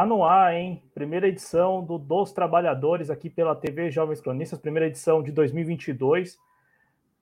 Tá 0.00 0.06
no 0.06 0.24
ar, 0.24 0.54
hein? 0.54 0.82
Primeira 0.94 1.28
edição 1.28 1.84
do 1.84 1.98
Dos 1.98 2.32
Trabalhadores 2.32 3.10
aqui 3.10 3.28
pela 3.28 3.54
TV 3.54 3.90
Jovens 3.90 4.18
Cronistas, 4.18 4.58
primeira 4.58 4.86
edição 4.86 5.22
de 5.22 5.30
2022. 5.30 6.38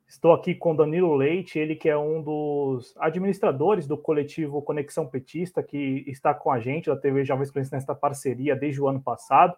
Estou 0.06 0.32
aqui 0.32 0.54
com 0.54 0.76
Danilo 0.76 1.12
Leite, 1.16 1.58
ele 1.58 1.74
que 1.74 1.88
é 1.88 1.98
um 1.98 2.22
dos 2.22 2.94
administradores 3.00 3.88
do 3.88 3.98
coletivo 3.98 4.62
Conexão 4.62 5.08
Petista, 5.08 5.60
que 5.60 6.04
está 6.06 6.32
com 6.32 6.52
a 6.52 6.60
gente 6.60 6.86
da 6.86 6.96
TV 6.96 7.24
Jovens 7.24 7.50
Cronistas 7.50 7.80
nesta 7.80 7.96
parceria 7.96 8.54
desde 8.54 8.80
o 8.80 8.86
ano 8.86 9.02
passado. 9.02 9.56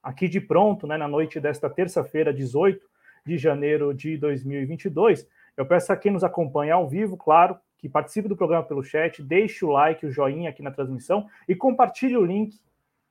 Aqui 0.00 0.28
de 0.28 0.40
pronto, 0.40 0.86
né, 0.86 0.96
na 0.96 1.08
noite 1.08 1.40
desta 1.40 1.68
terça-feira, 1.68 2.32
18 2.32 2.80
de 3.26 3.36
janeiro 3.36 3.92
de 3.92 4.16
2022. 4.16 5.28
Eu 5.56 5.66
peço 5.66 5.92
a 5.92 5.96
quem 5.96 6.12
nos 6.12 6.22
acompanha 6.22 6.74
ao 6.74 6.88
vivo, 6.88 7.16
claro, 7.16 7.58
que 7.84 7.88
participe 7.90 8.26
do 8.26 8.34
programa 8.34 8.64
pelo 8.64 8.82
chat, 8.82 9.22
deixe 9.22 9.62
o 9.62 9.68
like, 9.68 10.06
o 10.06 10.10
joinha 10.10 10.48
aqui 10.48 10.62
na 10.62 10.70
transmissão 10.70 11.28
e 11.46 11.54
compartilhe 11.54 12.16
o 12.16 12.24
link 12.24 12.58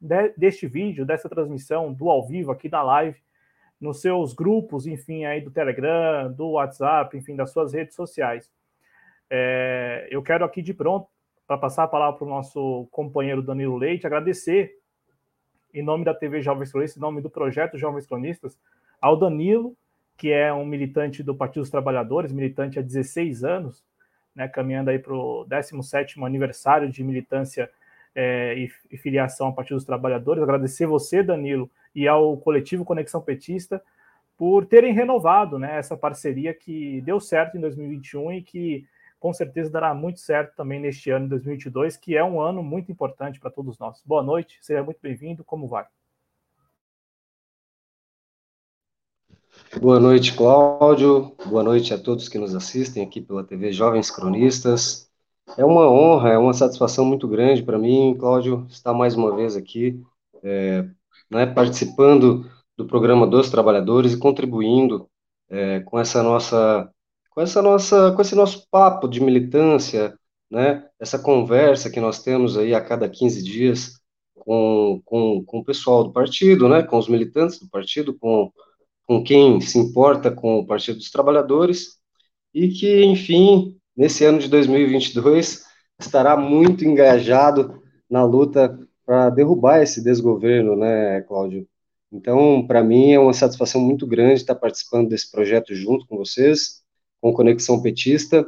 de, 0.02 0.30
deste 0.36 0.66
vídeo, 0.66 1.06
dessa 1.06 1.30
transmissão, 1.30 1.94
do 1.94 2.10
ao 2.10 2.26
vivo 2.26 2.52
aqui 2.52 2.68
da 2.68 2.82
live, 2.82 3.22
nos 3.80 4.02
seus 4.02 4.34
grupos, 4.34 4.88
enfim, 4.88 5.26
aí 5.26 5.42
do 5.42 5.52
Telegram, 5.52 6.34
do 6.34 6.54
WhatsApp, 6.54 7.16
enfim, 7.16 7.36
das 7.36 7.52
suas 7.52 7.72
redes 7.72 7.94
sociais. 7.94 8.52
É, 9.30 10.08
eu 10.10 10.24
quero 10.24 10.44
aqui 10.44 10.60
de 10.60 10.74
pronto, 10.74 11.08
para 11.46 11.56
passar 11.56 11.84
a 11.84 11.88
palavra 11.88 12.18
para 12.18 12.26
o 12.26 12.30
nosso 12.32 12.88
companheiro 12.90 13.44
Danilo 13.44 13.78
Leite, 13.78 14.08
agradecer, 14.08 14.80
em 15.72 15.84
nome 15.84 16.04
da 16.04 16.16
TV 16.16 16.42
Jovens 16.42 16.72
Cronistas, 16.72 16.98
em 16.98 17.02
nome 17.02 17.22
do 17.22 17.30
projeto 17.30 17.78
Jovens 17.78 18.08
Cronistas, 18.08 18.58
ao 19.00 19.16
Danilo, 19.16 19.78
que 20.18 20.32
é 20.32 20.52
um 20.52 20.66
militante 20.66 21.22
do 21.22 21.36
Partido 21.36 21.62
dos 21.62 21.70
Trabalhadores, 21.70 22.32
militante 22.32 22.80
há 22.80 22.82
16 22.82 23.44
anos, 23.44 23.84
né, 24.36 24.48
caminhando 24.48 24.90
aí 24.90 25.00
para 25.00 25.14
o 25.14 25.46
17º 25.46 26.26
aniversário 26.26 26.90
de 26.90 27.04
militância 27.04 27.70
é, 28.16 28.56
e, 28.58 28.72
e, 28.92 28.98
filiação 28.98 29.48
ao 29.48 29.54
Partido 29.54 29.76
dos 29.76 29.86
Trabalhadores. 29.86 30.42
Agradecer 30.42 30.86
você, 30.86 31.24
Danilo, 31.24 31.70
e 31.96 32.08
ao 32.08 32.38
coletivo 32.38 32.86
Conexão 32.86 33.22
Petista 33.22 33.82
por 34.38 34.66
terem 34.66 34.94
renovado 34.94 35.60
né, 35.60 35.78
essa 35.78 35.96
parceria 35.96 36.54
que 36.54 37.02
deu 37.02 37.20
certo 37.20 37.58
em 37.58 37.62
2021 37.62 38.34
e 38.34 38.42
que 38.42 38.88
com 39.20 39.32
certeza 39.32 39.72
dará 39.72 39.94
muito 39.94 40.20
certo 40.20 40.54
também 40.56 40.80
neste 40.80 41.10
ano 41.10 41.26
de 41.26 41.30
2022, 41.30 41.96
que 41.96 42.18
é 42.18 42.24
um 42.24 42.42
ano 42.42 42.62
muito 42.62 42.92
importante 42.92 43.40
para 43.40 43.50
todos 43.50 43.80
nós. 43.80 44.02
Boa 44.06 44.22
noite, 44.22 44.58
seja 44.62 44.84
muito 44.84 45.00
bem-vindo, 45.02 45.46
como 45.46 45.68
vai? 45.68 45.86
Boa 49.82 50.00
noite, 50.00 50.34
Cláudio. 50.36 51.36
Boa 51.48 51.64
noite 51.64 51.94
a 51.94 51.98
todos 51.98 52.30
que 52.30 52.38
nos 52.38 52.56
assistem 52.56 53.04
aqui 53.04 53.20
pela 53.20 53.44
TV 53.44 53.72
Jovens 53.72 54.12
Cronistas. 54.12 55.10
É 55.58 55.66
uma 55.66 55.90
honra, 55.90 56.30
é 56.30 56.38
uma 56.38 56.54
satisfação 56.54 57.04
muito 57.04 57.28
grande 57.28 57.64
para 57.64 57.78
mim, 57.78 58.16
Cláudio, 58.18 58.66
estar 58.70 58.94
mais 58.94 59.16
uma 59.16 59.36
vez 59.36 59.58
aqui, 59.58 60.00
é, 60.44 60.88
né, 61.30 61.46
participando 61.48 62.50
do 62.78 62.86
programa 62.86 63.26
dos 63.26 63.50
trabalhadores 63.50 64.14
e 64.14 64.20
contribuindo 64.20 65.10
é, 65.50 65.80
com 65.82 66.00
essa 66.00 66.22
nossa, 66.22 66.90
com 67.32 67.42
essa 67.42 67.62
nossa, 67.62 68.12
com 68.12 68.22
esse 68.22 68.36
nosso 68.36 68.68
papo 68.70 69.08
de 69.08 69.22
militância, 69.22 70.18
né, 70.50 70.88
essa 71.00 71.18
conversa 71.18 71.90
que 71.90 72.00
nós 72.00 72.22
temos 72.22 72.58
aí 72.58 72.76
a 72.76 72.82
cada 72.82 73.10
15 73.10 73.44
dias 73.44 74.00
com, 74.36 75.02
com, 75.04 75.44
com 75.44 75.60
o 75.60 75.66
pessoal 75.66 76.04
do 76.04 76.14
partido, 76.14 76.70
né, 76.70 76.84
com 76.84 76.98
os 76.98 77.08
militantes 77.08 77.60
do 77.60 77.68
partido, 77.70 78.18
com 78.18 78.52
com 79.14 79.24
quem 79.24 79.62
se 79.62 79.78
importa 79.78 80.32
com 80.32 80.58
o 80.58 80.66
Partido 80.66 80.98
dos 80.98 81.12
Trabalhadores 81.12 82.00
e 82.52 82.70
que, 82.70 83.04
enfim, 83.04 83.78
nesse 83.96 84.26
ano 84.26 84.40
de 84.40 84.48
2022 84.48 85.64
estará 86.00 86.36
muito 86.36 86.84
engajado 86.84 87.80
na 88.10 88.26
luta 88.26 88.76
para 89.06 89.30
derrubar 89.30 89.84
esse 89.84 90.04
desgoverno, 90.04 90.76
né, 90.76 91.22
Cláudio? 91.22 91.68
Então, 92.12 92.66
para 92.66 92.84
mim 92.84 93.12
é 93.12 93.20
uma 93.20 93.34
satisfação 93.34 93.80
muito 93.80 94.08
grande 94.08 94.36
estar 94.36 94.56
participando 94.56 95.10
desse 95.10 95.30
projeto 95.30 95.76
junto 95.76 96.08
com 96.08 96.18
vocês, 96.18 96.82
com 97.22 97.34
Conexão 97.34 97.80
Petista, 97.80 98.46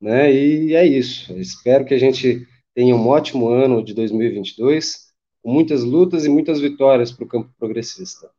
né? 0.00 0.32
E 0.32 0.74
é 0.74 0.86
isso. 0.86 1.32
Espero 1.38 1.84
que 1.84 1.92
a 1.92 1.98
gente 1.98 2.46
tenha 2.74 2.96
um 2.96 3.06
ótimo 3.06 3.48
ano 3.48 3.84
de 3.84 3.92
2022, 3.92 5.12
com 5.42 5.52
muitas 5.52 5.82
lutas 5.82 6.24
e 6.24 6.28
muitas 6.30 6.58
vitórias 6.58 7.12
para 7.12 7.24
o 7.24 7.28
campo 7.28 7.50
progressista. 7.58 8.30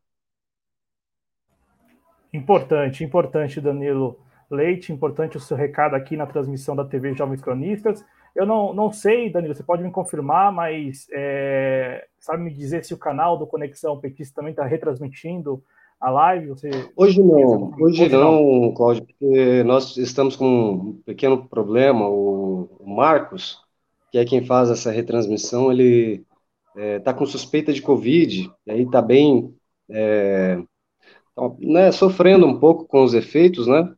Importante, 2.32 3.04
importante, 3.04 3.60
Danilo 3.60 4.18
Leite, 4.50 4.92
importante 4.92 5.36
o 5.36 5.40
seu 5.40 5.56
recado 5.56 5.94
aqui 5.94 6.16
na 6.16 6.26
transmissão 6.26 6.74
da 6.74 6.84
TV 6.84 7.14
Jovens 7.14 7.40
Cronistas. 7.40 8.04
Eu 8.34 8.46
não, 8.46 8.72
não 8.72 8.92
sei, 8.92 9.30
Danilo, 9.30 9.54
você 9.54 9.62
pode 9.62 9.82
me 9.82 9.90
confirmar, 9.90 10.52
mas 10.52 11.06
é, 11.12 12.06
sabe 12.18 12.42
me 12.42 12.52
dizer 12.52 12.84
se 12.84 12.94
o 12.94 12.98
canal 12.98 13.36
do 13.36 13.46
Conexão 13.46 13.98
Petista 13.98 14.36
também 14.36 14.50
está 14.50 14.64
retransmitindo 14.64 15.62
a 16.00 16.10
live? 16.10 16.48
Você... 16.48 16.70
Hoje 16.96 17.22
não, 17.22 17.74
hoje 17.80 18.08
não, 18.08 18.72
Cláudio, 18.74 19.04
porque 19.04 19.62
nós 19.64 19.96
estamos 19.96 20.36
com 20.36 20.46
um 20.46 21.02
pequeno 21.04 21.48
problema. 21.48 22.08
O, 22.08 22.68
Marcos, 22.86 23.60
que 24.10 24.18
é 24.18 24.24
quem 24.24 24.44
faz 24.44 24.70
essa 24.70 24.90
retransmissão, 24.90 25.70
ele 25.70 26.24
está 26.74 26.80
é, 26.80 26.98
tá 27.00 27.14
com 27.14 27.26
suspeita 27.26 27.72
de 27.72 27.82
Covid, 27.82 28.50
e 28.66 28.70
aí 28.70 28.82
está 28.82 29.02
bem. 29.02 29.54
É, 29.90 30.58
né, 31.60 31.92
sofrendo 31.92 32.46
um 32.46 32.58
pouco 32.58 32.86
com 32.86 33.02
os 33.02 33.14
efeitos, 33.14 33.66
né? 33.66 33.92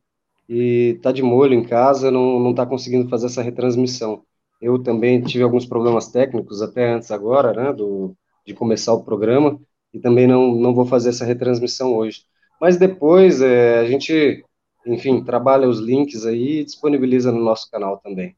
E 0.48 0.98
tá 1.02 1.12
de 1.12 1.22
molho 1.22 1.54
em 1.54 1.62
casa, 1.64 2.10
não, 2.10 2.40
não 2.40 2.54
tá 2.54 2.66
conseguindo 2.66 3.08
fazer 3.08 3.26
essa 3.26 3.42
retransmissão. 3.42 4.22
Eu 4.60 4.82
também 4.82 5.22
tive 5.22 5.44
alguns 5.44 5.64
problemas 5.64 6.08
técnicos 6.08 6.60
até 6.60 6.92
antes 6.92 7.10
agora, 7.10 7.52
né, 7.52 7.72
do, 7.72 8.14
de 8.46 8.52
começar 8.52 8.92
o 8.92 9.04
programa, 9.04 9.58
e 9.92 9.98
também 9.98 10.26
não, 10.26 10.54
não 10.54 10.74
vou 10.74 10.84
fazer 10.86 11.10
essa 11.10 11.24
retransmissão 11.24 11.94
hoje. 11.94 12.24
Mas 12.60 12.76
depois 12.76 13.40
é, 13.40 13.78
a 13.78 13.84
gente, 13.86 14.44
enfim, 14.86 15.24
trabalha 15.24 15.68
os 15.68 15.78
links 15.80 16.26
aí 16.26 16.60
e 16.60 16.64
disponibiliza 16.64 17.32
no 17.32 17.42
nosso 17.42 17.70
canal 17.70 17.98
também. 17.98 18.36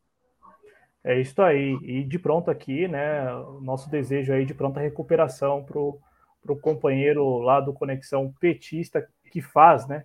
É 1.04 1.20
isso 1.20 1.42
aí. 1.42 1.76
E 1.82 2.04
de 2.04 2.19
pronto 2.19 2.50
aqui, 2.50 2.86
né, 2.86 3.24
nosso 3.60 3.90
desejo 3.90 4.32
aí 4.32 4.44
de 4.44 4.54
pronta 4.54 4.80
recuperação 4.80 5.64
para 5.64 5.78
o 5.78 5.98
para 6.42 6.53
o 6.53 6.60
companheiro 6.60 7.38
lá 7.38 7.60
do 7.60 7.72
Conexão 7.72 8.32
Petista 8.41 9.06
que 9.30 9.41
faz, 9.41 9.86
né? 9.86 10.04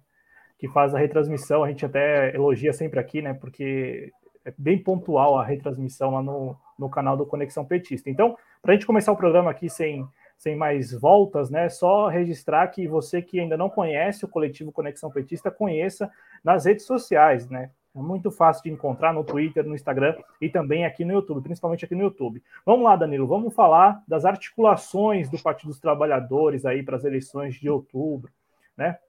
Que 0.57 0.67
faz 0.67 0.95
a 0.95 0.99
retransmissão. 0.99 1.63
A 1.63 1.67
gente 1.69 1.85
até 1.85 2.33
elogia 2.33 2.71
sempre 2.71 2.99
aqui, 2.99 3.21
né? 3.21 3.33
Porque 3.33 4.11
é 4.45 4.53
bem 4.57 4.81
pontual 4.81 5.37
a 5.37 5.43
retransmissão 5.43 6.11
lá 6.11 6.23
no, 6.23 6.55
no 6.79 6.89
canal 6.89 7.17
do 7.17 7.25
Conexão 7.25 7.65
Petista. 7.65 8.09
Então, 8.09 8.37
para 8.61 8.71
a 8.71 8.75
gente 8.75 8.87
começar 8.87 9.11
o 9.11 9.17
programa 9.17 9.51
aqui 9.51 9.69
sem, 9.69 10.07
sem 10.37 10.55
mais 10.55 10.93
voltas, 10.93 11.49
né? 11.49 11.67
Só 11.67 12.07
registrar 12.07 12.67
que 12.69 12.87
você 12.87 13.21
que 13.21 13.39
ainda 13.39 13.57
não 13.57 13.69
conhece 13.69 14.23
o 14.23 14.29
coletivo 14.29 14.71
Conexão 14.71 15.11
Petista, 15.11 15.51
conheça 15.51 16.09
nas 16.43 16.65
redes 16.65 16.85
sociais, 16.85 17.49
né? 17.49 17.71
É 17.97 17.99
muito 17.99 18.29
fácil 18.29 18.63
de 18.63 18.69
encontrar 18.69 19.11
no 19.11 19.23
Twitter, 19.23 19.65
no 19.65 19.73
Instagram 19.73 20.15
e 20.39 20.47
também 20.47 20.85
aqui 20.85 21.03
no 21.03 21.13
YouTube, 21.13 21.41
principalmente 21.41 21.83
aqui 21.83 21.95
no 21.95 22.03
YouTube. 22.03 22.43
Vamos 22.63 22.85
lá, 22.85 22.95
Danilo, 22.95 23.25
vamos 23.25 23.55
falar 23.55 24.03
das 24.07 24.23
articulações 24.23 25.31
do 25.31 25.41
Partido 25.41 25.69
dos 25.69 25.79
Trabalhadores 25.79 26.63
aí 26.63 26.83
para 26.83 26.95
as 26.95 27.03
eleições 27.03 27.55
de 27.55 27.67
outubro, 27.67 28.31
né? 28.77 28.99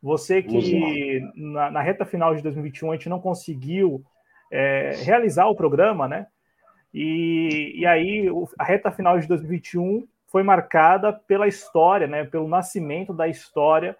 Você 0.00 0.40
que 0.44 1.20
na, 1.34 1.72
na, 1.72 1.82
reta 1.82 2.06
final 2.06 2.36
de 2.36 2.40
2021 2.40 2.92
a 2.92 2.94
gente 2.94 3.08
não 3.08 3.18
conseguiu 3.18 4.04
é, 4.48 4.92
realizar 5.02 5.48
o 5.48 5.56
programa, 5.56 6.06
né? 6.06 6.28
E, 6.94 7.72
e 7.74 7.84
aí 7.84 8.28
a 8.56 8.62
reta 8.62 8.92
final 8.92 9.18
de 9.18 9.26
2021 9.26 10.06
foi 10.28 10.44
marcada 10.44 11.12
pela 11.12 11.48
história, 11.48 12.06
né? 12.06 12.24
Pelo 12.24 12.46
nascimento 12.46 13.12
da 13.12 13.26
história 13.26 13.96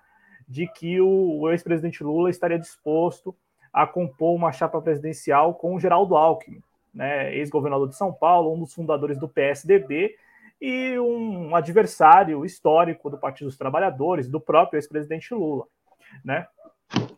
de 0.46 0.68
que 0.68 1.00
o, 1.00 1.40
o 1.40 1.50
ex-presidente 1.50 2.04
Lula 2.04 2.30
estaria 2.30 2.60
disposto 2.60 3.34
a 3.78 3.86
compor 3.86 4.34
uma 4.34 4.50
chapa 4.50 4.82
presidencial 4.82 5.54
com 5.54 5.72
o 5.72 5.78
Geraldo 5.78 6.16
Alckmin, 6.16 6.60
né, 6.92 7.32
ex-governador 7.36 7.88
de 7.88 7.94
São 7.94 8.12
Paulo, 8.12 8.52
um 8.52 8.58
dos 8.58 8.74
fundadores 8.74 9.16
do 9.16 9.28
PSDB 9.28 10.16
e 10.60 10.98
um 10.98 11.54
adversário 11.54 12.44
histórico 12.44 13.08
do 13.08 13.16
Partido 13.16 13.46
dos 13.46 13.56
Trabalhadores, 13.56 14.28
do 14.28 14.40
próprio 14.40 14.78
ex-presidente 14.78 15.32
Lula. 15.32 15.64
Né? 16.24 16.44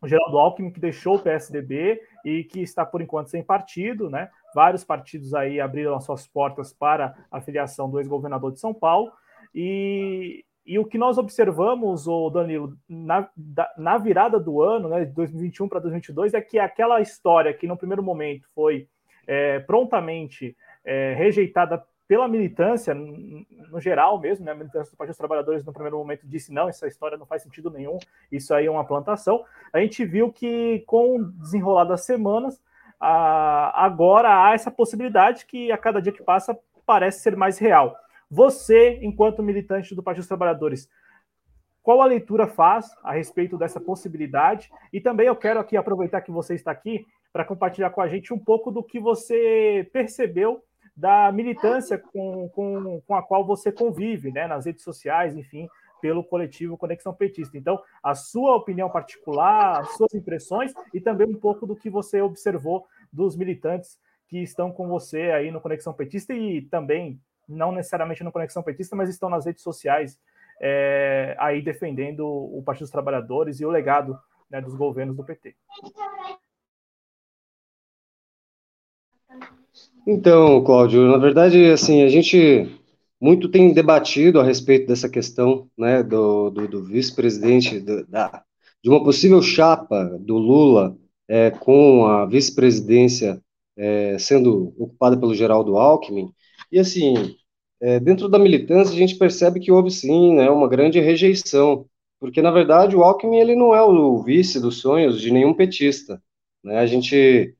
O 0.03 0.07
Geraldo 0.07 0.37
Alckmin 0.37 0.71
que 0.71 0.79
deixou 0.79 1.17
o 1.17 1.19
PSDB 1.19 1.99
e 2.27 2.45
que 2.45 2.61
está 2.61 2.85
por 2.85 3.01
enquanto 3.01 3.31
sem 3.31 3.43
partido, 3.43 4.11
né? 4.11 4.29
Vários 4.55 4.85
partidos 4.85 5.33
aí 5.33 5.63
abriram 5.63 5.95
as 5.95 6.05
suas 6.05 6.27
portas 6.27 6.75
para 6.75 7.17
a 7.31 7.41
filiação 7.41 7.89
do 7.89 7.99
ex-governador 8.01 8.53
de 8.53 8.61
São 8.61 8.75
Paulo 8.75 9.11
e, 9.55 10.45
e 10.71 10.79
o 10.79 10.85
que 10.85 10.97
nós 10.97 11.19
observamos, 11.19 12.07
o 12.07 12.31
Danilo, 12.31 12.77
na, 12.89 13.29
na 13.77 13.99
virada 13.99 14.39
do 14.39 14.63
ano, 14.63 14.89
né, 14.89 15.05
de 15.05 15.13
2021 15.13 15.69
para 15.69 15.81
2022, 15.81 16.33
é 16.33 16.41
que 16.41 16.61
aquela 16.61 17.01
história 17.01 17.53
que 17.53 17.67
no 17.67 17.77
primeiro 17.77 18.05
momento 18.05 18.47
foi 18.55 18.87
é, 19.27 19.59
prontamente 19.59 20.57
é, 20.85 21.13
rejeitada 21.15 21.85
pela 22.07 22.29
militância, 22.29 22.95
no 22.95 23.81
geral 23.81 24.21
mesmo, 24.21 24.45
né, 24.45 24.53
a 24.53 24.55
militância 24.55 24.93
do 24.93 24.97
Partido 24.97 25.11
dos 25.11 25.19
Trabalhadores 25.19 25.65
no 25.65 25.73
primeiro 25.73 25.99
momento 25.99 26.25
disse 26.25 26.53
não, 26.53 26.69
essa 26.69 26.87
história 26.87 27.19
não 27.19 27.27
faz 27.27 27.43
sentido 27.43 27.69
nenhum, 27.69 27.99
isso 28.31 28.55
aí 28.55 28.67
é 28.67 28.71
uma 28.71 28.87
plantação. 28.87 29.45
A 29.73 29.81
gente 29.81 30.05
viu 30.05 30.33
que 30.33 30.85
com 30.87 31.17
o 31.17 31.25
desenrolar 31.33 31.83
das 31.83 32.03
semanas, 32.03 32.63
a, 33.01 33.85
agora 33.85 34.47
há 34.47 34.55
essa 34.55 34.71
possibilidade 34.71 35.47
que 35.47 35.73
a 35.73 35.77
cada 35.77 36.01
dia 36.01 36.13
que 36.13 36.23
passa 36.23 36.57
parece 36.87 37.23
ser 37.23 37.35
mais 37.35 37.59
real. 37.59 37.97
Você, 38.31 39.01
enquanto 39.03 39.43
militante 39.43 39.95
do 39.95 40.03
Partido 40.03 40.23
dos 40.23 40.29
Trabalhadores, 40.29 40.89
qual 41.83 42.01
a 42.01 42.07
leitura 42.07 42.47
faz 42.47 42.91
a 43.03 43.13
respeito 43.13 43.59
dessa 43.59 43.81
possibilidade? 43.81 44.71
E 44.93 45.01
também 45.01 45.27
eu 45.27 45.37
quero 45.37 45.59
aqui 45.59 45.77
aproveitar 45.77 46.21
que 46.21 46.31
você 46.31 46.55
está 46.55 46.71
aqui 46.71 47.07
para 47.33 47.45
compartilhar 47.45 47.91
com 47.91 48.01
a 48.01 48.09
gente 48.09 48.33
um 48.33 48.39
pouco 48.39 48.71
do 48.71 48.83
que 48.83 49.01
você 49.01 49.89
percebeu 49.93 50.63
da 50.97 51.33
militância 51.33 51.97
com, 51.99 52.49
com, 52.51 53.01
com 53.07 53.15
a 53.15 53.23
qual 53.23 53.45
você 53.45 53.73
convive, 53.73 54.31
né, 54.31 54.47
nas 54.47 54.67
redes 54.67 54.85
sociais, 54.85 55.37
enfim, 55.37 55.69
pelo 56.01 56.25
coletivo 56.25 56.77
Conexão 56.77 57.15
Petista. 57.15 57.57
Então, 57.57 57.81
a 58.03 58.15
sua 58.15 58.57
opinião 58.57 58.91
particular, 58.91 59.81
as 59.81 59.97
suas 59.97 60.13
impressões 60.15 60.73
e 60.93 61.01
também 61.01 61.27
um 61.27 61.39
pouco 61.39 61.67
do 61.67 61.77
que 61.77 61.89
você 61.89 62.21
observou 62.21 62.87
dos 63.13 63.37
militantes 63.37 63.99
que 64.29 64.39
estão 64.39 64.71
com 64.71 64.89
você 64.89 65.31
aí 65.31 65.51
no 65.51 65.61
Conexão 65.61 65.93
Petista 65.93 66.35
e 66.35 66.63
também, 66.63 67.21
não 67.51 67.73
necessariamente 67.73 68.25
no 68.25 68.33
Conexão 68.33 68.63
Petista, 68.63 68.97
mas 68.97 69.11
estão 69.11 69.29
nas 69.29 69.45
redes 69.45 69.63
sociais 69.63 70.19
é, 70.61 71.35
aí 71.39 71.63
defendendo 71.63 72.27
o 72.27 72.63
Partido 72.65 72.85
dos 72.85 72.91
Trabalhadores 72.91 73.61
e 73.61 73.65
o 73.65 73.71
legado 73.71 74.19
né, 74.51 74.61
dos 74.61 74.75
governos 74.75 75.17
do 75.17 75.25
PT. 75.25 75.55
Então, 80.07 80.63
Cláudio, 80.65 81.07
na 81.11 81.19
verdade, 81.19 81.71
assim, 81.71 82.03
a 82.03 82.09
gente 82.09 82.81
muito 83.21 83.49
tem 83.49 83.73
debatido 83.73 84.41
a 84.41 84.45
respeito 84.45 84.87
dessa 84.87 85.09
questão, 85.09 85.69
né, 85.77 86.03
do, 86.03 86.51
do, 86.51 86.67
do 86.67 86.85
vice-presidente, 86.85 87.81
da, 87.81 88.43
de 88.83 88.89
uma 88.89 89.05
possível 89.05 89.43
chapa 89.43 90.05
do 90.19 90.39
Lula 90.39 90.97
é, 91.29 91.51
com 91.51 92.07
a 92.07 92.27
vice-presidência 92.27 93.41
é, 93.77 94.19
sendo 94.19 94.75
ocupada 94.79 95.17
pelo 95.17 95.35
Geraldo 95.35 95.77
Alckmin, 95.77 96.33
e 96.73 96.79
assim, 96.79 97.37
é, 97.81 97.99
dentro 97.99 98.29
da 98.29 98.39
militância 98.39 98.95
a 98.95 98.99
gente 98.99 99.17
percebe 99.17 99.59
que 99.59 99.73
houve 99.73 99.91
sim, 99.91 100.35
né, 100.35 100.51
uma 100.51 100.69
grande 100.69 101.01
rejeição, 101.01 101.87
porque 102.19 102.43
na 102.43 102.51
verdade 102.51 102.95
o 102.95 103.03
Alckmin 103.03 103.39
ele 103.39 103.57
não 103.57 103.75
é 103.75 103.83
o 103.83 104.23
vice 104.23 104.61
dos 104.61 104.79
sonhos 104.79 105.21
de 105.21 105.31
nenhum 105.31 105.55
petista, 105.55 106.23
né, 106.63 106.79
a 106.79 106.87
gente 106.87 107.55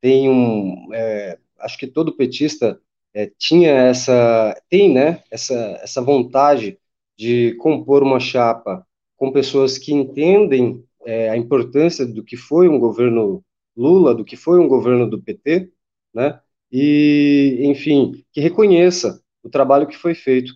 tem 0.00 0.28
um, 0.28 0.88
é, 0.94 1.38
acho 1.58 1.76
que 1.78 1.86
todo 1.86 2.16
petista 2.16 2.80
é, 3.12 3.30
tinha 3.38 3.70
essa, 3.70 4.60
tem, 4.68 4.92
né, 4.92 5.22
essa, 5.30 5.54
essa 5.82 6.02
vontade 6.02 6.78
de 7.16 7.54
compor 7.54 8.02
uma 8.02 8.20
chapa 8.20 8.86
com 9.16 9.32
pessoas 9.32 9.78
que 9.78 9.92
entendem 9.92 10.84
é, 11.06 11.30
a 11.30 11.36
importância 11.36 12.06
do 12.06 12.24
que 12.24 12.36
foi 12.36 12.68
um 12.68 12.78
governo 12.78 13.42
Lula, 13.76 14.14
do 14.14 14.24
que 14.24 14.36
foi 14.36 14.60
um 14.60 14.68
governo 14.68 15.08
do 15.08 15.20
PT, 15.20 15.70
né, 16.12 16.38
e, 16.70 17.60
enfim, 17.62 18.24
que 18.32 18.40
reconheça 18.40 19.23
o 19.44 19.50
trabalho 19.50 19.86
que 19.86 19.96
foi 19.96 20.14
feito. 20.14 20.52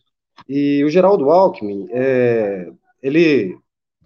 E 0.49 0.83
o 0.83 0.91
Geraldo 0.91 1.31
Alckmin, 1.31 1.87
é, 1.91 2.71
ele, 3.03 3.57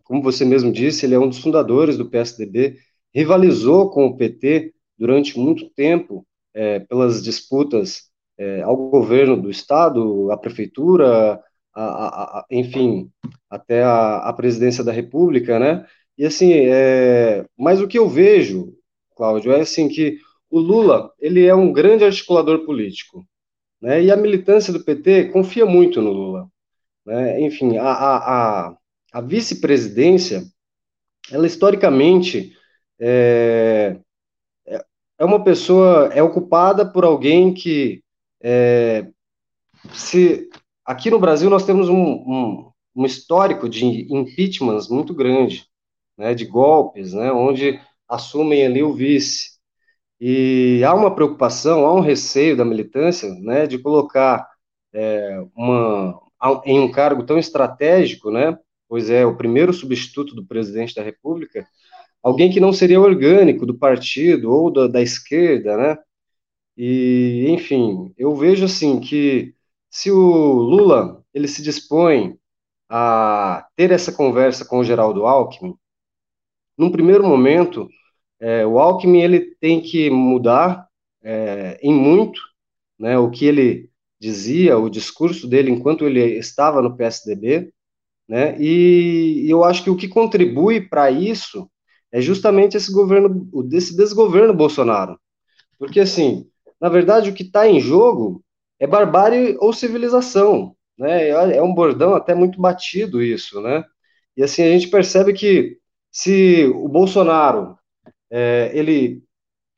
como 0.05 0.23
você 0.23 0.45
mesmo 0.45 0.73
disse, 0.73 1.07
ele 1.07 1.15
é 1.15 1.19
um 1.19 1.29
dos 1.29 1.39
fundadores 1.39 1.97
do 1.97 2.11
PSDB, 2.11 2.79
rivalizou 3.15 3.91
com 3.91 4.07
o 4.07 4.17
PT 4.17 4.75
durante 4.99 5.39
muito 5.39 5.71
tempo 5.71 6.27
é, 6.55 6.81
pelas 6.81 7.23
disputas 7.23 8.11
é, 8.39 8.63
ao 8.63 8.77
governo 8.77 9.41
do 9.41 9.51
estado, 9.51 10.31
à 10.33 10.37
prefeitura, 10.37 11.41
a, 11.75 11.83
a, 11.83 12.39
a, 12.41 12.47
enfim, 12.51 13.11
até 13.49 13.83
a, 13.85 14.33
presidência 14.33 14.83
da 14.83 14.93
República, 14.93 15.59
né? 15.59 15.87
E 16.17 16.25
assim, 16.27 16.53
é, 16.53 17.45
mas 17.57 17.81
o 17.81 17.89
que 17.89 17.99
eu 17.99 18.09
vejo, 18.09 18.75
Cláudio, 19.17 19.53
é 19.53 19.61
assim 19.61 19.89
que 19.89 20.19
o 20.51 20.59
Lula 20.59 21.11
ele 21.19 21.47
é 21.47 21.55
um 21.55 21.73
grande 21.73 22.05
articulador 22.05 22.65
político, 22.65 23.25
né? 23.83 24.03
E 24.03 24.11
a 24.11 24.17
militância 24.17 24.73
do 24.73 24.85
PT 24.85 25.31
confia 25.31 25.67
muito 25.67 26.01
no 26.01 26.13
Lula, 26.13 26.49
né? 27.05 27.41
Enfim, 27.43 27.77
a, 27.77 27.91
a, 27.91 28.77
a 29.13 29.21
vice-presidência, 29.21 30.45
ela 31.31 31.47
historicamente 31.47 32.57
é, 33.01 33.99
é 35.19 35.25
uma 35.25 35.43
pessoa, 35.43 36.11
é 36.15 36.23
ocupada 36.23 36.85
por 36.85 37.05
alguém 37.05 37.53
que, 37.53 38.03
é, 38.43 39.07
se 39.93 40.49
aqui 40.85 41.11
no 41.11 41.19
Brasil 41.19 41.51
nós 41.51 41.65
temos 41.65 41.89
um, 41.89 41.95
um, 41.95 42.73
um 42.95 43.05
histórico 43.07 43.69
de 43.69 43.85
impeachments 44.13 44.89
muito 44.89 45.15
grande, 45.15 45.67
né, 46.17 46.35
de 46.35 46.45
golpes, 46.45 47.13
né, 47.13 47.33
onde 47.33 47.81
assumem 48.09 48.65
ali 48.65 48.83
o 48.83 48.93
vice. 48.93 49.52
E 50.25 50.85
há 50.85 50.95
uma 50.95 51.13
preocupação, 51.13 51.85
há 51.85 51.93
um 51.93 51.99
receio 51.99 52.57
da 52.57 52.65
militância, 52.65 53.29
né, 53.41 53.67
de 53.67 53.77
colocar 53.77 54.49
é, 54.95 55.45
uma, 55.53 56.17
em 56.65 56.79
um 56.79 56.93
cargo 56.93 57.25
tão 57.25 57.41
estratégico, 57.41 58.31
né, 58.31 58.57
pois 58.89 59.11
é 59.11 59.27
o 59.27 59.37
primeiro 59.37 59.73
substituto 59.73 60.33
do 60.37 60.47
presidente 60.47 60.95
da 60.95 61.03
República, 61.03 61.67
alguém 62.23 62.53
que 62.53 62.61
não 62.61 62.73
seria 62.73 63.01
orgânico 63.01 63.67
do 63.67 63.77
partido 63.77 64.49
ou 64.53 64.71
da, 64.73 64.87
da 64.87 65.03
esquerda, 65.03 65.77
né? 65.77 65.99
E, 66.77 67.47
enfim, 67.49 68.15
eu 68.17 68.37
vejo 68.37 68.65
assim 68.65 69.01
que 69.01 69.57
se 69.91 70.09
o 70.09 70.17
Lula 70.17 71.21
ele 71.35 71.49
se 71.49 71.63
dispõe 71.63 72.39
a 72.89 73.67
ter 73.75 73.91
essa 73.91 74.13
conversa 74.13 74.65
com 74.65 74.79
o 74.79 74.85
Geraldo 74.85 75.27
Alckmin, 75.27 75.75
num 76.79 76.93
primeiro 76.93 77.27
momento, 77.27 77.89
é, 78.43 78.67
o 78.67 78.81
Alckmin 78.81 79.23
ele 79.23 79.55
tem 79.61 79.81
que 79.81 80.11
mudar 80.11 80.89
é, 81.23 81.79
em 81.81 81.95
muito, 81.95 82.41
né, 82.99 83.17
o 83.17 83.31
que 83.31 83.45
ele 83.45 83.89
dizia, 84.21 84.77
o 84.77 84.91
discurso 84.91 85.47
dele 85.47 85.71
enquanto 85.71 86.05
ele 86.05 86.21
estava 86.39 86.83
no 86.83 86.97
PSDB, 86.97 87.73
né, 88.29 88.57
e, 88.61 89.45
e 89.47 89.51
eu 89.51 89.63
acho 89.63 89.85
que 89.85 89.91
o 89.91 89.97
que 89.97 90.09
contribui 90.09 90.81
para 90.81 91.09
isso 91.09 91.71
é 92.11 92.21
justamente 92.21 92.77
esse 92.77 92.93
governo, 92.93 93.29
desse 93.65 93.97
desgoverno 93.97 94.53
Bolsonaro. 94.53 95.17
Porque, 95.79 96.01
assim, 96.01 96.47
na 96.81 96.89
verdade, 96.89 97.31
o 97.31 97.35
que 97.35 97.45
está 97.45 97.69
em 97.69 97.79
jogo 97.81 98.45
é 98.79 98.87
barbárie 98.89 99.57
ou 99.61 99.73
civilização, 99.73 100.77
né? 100.99 101.29
É 101.29 101.63
um 101.63 101.75
bordão 101.75 102.15
até 102.15 102.35
muito 102.35 102.61
batido 102.61 103.23
isso, 103.23 103.61
né? 103.61 103.85
E, 104.37 104.43
assim, 104.43 104.63
a 104.63 104.71
gente 104.71 104.89
percebe 104.89 105.33
que 105.33 105.79
se 106.11 106.67
o 106.75 106.89
Bolsonaro, 106.89 107.79
é, 108.33 108.71
ele, 108.73 109.23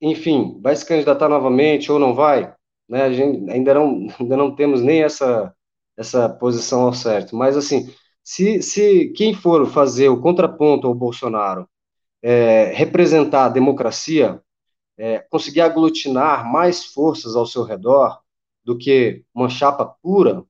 enfim, 0.00 0.61
vai 0.62 0.76
se 0.76 0.87
candidatar 0.87 1.28
novamente 1.28 1.90
ou 1.90 1.99
não 1.99 2.14
vai, 2.14 2.54
né? 2.88 3.02
A 3.02 3.12
gente 3.12 3.50
ainda 3.50 3.75
não, 3.75 4.06
ainda 4.20 4.37
não 4.37 4.54
temos 4.54 4.80
nem 4.80 5.02
essa, 5.02 5.52
essa 5.96 6.28
posição 6.28 6.82
ao 6.82 6.94
certo. 6.94 7.34
Mas, 7.34 7.56
assim, 7.56 7.92
se, 8.23 8.62
se 8.62 9.08
quem 9.16 9.34
for 9.34 9.66
fazer 9.66 10.08
o 10.08 10.20
contraponto 10.20 10.87
ao 10.87 10.94
Bolsonaro 10.94 11.68
é, 12.23 12.73
representar 12.75 13.46
a 13.46 13.49
democracia, 13.50 14.40
é, 14.96 15.18
conseguir 15.18 15.61
aglutinar 15.61 16.50
mais 16.50 16.84
forças 16.84 17.34
ao 17.34 17.46
seu 17.46 17.64
redor 17.64 18.20
do 18.64 18.78
que 18.78 19.25
uma 19.34 19.49
chapa 19.49 19.84
pura, 19.84 20.44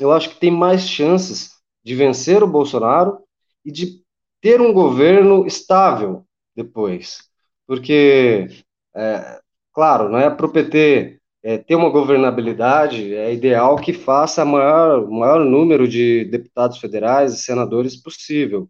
eu 0.00 0.10
acho 0.10 0.30
que 0.30 0.40
tem 0.40 0.50
mais 0.50 0.88
chances 0.88 1.52
de 1.84 1.94
vencer 1.94 2.42
o 2.42 2.48
Bolsonaro 2.48 3.20
e 3.64 3.70
de 3.70 4.02
ter 4.40 4.60
um 4.60 4.72
governo 4.72 5.46
estável 5.46 6.26
depois. 6.54 7.28
Porque, 7.66 8.48
é, 8.94 9.40
claro, 9.72 10.08
não 10.08 10.18
é 10.18 10.30
para 10.30 10.46
o 10.46 10.52
PT 10.52 11.20
é, 11.42 11.58
ter 11.58 11.74
uma 11.76 11.90
governabilidade, 11.90 13.14
é 13.14 13.32
ideal 13.32 13.76
que 13.76 13.92
faça 13.92 14.44
o 14.44 14.46
maior, 14.46 15.10
maior 15.10 15.44
número 15.44 15.86
de 15.86 16.24
deputados 16.26 16.78
federais 16.78 17.34
e 17.34 17.38
senadores 17.38 17.96
possível. 17.96 18.68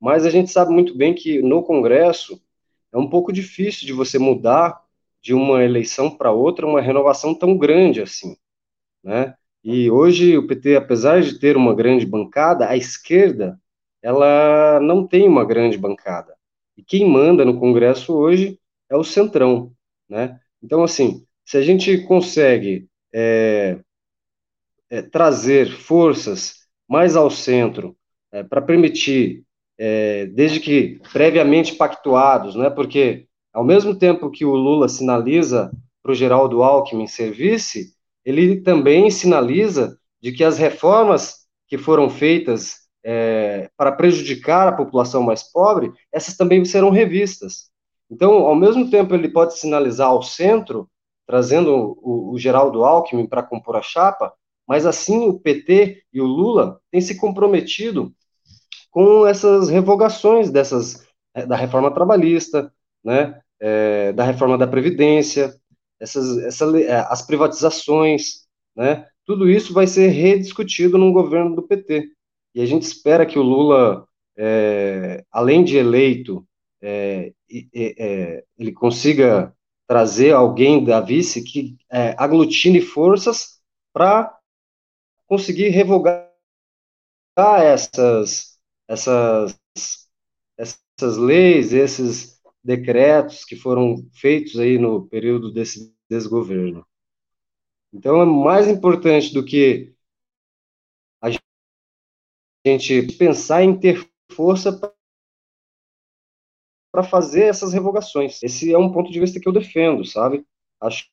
Mas 0.00 0.26
a 0.26 0.30
gente 0.30 0.50
sabe 0.50 0.72
muito 0.72 0.96
bem 0.96 1.14
que 1.14 1.42
no 1.42 1.62
Congresso 1.62 2.40
é 2.92 2.98
um 2.98 3.08
pouco 3.08 3.32
difícil 3.32 3.86
de 3.86 3.92
você 3.92 4.18
mudar 4.18 4.80
de 5.22 5.34
uma 5.34 5.62
eleição 5.64 6.10
para 6.10 6.32
outra 6.32 6.66
uma 6.66 6.80
renovação 6.80 7.34
tão 7.34 7.56
grande 7.56 8.02
assim, 8.02 8.36
né? 9.04 9.34
E 9.62 9.90
hoje 9.90 10.38
o 10.38 10.46
PT, 10.46 10.76
apesar 10.76 11.20
de 11.22 11.38
ter 11.38 11.56
uma 11.56 11.74
grande 11.74 12.06
bancada, 12.06 12.68
a 12.68 12.76
esquerda 12.76 13.60
ela 14.02 14.80
não 14.80 15.06
tem 15.06 15.28
uma 15.28 15.44
grande 15.44 15.76
bancada. 15.76 16.34
E 16.80 16.82
quem 16.82 17.06
manda 17.06 17.44
no 17.44 17.60
Congresso 17.60 18.14
hoje 18.14 18.58
é 18.88 18.96
o 18.96 19.04
Centrão, 19.04 19.70
né? 20.08 20.40
Então, 20.62 20.82
assim, 20.82 21.26
se 21.44 21.58
a 21.58 21.62
gente 21.62 21.98
consegue 22.04 22.88
é, 23.12 23.78
é, 24.88 25.02
trazer 25.02 25.70
forças 25.70 26.54
mais 26.88 27.16
ao 27.16 27.30
centro 27.30 27.94
é, 28.32 28.42
para 28.42 28.62
permitir 28.62 29.44
é, 29.76 30.24
desde 30.24 30.58
que 30.58 30.98
previamente 31.12 31.74
pactuados, 31.74 32.54
né? 32.54 32.70
Porque 32.70 33.26
ao 33.52 33.62
mesmo 33.62 33.94
tempo 33.94 34.30
que 34.30 34.46
o 34.46 34.54
Lula 34.54 34.88
sinaliza 34.88 35.70
para 36.02 36.12
o 36.12 36.14
Geraldo 36.14 36.62
Alckmin 36.62 37.06
ser 37.06 37.30
vice, 37.30 37.94
ele 38.24 38.62
também 38.62 39.10
sinaliza 39.10 39.98
de 40.18 40.32
que 40.32 40.42
as 40.42 40.56
reformas 40.56 41.46
que 41.68 41.76
foram 41.76 42.08
feitas 42.08 42.79
é, 43.04 43.70
para 43.76 43.92
prejudicar 43.92 44.68
a 44.68 44.72
população 44.72 45.22
mais 45.22 45.42
pobre, 45.42 45.92
essas 46.12 46.36
também 46.36 46.64
serão 46.64 46.90
revistas. 46.90 47.70
Então, 48.10 48.32
ao 48.46 48.54
mesmo 48.54 48.90
tempo, 48.90 49.14
ele 49.14 49.28
pode 49.28 49.58
sinalizar 49.58 50.08
ao 50.08 50.22
centro, 50.22 50.88
trazendo 51.26 51.96
o, 52.02 52.32
o 52.32 52.38
Geraldo 52.38 52.84
Alckmin 52.84 53.26
para 53.26 53.42
compor 53.42 53.76
a 53.76 53.82
chapa, 53.82 54.32
Mas 54.66 54.86
assim 54.86 55.28
o 55.28 55.38
PT 55.38 56.02
e 56.12 56.20
o 56.20 56.26
Lula 56.26 56.80
têm 56.90 57.00
se 57.00 57.16
comprometido 57.16 58.12
com 58.90 59.26
essas 59.26 59.68
revogações 59.68 60.50
dessas 60.50 61.06
eh, 61.34 61.46
da 61.46 61.56
reforma 61.56 61.92
trabalhista, 61.92 62.72
né, 63.04 63.40
é, 63.60 64.12
da 64.12 64.24
reforma 64.24 64.58
da 64.58 64.66
previdência, 64.66 65.54
essas, 66.00 66.38
essa, 66.38 66.80
eh, 66.80 67.06
as 67.08 67.22
privatizações, 67.22 68.46
né, 68.76 69.06
tudo 69.24 69.48
isso 69.48 69.72
vai 69.72 69.86
ser 69.86 70.08
rediscutido 70.08 70.98
no 70.98 71.12
governo 71.12 71.54
do 71.54 71.62
PT. 71.62 72.10
E 72.54 72.60
a 72.60 72.66
gente 72.66 72.82
espera 72.82 73.26
que 73.26 73.38
o 73.38 73.42
Lula, 73.42 74.06
é, 74.36 75.24
além 75.30 75.62
de 75.64 75.76
eleito, 75.76 76.46
é, 76.82 77.32
é, 77.74 78.44
ele 78.58 78.72
consiga 78.72 79.54
trazer 79.86 80.32
alguém 80.32 80.84
da 80.84 81.00
vice 81.00 81.42
que 81.42 81.76
aglutine 82.16 82.80
forças 82.80 83.60
para 83.92 84.38
conseguir 85.26 85.68
revogar 85.70 86.30
essas, 87.36 88.58
essas, 88.86 89.58
essas 90.56 91.16
leis, 91.16 91.72
esses 91.72 92.40
decretos 92.62 93.44
que 93.44 93.56
foram 93.56 94.06
feitos 94.12 94.58
aí 94.58 94.78
no 94.78 95.06
período 95.08 95.52
desse 95.52 95.94
desgoverno. 96.08 96.86
Então, 97.92 98.20
é 98.20 98.24
mais 98.24 98.68
importante 98.68 99.32
do 99.32 99.44
que 99.44 99.92
gente 102.66 103.02
pensar 103.16 103.62
em 103.62 103.78
ter 103.78 104.06
força 104.32 104.78
para 106.92 107.02
fazer 107.02 107.44
essas 107.44 107.72
revogações. 107.72 108.42
Esse 108.42 108.72
é 108.72 108.78
um 108.78 108.92
ponto 108.92 109.10
de 109.10 109.20
vista 109.20 109.40
que 109.40 109.48
eu 109.48 109.52
defendo, 109.52 110.04
sabe? 110.04 110.44
Acho 110.80 111.06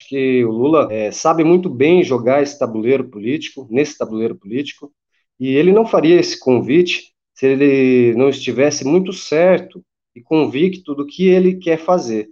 que 0.00 0.44
o 0.44 0.50
Lula 0.50 0.92
é, 0.92 1.12
sabe 1.12 1.44
muito 1.44 1.68
bem 1.68 2.02
jogar 2.02 2.42
esse 2.42 2.58
tabuleiro 2.58 3.08
político, 3.08 3.68
nesse 3.70 3.96
tabuleiro 3.96 4.34
político, 4.34 4.92
e 5.38 5.54
ele 5.54 5.72
não 5.72 5.86
faria 5.86 6.18
esse 6.18 6.38
convite 6.38 7.12
se 7.34 7.46
ele 7.46 8.14
não 8.14 8.28
estivesse 8.28 8.84
muito 8.84 9.12
certo 9.12 9.84
e 10.14 10.20
convicto 10.20 10.94
do 10.94 11.06
que 11.06 11.28
ele 11.28 11.56
quer 11.56 11.78
fazer. 11.78 12.30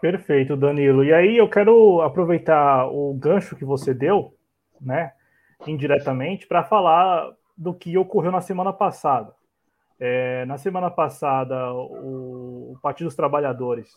Perfeito, 0.00 0.56
Danilo. 0.56 1.04
E 1.04 1.12
aí 1.12 1.36
eu 1.36 1.48
quero 1.48 2.00
aproveitar 2.02 2.86
o 2.86 3.12
gancho 3.14 3.56
que 3.56 3.64
você 3.64 3.92
deu, 3.92 4.34
né, 4.80 5.12
indiretamente, 5.66 6.46
para 6.46 6.64
falar 6.64 7.32
do 7.56 7.74
que 7.74 7.96
ocorreu 7.98 8.30
na 8.30 8.40
semana 8.40 8.72
passada. 8.72 9.34
É, 9.98 10.44
na 10.46 10.56
semana 10.56 10.90
passada, 10.90 11.72
o, 11.74 12.72
o 12.72 12.78
Partido 12.80 13.06
dos 13.08 13.16
Trabalhadores, 13.16 13.92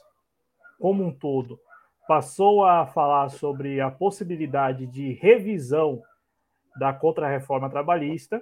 como 0.79 1.03
um 1.03 1.11
todo, 1.11 1.59
passou 2.07 2.65
a 2.65 2.87
falar 2.87 3.29
sobre 3.29 3.79
a 3.79 3.91
possibilidade 3.91 4.87
de 4.87 5.13
revisão 5.13 6.01
da 6.75 6.91
contra-reforma 6.91 7.69
trabalhista. 7.69 8.41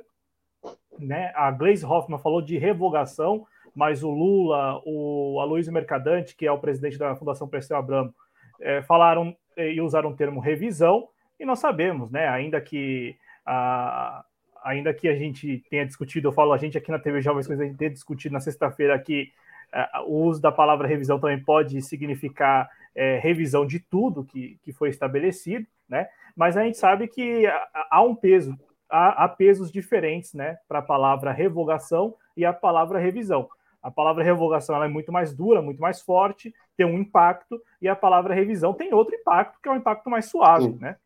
Né? 0.97 1.31
A 1.35 1.51
Gleisi 1.51 1.85
Hoffmann 1.85 2.19
falou 2.19 2.41
de 2.41 2.57
revogação, 2.57 3.45
mas 3.75 4.03
o 4.03 4.09
Lula, 4.09 4.81
o 4.85 5.39
Aloysio 5.39 5.73
Mercadante, 5.73 6.35
que 6.35 6.47
é 6.47 6.51
o 6.51 6.59
presidente 6.59 6.97
da 6.97 7.15
Fundação 7.15 7.47
Perseu 7.47 7.77
Abramo, 7.77 8.13
é, 8.61 8.81
falaram 8.81 9.35
e 9.57 9.81
usaram 9.81 10.11
o 10.11 10.15
termo 10.15 10.39
revisão, 10.39 11.09
e 11.39 11.45
nós 11.45 11.59
sabemos, 11.59 12.11
né, 12.11 12.27
ainda 12.27 12.59
que 12.59 13.15
a, 13.45 14.23
ainda 14.63 14.93
que 14.93 15.07
a 15.07 15.15
gente 15.15 15.63
tenha 15.69 15.85
discutido, 15.85 16.27
eu 16.27 16.31
falo 16.31 16.53
a 16.53 16.57
gente 16.57 16.77
aqui 16.77 16.91
na 16.91 16.99
TV 16.99 17.21
Jovens 17.21 17.49
a 17.49 17.55
gente 17.55 17.77
tenha 17.77 17.91
discutido 17.91 18.33
na 18.33 18.39
sexta-feira 18.39 18.99
que 18.99 19.31
uh, 19.73 20.01
o 20.03 20.23
uso 20.25 20.41
da 20.41 20.51
palavra 20.51 20.87
revisão 20.87 21.19
também 21.19 21.41
pode 21.41 21.81
significar 21.81 22.69
é, 22.95 23.17
revisão 23.19 23.65
de 23.65 23.79
tudo 23.79 24.25
que, 24.25 24.59
que 24.63 24.73
foi 24.73 24.89
estabelecido, 24.89 25.65
né? 25.87 26.09
Mas 26.35 26.57
a 26.57 26.63
gente 26.63 26.77
sabe 26.77 27.07
que 27.07 27.45
há 27.73 28.01
um 28.01 28.15
peso, 28.15 28.57
há, 28.89 29.23
há 29.23 29.29
pesos 29.29 29.71
diferentes, 29.71 30.33
né, 30.33 30.57
para 30.67 30.79
a 30.79 30.81
palavra 30.83 31.31
revogação 31.31 32.15
e 32.35 32.45
a 32.45 32.53
palavra 32.53 32.99
revisão. 32.99 33.49
A 33.81 33.89
palavra 33.89 34.23
revogação 34.23 34.81
é 34.83 34.87
muito 34.87 35.11
mais 35.11 35.33
dura, 35.33 35.61
muito 35.61 35.81
mais 35.81 36.01
forte, 36.01 36.53
tem 36.75 36.85
um 36.85 36.97
impacto, 36.97 37.61
e 37.81 37.87
a 37.87 37.95
palavra 37.95 38.33
revisão 38.33 38.73
tem 38.73 38.93
outro 38.93 39.15
impacto, 39.15 39.59
que 39.61 39.69
é 39.69 39.71
um 39.71 39.77
impacto 39.77 40.09
mais 40.09 40.25
suave, 40.25 40.65
Sim. 40.65 40.77
né? 40.79 40.97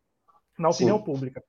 Na 0.58 0.70
opinião 0.70 0.98
Sim. 0.98 1.04
pública. 1.04 1.42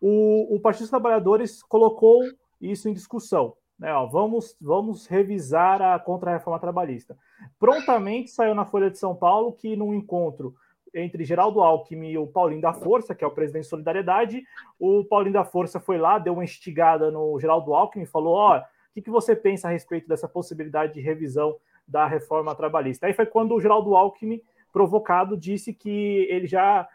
O, 0.00 0.54
o 0.54 0.60
Partido 0.60 0.82
dos 0.82 0.90
Trabalhadores 0.90 1.62
colocou 1.62 2.22
isso 2.60 2.88
em 2.88 2.92
discussão. 2.92 3.54
Né, 3.78 3.92
ó, 3.92 4.06
vamos, 4.06 4.56
vamos 4.60 5.06
revisar 5.06 5.82
a 5.82 5.98
contra-reforma 5.98 6.60
trabalhista. 6.60 7.16
Prontamente 7.58 8.30
saiu 8.30 8.54
na 8.54 8.64
Folha 8.64 8.88
de 8.88 8.98
São 8.98 9.16
Paulo 9.16 9.52
que, 9.52 9.74
num 9.74 9.92
encontro 9.92 10.54
entre 10.94 11.24
Geraldo 11.24 11.60
Alckmin 11.60 12.10
e 12.10 12.18
o 12.18 12.26
Paulinho 12.26 12.62
da 12.62 12.72
Força, 12.72 13.16
que 13.16 13.24
é 13.24 13.26
o 13.26 13.32
presidente 13.32 13.64
de 13.64 13.68
Solidariedade, 13.68 14.44
o 14.78 15.04
Paulinho 15.04 15.32
da 15.32 15.44
Força 15.44 15.80
foi 15.80 15.98
lá, 15.98 16.20
deu 16.20 16.34
uma 16.34 16.44
instigada 16.44 17.10
no 17.10 17.38
Geraldo 17.40 17.74
Alckmin, 17.74 18.06
falou: 18.06 18.34
ó, 18.36 18.62
que, 18.94 19.02
que 19.02 19.10
você 19.10 19.34
pensa 19.34 19.68
a 19.68 19.72
respeito 19.72 20.08
dessa 20.08 20.28
possibilidade 20.28 20.94
de 20.94 21.00
revisão 21.00 21.56
da 21.86 22.06
reforma 22.06 22.54
trabalhista? 22.54 23.06
Aí 23.06 23.12
foi 23.12 23.26
quando 23.26 23.54
o 23.54 23.60
Geraldo 23.60 23.96
Alckmin, 23.96 24.40
provocado, 24.72 25.36
disse 25.36 25.72
que 25.74 26.26
ele 26.30 26.46
já, 26.46 26.88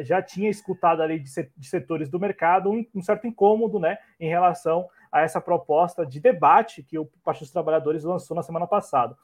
já 0.00 0.22
tinha 0.22 0.48
escutado 0.48 1.02
ali 1.02 1.18
de, 1.18 1.30
setores 1.66 2.08
do 2.08 2.18
mercado 2.18 2.70
um, 2.70 3.02
certo 3.02 3.26
incômodo 3.26 3.78
né, 3.78 3.98
em 4.18 4.28
relação 4.28 4.88
a 5.12 5.20
essa 5.20 5.40
proposta 5.40 6.06
de 6.06 6.20
debate 6.20 6.82
que 6.82 6.98
o 6.98 7.06
Partido 7.24 7.44
dos 7.44 7.52
Trabalhadores 7.52 8.04
lançou 8.04 8.34
na 8.34 8.42
semana 8.42 8.66
passada. 8.66 9.16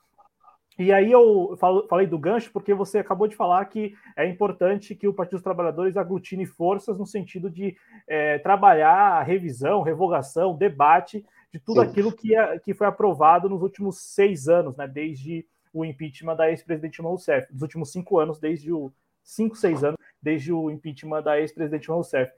E 0.78 0.92
aí 0.92 1.12
eu 1.12 1.56
falo, 1.56 1.86
falei 1.88 2.06
do 2.06 2.18
gancho 2.18 2.50
porque 2.52 2.74
você 2.74 2.98
acabou 2.98 3.28
de 3.28 3.36
falar 3.36 3.64
que 3.66 3.94
é 4.16 4.26
importante 4.26 4.94
que 4.94 5.06
o 5.06 5.14
Partido 5.14 5.36
dos 5.36 5.44
Trabalhadores 5.44 5.96
aglutine 5.96 6.46
forças 6.46 6.98
no 6.98 7.06
sentido 7.06 7.48
de 7.48 7.76
é, 8.08 8.38
trabalhar 8.38 9.12
a 9.12 9.22
revisão, 9.22 9.82
revogação, 9.82 10.56
debate 10.56 11.24
de 11.52 11.60
tudo 11.60 11.80
Sim. 11.80 11.86
aquilo 11.86 12.12
que, 12.12 12.36
é, 12.36 12.58
que 12.58 12.74
foi 12.74 12.88
aprovado 12.88 13.48
nos 13.48 13.62
últimos 13.62 14.00
seis 14.00 14.48
anos, 14.48 14.76
né, 14.76 14.88
desde 14.88 15.46
o 15.72 15.84
impeachment 15.84 16.36
da 16.36 16.50
ex-presidente 16.50 17.00
Rousseff, 17.00 17.52
nos 17.52 17.62
últimos 17.62 17.92
cinco 17.92 18.18
anos, 18.18 18.40
desde 18.40 18.72
o 18.72 18.92
cinco, 19.24 19.56
seis 19.56 19.82
anos, 19.82 19.98
desde 20.22 20.52
o 20.52 20.70
impeachment 20.70 21.22
da 21.22 21.40
ex-presidente 21.40 21.88
Rousseff. 21.88 22.32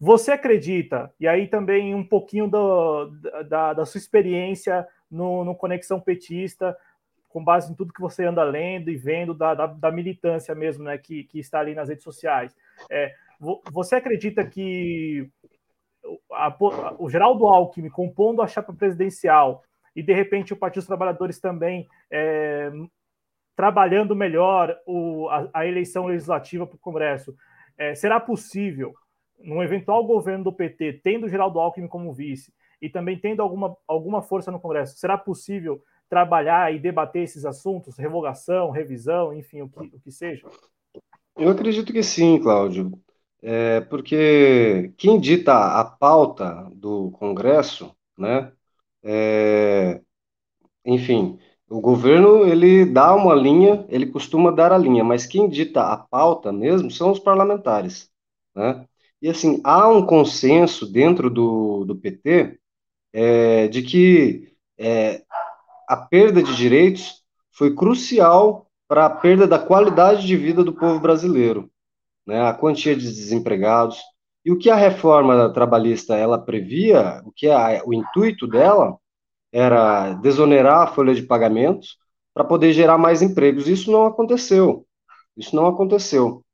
Você 0.00 0.30
acredita, 0.30 1.12
e 1.18 1.26
aí 1.26 1.48
também 1.48 1.92
um 1.94 2.06
pouquinho 2.06 2.46
do, 2.46 3.06
da, 3.48 3.72
da 3.72 3.84
sua 3.84 3.98
experiência 3.98 4.86
no, 5.10 5.44
no 5.44 5.56
Conexão 5.56 5.98
Petista, 5.98 6.76
com 7.28 7.42
base 7.42 7.72
em 7.72 7.74
tudo 7.74 7.92
que 7.92 8.00
você 8.00 8.24
anda 8.24 8.44
lendo 8.44 8.90
e 8.90 8.96
vendo 8.96 9.34
da, 9.34 9.54
da, 9.54 9.66
da 9.66 9.90
militância 9.90 10.54
mesmo, 10.54 10.84
né, 10.84 10.96
que, 10.96 11.24
que 11.24 11.40
está 11.40 11.58
ali 11.58 11.74
nas 11.74 11.88
redes 11.88 12.04
sociais. 12.04 12.54
É, 12.90 13.12
você 13.72 13.96
acredita 13.96 14.44
que 14.46 15.28
a, 16.32 16.56
o 16.98 17.10
Geraldo 17.10 17.46
Alckmin 17.46 17.90
compondo 17.90 18.40
a 18.40 18.46
chapa 18.46 18.72
presidencial 18.72 19.62
e 19.94 20.02
de 20.02 20.12
repente 20.12 20.52
o 20.52 20.56
Partido 20.56 20.80
dos 20.80 20.86
Trabalhadores 20.86 21.40
também 21.40 21.88
é, 22.10 22.70
trabalhando 23.58 24.14
melhor 24.14 24.78
o, 24.86 25.28
a, 25.28 25.50
a, 25.52 25.66
eleição 25.66 26.06
legislativa 26.06 26.64
para 26.64 26.76
o 26.76 26.78
Congresso, 26.78 27.34
é, 27.76 27.92
será 27.92 28.20
possível, 28.20 28.94
num 29.36 29.60
eventual 29.60 30.06
governo 30.06 30.44
do 30.44 30.52
PT, 30.52 31.00
tendo 31.02 31.28
Geraldo 31.28 31.58
Alckmin 31.58 31.88
como 31.88 32.14
vice 32.14 32.54
e 32.80 32.88
também 32.88 33.18
tendo 33.18 33.42
alguma, 33.42 33.76
alguma 33.88 34.22
força 34.22 34.52
no 34.52 34.60
Congresso, 34.60 34.96
será 34.96 35.18
possível 35.18 35.82
trabalhar 36.08 36.72
e 36.72 36.78
debater 36.78 37.24
esses 37.24 37.44
assuntos, 37.44 37.98
revogação, 37.98 38.70
revisão, 38.70 39.34
enfim, 39.34 39.62
o 39.62 39.68
que, 39.68 39.80
o 39.80 40.00
que 40.04 40.12
seja? 40.12 40.46
Eu 41.36 41.48
acredito 41.48 41.92
que 41.92 42.02
sim, 42.04 42.38
Cláudio. 42.40 42.92
É 43.42 43.80
porque 43.80 44.92
quem 44.96 45.18
dita 45.18 45.80
a 45.80 45.84
pauta 45.84 46.70
do 46.72 47.10
Congresso, 47.10 47.92
né, 48.16 48.52
é, 49.02 50.00
enfim, 50.84 51.40
o 51.68 51.80
governo 51.80 52.46
ele 52.46 52.84
dá 52.84 53.14
uma 53.14 53.34
linha, 53.34 53.84
ele 53.88 54.06
costuma 54.06 54.50
dar 54.50 54.72
a 54.72 54.78
linha, 54.78 55.04
mas 55.04 55.26
quem 55.26 55.48
dita 55.48 55.82
a 55.82 55.96
pauta 55.96 56.52
mesmo 56.52 56.90
são 56.90 57.10
os 57.10 57.18
parlamentares, 57.18 58.10
né? 58.54 58.86
E 59.20 59.28
assim, 59.28 59.60
há 59.64 59.88
um 59.88 60.06
consenso 60.06 60.90
dentro 60.90 61.28
do, 61.28 61.84
do 61.84 61.96
PT 61.96 62.58
é, 63.12 63.68
de 63.68 63.82
que 63.82 64.52
é, 64.78 65.22
a 65.88 65.96
perda 65.96 66.42
de 66.42 66.54
direitos 66.56 67.22
foi 67.52 67.74
crucial 67.74 68.70
para 68.86 69.06
a 69.06 69.10
perda 69.10 69.46
da 69.46 69.58
qualidade 69.58 70.26
de 70.26 70.36
vida 70.36 70.62
do 70.62 70.72
povo 70.72 71.00
brasileiro 71.00 71.68
né, 72.28 72.42
a 72.42 72.52
quantia 72.52 72.94
de 72.94 73.06
desempregados. 73.06 73.98
E 74.44 74.52
o 74.52 74.58
que 74.58 74.68
a 74.68 74.76
reforma 74.76 75.50
trabalhista 75.52 76.14
ela 76.14 76.38
previa, 76.38 77.22
o 77.24 77.32
que 77.32 77.48
é 77.48 77.82
o 77.84 77.94
intuito 77.94 78.46
dela 78.46 78.98
era 79.52 80.14
desonerar 80.14 80.82
a 80.82 80.86
folha 80.86 81.14
de 81.14 81.22
pagamentos 81.22 81.98
para 82.34 82.44
poder 82.44 82.72
gerar 82.72 82.98
mais 82.98 83.22
empregos. 83.22 83.68
Isso 83.68 83.90
não 83.90 84.06
aconteceu. 84.06 84.86
Isso 85.36 85.54
não 85.54 85.66
aconteceu. 85.66 86.44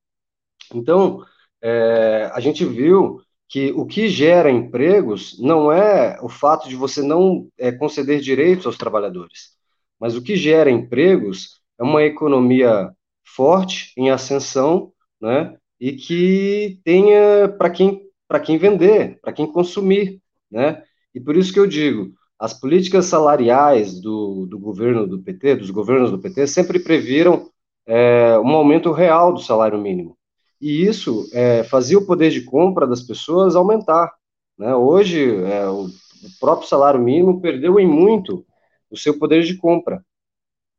Então, 0.73 1.25
é, 1.63 2.31
a 2.33 2.41
gente 2.41 2.65
viu 2.65 3.21
que 3.49 3.73
o 3.73 3.87
que 3.87 4.09
gera 4.09 4.51
empregos 4.51 5.39
não 5.41 5.71
é 5.71 6.19
o 6.23 6.29
fato 6.29 6.69
de 6.69 6.77
você 6.77 7.03
não 7.03 7.49
é, 7.59 7.73
conceder 7.73 8.21
direitos 8.21 8.67
aos 8.67 8.77
trabalhadores, 8.77 9.53
mas 9.99 10.17
o 10.17 10.23
que 10.23 10.37
gera 10.37 10.71
empregos 10.71 11.61
é 11.79 11.83
uma 11.85 12.03
economia 12.03 12.91
forte, 13.25 13.93
em 13.97 14.11
ascensão, 14.11 14.93
né, 15.21 15.57
e 15.81 15.93
que 15.93 16.81
tenha 16.85 17.49
para 17.57 17.71
quem 17.71 18.05
quem 18.45 18.59
vender, 18.59 19.21
para 19.21 19.33
quem 19.33 19.47
consumir, 19.47 20.21
né? 20.51 20.83
E 21.15 21.21
por 21.21 21.37
isso 21.37 21.53
que 21.53 21.61
eu 21.61 21.69
digo, 21.69 22.13
as 22.39 22.53
políticas 22.53 23.07
salariais 23.07 24.01
do, 24.01 24.47
do 24.47 24.59
governo 24.59 25.07
do 25.07 25.23
PT, 25.23 25.57
dos 25.57 25.71
governos 25.71 26.11
do 26.11 26.19
PT, 26.19 26.47
sempre 26.47 26.79
previram 26.79 27.51
é, 27.87 28.39
um 28.39 28.51
aumento 28.51 28.93
real 28.93 29.33
do 29.33 29.41
salário 29.41 29.79
mínimo. 29.79 30.17
E 30.61 30.85
isso 30.85 31.29
é, 31.33 31.63
fazia 31.65 31.99
o 31.99 32.07
poder 32.07 32.31
de 32.31 32.43
compra 32.43 32.87
das 32.87 33.03
pessoas 33.03 33.55
aumentar. 33.55 34.13
Né? 34.59 34.75
Hoje, 34.75 35.37
é, 35.45 35.69
o, 35.69 35.85
o 35.87 36.39
próprio 36.41 36.69
salário 36.69 37.01
mínimo 37.01 37.41
perdeu 37.41 37.79
em 37.79 37.87
muito 37.87 38.45
o 38.91 38.97
seu 38.97 39.19
poder 39.19 39.43
de 39.43 39.57
compra. 39.57 40.05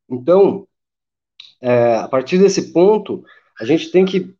Então, 0.09 0.67
é, 1.61 1.97
a 1.97 2.07
partir 2.07 2.37
desse 2.37 2.71
ponto, 2.71 3.23
a 3.59 3.65
gente 3.65 3.91
tem 3.91 4.05
que, 4.05 4.33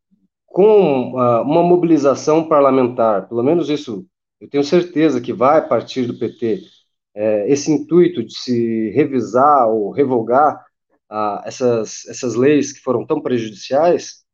com 0.46 1.14
uh, 1.14 1.42
uma 1.42 1.64
mobilização 1.64 2.48
parlamentar, 2.48 3.28
pelo 3.28 3.44
menos 3.44 3.70
isso 3.70 4.06
eu 4.40 4.50
tenho 4.50 4.64
certeza 4.64 5.22
que 5.22 5.34
vai 5.34 5.66
partir 5.68 6.06
do 6.06 6.18
PT, 6.18 6.62
é, 7.16 7.50
esse 7.50 7.72
intuito 7.72 8.24
de 8.24 8.38
se 8.38 8.90
revisar 8.90 9.70
ou 9.70 9.92
revogar 9.92 10.66
uh, 11.10 11.42
essas, 11.46 12.06
essas 12.08 12.36
leis 12.36 12.74
que 12.74 12.82
foram 12.82 13.06
tão 13.06 13.22
prejudiciais, 13.22 14.26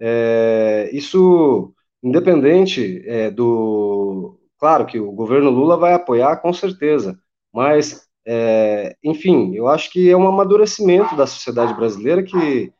é, 0.00 0.90
isso, 0.92 1.72
independente 2.02 3.04
é, 3.06 3.30
do. 3.30 4.38
Claro 4.58 4.86
que 4.86 4.98
o 4.98 5.12
governo 5.12 5.50
Lula 5.50 5.76
vai 5.76 5.92
apoiar, 5.92 6.36
com 6.38 6.52
certeza, 6.52 7.18
mas 7.52 8.08
é, 8.26 8.96
enfim, 9.02 9.54
eu 9.54 9.68
acho 9.68 9.90
que 9.90 10.10
é 10.10 10.16
um 10.16 10.26
amadurecimento 10.26 11.16
da 11.16 11.26
sociedade 11.26 11.74
brasileira 11.74 12.22
que 12.22 12.72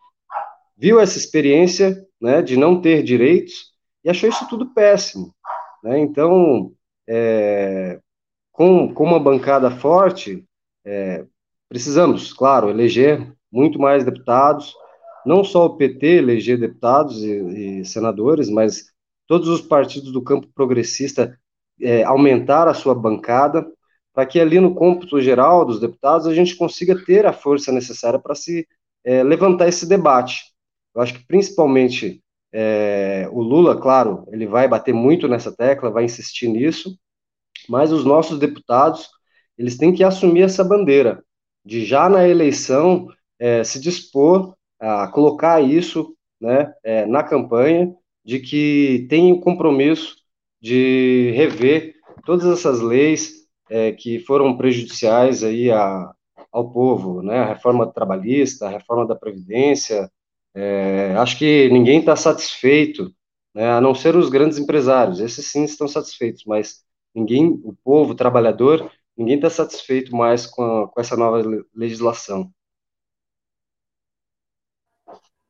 viu 0.76 1.00
essa 1.00 1.18
experiência 1.18 2.06
né, 2.21 2.42
de 2.42 2.56
não 2.56 2.80
ter 2.80 3.02
direitos 3.02 3.73
e 4.04 4.11
achou 4.11 4.28
isso 4.28 4.49
tudo 4.49 4.73
péssimo. 4.73 5.35
Né? 5.82 5.99
Então, 5.99 6.73
é, 7.09 8.00
com, 8.52 8.92
com 8.92 9.04
uma 9.04 9.18
bancada 9.18 9.71
forte, 9.71 10.44
é, 10.85 11.25
precisamos, 11.68 12.32
claro, 12.32 12.68
eleger 12.68 13.35
muito 13.50 13.78
mais 13.78 14.04
deputados, 14.04 14.75
não 15.25 15.42
só 15.42 15.66
o 15.66 15.76
PT 15.76 16.06
eleger 16.06 16.59
deputados 16.59 17.23
e, 17.23 17.80
e 17.80 17.85
senadores, 17.85 18.50
mas 18.50 18.92
todos 19.26 19.49
os 19.49 19.61
partidos 19.61 20.12
do 20.12 20.23
campo 20.23 20.49
progressista 20.54 21.38
é, 21.80 22.04
aumentar 22.04 22.68
a 22.68 22.75
sua 22.75 22.94
bancada, 22.94 23.66
para 24.12 24.26
que 24.26 24.38
ali 24.38 24.61
no 24.61 24.75
cômputo 24.75 25.21
geral 25.21 25.64
dos 25.64 25.80
deputados 25.80 26.26
a 26.26 26.35
gente 26.35 26.54
consiga 26.54 27.02
ter 27.04 27.25
a 27.25 27.32
força 27.32 27.73
necessária 27.73 28.18
para 28.18 28.35
se 28.35 28.66
é, 29.04 29.23
levantar 29.23 29.68
esse 29.68 29.88
debate. 29.88 30.42
Eu 30.94 31.00
acho 31.00 31.14
que 31.14 31.26
principalmente 31.26 32.22
é, 32.53 33.26
o 33.33 33.40
Lula, 33.40 33.81
claro, 33.81 34.26
ele 34.31 34.46
vai 34.46 34.68
bater 34.68 34.92
muito 34.92 35.26
nessa 35.26 35.50
tecla, 35.50 35.90
vai 35.90 36.05
insistir 36.05 36.48
nisso, 36.48 36.94
mas 37.68 37.92
os 37.92 38.04
nossos 38.04 38.38
deputados, 38.38 39.08
eles 39.56 39.76
têm 39.76 39.94
que 39.94 40.04
assumir 40.04 40.42
essa 40.42 40.64
bandeira, 40.64 41.22
de 41.64 41.84
já 41.84 42.08
na 42.08 42.26
eleição 42.26 43.06
é, 43.38 43.62
se 43.64 43.80
dispor 43.80 44.54
a 44.80 45.06
colocar 45.08 45.60
isso 45.60 46.16
né, 46.40 46.72
é, 46.82 47.06
na 47.06 47.22
campanha, 47.22 47.94
de 48.24 48.40
que 48.40 49.06
tem 49.08 49.32
o 49.32 49.40
compromisso 49.40 50.16
de 50.60 51.32
rever 51.34 51.94
todas 52.24 52.46
essas 52.46 52.80
leis, 52.80 53.42
é, 53.68 53.92
que 53.92 54.18
foram 54.20 54.56
prejudiciais 54.56 55.42
aí 55.42 55.70
a, 55.70 56.12
ao 56.52 56.70
povo, 56.70 57.22
né? 57.22 57.40
A 57.40 57.46
reforma 57.46 57.90
trabalhista, 57.90 58.66
a 58.66 58.70
reforma 58.70 59.06
da 59.06 59.16
previdência. 59.16 60.10
É, 60.54 61.14
acho 61.16 61.38
que 61.38 61.68
ninguém 61.70 62.00
está 62.00 62.14
satisfeito, 62.14 63.12
né? 63.54 63.70
A 63.72 63.80
não 63.80 63.94
ser 63.94 64.14
os 64.16 64.28
grandes 64.28 64.58
empresários. 64.58 65.20
Esses 65.20 65.50
sim 65.50 65.64
estão 65.64 65.88
satisfeitos, 65.88 66.44
mas 66.46 66.82
ninguém, 67.14 67.61
o 67.64 67.75
povo, 67.85 68.12
o 68.12 68.16
trabalhador, 68.16 68.90
ninguém 69.16 69.37
está 69.37 69.51
satisfeito 69.51 70.14
mais 70.14 70.46
com, 70.46 70.62
a, 70.62 70.88
com 70.88 71.01
essa 71.01 71.16
nova 71.16 71.42
legislação. 71.75 72.53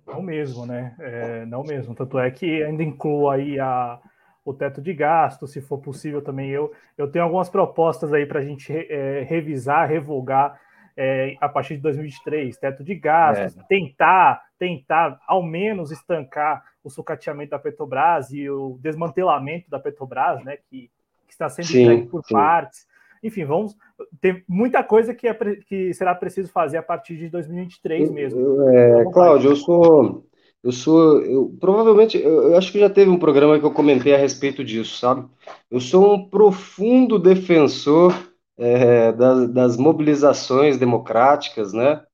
Não 0.06 0.20
mesmo, 0.20 0.66
né? 0.66 0.94
É, 0.98 1.46
não 1.46 1.62
mesmo. 1.62 1.94
Tanto 1.94 2.18
é 2.18 2.30
que 2.30 2.62
ainda 2.62 2.82
inclua 2.82 3.34
aí 3.34 3.58
a, 3.58 3.98
o 4.44 4.52
teto 4.52 4.82
de 4.82 4.92
gasto, 4.92 5.46
se 5.46 5.60
for 5.60 5.78
possível 5.78 6.20
também. 6.20 6.50
Eu, 6.50 6.72
eu 6.98 7.10
tenho 7.10 7.24
algumas 7.24 7.48
propostas 7.48 8.12
aí 8.12 8.26
para 8.26 8.40
a 8.40 8.44
gente 8.44 8.72
é, 8.72 9.22
revisar, 9.22 9.88
revogar 9.88 10.60
é, 10.96 11.34
a 11.40 11.48
partir 11.48 11.76
de 11.76 11.82
2023, 11.82 12.56
teto 12.58 12.84
de 12.84 12.94
gastos, 12.94 13.56
é. 13.56 13.62
tentar, 13.68 14.42
tentar 14.58 15.18
ao 15.26 15.42
menos 15.42 15.90
estancar 15.90 16.62
o 16.84 16.90
sucateamento 16.90 17.50
da 17.50 17.58
Petrobras 17.58 18.30
e 18.32 18.50
o 18.50 18.78
desmantelamento 18.80 19.70
da 19.70 19.78
Petrobras, 19.78 20.44
né, 20.44 20.58
que, 20.68 20.90
que 21.32 21.34
está 21.34 21.48
sendo 21.48 21.66
sim, 21.66 22.06
por 22.06 22.22
sim. 22.24 22.34
partes. 22.34 22.86
Enfim, 23.22 23.44
vamos 23.44 23.74
ter 24.20 24.44
muita 24.48 24.82
coisa 24.82 25.14
que, 25.14 25.28
é, 25.28 25.34
que 25.66 25.94
será 25.94 26.14
preciso 26.14 26.50
fazer 26.50 26.76
a 26.76 26.82
partir 26.82 27.16
de 27.16 27.28
2023 27.28 28.10
mesmo. 28.10 28.68
É, 28.68 29.04
Cláudio, 29.12 29.50
eu 29.50 29.56
sou 29.56 30.24
eu 30.62 30.70
sou, 30.70 31.20
eu, 31.22 31.56
provavelmente, 31.58 32.16
eu, 32.16 32.50
eu, 32.50 32.56
acho 32.56 32.70
que 32.70 32.78
já 32.78 32.88
teve 32.88 33.10
um 33.10 33.18
programa 33.18 33.58
que 33.58 33.64
eu 33.64 33.72
comentei 33.72 34.14
a 34.14 34.18
respeito 34.18 34.62
disso, 34.62 34.96
sabe? 34.96 35.26
Eu 35.68 35.80
sou 35.80 36.14
um 36.14 36.28
profundo 36.28 37.18
defensor 37.18 38.14
é, 38.56 39.10
das, 39.10 39.50
das, 39.50 39.76
mobilizações 39.76 40.78
democráticas, 40.78 41.72
né? 41.72 42.04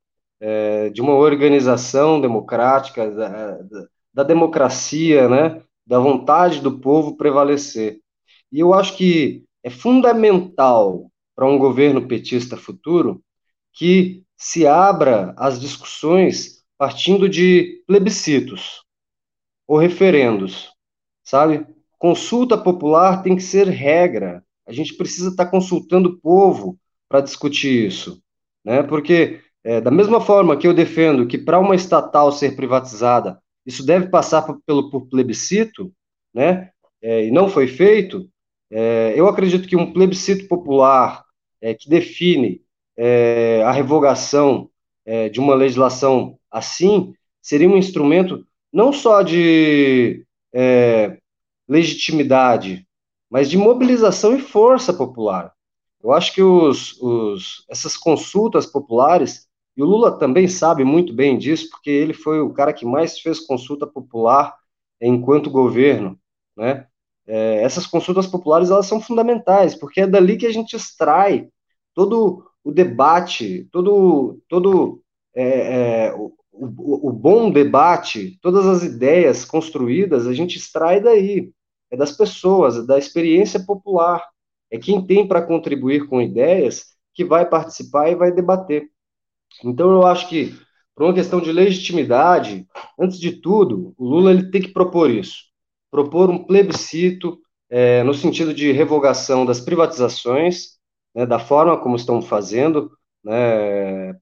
É, 0.40 0.88
de 0.88 1.02
uma 1.02 1.14
organização 1.14 2.20
democrática, 2.20 3.10
da, 3.10 3.58
da, 3.58 3.86
da 4.14 4.22
democracia, 4.22 5.28
né? 5.28 5.60
Da 5.86 5.98
vontade 5.98 6.62
do 6.62 6.78
povo 6.78 7.18
prevalecer. 7.18 8.00
E 8.52 8.60
eu 8.60 8.72
acho 8.72 8.96
que 8.96 9.44
é 9.62 9.70
fundamental 9.70 11.10
para 11.34 11.46
um 11.46 11.58
governo 11.58 12.06
petista 12.06 12.56
futuro 12.56 13.22
que 13.72 14.22
se 14.36 14.66
abra 14.66 15.34
as 15.36 15.60
discussões 15.60 16.64
partindo 16.76 17.28
de 17.28 17.82
plebiscitos 17.86 18.84
ou 19.66 19.76
referendos, 19.76 20.72
sabe? 21.24 21.66
Consulta 21.98 22.56
popular 22.56 23.22
tem 23.22 23.36
que 23.36 23.42
ser 23.42 23.68
regra. 23.68 24.44
A 24.66 24.72
gente 24.72 24.94
precisa 24.94 25.30
estar 25.30 25.46
consultando 25.46 26.10
o 26.10 26.18
povo 26.18 26.78
para 27.08 27.20
discutir 27.20 27.86
isso, 27.86 28.22
né? 28.64 28.82
Porque 28.82 29.40
é, 29.64 29.80
da 29.80 29.90
mesma 29.90 30.20
forma 30.20 30.56
que 30.56 30.66
eu 30.66 30.72
defendo 30.72 31.26
que 31.26 31.36
para 31.36 31.58
uma 31.58 31.74
estatal 31.74 32.30
ser 32.32 32.54
privatizada 32.54 33.40
isso 33.68 33.84
deve 33.84 34.08
passar 34.08 34.42
por, 34.42 34.58
pelo 34.64 34.88
por 34.88 35.06
plebiscito, 35.08 35.92
né? 36.32 36.70
É, 37.02 37.26
e 37.26 37.30
não 37.30 37.50
foi 37.50 37.66
feito. 37.66 38.26
É, 38.70 39.14
eu 39.16 39.28
acredito 39.28 39.68
que 39.68 39.76
um 39.76 39.92
plebiscito 39.92 40.46
popular 40.48 41.24
é, 41.60 41.74
que 41.74 41.88
define 41.88 42.62
é, 42.96 43.62
a 43.64 43.72
revogação 43.72 44.70
é, 45.06 45.28
de 45.28 45.40
uma 45.40 45.54
legislação 45.54 46.38
assim, 46.50 47.14
seria 47.40 47.68
um 47.68 47.76
instrumento 47.76 48.46
não 48.72 48.92
só 48.92 49.22
de 49.22 50.26
é, 50.52 51.18
legitimidade, 51.68 52.86
mas 53.30 53.48
de 53.48 53.56
mobilização 53.56 54.36
e 54.36 54.40
força 54.40 54.92
popular. 54.92 55.52
Eu 56.02 56.12
acho 56.12 56.32
que 56.34 56.42
os, 56.42 57.00
os, 57.00 57.64
essas 57.68 57.96
consultas 57.96 58.66
populares, 58.66 59.48
e 59.76 59.82
o 59.82 59.86
Lula 59.86 60.18
também 60.18 60.48
sabe 60.48 60.84
muito 60.84 61.12
bem 61.12 61.38
disso, 61.38 61.70
porque 61.70 61.90
ele 61.90 62.12
foi 62.12 62.40
o 62.40 62.52
cara 62.52 62.72
que 62.72 62.84
mais 62.86 63.18
fez 63.20 63.40
consulta 63.40 63.86
popular 63.86 64.56
enquanto 65.00 65.50
governo, 65.50 66.18
né? 66.56 66.87
É, 67.28 67.62
essas 67.62 67.86
consultas 67.86 68.26
populares 68.26 68.70
elas 68.70 68.86
são 68.86 69.02
fundamentais, 69.02 69.74
porque 69.74 70.00
é 70.00 70.06
dali 70.06 70.38
que 70.38 70.46
a 70.46 70.52
gente 70.52 70.74
extrai 70.74 71.48
todo 71.94 72.42
o 72.64 72.72
debate, 72.72 73.68
todo, 73.70 74.40
todo 74.48 75.02
é, 75.34 76.06
é, 76.06 76.14
o, 76.14 76.32
o, 77.08 77.12
bom 77.12 77.50
debate, 77.50 78.38
todas 78.42 78.66
as 78.66 78.82
ideias 78.82 79.44
construídas, 79.44 80.26
a 80.26 80.32
gente 80.32 80.56
extrai 80.56 81.00
daí. 81.00 81.52
É 81.90 81.96
das 81.96 82.12
pessoas, 82.12 82.76
é 82.76 82.82
da 82.82 82.98
experiência 82.98 83.64
popular. 83.64 84.22
É 84.70 84.78
quem 84.78 85.06
tem 85.06 85.26
para 85.26 85.42
contribuir 85.42 86.06
com 86.08 86.20
ideias 86.20 86.86
que 87.14 87.24
vai 87.24 87.48
participar 87.48 88.10
e 88.10 88.14
vai 88.14 88.32
debater. 88.32 88.88
Então, 89.64 89.90
eu 89.90 90.06
acho 90.06 90.28
que, 90.28 90.54
por 90.94 91.04
uma 91.04 91.14
questão 91.14 91.40
de 91.40 91.52
legitimidade, 91.52 92.66
antes 92.98 93.18
de 93.18 93.40
tudo, 93.40 93.94
o 93.96 94.04
Lula 94.04 94.30
ele 94.30 94.50
tem 94.50 94.60
que 94.60 94.72
propor 94.72 95.10
isso. 95.10 95.48
Propor 95.90 96.30
um 96.30 96.44
plebiscito 96.44 97.38
é, 97.70 98.02
no 98.02 98.14
sentido 98.14 98.54
de 98.54 98.72
revogação 98.72 99.44
das 99.44 99.60
privatizações, 99.60 100.78
né, 101.14 101.26
da 101.26 101.38
forma 101.38 101.78
como 101.78 101.96
estão 101.96 102.20
fazendo, 102.22 102.90
né, 103.24 104.14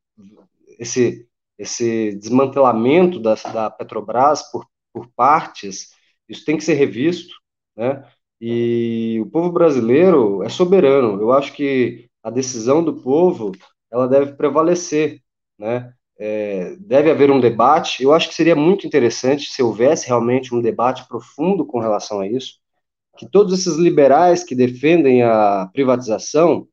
esse 0.79 1.27
esse 1.59 2.15
desmantelamento 2.17 3.19
da, 3.19 3.35
da 3.35 3.71
Petrobras 3.71 4.43
por, 4.51 4.67
por 4.93 5.09
partes, 5.17 5.91
isso 6.29 6.45
tem 6.45 6.57
que 6.57 6.65
ser 6.65 6.75
revisto, 6.75 7.35
né? 7.75 8.07
E 8.41 9.19
o 9.23 9.31
povo 9.31 9.51
brasileiro 9.51 10.43
é 10.43 10.49
soberano. 10.49 11.21
Eu 11.21 11.33
acho 11.33 11.55
que 11.55 12.11
a 12.23 12.31
decisão 12.31 12.85
do 12.85 13.01
povo 13.01 13.53
ela 13.91 14.07
deve 14.07 14.35
prevalecer, 14.35 15.23
né? 15.59 15.95
É, 16.19 16.77
deve 16.79 17.11
haver 17.11 17.31
um 17.31 17.41
debate. 17.41 18.03
Eu 18.03 18.13
acho 18.13 18.29
que 18.29 18.35
seria 18.35 18.57
muito 18.57 18.87
interessante 18.87 19.51
se 19.51 19.63
houvesse 19.63 20.07
realmente 20.07 20.55
um 20.55 20.61
debate 20.61 21.07
profundo 21.09 21.65
com 21.65 21.79
relação 21.79 22.21
a 22.21 22.27
isso, 22.27 22.59
que 23.17 23.29
todos 23.29 23.59
esses 23.59 23.77
liberais 23.77 24.45
que 24.45 24.55
defendem 24.55 25.23
a 25.23 25.69
privatização 25.73 26.67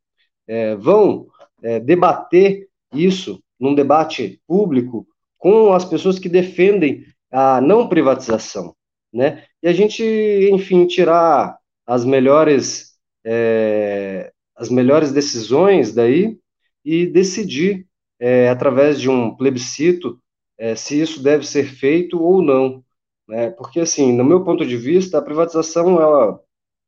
é, 0.48 0.76
vão 0.76 1.28
é, 1.62 1.80
debater 1.80 2.68
isso 2.94 3.42
num 3.60 3.74
debate 3.74 4.42
público 4.48 5.08
com 5.38 5.74
as 5.74 5.86
pessoas 5.86 6.20
que 6.20 6.30
defendem 6.30 7.06
a 7.32 7.60
não 7.60 7.88
privatização, 7.88 8.76
né? 9.12 9.44
E 9.62 9.68
a 9.68 9.74
gente, 9.74 10.04
enfim, 10.52 10.86
tirar 10.86 11.58
as 11.86 12.06
melhores 12.06 12.94
é, 13.26 14.32
as 14.56 14.70
melhores 14.70 15.12
decisões 15.12 15.94
daí 15.94 16.38
e 16.86 17.06
decidir 17.06 17.88
é, 18.24 18.48
através 18.48 19.02
de 19.02 19.10
um 19.10 19.36
plebiscito 19.36 20.18
é, 20.58 20.78
se 20.78 21.02
isso 21.02 21.22
deve 21.22 21.46
ser 21.46 21.66
feito 21.66 22.22
ou 22.22 22.42
não, 22.42 22.82
né? 23.28 23.50
Porque 23.50 23.82
assim, 23.82 24.14
no 24.14 24.24
meu 24.24 24.46
ponto 24.46 24.66
de 24.66 24.78
vista, 24.78 25.18
a 25.18 25.22
privatização 25.22 26.02
ela 26.02 26.40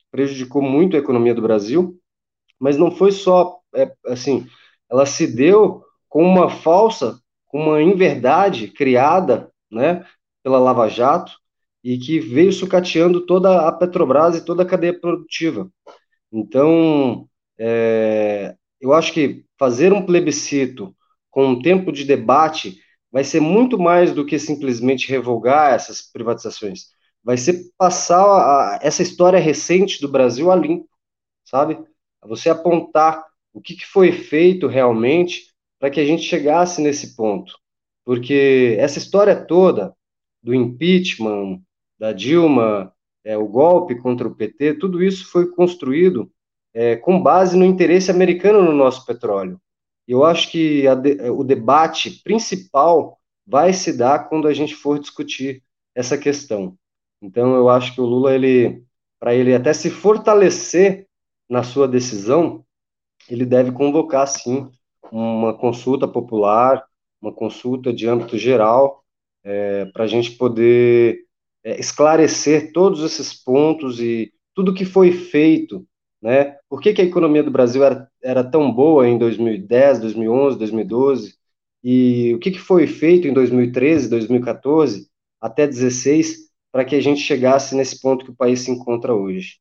prejudicou 0.10 0.62
muito 0.62 0.96
a 0.96 1.00
economia 1.00 1.36
do 1.36 1.42
Brasil, 1.42 2.00
mas 2.58 2.78
não 2.78 2.90
foi 2.90 3.12
só 3.12 3.60
é, 3.76 3.92
assim, 4.06 4.48
ela 4.90 5.06
se 5.06 5.28
deu 5.28 5.84
com 6.08 6.24
uma 6.24 6.50
falsa, 6.50 7.20
com 7.48 7.64
uma 7.64 7.82
inverdade 7.82 8.70
criada, 8.70 9.52
né, 9.70 10.06
pela 10.42 10.58
Lava 10.58 10.88
Jato 10.88 11.34
e 11.84 11.98
que 11.98 12.18
veio 12.18 12.54
sucateando 12.54 13.26
toda 13.26 13.68
a 13.68 13.74
Petrobras 13.74 14.38
e 14.38 14.46
toda 14.46 14.64
a 14.64 14.66
cadeia 14.66 14.98
produtiva. 14.98 15.70
Então, 16.32 17.28
é, 17.60 18.56
eu 18.80 18.94
acho 18.94 19.12
que 19.12 19.44
fazer 19.60 19.92
um 19.92 20.06
plebiscito 20.06 20.96
com 21.36 21.48
um 21.48 21.62
tempo 21.62 21.92
de 21.92 22.06
debate 22.06 22.80
vai 23.12 23.22
ser 23.22 23.42
muito 23.42 23.78
mais 23.78 24.14
do 24.14 24.26
que 24.26 24.40
simplesmente 24.40 25.10
revogar 25.10 25.74
essas 25.74 26.02
privatizações. 26.02 26.86
Vai 27.22 27.36
ser 27.36 27.60
passar 27.78 28.24
a, 28.24 28.80
essa 28.82 29.04
história 29.04 29.38
recente 29.38 30.00
do 30.00 30.08
Brasil 30.08 30.50
a 30.50 30.56
limpo, 30.56 30.88
sabe? 31.44 31.78
Você 32.24 32.50
apontar 32.50 33.22
o 33.54 33.60
que, 33.60 33.76
que 33.76 33.86
foi 33.86 34.14
feito 34.14 34.66
realmente 34.68 35.54
para 35.78 35.90
que 35.90 36.00
a 36.00 36.06
gente 36.06 36.24
chegasse 36.24 36.82
nesse 36.82 37.18
ponto. 37.18 37.54
Porque 38.06 38.78
essa 38.80 38.98
história 38.98 39.36
toda 39.36 39.94
do 40.42 40.56
impeachment, 40.56 41.60
da 42.00 42.14
Dilma, 42.14 42.94
é, 43.26 43.38
o 43.38 43.46
golpe 43.46 43.96
contra 43.96 44.26
o 44.26 44.34
PT, 44.34 44.76
tudo 44.76 45.04
isso 45.04 45.30
foi 45.30 45.52
construído 45.52 46.32
é, 46.74 46.96
com 46.96 47.22
base 47.22 47.58
no 47.58 47.66
interesse 47.66 48.10
americano 48.10 48.64
no 48.64 48.72
nosso 48.72 49.06
petróleo. 49.06 49.60
Eu 50.08 50.24
acho 50.24 50.52
que 50.52 50.84
de, 50.98 51.30
o 51.30 51.44
debate 51.44 52.22
principal 52.24 53.20
vai 53.46 53.74
se 53.74 53.96
dar 53.96 54.28
quando 54.30 54.48
a 54.48 54.54
gente 54.54 54.76
for 54.76 55.00
discutir 55.00 55.64
essa 55.94 56.18
questão. 56.18 56.78
Então, 57.22 57.56
eu 57.56 57.70
acho 57.70 57.94
que 57.94 58.02
o 58.02 58.06
Lula, 58.06 58.34
ele, 58.34 58.84
para 59.20 59.34
ele 59.34 59.54
até 59.54 59.74
se 59.74 59.90
fortalecer 59.90 61.08
na 61.50 61.64
sua 61.64 61.88
decisão, 61.88 62.66
ele 63.30 63.46
deve 63.46 63.72
convocar, 63.72 64.28
sim, 64.28 64.70
uma 65.12 65.54
consulta 65.54 66.08
popular, 66.08 66.84
uma 67.22 67.32
consulta 67.32 67.94
de 67.94 68.08
âmbito 68.08 68.38
geral, 68.38 69.04
é, 69.44 69.86
para 69.86 70.04
a 70.04 70.08
gente 70.08 70.32
poder 70.32 71.20
é, 71.64 71.80
esclarecer 71.80 72.72
todos 72.74 73.04
esses 73.04 73.34
pontos 73.34 74.00
e 74.00 74.34
tudo 74.54 74.74
que 74.74 74.86
foi 74.86 75.12
feito, 75.12 75.86
né? 76.22 76.58
Por 76.70 76.82
que, 76.82 76.94
que 76.94 77.02
a 77.02 77.06
economia 77.06 77.44
do 77.44 77.52
Brasil 77.52 77.84
era, 77.84 78.10
era 78.24 78.44
tão 78.44 78.72
boa 78.72 79.08
em 79.08 79.18
2010, 79.18 80.00
2011, 80.00 80.58
2012? 80.58 81.36
E 81.84 82.34
o 82.34 82.40
que, 82.40 82.52
que 82.52 82.60
foi 82.60 82.88
feito 82.88 83.28
em 83.28 83.34
2013, 83.34 84.10
2014, 84.10 85.08
até 85.40 85.66
2016, 85.66 86.50
para 86.72 86.84
que 86.84 86.96
a 86.96 87.02
gente 87.02 87.22
chegasse 87.22 87.76
nesse 87.76 88.02
ponto 88.02 88.26
que 88.26 88.32
o 88.32 88.36
país 88.36 88.62
se 88.62 88.72
encontra 88.72 89.14
hoje? 89.14 89.60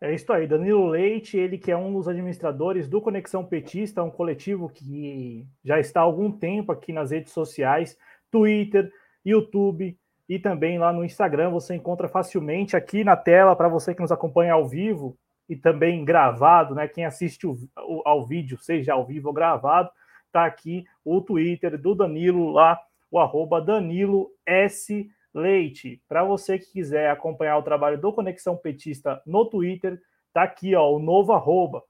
É 0.00 0.14
isso 0.14 0.32
aí, 0.32 0.46
Danilo 0.46 0.88
Leite, 0.88 1.36
ele 1.36 1.58
que 1.58 1.70
é 1.70 1.76
um 1.76 1.92
dos 1.92 2.08
administradores 2.08 2.88
do 2.88 3.02
Conexão 3.02 3.44
Petista, 3.44 4.02
um 4.02 4.10
coletivo 4.10 4.70
que 4.70 5.46
já 5.62 5.78
está 5.78 6.00
há 6.00 6.02
algum 6.02 6.32
tempo 6.32 6.72
aqui 6.72 6.90
nas 6.90 7.10
redes 7.10 7.32
sociais, 7.34 7.98
Twitter, 8.30 8.90
YouTube 9.22 9.99
e 10.30 10.38
também 10.38 10.78
lá 10.78 10.92
no 10.92 11.04
Instagram. 11.04 11.50
Você 11.50 11.74
encontra 11.74 12.08
facilmente 12.08 12.76
aqui 12.76 13.02
na 13.02 13.16
tela 13.16 13.56
para 13.56 13.68
você 13.68 13.92
que 13.92 14.00
nos 14.00 14.12
acompanha 14.12 14.52
ao 14.52 14.64
vivo 14.64 15.18
e 15.48 15.56
também 15.56 16.04
gravado, 16.04 16.72
né? 16.72 16.86
Quem 16.86 17.04
assiste 17.04 17.48
o, 17.48 17.58
o, 17.76 18.00
ao 18.04 18.24
vídeo, 18.24 18.56
seja 18.56 18.92
ao 18.92 19.04
vivo 19.04 19.26
ou 19.26 19.34
gravado, 19.34 19.90
tá 20.30 20.46
aqui 20.46 20.84
o 21.04 21.20
Twitter 21.20 21.76
do 21.76 21.96
Danilo 21.96 22.52
lá, 22.52 22.78
o 23.10 23.18
arroba 23.18 23.60
Danilo 23.60 24.30
S. 24.46 25.10
Leite. 25.34 26.00
Para 26.08 26.22
você 26.22 26.58
que 26.60 26.72
quiser 26.72 27.10
acompanhar 27.10 27.58
o 27.58 27.62
trabalho 27.62 28.00
do 28.00 28.12
Conexão 28.12 28.56
Petista 28.56 29.20
no 29.26 29.44
Twitter, 29.44 30.00
tá 30.32 30.42
aqui, 30.44 30.76
ó, 30.76 30.92
o 30.92 31.00
novo 31.00 31.32
arroba. 31.32 31.82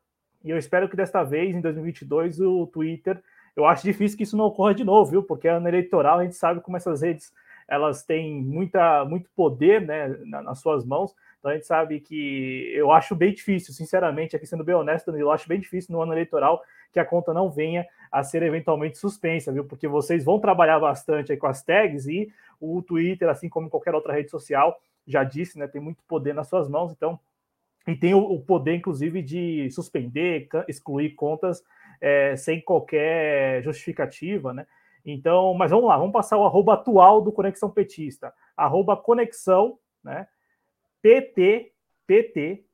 E 0.43 0.49
eu 0.49 0.57
espero 0.57 0.89
que 0.89 0.97
desta 0.97 1.23
vez, 1.23 1.55
em 1.55 1.61
2022, 1.61 2.41
o 2.41 2.67
Twitter. 2.67 3.23
Eu 3.55 3.67
acho 3.67 3.83
difícil 3.83 4.17
que 4.17 4.25
isso 4.25 4.37
não 4.37 4.47
ocorra 4.47 4.75
de 4.75 4.85
novo, 4.85 5.11
viu? 5.11 5.23
Porque 5.23 5.49
ano 5.49 5.69
eleitoral 5.69 6.19
a 6.19 6.23
gente 6.23 6.37
sabe 6.37 6.63
como 6.63 6.79
essas 6.79 7.03
redes 7.03 7.33
elas 7.71 8.03
têm 8.03 8.43
muita, 8.43 9.05
muito 9.05 9.31
poder 9.31 9.81
né, 9.81 10.09
nas 10.27 10.59
suas 10.59 10.85
mãos. 10.85 11.15
Então 11.39 11.53
a 11.53 11.55
gente 11.55 11.67
sabe 11.67 12.01
que 12.01 12.73
eu 12.75 12.91
acho 12.91 13.15
bem 13.15 13.33
difícil, 13.33 13.73
sinceramente, 13.73 14.35
aqui 14.35 14.45
sendo 14.45 14.65
bem 14.65 14.75
honesto, 14.75 15.17
eu 15.17 15.31
acho 15.31 15.49
bem 15.49 15.61
difícil 15.61 15.95
no 15.95 16.03
ano 16.03 16.13
eleitoral 16.13 16.61
que 16.93 16.99
a 16.99 17.05
conta 17.05 17.33
não 17.33 17.49
venha 17.49 17.87
a 18.11 18.25
ser 18.25 18.43
eventualmente 18.43 18.99
suspensa, 18.99 19.53
viu? 19.53 19.65
Porque 19.65 19.87
vocês 19.87 20.25
vão 20.25 20.41
trabalhar 20.41 20.81
bastante 20.81 21.31
aí 21.31 21.39
com 21.39 21.47
as 21.47 21.63
tags 21.63 22.09
e 22.09 22.33
o 22.61 22.83
Twitter, 22.83 23.29
assim 23.29 23.49
como 23.49 23.71
qualquer 23.71 23.95
outra 23.95 24.13
rede 24.13 24.29
social, 24.29 24.81
já 25.07 25.23
disse, 25.23 25.57
né? 25.57 25.69
Tem 25.69 25.81
muito 25.81 26.03
poder 26.09 26.35
nas 26.35 26.49
suas 26.49 26.69
mãos, 26.69 26.91
então. 26.91 27.19
E 27.87 27.95
tem 27.95 28.13
o, 28.13 28.39
poder, 28.41 28.75
inclusive, 28.75 29.23
de 29.23 29.71
suspender, 29.71 30.49
excluir 30.69 31.11
contas 31.11 31.65
é, 32.01 32.35
sem 32.37 32.61
qualquer 32.61 33.63
justificativa, 33.63 34.53
né? 34.53 34.67
Então, 35.05 35.55
mas 35.55 35.71
vamos 35.71 35.89
lá, 35.89 35.97
vamos 35.97 36.13
passar 36.13 36.37
o 36.37 36.45
arroba 36.45 36.75
atual 36.75 37.21
do 37.21 37.33
Conexão 37.33 37.71
Petista. 37.71 38.33
Arroba 38.57 38.97
Conexão, 38.97 39.79
né? 40.03 40.27
PT, 41.03 41.73
PT, 42.07 42.65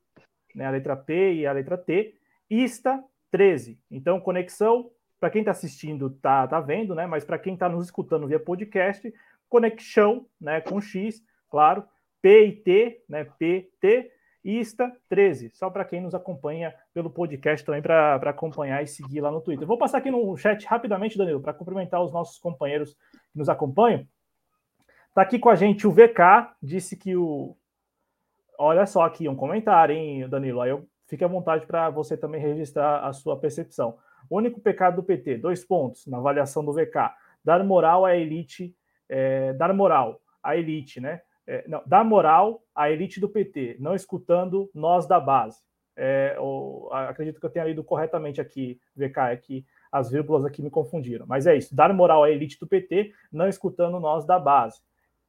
né? 0.53 0.65
A 0.65 0.71
letra 0.71 0.95
P 0.95 1.33
e 1.33 1.47
a 1.47 1.51
letra 1.51 1.77
T, 1.77 2.15
Ista 2.49 3.03
13. 3.31 3.79
Então, 3.89 4.19
Conexão, 4.19 4.91
para 5.19 5.29
quem 5.29 5.41
está 5.41 5.51
assistindo, 5.51 6.09
tá, 6.09 6.47
tá 6.47 6.59
vendo, 6.59 6.93
né? 6.93 7.05
Mas 7.07 7.23
para 7.23 7.39
quem 7.39 7.53
está 7.53 7.69
nos 7.69 7.85
escutando 7.85 8.27
via 8.27 8.39
podcast, 8.39 9.13
Conexão, 9.49 10.25
né? 10.39 10.61
Com 10.61 10.81
X, 10.81 11.23
claro, 11.49 11.85
P 12.21 12.45
e 12.45 12.51
T, 12.51 13.03
né? 13.07 13.23
PT, 13.23 14.11
Ista 14.47 14.95
13, 15.09 15.51
só 15.53 15.69
para 15.69 15.83
quem 15.83 15.99
nos 15.99 16.15
acompanha 16.15 16.73
pelo 16.93 17.09
podcast 17.09 17.65
também, 17.65 17.81
para 17.81 18.15
acompanhar 18.15 18.81
e 18.81 18.87
seguir 18.87 19.19
lá 19.19 19.29
no 19.29 19.41
Twitter. 19.41 19.67
Vou 19.67 19.77
passar 19.77 19.97
aqui 19.97 20.09
no 20.09 20.37
chat 20.37 20.65
rapidamente, 20.65 21.17
Danilo, 21.17 21.41
para 21.41 21.53
cumprimentar 21.53 22.01
os 22.01 22.13
nossos 22.13 22.39
companheiros 22.39 22.93
que 22.93 23.37
nos 23.37 23.49
acompanham. 23.49 24.07
Está 25.09 25.21
aqui 25.21 25.37
com 25.37 25.49
a 25.49 25.55
gente 25.55 25.85
o 25.85 25.91
VK, 25.91 26.55
disse 26.63 26.95
que 26.95 27.13
o. 27.13 27.57
Olha 28.57 28.85
só 28.85 29.01
aqui 29.01 29.27
um 29.27 29.35
comentário, 29.35 29.93
hein, 29.93 30.29
Danilo? 30.29 30.61
Aí 30.61 30.69
eu 30.69 30.87
fique 31.07 31.25
à 31.25 31.27
vontade 31.27 31.65
para 31.65 31.89
você 31.89 32.15
também 32.15 32.39
registrar 32.39 33.05
a 33.05 33.11
sua 33.11 33.37
percepção. 33.37 33.97
O 34.29 34.37
único 34.37 34.61
pecado 34.61 34.95
do 34.95 35.03
PT, 35.03 35.39
dois 35.39 35.65
pontos 35.65 36.07
na 36.07 36.19
avaliação 36.19 36.63
do 36.63 36.71
VK. 36.71 37.11
Dar 37.43 37.61
moral 37.65 38.05
à 38.05 38.15
elite, 38.15 38.73
é, 39.09 39.51
dar 39.51 39.73
moral 39.73 40.21
à 40.41 40.55
elite, 40.55 41.01
né? 41.01 41.21
É, 41.47 41.65
não, 41.67 41.81
dar 41.85 42.03
moral 42.03 42.61
à 42.75 42.91
elite 42.91 43.19
do 43.19 43.29
PT, 43.29 43.77
não 43.79 43.95
escutando 43.95 44.69
nós 44.73 45.07
da 45.07 45.19
base. 45.19 45.65
É, 45.95 46.35
ou, 46.39 46.93
acredito 46.93 47.39
que 47.39 47.45
eu 47.45 47.49
tenha 47.49 47.65
lido 47.65 47.83
corretamente 47.83 48.39
aqui, 48.39 48.79
VK, 48.95 49.19
é 49.31 49.37
que 49.37 49.65
as 49.91 50.11
vírgulas 50.11 50.45
aqui 50.45 50.61
me 50.61 50.69
confundiram. 50.69 51.25
Mas 51.25 51.47
é 51.47 51.55
isso, 51.55 51.73
dar 51.73 51.91
moral 51.93 52.23
à 52.23 52.29
elite 52.29 52.59
do 52.59 52.67
PT, 52.67 53.13
não 53.31 53.47
escutando 53.47 53.99
nós 53.99 54.25
da 54.25 54.37
base. 54.37 54.81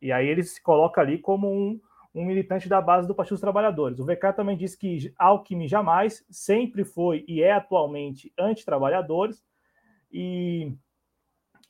E 0.02 0.12
aí 0.12 0.26
ele 0.26 0.42
se 0.42 0.62
coloca 0.62 1.00
ali 1.00 1.18
como 1.18 1.50
um, 1.50 1.81
um 2.14 2.24
militante 2.24 2.68
da 2.68 2.81
base 2.81 3.07
do 3.07 3.14
Partido 3.14 3.35
dos 3.35 3.40
Trabalhadores. 3.40 3.98
O 3.98 4.04
VK 4.04 4.33
também 4.35 4.57
diz 4.57 4.74
que 4.74 5.12
Alckmin 5.16 5.68
jamais, 5.68 6.24
sempre 6.28 6.85
foi 6.85 7.24
e 7.26 7.42
é 7.42 7.52
atualmente 7.52 8.33
anti-trabalhadores, 8.38 9.42
e 10.11 10.74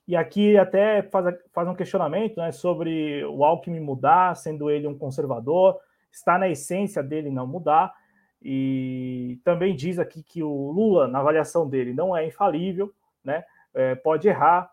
e 0.09 0.17
aqui 0.17 0.57
até 0.57 1.03
faz, 1.03 1.37
faz 1.53 1.69
um 1.69 1.75
questionamento 1.75 2.39
né, 2.39 2.51
sobre 2.51 3.23
o 3.27 3.45
Alckmin 3.45 3.79
mudar, 3.79 4.35
sendo 4.35 4.71
ele 4.71 4.87
um 4.87 4.97
conservador, 4.97 5.79
está 6.11 6.39
na 6.39 6.49
essência 6.49 7.03
dele 7.03 7.31
não 7.31 7.47
mudar. 7.47 7.95
E 8.43 9.39
também 9.45 9.77
diz 9.77 9.99
aqui 9.99 10.23
que 10.23 10.43
o 10.43 10.71
Lula, 10.71 11.07
na 11.07 11.19
avaliação 11.19 11.69
dele, 11.69 11.93
não 11.93 12.17
é 12.17 12.27
infalível, 12.27 12.91
né? 13.23 13.45
É, 13.75 13.95
pode 13.97 14.27
errar. 14.27 14.71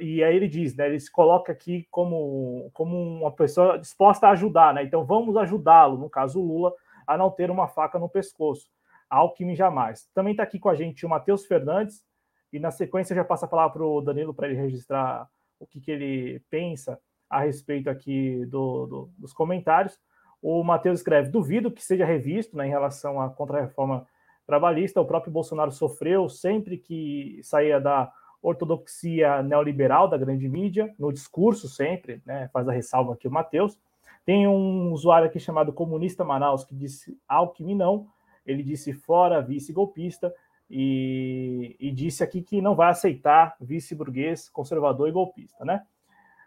E 0.00 0.24
aí 0.24 0.34
ele 0.34 0.48
diz, 0.48 0.74
né? 0.74 0.88
Ele 0.88 0.98
se 0.98 1.12
coloca 1.12 1.52
aqui 1.52 1.86
como, 1.88 2.68
como 2.72 2.96
uma 2.96 3.30
pessoa 3.30 3.78
disposta 3.78 4.26
a 4.26 4.30
ajudar, 4.30 4.74
né? 4.74 4.82
Então 4.82 5.04
vamos 5.04 5.36
ajudá-lo, 5.36 5.96
no 5.98 6.10
caso 6.10 6.40
o 6.40 6.44
Lula, 6.44 6.72
a 7.06 7.16
não 7.16 7.30
ter 7.30 7.48
uma 7.48 7.68
faca 7.68 7.96
no 7.96 8.08
pescoço. 8.08 8.68
Alckmin 9.08 9.54
jamais. 9.54 10.08
Também 10.12 10.32
está 10.32 10.42
aqui 10.42 10.58
com 10.58 10.68
a 10.68 10.74
gente 10.74 11.06
o 11.06 11.08
Matheus 11.08 11.46
Fernandes, 11.46 12.02
e 12.52 12.58
na 12.58 12.70
sequência 12.70 13.14
já 13.14 13.24
passa 13.24 13.46
a 13.46 13.48
palavra 13.48 13.74
para 13.74 13.84
o 13.84 14.00
Danilo 14.00 14.34
para 14.34 14.48
ele 14.48 14.56
registrar 14.56 15.28
o 15.58 15.66
que, 15.66 15.80
que 15.80 15.90
ele 15.90 16.40
pensa 16.50 16.98
a 17.28 17.40
respeito 17.40 17.90
aqui 17.90 18.44
do, 18.46 18.86
do, 18.86 19.10
dos 19.18 19.32
comentários. 19.32 19.98
O 20.40 20.62
Matheus 20.62 21.00
escreve: 21.00 21.30
duvido 21.30 21.70
que 21.70 21.84
seja 21.84 22.04
revisto 22.04 22.56
né, 22.56 22.66
em 22.66 22.70
relação 22.70 23.20
à 23.20 23.28
contra-reforma 23.28 24.06
trabalhista. 24.46 25.00
O 25.00 25.06
próprio 25.06 25.32
Bolsonaro 25.32 25.70
sofreu 25.70 26.28
sempre 26.28 26.78
que 26.78 27.40
saía 27.42 27.80
da 27.80 28.10
ortodoxia 28.40 29.42
neoliberal 29.42 30.08
da 30.08 30.16
grande 30.16 30.48
mídia, 30.48 30.94
no 30.98 31.12
discurso 31.12 31.68
sempre, 31.68 32.22
né, 32.24 32.48
faz 32.52 32.68
a 32.68 32.72
ressalva 32.72 33.14
aqui 33.14 33.26
o 33.26 33.30
Matheus. 33.30 33.76
Tem 34.24 34.46
um 34.46 34.92
usuário 34.92 35.26
aqui 35.26 35.40
chamado 35.40 35.72
Comunista 35.72 36.24
Manaus 36.24 36.64
que 36.64 36.74
disse 36.74 37.18
Alckmin 37.26 37.74
não, 37.74 38.06
ele 38.46 38.62
disse 38.62 38.92
fora 38.92 39.42
vice-golpista 39.42 40.32
e, 40.70 41.76
e, 41.80 41.90
disse 41.90 42.22
aqui 42.22 42.42
que 42.42 42.60
não 42.60 42.74
vai 42.74 42.90
aceitar 42.90 43.56
vice-burguês, 43.60 44.48
conservador 44.50 45.08
e 45.08 45.12
golpista, 45.12 45.64
né? 45.64 45.82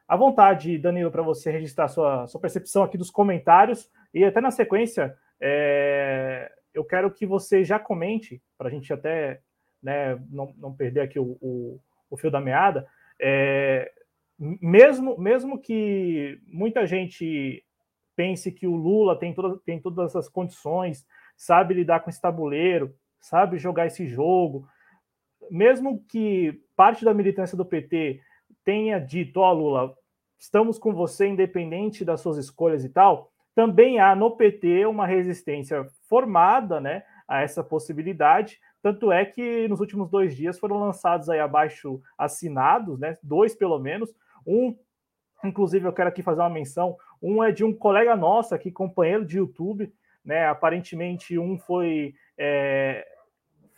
À 0.07 0.15
vontade, 0.15 0.77
Danilo, 0.77 1.09
para 1.09 1.23
você 1.23 1.49
registrar 1.49 1.87
sua, 1.87 2.27
sua 2.27 2.39
percepção 2.39 2.83
aqui 2.83 2.97
dos 2.97 3.09
comentários 3.09 3.89
e 4.13 4.23
até 4.23 4.41
na 4.41 4.51
sequência, 4.51 5.17
é, 5.39 6.51
eu 6.73 6.83
quero 6.83 7.09
que 7.11 7.25
você 7.25 7.63
já 7.63 7.79
comente, 7.79 8.41
para 8.57 8.67
a 8.67 8.71
gente 8.71 8.91
até 8.91 9.41
né, 9.81 10.21
não, 10.29 10.53
não 10.57 10.73
perder 10.73 11.01
aqui 11.01 11.17
o, 11.17 11.37
o, 11.41 11.79
o 12.09 12.17
fio 12.17 12.29
da 12.29 12.41
meada, 12.41 12.85
é, 13.19 13.91
mesmo, 14.37 15.17
mesmo 15.19 15.59
que 15.59 16.39
muita 16.47 16.85
gente 16.85 17.63
pense 18.15 18.51
que 18.51 18.67
o 18.67 18.75
Lula 18.75 19.17
tem, 19.17 19.33
toda, 19.33 19.57
tem 19.65 19.79
todas 19.79 20.15
as 20.15 20.27
condições, 20.27 21.07
sabe 21.35 21.73
lidar 21.73 22.01
com 22.01 22.09
esse 22.09 22.21
tabuleiro, 22.21 22.93
sabe 23.21 23.57
jogar 23.57 23.87
esse 23.87 24.05
jogo, 24.05 24.67
mesmo 25.49 26.03
que 26.09 26.61
parte 26.75 27.05
da 27.05 27.13
militância 27.13 27.55
do 27.55 27.65
PT 27.65 28.19
tenha 28.63 28.99
dito, 28.99 29.39
ó, 29.39 29.51
oh, 29.51 29.53
Lula, 29.53 29.97
estamos 30.37 30.77
com 30.77 30.93
você 30.93 31.27
independente 31.27 32.03
das 32.03 32.19
suas 32.19 32.37
escolhas 32.37 32.83
e 32.83 32.89
tal, 32.89 33.31
também 33.53 33.99
há 33.99 34.15
no 34.15 34.31
PT 34.35 34.85
uma 34.85 35.05
resistência 35.05 35.87
formada 36.07 36.79
né, 36.79 37.03
a 37.27 37.41
essa 37.41 37.63
possibilidade. 37.63 38.59
Tanto 38.81 39.11
é 39.11 39.25
que 39.25 39.67
nos 39.67 39.79
últimos 39.79 40.09
dois 40.09 40.35
dias 40.35 40.57
foram 40.57 40.79
lançados 40.79 41.29
aí 41.29 41.39
abaixo 41.39 42.01
assinados, 42.17 42.99
né, 42.99 43.17
dois 43.21 43.53
pelo 43.53 43.77
menos. 43.77 44.13
Um, 44.47 44.75
inclusive, 45.43 45.85
eu 45.85 45.93
quero 45.93 46.09
aqui 46.09 46.23
fazer 46.23 46.41
uma 46.41 46.49
menção: 46.49 46.97
um 47.21 47.43
é 47.43 47.51
de 47.51 47.63
um 47.63 47.73
colega 47.73 48.15
nosso 48.15 48.55
aqui, 48.55 48.71
companheiro 48.71 49.25
de 49.25 49.37
YouTube. 49.37 49.93
Né, 50.23 50.45
aparentemente, 50.47 51.37
um 51.37 51.57
foi, 51.57 52.13
é, 52.37 53.05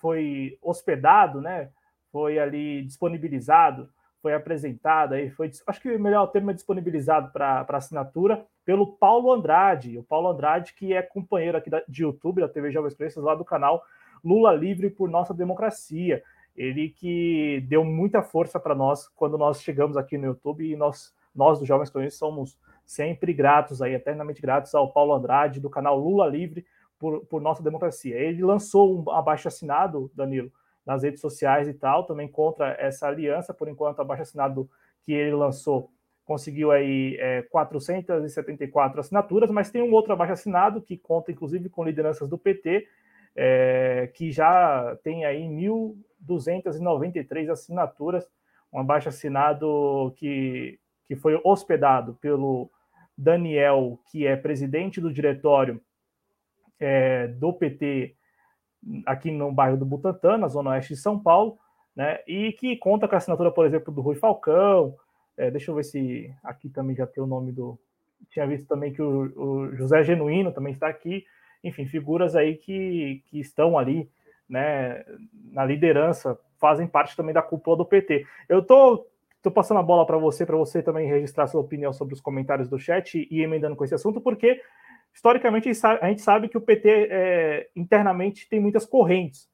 foi 0.03 0.57
hospedado, 0.61 1.39
né, 1.39 1.69
foi 2.11 2.37
ali 2.37 2.83
disponibilizado 2.83 3.89
foi 4.23 4.33
apresentada 4.33 5.19
e 5.19 5.29
foi, 5.29 5.51
acho 5.67 5.81
que 5.81 5.93
o 5.93 5.99
melhor 5.99 6.27
termo 6.27 6.49
é 6.49 6.53
disponibilizado 6.53 7.29
para 7.33 7.65
assinatura 7.71 8.45
pelo 8.63 8.93
Paulo 8.93 9.33
Andrade, 9.33 9.97
o 9.97 10.03
Paulo 10.03 10.29
Andrade 10.29 10.73
que 10.73 10.93
é 10.93 11.01
companheiro 11.01 11.57
aqui 11.57 11.69
da, 11.69 11.83
de 11.85 12.03
YouTube 12.03 12.39
da 12.39 12.47
TV 12.47 12.71
Jovens 12.71 12.95
Cronistas 12.95 13.21
lá 13.21 13.35
do 13.35 13.43
canal 13.43 13.83
Lula 14.23 14.53
Livre 14.53 14.89
por 14.89 15.09
Nossa 15.09 15.33
Democracia. 15.33 16.23
Ele 16.55 16.87
que 16.87 17.65
deu 17.67 17.83
muita 17.83 18.23
força 18.23 18.57
para 18.57 18.73
nós 18.73 19.09
quando 19.09 19.37
nós 19.37 19.61
chegamos 19.61 19.97
aqui 19.97 20.17
no 20.17 20.27
YouTube 20.27 20.65
e 20.65 20.77
nós, 20.77 21.13
nós 21.35 21.59
dos 21.59 21.67
Jovens 21.67 21.89
Cronistas 21.89 22.19
somos 22.19 22.57
sempre 22.85 23.33
gratos 23.33 23.81
aí, 23.81 23.93
eternamente 23.93 24.41
gratos 24.41 24.73
ao 24.73 24.93
Paulo 24.93 25.13
Andrade 25.13 25.59
do 25.59 25.69
canal 25.69 25.99
Lula 25.99 26.27
Livre 26.27 26.65
por, 27.03 27.25
por 27.25 27.41
Nossa 27.41 27.61
Democracia. 27.61 28.15
Ele 28.15 28.41
lançou 28.41 29.03
um 29.03 29.11
abaixo 29.11 29.49
assinado, 29.49 30.09
Danilo, 30.15 30.49
nas 30.85 31.03
redes 31.03 31.19
sociais 31.19 31.67
e 31.67 31.73
tal, 31.73 32.05
também 32.05 32.29
contra 32.29 32.77
essa 32.79 33.05
aliança. 33.05 33.53
Por 33.53 33.67
enquanto, 33.67 33.99
abaixo 33.99 34.21
assinado 34.21 34.69
que 35.01 35.11
ele 35.11 35.35
lançou 35.35 35.91
conseguiu 36.23 36.71
aí 36.71 37.17
é, 37.19 37.41
474 37.41 39.01
assinaturas, 39.01 39.51
mas 39.51 39.69
tem 39.69 39.81
um 39.81 39.91
outro 39.91 40.13
abaixo 40.13 40.31
assinado 40.31 40.81
que 40.81 40.95
conta 40.95 41.33
inclusive 41.33 41.67
com 41.67 41.83
lideranças 41.83 42.29
do 42.29 42.37
PT, 42.37 42.87
é, 43.35 44.09
que 44.13 44.31
já 44.31 44.97
tem 45.03 45.25
aí 45.25 45.43
1.293 45.43 47.49
assinaturas, 47.49 48.25
um 48.71 48.79
abaixo 48.79 49.09
assinado 49.09 50.13
que, 50.15 50.79
que 51.05 51.17
foi 51.17 51.37
hospedado 51.43 52.13
pelo 52.21 52.71
Daniel, 53.17 53.99
que 54.09 54.25
é 54.25 54.37
presidente 54.37 55.01
do 55.01 55.11
diretório 55.11 55.81
é, 56.79 57.27
do 57.27 57.53
PT 57.53 58.15
aqui 59.05 59.31
no 59.31 59.51
bairro 59.51 59.77
do 59.77 59.85
Butantã, 59.85 60.37
na 60.37 60.47
zona 60.47 60.71
oeste 60.71 60.93
de 60.93 60.99
São 60.99 61.19
Paulo, 61.19 61.57
né? 61.95 62.19
E 62.27 62.53
que 62.53 62.75
conta 62.77 63.07
com 63.07 63.15
a 63.15 63.17
assinatura, 63.17 63.51
por 63.51 63.65
exemplo, 63.65 63.93
do 63.93 64.01
Rui 64.01 64.15
Falcão. 64.15 64.95
É, 65.37 65.49
deixa 65.49 65.71
eu 65.71 65.75
ver 65.75 65.83
se 65.83 66.33
aqui 66.43 66.69
também 66.69 66.95
já 66.95 67.07
tem 67.07 67.23
o 67.23 67.27
nome 67.27 67.51
do. 67.51 67.79
Tinha 68.29 68.47
visto 68.47 68.67
também 68.67 68.91
que 68.91 69.01
o, 69.01 69.31
o 69.35 69.75
José 69.75 70.03
Genuíno 70.03 70.51
também 70.51 70.73
está 70.73 70.87
aqui. 70.87 71.25
Enfim, 71.63 71.85
figuras 71.85 72.35
aí 72.35 72.55
que, 72.55 73.23
que 73.27 73.39
estão 73.39 73.77
ali, 73.77 74.09
né, 74.49 75.03
na 75.51 75.63
liderança, 75.63 76.37
fazem 76.59 76.87
parte 76.87 77.15
também 77.15 77.33
da 77.33 77.41
cúpula 77.41 77.77
do 77.77 77.85
PT. 77.85 78.25
Eu 78.49 78.61
tô, 78.61 79.07
tô 79.41 79.49
passando 79.49 79.79
a 79.79 79.83
bola 79.83 80.05
para 80.05 80.17
você, 80.17 80.45
para 80.45 80.57
você 80.57 80.83
também 80.83 81.07
registrar 81.07 81.47
sua 81.47 81.61
opinião 81.61 81.93
sobre 81.93 82.13
os 82.13 82.21
comentários 82.21 82.67
do 82.67 82.77
chat 82.77 83.27
e 83.29 83.41
emendando 83.41 83.75
com 83.75 83.85
esse 83.85 83.95
assunto, 83.95 84.19
porque 84.19 84.61
historicamente 85.13 85.69
a 85.83 86.07
gente 86.07 86.21
sabe 86.21 86.49
que 86.49 86.57
o 86.57 86.61
PT 86.61 87.07
é, 87.09 87.69
internamente 87.75 88.47
tem 88.49 88.59
muitas 88.59 88.85
correntes. 88.85 89.47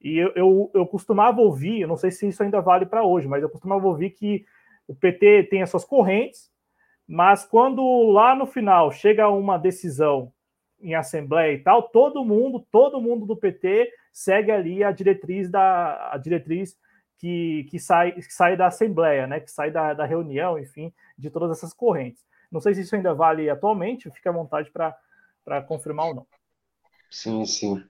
E 0.00 0.18
eu, 0.18 0.32
eu, 0.34 0.70
eu, 0.74 0.86
costumava 0.86 1.40
ouvir, 1.40 1.80
eu 1.80 1.88
não 1.88 1.96
sei 1.96 2.10
se 2.10 2.28
isso 2.28 2.42
ainda 2.42 2.60
vale 2.60 2.84
para 2.84 3.04
hoje, 3.04 3.26
mas 3.26 3.42
eu 3.42 3.48
costumava 3.48 3.86
ouvir 3.86 4.10
que 4.10 4.44
o 4.86 4.94
PT 4.94 5.44
tem 5.44 5.62
as 5.62 5.70
suas 5.70 5.84
correntes, 5.84 6.50
mas 7.06 7.44
quando 7.44 7.82
lá 8.10 8.34
no 8.34 8.46
final 8.46 8.90
chega 8.90 9.28
uma 9.28 9.58
decisão 9.58 10.32
em 10.80 10.94
assembleia 10.94 11.54
e 11.54 11.58
tal, 11.58 11.84
todo 11.84 12.24
mundo, 12.24 12.66
todo 12.70 13.00
mundo 13.00 13.24
do 13.24 13.36
PT 13.36 13.90
segue 14.12 14.50
ali 14.50 14.84
a 14.84 14.92
diretriz 14.92 15.50
da 15.50 16.10
a 16.12 16.18
diretriz 16.18 16.76
que, 17.18 17.66
que, 17.70 17.78
sai, 17.78 18.12
que 18.12 18.32
sai 18.32 18.56
da 18.56 18.66
assembleia, 18.66 19.26
né? 19.26 19.40
Que 19.40 19.50
sai 19.50 19.70
da, 19.70 19.94
da 19.94 20.04
reunião, 20.04 20.58
enfim, 20.58 20.92
de 21.16 21.30
todas 21.30 21.56
essas 21.56 21.72
correntes. 21.72 22.22
Não 22.54 22.60
sei 22.60 22.72
se 22.72 22.82
isso 22.82 22.94
ainda 22.94 23.12
vale 23.12 23.50
atualmente, 23.50 24.08
fique 24.12 24.28
à 24.28 24.32
vontade 24.32 24.70
para 24.70 25.62
confirmar 25.66 26.06
ou 26.06 26.14
não. 26.14 26.26
Sim, 27.10 27.44
sim. 27.46 27.84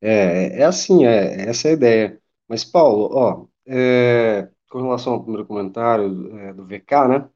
É, 0.00 0.60
é 0.62 0.64
assim, 0.64 1.06
é, 1.06 1.48
essa 1.48 1.68
é 1.68 1.72
a 1.72 1.74
ideia. 1.74 2.22
Mas, 2.48 2.64
Paulo, 2.64 3.10
ó, 3.12 3.46
é, 3.66 4.48
com 4.70 4.82
relação 4.82 5.14
ao 5.14 5.22
primeiro 5.22 5.46
comentário 5.46 6.38
é, 6.38 6.52
do 6.54 6.66
VK, 6.66 7.08
né? 7.08 7.30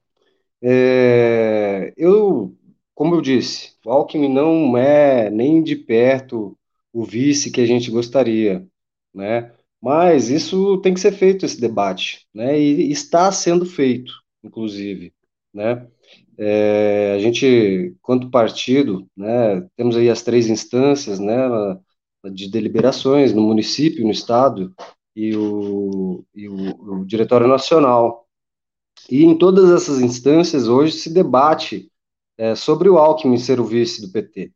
É, 0.63 1.93
eu, 1.97 2.57
como 2.95 3.15
eu 3.17 3.21
disse, 3.23 3.77
o 3.85 3.91
Alckmin 3.93 4.29
não 4.33 4.77
é 4.77 5.31
nem 5.31 5.63
de 5.63 5.77
perto 5.77 6.59
o 6.93 7.05
vice 7.05 7.51
que 7.51 7.61
a 7.61 7.67
gente 7.67 7.91
gostaria, 7.91 8.67
né? 9.15 9.53
Mas 9.81 10.31
isso 10.31 10.79
tem 10.81 10.95
que 10.95 11.01
ser 11.01 11.13
feito, 11.13 11.47
esse 11.47 11.61
debate, 11.61 12.27
né? 12.35 12.59
E 12.59 12.91
está 12.93 13.31
sendo 13.33 13.67
feito, 13.67 14.13
inclusive, 14.43 15.13
né? 15.53 15.87
É, 16.39 17.15
a 17.15 17.19
gente, 17.19 17.95
quanto 18.03 18.31
partido, 18.31 19.09
né, 19.17 19.61
temos 19.77 19.97
aí 19.97 20.11
as 20.11 20.23
três 20.23 20.49
instâncias, 20.49 21.19
né, 21.19 21.37
de 22.33 22.51
deliberações 22.51 23.33
no 23.33 23.43
município, 23.43 24.05
no 24.05 24.11
estado 24.11 24.75
e 25.15 25.37
o, 25.37 26.25
e 26.35 26.49
o, 26.49 27.01
o 27.01 27.05
Diretório 27.07 27.47
Nacional. 27.47 28.27
E 29.11 29.25
em 29.25 29.37
todas 29.37 29.71
essas 29.71 30.01
instâncias 30.01 30.69
hoje 30.69 30.93
se 30.93 31.13
debate 31.13 31.91
é, 32.39 32.55
sobre 32.55 32.89
o 32.89 32.99
Alckmin 32.99 33.39
ser 33.39 33.61
o 33.61 33.65
vice 33.65 34.01
do 34.01 34.11
PT, 34.11 34.53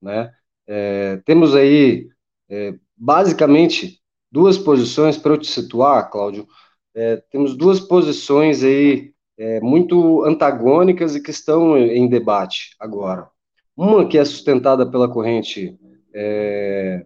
né? 0.00 0.32
É, 0.66 1.18
temos 1.24 1.54
aí 1.54 2.08
é, 2.48 2.74
basicamente 2.96 4.00
duas 4.30 4.58
posições 4.58 5.16
para 5.18 5.32
eu 5.32 5.38
te 5.38 5.46
situar, 5.46 6.10
Cláudio. 6.10 6.48
É, 6.94 7.16
temos 7.30 7.56
duas 7.56 7.80
posições 7.80 8.64
aí 8.64 9.13
é, 9.36 9.60
muito 9.60 10.24
antagônicas 10.24 11.14
e 11.14 11.22
que 11.22 11.30
estão 11.30 11.76
em 11.76 12.08
debate 12.08 12.76
agora. 12.78 13.28
Uma 13.76 14.06
que 14.06 14.18
é 14.18 14.24
sustentada 14.24 14.88
pela 14.88 15.08
corrente 15.08 15.76
é, 16.14 17.04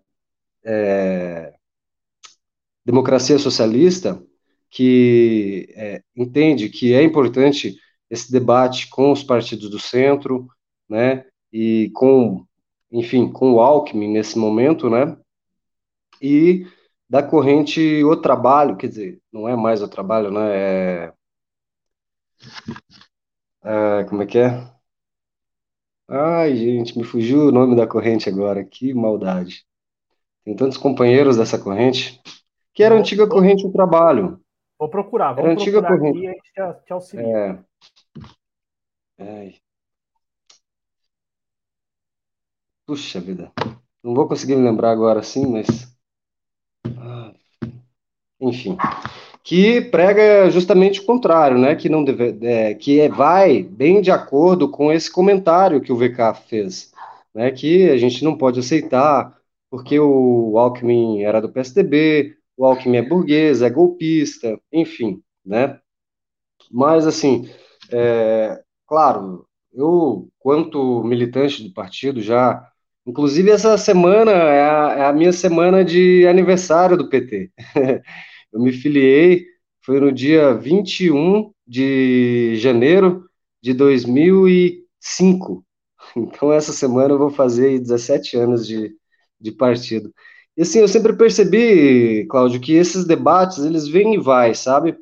é, 0.64 1.54
democracia 2.84 3.38
socialista, 3.38 4.22
que 4.70 5.68
é, 5.74 6.02
entende 6.14 6.68
que 6.68 6.92
é 6.92 7.02
importante 7.02 7.76
esse 8.10 8.30
debate 8.30 8.88
com 8.88 9.12
os 9.12 9.22
partidos 9.22 9.70
do 9.70 9.78
centro, 9.78 10.46
né, 10.88 11.24
e 11.52 11.90
com, 11.94 12.44
enfim, 12.90 13.30
com 13.30 13.52
o 13.52 13.60
Alckmin 13.60 14.08
nesse 14.08 14.38
momento, 14.38 14.88
né, 14.90 15.16
e 16.20 16.66
da 17.08 17.22
corrente 17.22 18.04
O 18.04 18.16
Trabalho, 18.16 18.76
quer 18.76 18.88
dizer, 18.88 19.20
não 19.32 19.48
é 19.48 19.56
mais 19.56 19.82
o 19.82 19.88
trabalho, 19.88 20.30
né, 20.30 20.56
é 20.56 21.12
ah, 23.62 24.05
como 24.09 24.22
é 24.22 24.27
que 24.27 24.38
é? 24.38 24.79
Ai, 26.09 26.57
gente, 26.57 26.96
me 26.96 27.05
fugiu 27.05 27.48
o 27.48 27.53
nome 27.53 27.77
da 27.77 27.87
corrente 27.87 28.29
agora, 28.29 28.64
que 28.64 28.94
maldade. 28.94 29.66
Tem 30.44 30.57
tantos 30.57 30.79
companheiros 30.79 31.37
dessa 31.37 31.59
corrente 31.59 32.20
que 32.72 32.83
era 32.83 32.94
a 32.94 32.98
antiga 32.98 33.29
corrente 33.29 33.64
do 33.64 33.72
trabalho. 33.72 34.40
Vou 34.79 34.88
procurar, 34.88 35.33
vamos 35.33 35.51
era 35.51 35.53
antiga 35.53 35.83
procurar 35.83 35.98
corrente. 35.98 36.18
aqui 36.18 36.55
e 36.55 36.61
a 36.61 36.66
gente 36.66 36.85
te 36.87 36.92
auxilia. 36.92 37.64
É. 39.18 39.53
Puxa 42.87 43.20
vida. 43.20 43.53
Não 44.03 44.14
vou 44.14 44.27
conseguir 44.29 44.57
me 44.57 44.62
lembrar 44.62 44.92
agora 44.92 45.22
sim, 45.22 45.44
mas. 45.44 45.94
Ah, 46.96 47.35
enfim. 48.40 48.79
Que 49.48 49.80
prega 49.80 50.50
justamente 50.50 51.00
o 51.00 51.06
contrário, 51.06 51.56
né? 51.56 51.74
Que, 51.74 51.88
não 51.88 52.04
deve, 52.04 52.37
é, 52.46 52.74
que 52.74 53.00
é, 53.00 53.08
vai 53.08 53.62
bem 53.62 54.02
de 54.02 54.11
acordo 54.11 54.70
com 54.70 54.92
esse 54.92 55.11
comentário 55.11 55.80
que 55.80 55.90
o 55.90 55.96
VK 55.96 56.34
fez, 56.46 56.92
né? 57.34 57.50
Que 57.50 57.88
a 57.88 57.96
gente 57.96 58.22
não 58.22 58.37
pode 58.37 58.61
aceitar 58.61 59.34
porque 59.70 59.98
o 59.98 60.58
Alckmin 60.58 61.22
era 61.22 61.40
do 61.40 61.48
PSDB, 61.48 62.37
o 62.58 62.66
Alckmin 62.66 62.98
é 62.98 63.02
burguês, 63.02 63.62
é 63.62 63.70
golpista, 63.70 64.61
enfim, 64.70 65.22
né? 65.42 65.78
Mas, 66.70 67.06
assim, 67.06 67.48
é, 67.90 68.62
claro, 68.87 69.46
eu, 69.72 70.28
quanto 70.38 71.02
militante 71.04 71.62
do 71.66 71.72
partido, 71.72 72.20
já 72.20 72.68
Inclusive, 73.06 73.50
essa 73.50 73.78
semana 73.78 74.30
é 74.32 74.70
a, 74.70 74.94
é 74.98 75.04
a, 75.06 75.12
minha 75.14 75.32
semana 75.32 75.82
de 75.82 76.26
aniversário 76.26 76.94
do 76.94 77.08
PT. 77.08 77.50
eu 78.52 78.61
me 78.61 78.72
filiei, 78.72 79.46
foi 79.82 80.00
no 80.00 80.12
dia 80.12 80.54
21 80.54 81.52
de 81.66 82.56
janeiro 82.56 83.24
de 83.62 83.72
2005. 83.74 85.64
Então, 86.16 86.50
essa 86.50 86.72
semana 86.72 87.12
eu 87.12 87.18
vou 87.18 87.28
fazer 87.30 87.78
17 87.78 88.37
anos 88.37 88.66
de, 88.66 88.96
de 89.38 89.52
partido. 89.52 90.12
E 90.56 90.62
assim, 90.62 90.78
eu 90.80 90.88
sempre 90.88 91.12
percebi, 91.12 92.26
Cláudio, 92.26 92.61
que 92.61 92.72
esses 92.72 93.04
debates, 93.04 93.58
eles 93.58 93.87
vêm 93.87 94.14
e 94.14 94.18
vai, 94.18 94.54
sabe? 94.54 94.96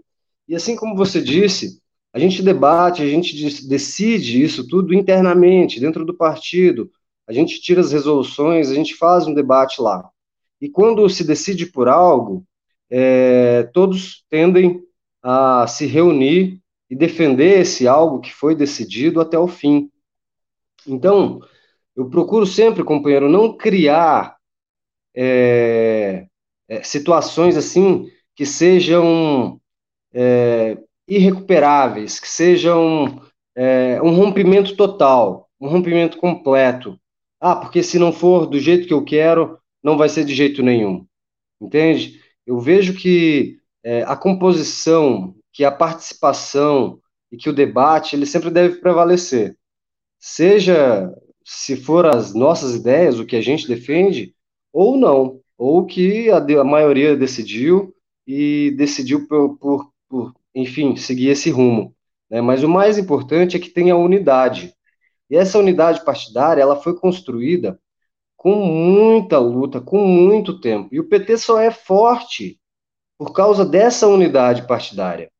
E 0.48 0.54
assim 0.54 0.76
como 0.76 0.96
você 0.96 1.20
disse, 1.22 1.80
a 2.12 2.18
gente 2.18 2.42
debate, 2.42 3.02
a 3.02 3.06
gente 3.06 3.34
decide 3.68 4.42
isso 4.42 4.66
tudo 4.66 4.94
internamente, 4.94 5.80
dentro 5.80 6.04
do 6.04 6.16
partido, 6.16 6.90
a 7.26 7.32
gente 7.32 7.60
tira 7.60 7.80
as 7.80 7.92
resoluções, 7.92 8.70
a 8.70 8.74
gente 8.74 8.94
faz 8.94 9.26
um 9.26 9.34
debate 9.34 9.80
lá. 9.80 10.08
E 10.60 10.68
quando 10.68 11.08
se 11.08 11.24
decide 11.24 11.66
por 11.66 11.88
algo, 11.88 12.44
é, 12.90 13.64
todos 13.72 14.24
tendem 14.28 14.82
a 15.22 15.66
se 15.66 15.86
reunir 15.86 16.60
e 16.88 16.94
defender 16.94 17.60
esse 17.60 17.88
algo 17.88 18.20
que 18.20 18.32
foi 18.32 18.54
decidido 18.54 19.20
até 19.20 19.38
o 19.38 19.48
fim. 19.48 19.90
Então, 20.86 21.40
eu 21.96 22.08
procuro 22.08 22.46
sempre, 22.46 22.84
companheiro, 22.84 23.28
não 23.28 23.56
criar 23.56 24.36
é, 25.14 26.26
é, 26.68 26.82
situações 26.82 27.56
assim 27.56 28.10
que 28.34 28.44
sejam 28.44 29.60
é, 30.12 30.78
irrecuperáveis, 31.08 32.20
que 32.20 32.28
sejam 32.28 33.20
é, 33.54 34.00
um 34.02 34.14
rompimento 34.14 34.76
total, 34.76 35.48
um 35.58 35.68
rompimento 35.68 36.18
completo. 36.18 37.00
Ah, 37.40 37.56
porque 37.56 37.82
se 37.82 37.98
não 37.98 38.12
for 38.12 38.46
do 38.46 38.60
jeito 38.60 38.86
que 38.86 38.94
eu 38.94 39.04
quero, 39.04 39.58
não 39.82 39.96
vai 39.96 40.08
ser 40.08 40.24
de 40.24 40.34
jeito 40.34 40.62
nenhum. 40.62 41.06
Entende? 41.60 42.20
Eu 42.46 42.60
vejo 42.60 42.94
que 42.94 43.58
é, 43.82 44.02
a 44.02 44.16
composição, 44.16 45.34
que 45.52 45.64
a 45.64 45.70
participação 45.70 47.00
e 47.30 47.36
que 47.36 47.50
o 47.50 47.52
debate, 47.52 48.14
ele 48.14 48.26
sempre 48.26 48.50
deve 48.50 48.76
prevalecer. 48.76 49.56
Seja 50.18 51.12
se 51.44 51.76
for 51.76 52.06
as 52.06 52.34
nossas 52.34 52.74
ideias, 52.74 53.18
o 53.18 53.26
que 53.26 53.36
a 53.36 53.40
gente 53.40 53.68
defende, 53.68 54.34
ou 54.72 54.96
não, 54.96 55.40
ou 55.56 55.86
que 55.86 56.30
a, 56.30 56.38
a 56.38 56.64
maioria 56.64 57.16
decidiu 57.16 57.94
e 58.26 58.74
decidiu 58.76 59.26
por, 59.26 59.56
por, 59.58 59.92
por, 60.08 60.34
enfim, 60.54 60.96
seguir 60.96 61.28
esse 61.28 61.50
rumo. 61.50 61.94
Né? 62.28 62.40
Mas 62.40 62.62
o 62.62 62.68
mais 62.68 62.98
importante 62.98 63.56
é 63.56 63.60
que 63.60 63.70
tenha 63.70 63.96
unidade. 63.96 64.74
E 65.30 65.36
essa 65.36 65.58
unidade 65.58 66.04
partidária, 66.04 66.62
ela 66.62 66.76
foi 66.76 66.96
construída 66.98 67.78
com 68.36 68.54
muita 68.54 69.38
luta, 69.38 69.80
com 69.80 69.98
muito 70.06 70.60
tempo. 70.60 70.88
E 70.92 71.00
o 71.00 71.08
PT 71.08 71.38
só 71.38 71.60
é 71.60 71.70
forte 71.70 72.60
por 73.18 73.32
causa 73.32 73.64
dessa 73.64 74.06
unidade 74.06 74.66
partidária. 74.66 75.30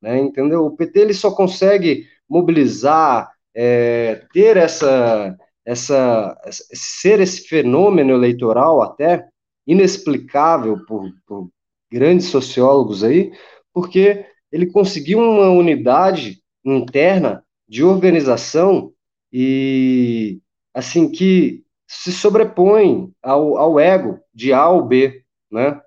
Né? 0.00 0.18
Entendeu? 0.18 0.64
O 0.64 0.76
PT 0.76 1.00
ele 1.00 1.14
só 1.14 1.30
consegue 1.30 2.06
mobilizar, 2.28 3.30
é, 3.54 4.22
ter 4.32 4.56
essa, 4.56 5.36
essa, 5.64 6.36
ser 6.50 7.20
esse 7.20 7.42
fenômeno 7.46 8.12
eleitoral 8.12 8.82
até 8.82 9.26
inexplicável 9.66 10.84
por, 10.86 11.10
por 11.26 11.50
grandes 11.90 12.26
sociólogos 12.26 13.04
aí, 13.04 13.32
porque 13.72 14.24
ele 14.50 14.66
conseguiu 14.66 15.18
uma 15.18 15.50
unidade 15.50 16.42
interna 16.64 17.44
de 17.68 17.84
organização 17.84 18.92
e 19.32 20.40
assim 20.72 21.10
que 21.10 21.62
se 21.88 22.12
sobrepõe 22.12 23.10
ao, 23.22 23.56
ao 23.56 23.80
ego 23.80 24.20
de 24.34 24.52
A 24.52 24.68
ou 24.68 24.84
B, 24.84 25.24
né? 25.50 25.80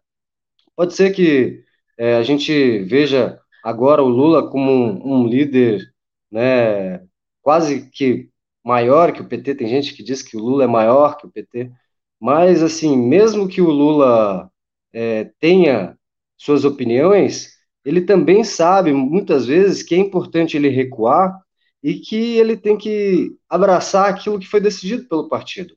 Pode 0.76 0.96
ser 0.96 1.12
que 1.12 1.64
é, 1.98 2.16
a 2.16 2.24
gente 2.24 2.80
veja 2.86 3.40
agora 3.64 4.04
o 4.04 4.10
Lula 4.10 4.50
como 4.50 4.72
um, 4.72 5.22
um, 5.24 5.28
líder, 5.28 5.94
né, 6.32 7.06
quase 7.42 7.90
que 7.92 8.30
maior 8.64 9.12
que 9.14 9.22
o 9.22 9.28
PT. 9.28 9.56
Tem 9.56 9.68
gente 9.68 9.94
que 9.94 10.04
diz 10.04 10.24
que 10.24 10.36
o 10.36 10.40
Lula 10.40 10.64
é 10.64 10.68
maior 10.68 11.18
que 11.18 11.28
o 11.28 11.32
PT, 11.32 11.72
mas 12.20 12.64
assim, 12.64 12.98
mesmo 12.98 13.48
que 13.48 13.62
o 13.62 13.70
Lula 13.70 14.50
é, 14.94 15.26
tenha 15.40 15.98
suas 16.38 16.66
opiniões, 16.66 17.52
ele 17.86 18.02
também 18.02 18.44
sabe 18.44 18.92
muitas 18.94 19.46
vezes 19.46 19.84
que 19.84 19.96
é 19.96 19.98
importante 20.00 20.58
ele 20.58 20.70
recuar 20.70 21.40
e 21.84 21.96
que 21.96 22.38
ele 22.38 22.58
tem 22.58 22.78
que 22.78 23.36
abraçar 23.50 24.10
aquilo 24.10 24.40
que 24.40 24.48
foi 24.48 24.60
decidido 24.60 25.08
pelo 25.08 25.30
partido. 25.30 25.76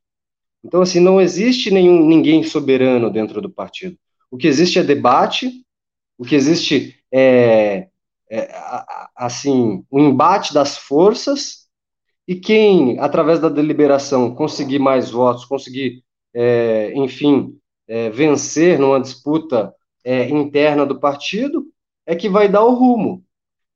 Então, 0.65 0.81
assim, 0.81 0.99
não 0.99 1.21
existe 1.21 1.71
nenhum, 1.71 2.07
ninguém 2.07 2.43
soberano 2.43 3.11
dentro 3.11 3.41
do 3.43 3.51
partido. 3.51 3.97
O 4.31 4.39
que 4.39 4.47
existe 4.47 4.79
é 4.79 4.83
debate, 4.83 5.65
o 6.17 6.25
que 6.25 6.35
existe 6.35 6.99
é, 7.13 7.89
é 8.31 8.49
assim, 9.15 9.85
o 9.91 10.01
embate 10.01 10.55
das 10.55 10.79
forças, 10.79 11.65
e 12.27 12.35
quem, 12.35 12.99
através 12.99 13.39
da 13.39 13.51
deliberação, 13.51 14.35
conseguir 14.35 14.79
mais 14.79 15.11
votos, 15.11 15.45
conseguir, 15.45 16.03
é, 16.33 16.93
enfim, 16.97 17.59
é, 17.87 18.09
vencer 18.09 18.79
numa 18.79 18.99
disputa 18.99 19.75
é, 20.03 20.29
interna 20.31 20.87
do 20.87 20.99
partido, 20.99 21.67
é 22.07 22.17
que 22.17 22.29
vai 22.29 22.49
dar 22.49 22.65
o 22.65 22.75
rumo. 22.75 23.23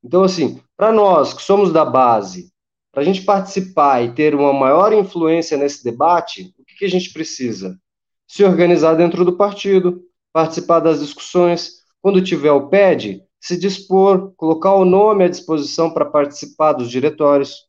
Então, 0.02 0.24
assim, 0.24 0.60
para 0.76 0.90
nós 0.90 1.34
que 1.34 1.42
somos 1.42 1.70
da 1.70 1.84
base, 1.84 2.50
para 2.90 3.02
a 3.02 3.04
gente 3.04 3.22
participar 3.22 4.02
e 4.02 4.12
ter 4.12 4.34
uma 4.34 4.52
maior 4.52 4.92
influência 4.94 5.56
nesse 5.58 5.84
debate, 5.84 6.54
que, 6.78 6.84
a 6.84 6.90
gente 6.90 7.12
precisa? 7.12 7.78
Se 8.26 8.44
organizar 8.44 8.94
dentro 8.94 9.24
do 9.24 9.36
partido, 9.36 10.02
participar 10.32 10.80
das 10.80 11.00
discussões, 11.00 11.78
quando 12.00 12.22
tiver 12.22 12.52
o 12.52 12.68
PED, 12.68 13.22
se 13.40 13.58
dispor, 13.58 14.32
colocar 14.36 14.74
o 14.74 14.84
nome 14.84 15.24
à 15.24 15.28
disposição 15.28 15.92
para 15.92 16.04
participar 16.04 16.72
dos 16.72 16.90
diretórios, 16.90 17.66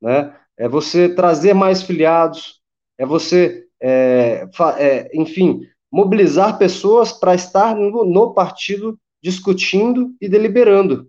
né? 0.00 0.34
É 0.56 0.68
você 0.68 1.08
trazer 1.08 1.54
mais 1.54 1.82
filiados, 1.82 2.60
é 2.98 3.06
você, 3.06 3.66
é, 3.80 4.48
é, 4.78 5.10
enfim, 5.14 5.60
mobilizar 5.90 6.58
pessoas 6.58 7.12
para 7.12 7.34
estar 7.34 7.76
no, 7.76 8.04
no 8.04 8.34
partido 8.34 8.98
discutindo 9.22 10.14
e 10.20 10.28
deliberando. 10.28 11.08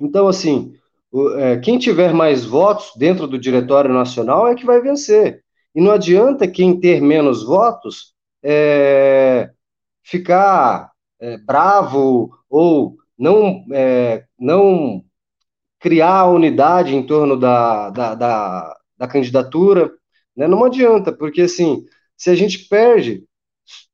Então, 0.00 0.26
assim, 0.28 0.74
o, 1.10 1.30
é, 1.30 1.58
quem 1.58 1.78
tiver 1.78 2.12
mais 2.12 2.44
votos 2.44 2.90
dentro 2.96 3.26
do 3.26 3.38
Diretório 3.38 3.92
Nacional 3.92 4.48
é 4.48 4.54
que 4.54 4.66
vai 4.66 4.80
vencer. 4.80 5.44
E 5.76 5.80
não 5.80 5.92
adianta 5.92 6.48
quem 6.48 6.80
ter 6.80 7.02
menos 7.02 7.44
votos 7.44 8.14
é, 8.42 9.50
ficar 10.02 10.90
é, 11.20 11.36
bravo 11.36 12.30
ou 12.48 12.96
não, 13.18 13.62
é, 13.70 14.24
não 14.40 15.04
criar 15.78 16.30
unidade 16.30 16.96
em 16.96 17.04
torno 17.06 17.36
da, 17.38 17.90
da, 17.90 18.14
da, 18.14 18.76
da 18.96 19.06
candidatura. 19.06 19.92
Né? 20.34 20.48
Não 20.48 20.64
adianta, 20.64 21.12
porque 21.12 21.42
assim, 21.42 21.84
se 22.16 22.30
a 22.30 22.34
gente 22.34 22.68
perde, 22.70 23.26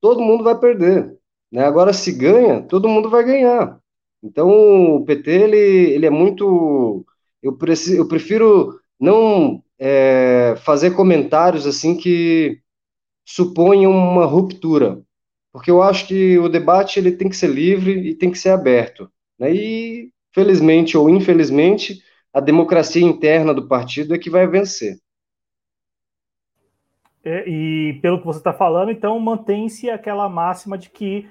todo 0.00 0.22
mundo 0.22 0.44
vai 0.44 0.56
perder. 0.56 1.18
Né? 1.50 1.64
Agora, 1.64 1.92
se 1.92 2.12
ganha, 2.12 2.62
todo 2.62 2.88
mundo 2.88 3.10
vai 3.10 3.24
ganhar. 3.24 3.80
Então, 4.22 4.96
o 4.98 5.04
PT, 5.04 5.30
ele, 5.32 5.56
ele 5.56 6.06
é 6.06 6.10
muito... 6.10 7.04
Eu, 7.42 7.56
preciso, 7.56 7.96
eu 7.96 8.06
prefiro 8.06 8.78
não 9.00 9.64
é, 9.84 10.54
fazer 10.58 10.92
comentários 10.92 11.66
assim 11.66 11.96
que 11.96 12.60
suponham 13.26 13.90
uma 13.90 14.24
ruptura, 14.24 15.02
porque 15.52 15.72
eu 15.72 15.82
acho 15.82 16.06
que 16.06 16.38
o 16.38 16.48
debate 16.48 17.00
ele 17.00 17.10
tem 17.10 17.28
que 17.28 17.34
ser 17.34 17.48
livre 17.48 17.90
e 17.90 18.14
tem 18.14 18.30
que 18.30 18.38
ser 18.38 18.50
aberto. 18.50 19.10
Né? 19.36 19.52
E, 19.52 20.12
felizmente 20.32 20.96
ou 20.96 21.10
infelizmente, 21.10 22.00
a 22.32 22.38
democracia 22.38 23.02
interna 23.02 23.52
do 23.52 23.66
partido 23.66 24.14
é 24.14 24.18
que 24.18 24.30
vai 24.30 24.46
vencer. 24.46 24.98
É, 27.24 27.48
e 27.48 27.98
pelo 28.00 28.20
que 28.20 28.26
você 28.26 28.38
está 28.38 28.52
falando, 28.52 28.92
então 28.92 29.18
mantém-se 29.18 29.90
aquela 29.90 30.28
máxima 30.28 30.78
de 30.78 30.90
que 30.90 31.28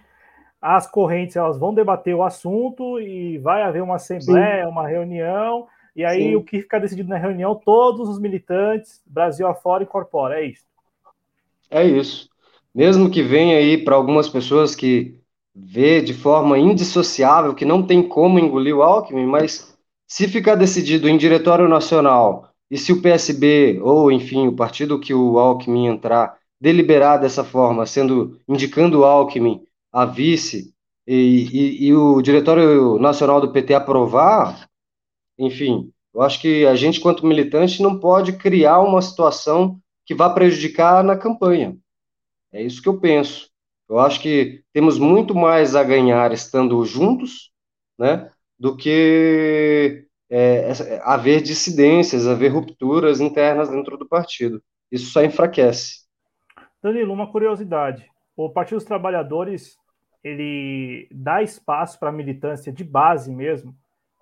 as 0.61 0.85
correntes 0.85 1.37
elas 1.37 1.57
vão 1.57 1.73
debater 1.73 2.13
o 2.13 2.23
assunto 2.23 2.99
e 2.99 3.37
vai 3.37 3.63
haver 3.63 3.81
uma 3.81 3.95
assembleia, 3.95 4.65
Sim. 4.65 4.69
uma 4.69 4.85
reunião, 4.85 5.69
e 5.95 6.05
aí 6.05 6.29
Sim. 6.29 6.35
o 6.35 6.43
que 6.43 6.61
fica 6.61 6.79
decidido 6.79 7.09
na 7.09 7.17
reunião, 7.17 7.55
todos 7.55 8.07
os 8.07 8.19
militantes, 8.19 9.01
Brasil 9.05 9.47
afora, 9.47 9.83
incorpora, 9.83 10.39
é 10.39 10.45
isso. 10.45 10.65
É 11.69 11.85
isso. 11.85 12.29
Mesmo 12.73 13.09
que 13.09 13.21
venha 13.21 13.57
aí 13.57 13.77
para 13.77 13.95
algumas 13.95 14.29
pessoas 14.29 14.75
que 14.75 15.19
vê 15.53 16.01
de 16.01 16.13
forma 16.13 16.57
indissociável 16.57 17.53
que 17.53 17.65
não 17.65 17.83
tem 17.83 18.01
como 18.07 18.39
engolir 18.39 18.75
o 18.75 18.81
Alckmin, 18.81 19.25
mas 19.25 19.77
se 20.07 20.27
ficar 20.27 20.55
decidido 20.55 21.09
em 21.09 21.17
diretório 21.17 21.67
nacional 21.67 22.49
e 22.69 22.77
se 22.77 22.93
o 22.93 23.01
PSB, 23.01 23.79
ou 23.81 24.11
enfim, 24.11 24.47
o 24.47 24.55
partido 24.55 24.99
que 24.99 25.13
o 25.13 25.37
Alckmin 25.37 25.87
entrar, 25.87 26.37
deliberar 26.59 27.19
dessa 27.19 27.43
forma, 27.43 27.85
sendo 27.85 28.39
indicando 28.47 28.99
o 28.99 29.05
Alckmin 29.05 29.61
a 29.91 30.05
vice, 30.05 30.73
e, 31.05 31.49
e, 31.51 31.87
e 31.87 31.93
o 31.93 32.21
Diretório 32.21 32.97
Nacional 32.99 33.41
do 33.41 33.51
PT 33.51 33.73
aprovar, 33.73 34.69
enfim, 35.45 35.91
eu 36.13 36.21
acho 36.21 36.39
que 36.39 36.65
a 36.65 36.75
gente, 36.75 36.99
quanto 36.99 37.25
militante, 37.25 37.81
não 37.81 37.99
pode 37.99 38.33
criar 38.33 38.79
uma 38.79 39.01
situação 39.01 39.79
que 40.05 40.13
vá 40.13 40.29
prejudicar 40.29 41.03
na 41.03 41.17
campanha. 41.17 41.77
É 42.51 42.61
isso 42.61 42.81
que 42.81 42.89
eu 42.89 42.99
penso. 42.99 43.49
Eu 43.89 43.99
acho 43.99 44.21
que 44.21 44.63
temos 44.71 44.99
muito 44.99 45.33
mais 45.33 45.75
a 45.75 45.83
ganhar 45.83 46.31
estando 46.31 46.83
juntos, 46.85 47.51
né, 47.97 48.29
do 48.57 48.75
que 48.75 50.05
é, 50.29 50.71
haver 51.03 51.41
dissidências, 51.41 52.27
haver 52.27 52.49
rupturas 52.49 53.19
internas 53.19 53.69
dentro 53.69 53.97
do 53.97 54.07
partido. 54.07 54.61
Isso 54.91 55.11
só 55.11 55.23
enfraquece. 55.23 56.05
Danilo, 56.81 57.13
uma 57.13 57.31
curiosidade. 57.31 58.09
O 58.35 58.49
Partido 58.49 58.77
dos 58.77 58.85
Trabalhadores 58.85 59.77
ele 60.23 61.07
dá 61.11 61.41
espaço 61.41 61.99
para 61.99 62.09
a 62.09 62.13
militância 62.13 62.71
de 62.71 62.83
base 62.83 63.33
mesmo, 63.33 63.75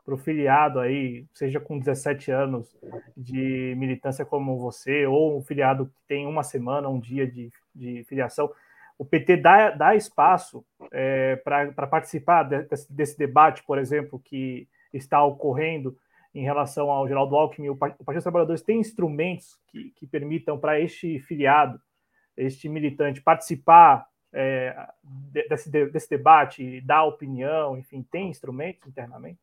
para 0.10 0.16
o 0.16 0.18
filiado 0.18 0.80
aí, 0.80 1.28
seja 1.36 1.60
com 1.60 1.78
17 1.78 2.32
anos 2.32 2.76
de 3.16 3.76
militância 3.78 4.26
como 4.26 4.58
você, 4.58 5.06
ou 5.06 5.38
um 5.38 5.44
filiado 5.44 5.86
que 5.86 6.02
tem 6.08 6.26
uma 6.26 6.42
semana, 6.42 6.90
um 6.90 7.00
dia 7.00 7.28
de, 7.28 7.52
de 7.76 8.04
filiação, 8.06 8.52
o 8.98 9.06
PT 9.06 9.38
dá, 9.38 9.70
dá 9.70 9.96
espaço 9.96 10.66
é, 10.92 11.36
para 11.36 11.86
participar 11.86 12.42
desse, 12.90 13.18
debate, 13.20 13.64
por 13.64 13.78
exemplo, 13.78 14.20
que 14.20 14.68
está 14.92 15.24
ocorrendo 15.24 15.96
em 16.34 16.44
relação 16.44 16.90
ao 16.90 17.08
Geraldo 17.08 17.36
Alckmin. 17.36 17.70
O 17.70 17.76
Partido 17.76 18.04
dos 18.12 18.24
Trabalhadores 18.24 18.64
tem 18.64 18.80
instrumentos 18.80 19.60
que, 19.68 19.92
que 19.92 20.08
permitam 20.08 20.58
para 20.58 20.80
este 20.80 21.20
filiado, 21.20 21.80
este 22.36 22.68
militante, 22.68 23.22
participar 23.22 24.08
é, 24.34 24.76
desse, 25.04 25.70
desse 25.70 26.10
debate, 26.10 26.82
dar 26.82 27.04
opinião, 27.04 27.78
enfim, 27.78 28.02
tem 28.02 28.30
instrumentos 28.30 28.88
internamente? 28.88 29.40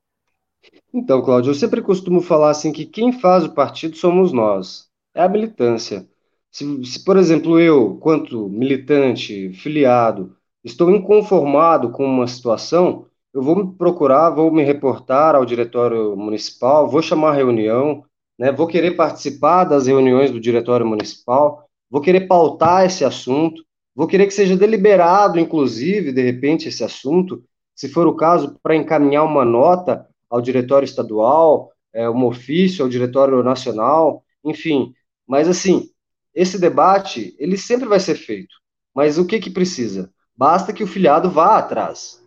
Então, 0.93 1.23
Cláudio, 1.23 1.51
eu 1.51 1.55
sempre 1.55 1.83
costumo 1.83 2.21
falar 2.21 2.51
assim 2.51 2.73
que 2.73 2.87
quem 2.87 3.13
faz 3.13 3.45
o 3.45 3.53
partido 3.55 3.97
somos 3.97 4.33
nós, 4.33 4.89
é 5.15 5.23
a 5.23 5.29
militância. 5.29 6.09
Se, 6.51 6.85
se, 6.85 7.05
por 7.05 7.17
exemplo, 7.17 7.61
eu, 7.61 7.97
quanto 7.99 8.49
militante, 8.49 9.53
filiado, 9.53 10.35
estou 10.65 10.91
inconformado 10.91 11.91
com 11.91 12.05
uma 12.05 12.27
situação, 12.27 13.07
eu 13.33 13.43
vou 13.43 13.57
me 13.57 13.75
procurar, 13.77 14.31
vou 14.31 14.51
me 14.51 14.63
reportar 14.65 15.35
ao 15.35 15.45
diretório 15.45 16.17
municipal, 16.17 16.89
vou 16.89 17.03
chamar 17.03 17.35
reunião, 17.35 18.05
né, 18.39 18.51
vou 18.51 18.67
querer 18.67 18.93
participar 18.97 19.65
das 19.65 19.87
reuniões 19.87 20.31
do 20.31 20.41
diretório 20.41 20.87
municipal, 20.87 21.69
vou 21.91 22.01
querer 22.01 22.27
pautar 22.27 22.87
esse 22.87 23.05
assunto, 23.05 23.67
Vou 23.97 24.07
querer 24.07 24.27
que 24.27 24.35
seja 24.35 24.55
deliberado, 24.55 25.41
inclusive, 25.41 26.13
de 26.13 26.21
repente, 26.21 26.69
esse 26.69 26.85
assunto, 26.85 27.43
se 27.75 27.89
for 27.89 28.07
o 28.07 28.15
caso, 28.15 28.55
para 28.63 28.77
encaminhar 28.77 29.25
uma 29.25 29.43
nota 29.43 30.07
ao 30.31 30.41
diretório 30.41 30.85
estadual, 30.85 31.73
é, 31.93 32.09
um 32.09 32.25
ofício 32.27 32.85
ao 32.85 32.91
diretório 32.91 33.43
nacional, 33.43 34.25
enfim. 34.45 34.93
Mas, 35.27 35.49
assim, 35.49 35.91
esse 36.35 36.59
debate, 36.59 37.35
ele 37.39 37.57
sempre 37.57 37.89
vai 37.89 37.99
ser 37.99 38.15
feito. 38.15 38.55
Mas 38.95 39.19
o 39.19 39.27
que 39.27 39.39
que 39.39 39.51
precisa? 39.51 40.11
Basta 40.37 40.73
que 40.73 40.85
o 40.85 40.87
filiado 40.87 41.31
vá 41.31 41.59
atrás. 41.59 42.23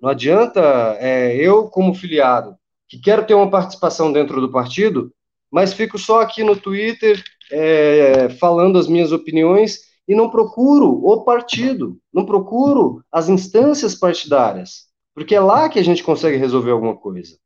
Não 0.00 0.08
adianta 0.08 0.60
é, 0.98 1.36
eu, 1.36 1.68
como 1.68 1.94
filiado, 1.94 2.56
que 2.88 2.98
quero 2.98 3.26
ter 3.26 3.34
uma 3.34 3.50
participação 3.50 4.12
dentro 4.12 4.40
do 4.40 4.50
partido, 4.50 5.12
mas 5.50 5.72
fico 5.72 5.98
só 5.98 6.20
aqui 6.22 6.42
no 6.42 6.56
Twitter 6.56 7.22
é, 7.50 8.30
falando 8.30 8.78
as 8.78 8.88
minhas 8.88 9.12
opiniões 9.12 9.80
e 10.08 10.14
não 10.14 10.30
procuro 10.30 10.88
o 11.04 11.22
partido, 11.22 11.98
não 12.12 12.24
procuro 12.24 13.04
as 13.12 13.28
instâncias 13.28 13.94
partidárias, 13.94 14.88
porque 15.14 15.34
é 15.34 15.40
lá 15.40 15.68
que 15.68 15.78
a 15.78 15.84
gente 15.84 16.02
consegue 16.02 16.36
resolver 16.36 16.70
alguma 16.70 16.96
coisa. 16.96 17.38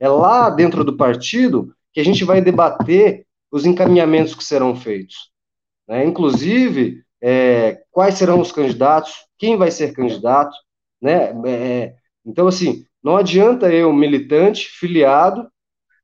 É 0.00 0.08
lá 0.08 0.50
dentro 0.50 0.84
do 0.84 0.96
partido 0.96 1.74
que 1.92 2.00
a 2.00 2.04
gente 2.04 2.24
vai 2.24 2.40
debater 2.40 3.26
os 3.50 3.64
encaminhamentos 3.66 4.34
que 4.34 4.42
serão 4.42 4.74
feitos. 4.74 5.30
Né? 5.86 6.04
Inclusive, 6.04 7.02
é, 7.20 7.82
quais 7.90 8.14
serão 8.14 8.40
os 8.40 8.50
candidatos, 8.50 9.12
quem 9.38 9.56
vai 9.56 9.70
ser 9.70 9.92
candidato. 9.92 10.56
Né? 11.00 11.32
É, 11.46 11.94
então, 12.24 12.48
assim, 12.48 12.84
não 13.02 13.16
adianta 13.16 13.72
eu, 13.72 13.92
militante, 13.92 14.68
filiado, 14.68 15.48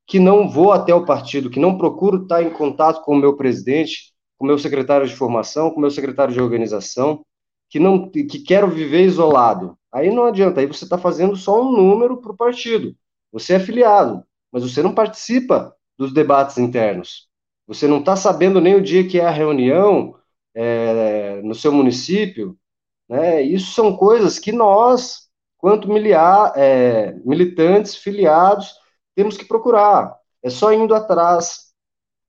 que 0.06 0.18
não 0.18 0.48
vou 0.48 0.72
até 0.72 0.94
o 0.94 1.04
partido, 1.04 1.50
que 1.50 1.60
não 1.60 1.76
procuro 1.76 2.22
estar 2.22 2.42
em 2.42 2.50
contato 2.50 3.02
com 3.02 3.14
o 3.14 3.18
meu 3.18 3.36
presidente, 3.36 4.12
com 4.38 4.46
meu 4.46 4.58
secretário 4.58 5.06
de 5.06 5.14
formação, 5.14 5.70
com 5.70 5.80
meu 5.80 5.90
secretário 5.90 6.32
de 6.32 6.40
organização, 6.40 7.24
que 7.68 7.78
não 7.78 8.10
que 8.10 8.40
quero 8.40 8.68
viver 8.68 9.04
isolado. 9.04 9.78
Aí 9.92 10.10
não 10.10 10.24
adianta, 10.24 10.60
aí 10.60 10.66
você 10.66 10.84
está 10.84 10.98
fazendo 10.98 11.36
só 11.36 11.62
um 11.62 11.72
número 11.72 12.18
para 12.18 12.32
o 12.32 12.36
partido. 12.36 12.94
Você 13.32 13.54
é 13.54 13.60
filiado, 13.60 14.24
mas 14.52 14.62
você 14.62 14.82
não 14.82 14.94
participa 14.94 15.74
dos 15.96 16.12
debates 16.12 16.58
internos. 16.58 17.28
Você 17.66 17.86
não 17.86 17.98
está 18.00 18.16
sabendo 18.16 18.60
nem 18.60 18.74
o 18.74 18.82
dia 18.82 19.06
que 19.06 19.20
é 19.20 19.26
a 19.26 19.30
reunião 19.30 20.14
é, 20.54 21.40
no 21.42 21.54
seu 21.54 21.72
município. 21.72 22.58
Né? 23.08 23.42
Isso 23.42 23.72
são 23.72 23.96
coisas 23.96 24.38
que 24.38 24.52
nós, 24.52 25.28
quanto 25.58 25.92
miliar, 25.92 26.52
é, 26.56 27.12
militantes, 27.24 27.94
filiados, 27.96 28.74
temos 29.14 29.36
que 29.36 29.44
procurar. 29.44 30.16
É 30.42 30.50
só 30.50 30.72
indo 30.72 30.94
atrás, 30.94 31.72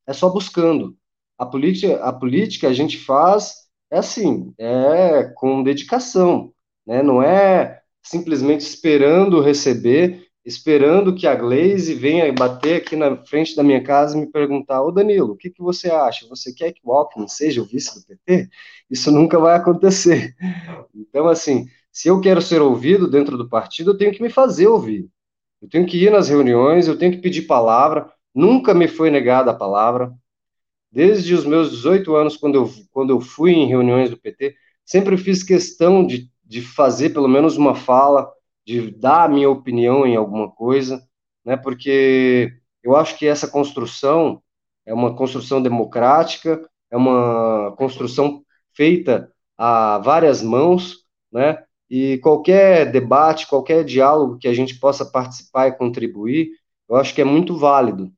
é 0.07 0.13
só 0.13 0.29
buscando. 0.29 0.97
A 1.37 1.45
política, 1.45 2.03
a 2.03 2.11
política 2.11 2.67
a 2.67 2.73
gente 2.73 2.97
faz 2.97 3.68
é 3.91 3.97
assim, 3.97 4.53
é 4.57 5.23
com 5.35 5.63
dedicação, 5.63 6.53
né? 6.85 7.01
Não 7.03 7.21
é 7.21 7.81
simplesmente 8.03 8.61
esperando 8.61 9.41
receber, 9.41 10.27
esperando 10.45 11.13
que 11.15 11.27
a 11.27 11.35
Glaze 11.35 11.93
venha 11.93 12.31
bater 12.33 12.77
aqui 12.81 12.95
na 12.95 13.17
frente 13.25 13.55
da 13.55 13.63
minha 13.63 13.83
casa 13.83 14.17
e 14.17 14.21
me 14.21 14.27
perguntar, 14.27 14.81
ô 14.81 14.91
Danilo, 14.91 15.33
o 15.33 15.37
que, 15.37 15.49
que 15.49 15.61
você 15.61 15.91
acha? 15.91 16.27
Você 16.27 16.53
quer 16.53 16.71
que 16.71 16.81
o 16.83 16.93
Alckmin 16.93 17.27
seja 17.27 17.61
o 17.61 17.65
vice 17.65 17.99
do 17.99 18.05
PT? 18.05 18.49
Isso 18.89 19.11
nunca 19.11 19.37
vai 19.39 19.55
acontecer. 19.55 20.35
Então, 20.95 21.27
assim, 21.27 21.67
se 21.91 22.07
eu 22.07 22.21
quero 22.21 22.41
ser 22.41 22.61
ouvido 22.61 23.09
dentro 23.09 23.37
do 23.37 23.49
partido, 23.49 23.91
eu 23.91 23.97
tenho 23.97 24.11
que 24.11 24.21
me 24.21 24.29
fazer 24.29 24.67
ouvir. 24.67 25.09
Eu 25.61 25.69
tenho 25.69 25.85
que 25.85 25.97
ir 26.03 26.11
nas 26.11 26.29
reuniões, 26.29 26.87
eu 26.87 26.97
tenho 26.97 27.11
que 27.11 27.19
pedir 27.19 27.43
palavra, 27.43 28.11
nunca 28.33 28.73
me 28.73 28.87
foi 28.87 29.09
negada 29.11 29.51
a 29.51 29.55
palavra, 29.55 30.13
Desde 30.91 31.33
os 31.35 31.45
meus 31.45 31.71
18 31.71 32.15
anos, 32.15 32.37
quando 32.37 32.55
eu, 32.55 32.71
quando 32.91 33.11
eu 33.11 33.21
fui 33.21 33.51
em 33.51 33.67
reuniões 33.67 34.09
do 34.09 34.17
PT, 34.17 34.55
sempre 34.83 35.17
fiz 35.17 35.43
questão 35.43 36.05
de, 36.05 36.29
de 36.43 36.61
fazer 36.61 37.11
pelo 37.11 37.27
menos 37.27 37.57
uma 37.57 37.75
fala, 37.75 38.31
de 38.65 38.91
dar 38.91 39.25
a 39.25 39.27
minha 39.29 39.49
opinião 39.49 40.05
em 40.05 40.15
alguma 40.15 40.49
coisa, 40.51 41.01
né, 41.45 41.57
porque 41.57 42.53
eu 42.83 42.95
acho 42.95 43.17
que 43.17 43.27
essa 43.27 43.47
construção 43.47 44.41
é 44.85 44.93
uma 44.93 45.15
construção 45.15 45.61
democrática, 45.61 46.59
é 46.91 46.97
uma 46.97 47.73
construção 47.77 48.43
feita 48.73 49.31
a 49.57 49.99
várias 49.99 50.41
mãos, 50.41 51.05
né, 51.31 51.63
e 51.89 52.17
qualquer 52.19 52.91
debate, 52.91 53.47
qualquer 53.47 53.83
diálogo 53.83 54.37
que 54.37 54.47
a 54.47 54.53
gente 54.53 54.79
possa 54.79 55.05
participar 55.05 55.67
e 55.67 55.77
contribuir, 55.77 56.49
eu 56.87 56.95
acho 56.95 57.13
que 57.13 57.21
é 57.21 57.25
muito 57.25 57.57
válido. 57.57 58.11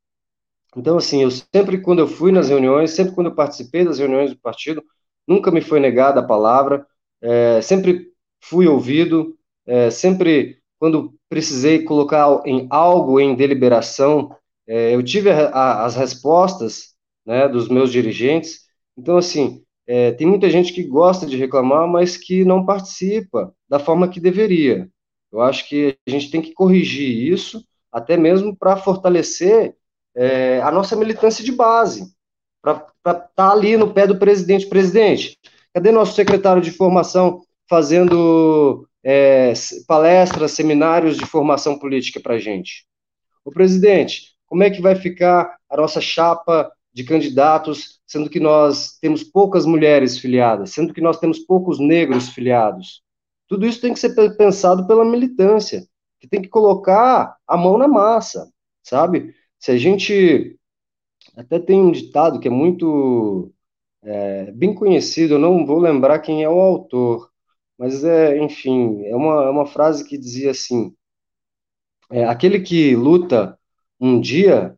Então, 0.75 0.97
assim, 0.97 1.21
eu 1.23 1.31
sempre, 1.31 1.81
quando 1.81 1.99
eu 1.99 2.07
fui 2.07 2.31
nas 2.31 2.49
reuniões, 2.49 2.91
sempre 2.91 3.13
quando 3.13 3.27
eu 3.27 3.35
participei 3.35 3.83
das 3.83 3.99
reuniões 3.99 4.31
do 4.31 4.39
partido, 4.39 4.83
nunca 5.27 5.51
me 5.51 5.61
foi 5.61 5.79
negada 5.79 6.21
a 6.21 6.25
palavra, 6.25 6.85
é, 7.21 7.61
sempre 7.61 8.07
fui 8.41 8.67
ouvido, 8.67 9.37
é, 9.65 9.89
sempre, 9.89 10.59
quando 10.79 11.13
precisei 11.29 11.83
colocar 11.83 12.41
em 12.45 12.67
algo 12.69 13.19
em 13.19 13.35
deliberação, 13.35 14.35
é, 14.67 14.95
eu 14.95 15.03
tive 15.03 15.29
a, 15.29 15.49
a, 15.49 15.85
as 15.85 15.95
respostas 15.95 16.93
né, 17.25 17.47
dos 17.47 17.67
meus 17.67 17.91
dirigentes. 17.91 18.61
Então, 18.97 19.17
assim, 19.17 19.63
tem 20.17 20.25
muita 20.25 20.49
gente 20.49 20.71
que 20.71 20.83
gosta 20.83 21.25
de 21.25 21.35
reclamar, 21.35 21.85
mas 21.85 22.15
que 22.15 22.45
não 22.45 22.65
participa 22.65 23.53
da 23.67 23.77
forma 23.77 24.07
que 24.07 24.21
deveria. 24.21 24.89
Eu 25.31 25.41
acho 25.41 25.67
que 25.67 25.97
a 26.07 26.09
gente 26.09 26.31
tem 26.31 26.41
que 26.41 26.53
corrigir 26.53 27.09
isso, 27.33 27.61
até 27.91 28.15
mesmo 28.15 28.55
para 28.55 28.77
fortalecer 28.77 29.75
é, 30.15 30.61
a 30.61 30.71
nossa 30.71 30.95
militância 30.95 31.43
de 31.43 31.51
base, 31.51 32.13
para 32.61 32.73
estar 32.73 33.13
tá 33.35 33.51
ali 33.51 33.75
no 33.75 33.93
pé 33.93 34.05
do 34.05 34.19
presidente. 34.19 34.67
Presidente, 34.67 35.37
cadê 35.73 35.91
nosso 35.91 36.13
secretário 36.13 36.61
de 36.61 36.71
formação 36.71 37.41
fazendo 37.69 38.87
é, 39.03 39.53
palestras, 39.87 40.51
seminários 40.51 41.17
de 41.17 41.25
formação 41.25 41.79
política 41.79 42.19
para 42.19 42.35
a 42.35 42.39
gente. 42.39 42.85
O 43.43 43.51
presidente, 43.51 44.35
como 44.45 44.63
é 44.63 44.69
que 44.69 44.81
vai 44.81 44.95
ficar 44.95 45.57
a 45.69 45.77
nossa 45.77 45.99
chapa 45.99 46.71
de 46.93 47.03
candidatos, 47.03 48.01
sendo 48.05 48.29
que 48.29 48.39
nós 48.39 48.97
temos 48.99 49.23
poucas 49.23 49.65
mulheres 49.65 50.17
filiadas, 50.17 50.71
sendo 50.71 50.93
que 50.93 51.01
nós 51.01 51.17
temos 51.17 51.39
poucos 51.39 51.79
negros 51.79 52.29
filiados? 52.29 53.01
Tudo 53.47 53.65
isso 53.65 53.81
tem 53.81 53.93
que 53.93 53.99
ser 53.99 54.13
pensado 54.37 54.85
pela 54.85 55.03
militância, 55.03 55.85
que 56.19 56.27
tem 56.27 56.41
que 56.41 56.49
colocar 56.49 57.35
a 57.47 57.57
mão 57.57 57.77
na 57.77 57.87
massa, 57.87 58.51
sabe? 58.83 59.33
Se 59.61 59.71
a 59.71 59.77
gente 59.77 60.57
até 61.35 61.59
tem 61.59 61.81
um 61.81 61.91
ditado 61.91 62.39
que 62.39 62.47
é 62.47 62.51
muito 62.51 63.53
é, 64.03 64.51
bem 64.53 64.73
conhecido, 64.75 65.35
eu 65.35 65.39
não 65.39 65.65
vou 65.65 65.79
lembrar 65.79 66.19
quem 66.19 66.43
é 66.43 66.49
o 66.49 66.59
autor, 66.61 67.31
mas 67.77 68.03
é, 68.03 68.37
enfim, 68.43 69.03
é 69.05 69.15
uma, 69.15 69.45
é 69.45 69.49
uma 69.49 69.65
frase 69.67 70.07
que 70.07 70.17
dizia 70.17 70.51
assim: 70.51 70.95
é, 72.11 72.25
aquele 72.25 72.59
que 72.61 72.95
luta 72.95 73.57
um 73.99 74.19
dia, 74.19 74.77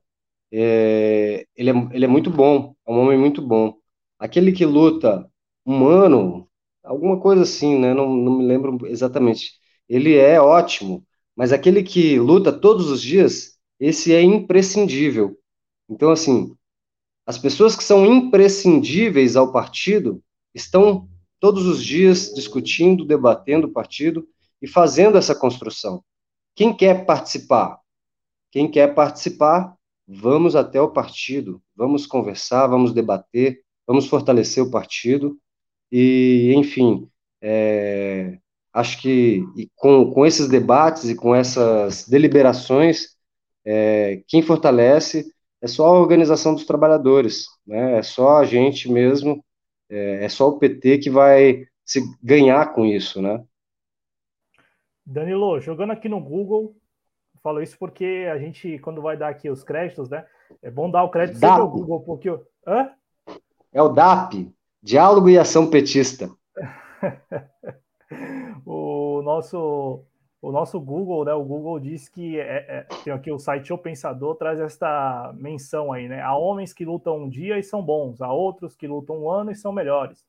é, 0.51 1.45
ele, 1.55 1.71
é, 1.71 1.73
ele 1.93 2.05
é 2.05 2.07
muito 2.07 2.29
bom, 2.29 2.75
é 2.87 2.91
um 2.91 2.99
homem 2.99 3.17
muito 3.19 3.41
bom. 3.41 3.75
Aquele 4.19 4.51
que 4.51 4.65
luta 4.65 5.29
um 5.65 5.87
ano, 5.87 6.49
alguma 6.83 7.19
coisa 7.21 7.43
assim, 7.43 7.79
né? 7.79 7.93
Não, 7.93 8.09
não 8.15 8.39
me 8.39 8.45
lembro 8.45 8.87
exatamente. 8.87 9.53
Ele 9.89 10.15
é 10.17 10.39
ótimo, 10.41 11.05
mas 11.35 11.53
aquele 11.53 11.83
que 11.83 12.19
luta 12.19 12.51
todos 12.53 12.89
os 12.89 13.01
dias, 13.01 13.52
esse 13.79 14.13
é 14.13 14.21
imprescindível. 14.21 15.37
Então, 15.89 16.11
assim, 16.11 16.55
as 17.25 17.37
pessoas 17.37 17.75
que 17.75 17.83
são 17.83 18.05
imprescindíveis 18.05 19.35
ao 19.35 19.51
partido 19.51 20.21
estão 20.53 21.07
todos 21.39 21.65
os 21.65 21.83
dias 21.83 22.33
discutindo, 22.33 23.05
debatendo 23.05 23.67
o 23.67 23.71
partido 23.71 24.27
e 24.61 24.67
fazendo 24.67 25.17
essa 25.17 25.35
construção. 25.35 26.03
Quem 26.55 26.75
quer 26.75 27.05
participar? 27.05 27.79
Quem 28.51 28.69
quer 28.69 28.93
participar, 28.93 29.75
vamos 30.07 30.55
até 30.55 30.79
o 30.79 30.91
partido, 30.91 31.61
vamos 31.75 32.05
conversar, 32.05 32.67
vamos 32.67 32.93
debater, 32.93 33.61
vamos 33.87 34.05
fortalecer 34.07 34.63
o 34.63 34.69
partido 34.69 35.37
e, 35.91 36.53
enfim, 36.55 37.09
é, 37.41 38.37
acho 38.71 39.01
que 39.01 39.43
com, 39.75 40.11
com 40.11 40.25
esses 40.25 40.47
debates 40.47 41.09
e 41.09 41.15
com 41.15 41.35
essas 41.35 42.07
deliberações, 42.07 43.12
é, 43.65 44.21
quem 44.27 44.41
fortalece 44.41 45.31
é 45.61 45.67
só 45.67 45.87
a 45.87 45.99
organização 45.99 46.53
dos 46.53 46.65
trabalhadores, 46.65 47.45
né? 47.65 47.97
É 47.97 48.01
só 48.01 48.37
a 48.37 48.45
gente 48.45 48.91
mesmo, 48.91 49.43
é, 49.89 50.25
é 50.25 50.29
só 50.29 50.49
o 50.49 50.59
PT 50.59 50.97
que 50.97 51.09
vai 51.09 51.65
se 51.85 52.01
ganhar 52.21 52.73
com 52.73 52.85
isso, 52.85 53.21
né? 53.21 53.43
Danilo, 55.05 55.59
jogando 55.59 55.91
aqui 55.91 56.07
no 56.07 56.19
Google, 56.19 56.75
falo 57.41 57.61
isso 57.61 57.77
porque 57.77 58.27
a 58.31 58.37
gente, 58.37 58.79
quando 58.79 59.01
vai 59.01 59.17
dar 59.17 59.29
aqui 59.29 59.49
os 59.49 59.63
créditos, 59.63 60.09
né? 60.09 60.25
É 60.61 60.71
bom 60.71 60.89
dar 60.89 61.03
o 61.03 61.09
crédito 61.09 61.39
DAP. 61.39 61.59
ao 61.59 61.69
Google, 61.69 62.01
porque. 62.01 62.29
Hã? 62.65 62.91
É 63.71 63.81
o 63.81 63.89
DAP, 63.89 64.49
Diálogo 64.81 65.29
e 65.29 65.37
Ação 65.37 65.69
Petista. 65.69 66.29
o 68.65 69.21
nosso 69.23 70.05
o 70.43 70.51
nosso 70.51 70.77
Google, 70.77 71.23
né? 71.23 71.33
O 71.33 71.41
Google 71.45 71.79
diz 71.79 72.09
que 72.09 72.37
é, 72.37 72.65
é, 72.67 72.87
tem 73.01 73.13
aqui 73.13 73.31
o 73.31 73.39
site 73.39 73.71
O 73.71 73.77
Pensador 73.77 74.35
traz 74.35 74.59
esta 74.59 75.31
menção 75.37 75.93
aí, 75.93 76.09
né? 76.09 76.21
Há 76.21 76.35
homens 76.35 76.73
que 76.73 76.83
lutam 76.83 77.17
um 77.17 77.29
dia 77.29 77.57
e 77.57 77.63
são 77.63 77.81
bons, 77.81 78.21
há 78.21 78.29
outros 78.29 78.75
que 78.75 78.85
lutam 78.85 79.23
um 79.23 79.29
ano 79.29 79.51
e 79.51 79.55
são 79.55 79.71
melhores, 79.71 80.27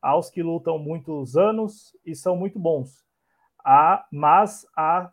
há 0.00 0.16
os 0.16 0.30
que 0.30 0.42
lutam 0.42 0.78
muitos 0.78 1.36
anos 1.36 1.94
e 2.06 2.14
são 2.14 2.36
muito 2.36 2.58
bons, 2.58 3.04
há, 3.62 4.06
mas 4.10 4.66
há 4.74 5.10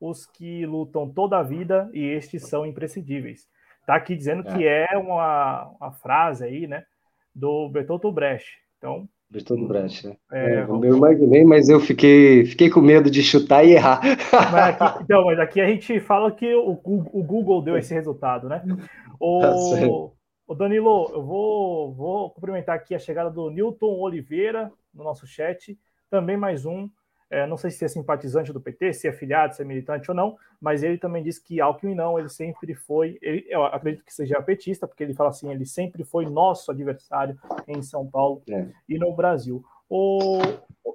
os 0.00 0.24
que 0.24 0.64
lutam 0.64 1.06
toda 1.06 1.36
a 1.36 1.42
vida 1.42 1.90
e 1.92 2.02
estes 2.02 2.48
são 2.48 2.64
imprescindíveis. 2.64 3.46
Tá 3.84 3.96
aqui 3.96 4.16
dizendo 4.16 4.48
é. 4.48 4.56
que 4.56 4.66
é 4.66 4.96
uma, 4.96 5.66
uma 5.78 5.92
frase 5.92 6.42
aí, 6.42 6.66
né? 6.66 6.86
Do 7.34 7.68
Bertolt 7.68 8.02
Brecht. 8.14 8.62
Então 8.78 9.06
Bertoldo 9.30 9.68
Brecht, 9.68 10.08
né? 10.08 10.16
É, 10.32 10.54
é, 10.54 10.62
eu 10.64 10.96
imaginei, 10.96 11.44
mas 11.44 11.68
eu 11.68 11.78
fiquei, 11.78 12.44
fiquei 12.44 12.68
com 12.68 12.80
medo 12.80 13.08
de 13.08 13.22
chutar 13.22 13.64
e 13.64 13.72
errar. 13.72 14.00
Mas 14.50 14.80
aqui, 14.80 15.02
então, 15.04 15.24
mas 15.24 15.38
aqui 15.38 15.60
a 15.60 15.68
gente 15.68 16.00
fala 16.00 16.32
que 16.32 16.52
o, 16.52 16.72
o 16.72 17.22
Google 17.22 17.62
deu 17.62 17.76
esse 17.76 17.94
resultado, 17.94 18.48
né? 18.48 18.62
O, 19.20 19.40
tá 19.40 20.16
o 20.48 20.54
Danilo, 20.56 21.08
eu 21.12 21.22
vou, 21.22 21.94
vou 21.94 22.30
cumprimentar 22.30 22.74
aqui 22.74 22.92
a 22.92 22.98
chegada 22.98 23.30
do 23.30 23.50
Newton 23.50 24.00
Oliveira 24.00 24.72
no 24.92 25.04
nosso 25.04 25.24
chat. 25.28 25.78
Também 26.10 26.36
mais 26.36 26.66
um 26.66 26.88
é, 27.30 27.46
não 27.46 27.56
sei 27.56 27.70
se 27.70 27.84
é 27.84 27.88
simpatizante 27.88 28.52
do 28.52 28.60
PT, 28.60 28.92
se 28.92 29.08
é 29.08 29.12
filiado, 29.12 29.54
se 29.54 29.62
é 29.62 29.64
militante 29.64 30.10
ou 30.10 30.16
não, 30.16 30.36
mas 30.60 30.82
ele 30.82 30.98
também 30.98 31.22
disse 31.22 31.42
que 31.42 31.60
Alckmin 31.60 31.94
não, 31.94 32.18
ele 32.18 32.28
sempre 32.28 32.74
foi, 32.74 33.18
ele, 33.22 33.46
eu 33.48 33.64
acredito 33.64 34.04
que 34.04 34.12
seja 34.12 34.42
petista, 34.42 34.86
porque 34.86 35.04
ele 35.04 35.14
fala 35.14 35.30
assim, 35.30 35.50
ele 35.50 35.64
sempre 35.64 36.02
foi 36.02 36.26
nosso 36.26 36.70
adversário 36.70 37.38
em 37.68 37.80
São 37.82 38.04
Paulo 38.06 38.42
é. 38.50 38.66
e 38.88 38.98
no 38.98 39.14
Brasil. 39.14 39.64
O, 39.88 40.38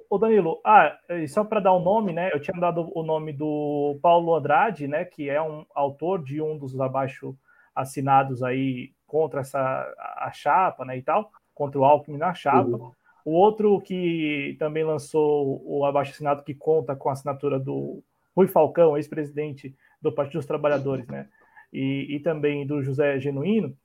o 0.08 0.18
Danilo, 0.18 0.60
ah, 0.64 0.96
só 1.28 1.44
para 1.44 1.60
dar 1.60 1.72
o 1.72 1.80
um 1.80 1.82
nome, 1.82 2.12
né? 2.12 2.30
Eu 2.32 2.40
tinha 2.40 2.58
dado 2.58 2.90
o 2.94 3.02
nome 3.02 3.32
do 3.32 3.98
Paulo 4.00 4.34
Andrade, 4.34 4.88
né? 4.88 5.04
Que 5.04 5.28
é 5.28 5.40
um 5.40 5.66
autor 5.74 6.22
de 6.22 6.40
um 6.40 6.56
dos 6.56 6.78
abaixo 6.80 7.36
assinados 7.74 8.42
aí 8.42 8.92
contra 9.06 9.40
essa 9.40 9.58
a 9.98 10.30
chapa, 10.32 10.84
né? 10.86 10.96
E 10.96 11.02
tal, 11.02 11.30
contra 11.54 11.78
o 11.78 11.84
Alckmin 11.84 12.16
na 12.16 12.32
chapa. 12.32 12.70
Uhum. 12.70 12.92
O 13.26 13.32
outro 13.32 13.80
que 13.80 14.54
também 14.56 14.84
lançou 14.84 15.60
o 15.64 15.84
abaixo-assinado 15.84 16.44
que 16.44 16.54
conta 16.54 16.94
com 16.94 17.08
a 17.08 17.12
assinatura 17.12 17.58
do 17.58 18.00
Rui 18.36 18.46
Falcão, 18.46 18.96
ex-presidente 18.96 19.74
do 20.00 20.12
Partido 20.12 20.38
dos 20.38 20.46
Trabalhadores, 20.46 21.08
né? 21.08 21.28
E, 21.72 22.06
e, 22.14 22.20
também 22.20 22.64
do 22.64 22.80
José 22.84 23.18
Genuíno, 23.18 23.76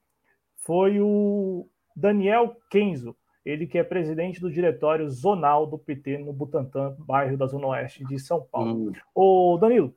foi 0.58 1.02
o 1.02 1.68
Daniel 1.96 2.56
Kenzo, 2.70 3.16
ele 3.44 3.66
que 3.66 3.80
é 3.80 3.84
presidente 3.84 4.40
do 4.40 4.52
diretório 4.52 5.10
zonal 5.10 5.66
do 5.66 5.80
PT 5.80 6.20
no 6.20 6.32
Butantã, 6.32 6.96
bairro 7.00 7.36
da 7.36 7.48
Zona 7.48 7.66
Oeste 7.66 8.06
de 8.06 8.20
São 8.20 8.42
Paulo. 8.44 8.90
Hum. 8.90 8.94
Ô, 9.16 9.58
Danilo, 9.60 9.92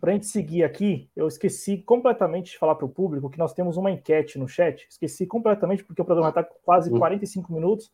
para 0.00 0.12
a 0.12 0.14
gente 0.14 0.28
seguir 0.28 0.64
aqui, 0.64 1.10
eu 1.14 1.28
esqueci 1.28 1.76
completamente 1.76 2.52
de 2.52 2.58
falar 2.58 2.74
para 2.74 2.86
o 2.86 2.88
público 2.88 3.28
que 3.28 3.38
nós 3.38 3.52
temos 3.52 3.76
uma 3.76 3.90
enquete 3.90 4.38
no 4.38 4.48
chat. 4.48 4.86
Esqueci 4.88 5.26
completamente 5.26 5.84
porque 5.84 6.00
o 6.00 6.06
programa 6.06 6.30
está 6.30 6.42
quase 6.42 6.90
45 6.90 7.52
hum. 7.52 7.56
minutos 7.56 7.92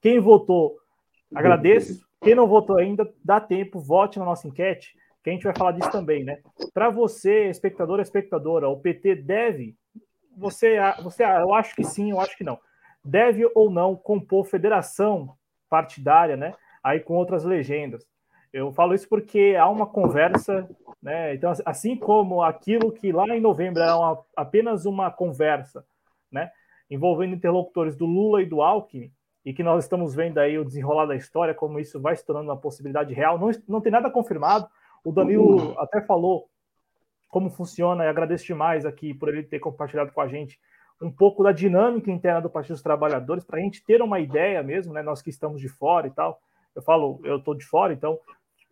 quem 0.00 0.18
votou, 0.20 0.76
agradeço. 1.34 2.06
Quem 2.22 2.34
não 2.34 2.46
votou 2.46 2.78
ainda, 2.78 3.08
dá 3.24 3.40
tempo, 3.40 3.78
vote 3.78 4.18
na 4.18 4.24
nossa 4.24 4.48
enquete, 4.48 4.96
que 5.22 5.30
a 5.30 5.32
gente 5.32 5.44
vai 5.44 5.54
falar 5.56 5.72
disso 5.72 5.90
também, 5.90 6.24
né? 6.24 6.38
Para 6.72 6.88
você, 6.88 7.48
espectador, 7.48 8.00
espectadora, 8.00 8.68
o 8.68 8.80
PT 8.80 9.16
deve, 9.16 9.76
você, 10.36 10.76
você, 11.02 11.24
eu 11.24 11.52
acho 11.54 11.74
que 11.74 11.84
sim, 11.84 12.10
eu 12.10 12.20
acho 12.20 12.36
que 12.36 12.44
não, 12.44 12.58
deve 13.04 13.48
ou 13.54 13.70
não 13.70 13.94
compor 13.94 14.44
federação 14.44 15.36
partidária, 15.68 16.36
né? 16.36 16.54
Aí 16.82 17.00
com 17.00 17.14
outras 17.14 17.44
legendas. 17.44 18.06
Eu 18.52 18.72
falo 18.72 18.94
isso 18.94 19.08
porque 19.08 19.56
há 19.58 19.68
uma 19.68 19.86
conversa, 19.86 20.68
né? 21.02 21.34
Então, 21.34 21.52
assim 21.64 21.96
como 21.96 22.42
aquilo 22.42 22.92
que 22.92 23.12
lá 23.12 23.26
em 23.36 23.40
novembro 23.40 23.82
era 23.82 23.96
uma, 23.96 24.24
apenas 24.34 24.86
uma 24.86 25.10
conversa, 25.10 25.84
né? 26.30 26.50
Envolvendo 26.88 27.34
interlocutores 27.34 27.96
do 27.96 28.06
Lula 28.06 28.42
e 28.42 28.46
do 28.46 28.62
Alckmin, 28.62 29.12
e 29.46 29.54
que 29.54 29.62
nós 29.62 29.84
estamos 29.84 30.12
vendo 30.12 30.38
aí 30.38 30.58
o 30.58 30.64
desenrolar 30.64 31.06
da 31.06 31.14
história, 31.14 31.54
como 31.54 31.78
isso 31.78 32.00
vai 32.00 32.16
se 32.16 32.26
tornando 32.26 32.50
uma 32.50 32.56
possibilidade 32.56 33.14
real. 33.14 33.38
Não, 33.38 33.48
não 33.68 33.80
tem 33.80 33.92
nada 33.92 34.10
confirmado. 34.10 34.68
O 35.04 35.12
Danilo 35.12 35.68
uhum. 35.68 35.80
até 35.80 36.02
falou 36.02 36.48
como 37.28 37.48
funciona, 37.48 38.04
e 38.04 38.08
agradeço 38.08 38.44
demais 38.44 38.84
aqui 38.84 39.14
por 39.14 39.28
ele 39.28 39.44
ter 39.44 39.60
compartilhado 39.60 40.10
com 40.10 40.20
a 40.20 40.26
gente 40.26 40.58
um 41.00 41.12
pouco 41.12 41.44
da 41.44 41.52
dinâmica 41.52 42.10
interna 42.10 42.40
do 42.40 42.50
Partido 42.50 42.72
dos 42.72 42.82
Trabalhadores, 42.82 43.44
para 43.44 43.58
a 43.58 43.62
gente 43.62 43.84
ter 43.84 44.02
uma 44.02 44.18
ideia 44.18 44.62
mesmo, 44.64 44.92
né? 44.92 45.00
Nós 45.00 45.22
que 45.22 45.30
estamos 45.30 45.60
de 45.60 45.68
fora 45.68 46.08
e 46.08 46.10
tal. 46.10 46.40
Eu 46.74 46.82
falo, 46.82 47.20
eu 47.22 47.36
estou 47.36 47.54
de 47.54 47.64
fora, 47.64 47.92
então 47.92 48.18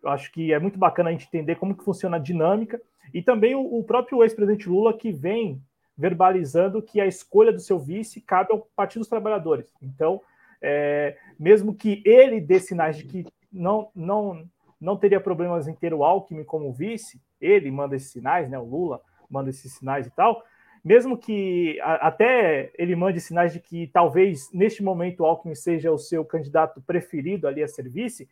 acho 0.03 0.29
que 0.31 0.51
é 0.51 0.59
muito 0.59 0.77
bacana 0.77 1.09
a 1.09 1.11
gente 1.13 1.27
entender 1.27 1.55
como 1.55 1.75
que 1.75 1.85
funciona 1.85 2.17
a 2.17 2.19
dinâmica. 2.19 2.81
E 3.13 3.21
também 3.21 3.55
o, 3.55 3.61
o 3.61 3.83
próprio 3.83 4.21
ex-presidente 4.23 4.67
Lula 4.67 4.93
que 4.97 5.13
vem 5.13 5.61
verbalizando 5.97 6.81
que 6.81 6.99
a 6.99 7.05
escolha 7.05 7.53
do 7.53 7.59
seu 7.59 7.79
vice 7.79 8.19
cabe 8.19 8.51
ao 8.51 8.67
Partido 8.75 8.99
dos 8.99 9.09
Trabalhadores. 9.09 9.71
Então, 9.81 10.21
é, 10.67 11.15
mesmo 11.39 11.75
que 11.75 12.01
ele 12.03 12.41
dê 12.41 12.59
sinais 12.59 12.97
de 12.97 13.05
que 13.05 13.23
não, 13.53 13.91
não, 13.95 14.43
não 14.81 14.97
teria 14.97 15.21
problemas 15.21 15.67
em 15.67 15.75
ter 15.75 15.93
o 15.93 16.03
Alckmin 16.03 16.43
como 16.43 16.73
vice, 16.73 17.21
ele 17.39 17.69
manda 17.69 17.95
esses 17.95 18.11
sinais, 18.11 18.49
né? 18.49 18.57
O 18.57 18.65
Lula 18.65 18.99
manda 19.29 19.51
esses 19.51 19.73
sinais 19.73 20.07
e 20.07 20.09
tal. 20.09 20.41
Mesmo 20.83 21.19
que 21.19 21.79
a, 21.81 22.07
até 22.07 22.71
ele 22.79 22.95
mande 22.95 23.21
sinais 23.21 23.53
de 23.53 23.59
que 23.59 23.85
talvez 23.93 24.51
neste 24.51 24.83
momento 24.83 25.19
o 25.19 25.25
Alckmin 25.25 25.53
seja 25.53 25.91
o 25.91 25.99
seu 25.99 26.25
candidato 26.25 26.81
preferido 26.81 27.47
ali 27.47 27.61
a 27.61 27.67
ser 27.67 27.87
vice, 27.87 28.27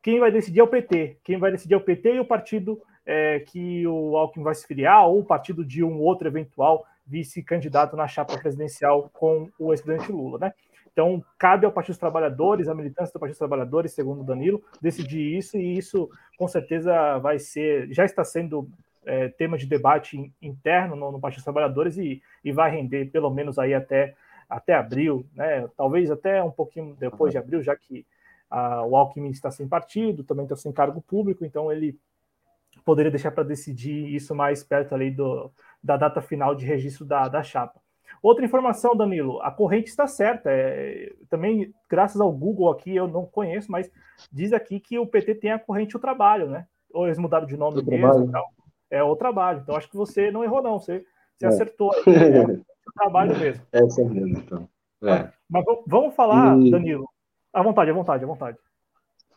quem 0.00 0.20
vai 0.20 0.30
decidir 0.30 0.60
é 0.60 0.62
o 0.62 0.68
PT. 0.68 1.18
Quem 1.24 1.36
vai 1.36 1.50
decidir 1.50 1.74
é 1.74 1.76
o 1.76 1.80
PT 1.80 2.14
e 2.14 2.20
o 2.20 2.24
partido 2.24 2.80
é, 3.04 3.40
que 3.40 3.84
o 3.88 4.16
Alckmin 4.16 4.44
vai 4.44 4.54
se 4.54 4.66
filiar, 4.66 5.08
ou 5.08 5.18
o 5.18 5.24
partido 5.24 5.64
de 5.64 5.82
um 5.82 6.00
outro 6.00 6.28
eventual 6.28 6.86
vice-candidato 7.04 7.96
na 7.96 8.06
chapa 8.06 8.38
presidencial 8.38 9.10
com 9.12 9.50
o 9.58 9.72
ex-presidente 9.72 10.12
Lula, 10.12 10.38
né? 10.38 10.54
Então, 10.94 11.24
cabe 11.36 11.66
ao 11.66 11.72
Partido 11.72 11.94
dos 11.94 11.98
Trabalhadores, 11.98 12.68
à 12.68 12.74
militância 12.74 13.12
do 13.12 13.18
Partido 13.18 13.34
dos 13.34 13.38
Trabalhadores, 13.38 13.92
segundo 13.92 14.20
o 14.20 14.24
Danilo, 14.24 14.62
decidir 14.80 15.36
isso, 15.36 15.58
e 15.58 15.76
isso 15.76 16.08
com 16.38 16.46
certeza 16.46 17.18
vai 17.18 17.36
ser, 17.36 17.92
já 17.92 18.04
está 18.04 18.22
sendo 18.22 18.70
é, 19.04 19.28
tema 19.28 19.58
de 19.58 19.66
debate 19.66 20.32
interno 20.40 20.94
no, 20.94 21.10
no, 21.10 21.20
Partido 21.20 21.38
dos 21.38 21.44
Trabalhadores 21.44 21.98
e, 21.98 22.22
e 22.44 22.52
vai 22.52 22.70
render 22.70 23.10
pelo 23.10 23.28
menos 23.28 23.58
aí 23.58 23.74
até, 23.74 24.14
até 24.48 24.72
abril, 24.74 25.26
né? 25.34 25.68
talvez 25.76 26.12
até 26.12 26.40
um 26.44 26.52
pouquinho 26.52 26.94
depois 26.94 27.32
de 27.32 27.38
abril, 27.38 27.60
já 27.60 27.74
que 27.74 28.06
a, 28.48 28.84
o 28.84 28.96
Alckmin 28.96 29.30
está 29.30 29.50
sem 29.50 29.66
partido, 29.66 30.22
também 30.22 30.44
está 30.44 30.54
sem 30.54 30.70
cargo 30.72 31.02
público, 31.02 31.44
então 31.44 31.72
ele 31.72 31.98
poderia 32.84 33.10
deixar 33.10 33.32
para 33.32 33.42
decidir 33.42 34.14
isso 34.14 34.32
mais 34.32 34.62
perto 34.62 34.94
ali 34.94 35.10
do, 35.10 35.50
da 35.82 35.96
data 35.96 36.22
final 36.22 36.54
de 36.54 36.64
registro 36.64 37.04
da, 37.04 37.26
da 37.26 37.42
chapa. 37.42 37.83
Outra 38.22 38.44
informação, 38.44 38.96
Danilo, 38.96 39.40
a 39.42 39.50
corrente 39.50 39.88
está 39.88 40.06
certa. 40.06 40.50
É, 40.50 41.12
também, 41.28 41.72
graças 41.88 42.20
ao 42.20 42.32
Google 42.32 42.70
aqui, 42.70 42.94
eu 42.94 43.06
não 43.06 43.26
conheço, 43.26 43.70
mas 43.70 43.90
diz 44.32 44.52
aqui 44.52 44.80
que 44.80 44.98
o 44.98 45.06
PT 45.06 45.36
tem 45.36 45.52
a 45.52 45.58
corrente 45.58 45.96
o 45.96 46.00
trabalho, 46.00 46.48
né? 46.48 46.66
Ou 46.92 47.06
eles 47.06 47.18
mudaram 47.18 47.46
de 47.46 47.56
nome 47.56 47.80
o 47.80 47.84
mesmo 47.84 48.24
então, 48.24 48.44
É 48.90 49.02
o 49.02 49.16
trabalho. 49.16 49.60
Então, 49.62 49.76
acho 49.76 49.90
que 49.90 49.96
você 49.96 50.30
não 50.30 50.44
errou, 50.44 50.62
não. 50.62 50.78
Você, 50.78 51.04
você 51.36 51.46
é. 51.46 51.48
acertou. 51.48 51.90
É 52.86 52.90
o 52.90 52.92
trabalho 52.92 53.38
mesmo. 53.38 53.64
É 53.72 53.82
isso 53.82 54.04
mesmo, 54.04 54.38
então. 54.38 54.68
É. 55.02 55.30
Mas 55.48 55.64
vamos 55.86 56.14
falar, 56.14 56.58
e... 56.60 56.70
Danilo. 56.70 57.08
À 57.50 57.62
vontade, 57.62 57.90
à 57.90 57.94
vontade, 57.94 58.24
à 58.24 58.26
vontade. 58.26 58.58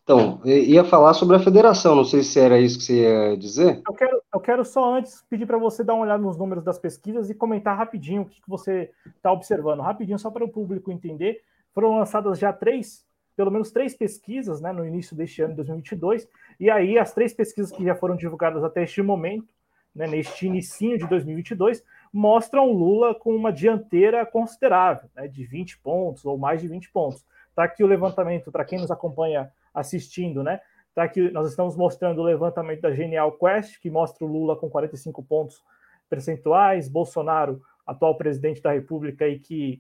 Então, 0.04 0.42
ia 0.46 0.84
falar 0.84 1.14
sobre 1.14 1.36
a 1.36 1.40
federação, 1.40 1.96
não 1.96 2.06
sei 2.06 2.24
se 2.24 2.40
era 2.40 2.60
isso 2.60 2.78
que 2.78 2.86
você 2.86 3.02
ia 3.02 3.38
dizer. 3.38 3.82
Eu 3.88 3.94
quero, 3.94 4.17
eu 4.38 4.42
quero 4.42 4.64
só 4.64 4.94
antes 4.94 5.26
pedir 5.28 5.48
para 5.48 5.58
você 5.58 5.84
dar 5.84 5.96
uma 5.96 6.04
olhada 6.04 6.22
nos 6.22 6.38
números 6.38 6.64
das 6.64 6.78
pesquisas 6.78 7.28
e 7.28 7.34
comentar 7.34 7.76
rapidinho 7.76 8.22
o 8.22 8.26
que, 8.26 8.40
que 8.40 8.48
você 8.48 8.92
está 9.16 9.32
observando. 9.32 9.82
Rapidinho, 9.82 10.20
só 10.20 10.30
para 10.30 10.46
o 10.46 10.50
público 10.50 10.92
entender. 10.92 11.42
Foram 11.74 11.98
lançadas 11.98 12.38
já 12.38 12.54
três, 12.54 13.04
pelo 13.36 13.50
menos 13.50 13.72
três 13.72 13.96
pesquisas 13.96 14.62
né, 14.62 14.72
no 14.72 14.86
início 14.86 15.16
deste 15.16 15.42
ano 15.42 15.52
de 15.52 15.58
2022, 15.58 16.28
e 16.60 16.70
aí 16.70 17.00
as 17.00 17.14
três 17.14 17.34
pesquisas 17.34 17.72
que 17.72 17.84
já 17.84 17.96
foram 17.96 18.16
divulgadas 18.16 18.64
até 18.64 18.84
este 18.84 19.02
momento, 19.02 19.52
né, 19.94 20.06
neste 20.06 20.46
início 20.46 20.98
de 21.00 21.08
2022, 21.08 21.84
mostram 22.14 22.72
Lula 22.72 23.16
com 23.16 23.36
uma 23.36 23.52
dianteira 23.52 24.24
considerável, 24.24 25.10
né, 25.16 25.28
de 25.28 25.46
20 25.46 25.80
pontos 25.80 26.26
ou 26.26 26.38
mais 26.38 26.62
de 26.62 26.68
20 26.68 26.92
pontos. 26.92 27.26
Está 27.50 27.64
aqui 27.64 27.84
o 27.84 27.88
levantamento, 27.88 28.52
para 28.52 28.64
quem 28.64 28.80
nos 28.80 28.92
acompanha 28.92 29.52
assistindo, 29.74 30.44
né? 30.44 30.60
Tá 30.98 31.04
aqui, 31.04 31.30
nós 31.30 31.48
estamos 31.48 31.76
mostrando 31.76 32.22
o 32.22 32.24
levantamento 32.24 32.82
da 32.82 32.92
Genial 32.92 33.32
Quest, 33.34 33.80
que 33.80 33.88
mostra 33.88 34.26
o 34.26 34.28
Lula 34.28 34.56
com 34.56 34.68
45 34.68 35.22
pontos 35.22 35.64
percentuais, 36.10 36.90
Bolsonaro, 36.90 37.62
atual 37.86 38.18
presidente 38.18 38.64
da 38.64 38.72
República, 38.72 39.28
e 39.28 39.38
que 39.38 39.80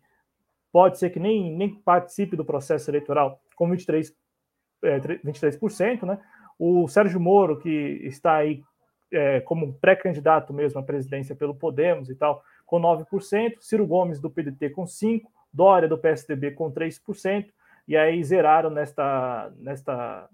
pode 0.71 0.99
ser 0.99 1.09
que 1.09 1.19
nem, 1.19 1.51
nem 1.51 1.73
participe 1.73 2.35
do 2.35 2.45
processo 2.45 2.91
eleitoral, 2.91 3.41
com 3.55 3.67
23, 3.67 4.15
é, 4.83 4.99
23%, 4.99 6.03
né? 6.03 6.19
O 6.59 6.87
Sérgio 6.87 7.19
Moro, 7.19 7.57
que 7.57 7.67
está 8.03 8.35
aí 8.35 8.61
é, 9.11 9.39
como 9.39 9.73
pré-candidato 9.73 10.53
mesmo 10.53 10.79
à 10.79 10.83
presidência 10.83 11.35
pelo 11.35 11.55
Podemos 11.55 12.11
e 12.11 12.15
tal, 12.15 12.43
com 12.63 12.79
9%, 12.79 13.55
Ciro 13.59 13.87
Gomes 13.87 14.19
do 14.19 14.29
PDT 14.29 14.69
com 14.69 14.83
5%, 14.83 15.23
Dória 15.51 15.87
do 15.87 15.97
PSDB 15.97 16.51
com 16.51 16.71
3%, 16.71 17.47
e 17.87 17.97
aí 17.97 18.23
zeraram 18.23 18.69
nesta, 18.69 19.51
nesta, 19.57 20.29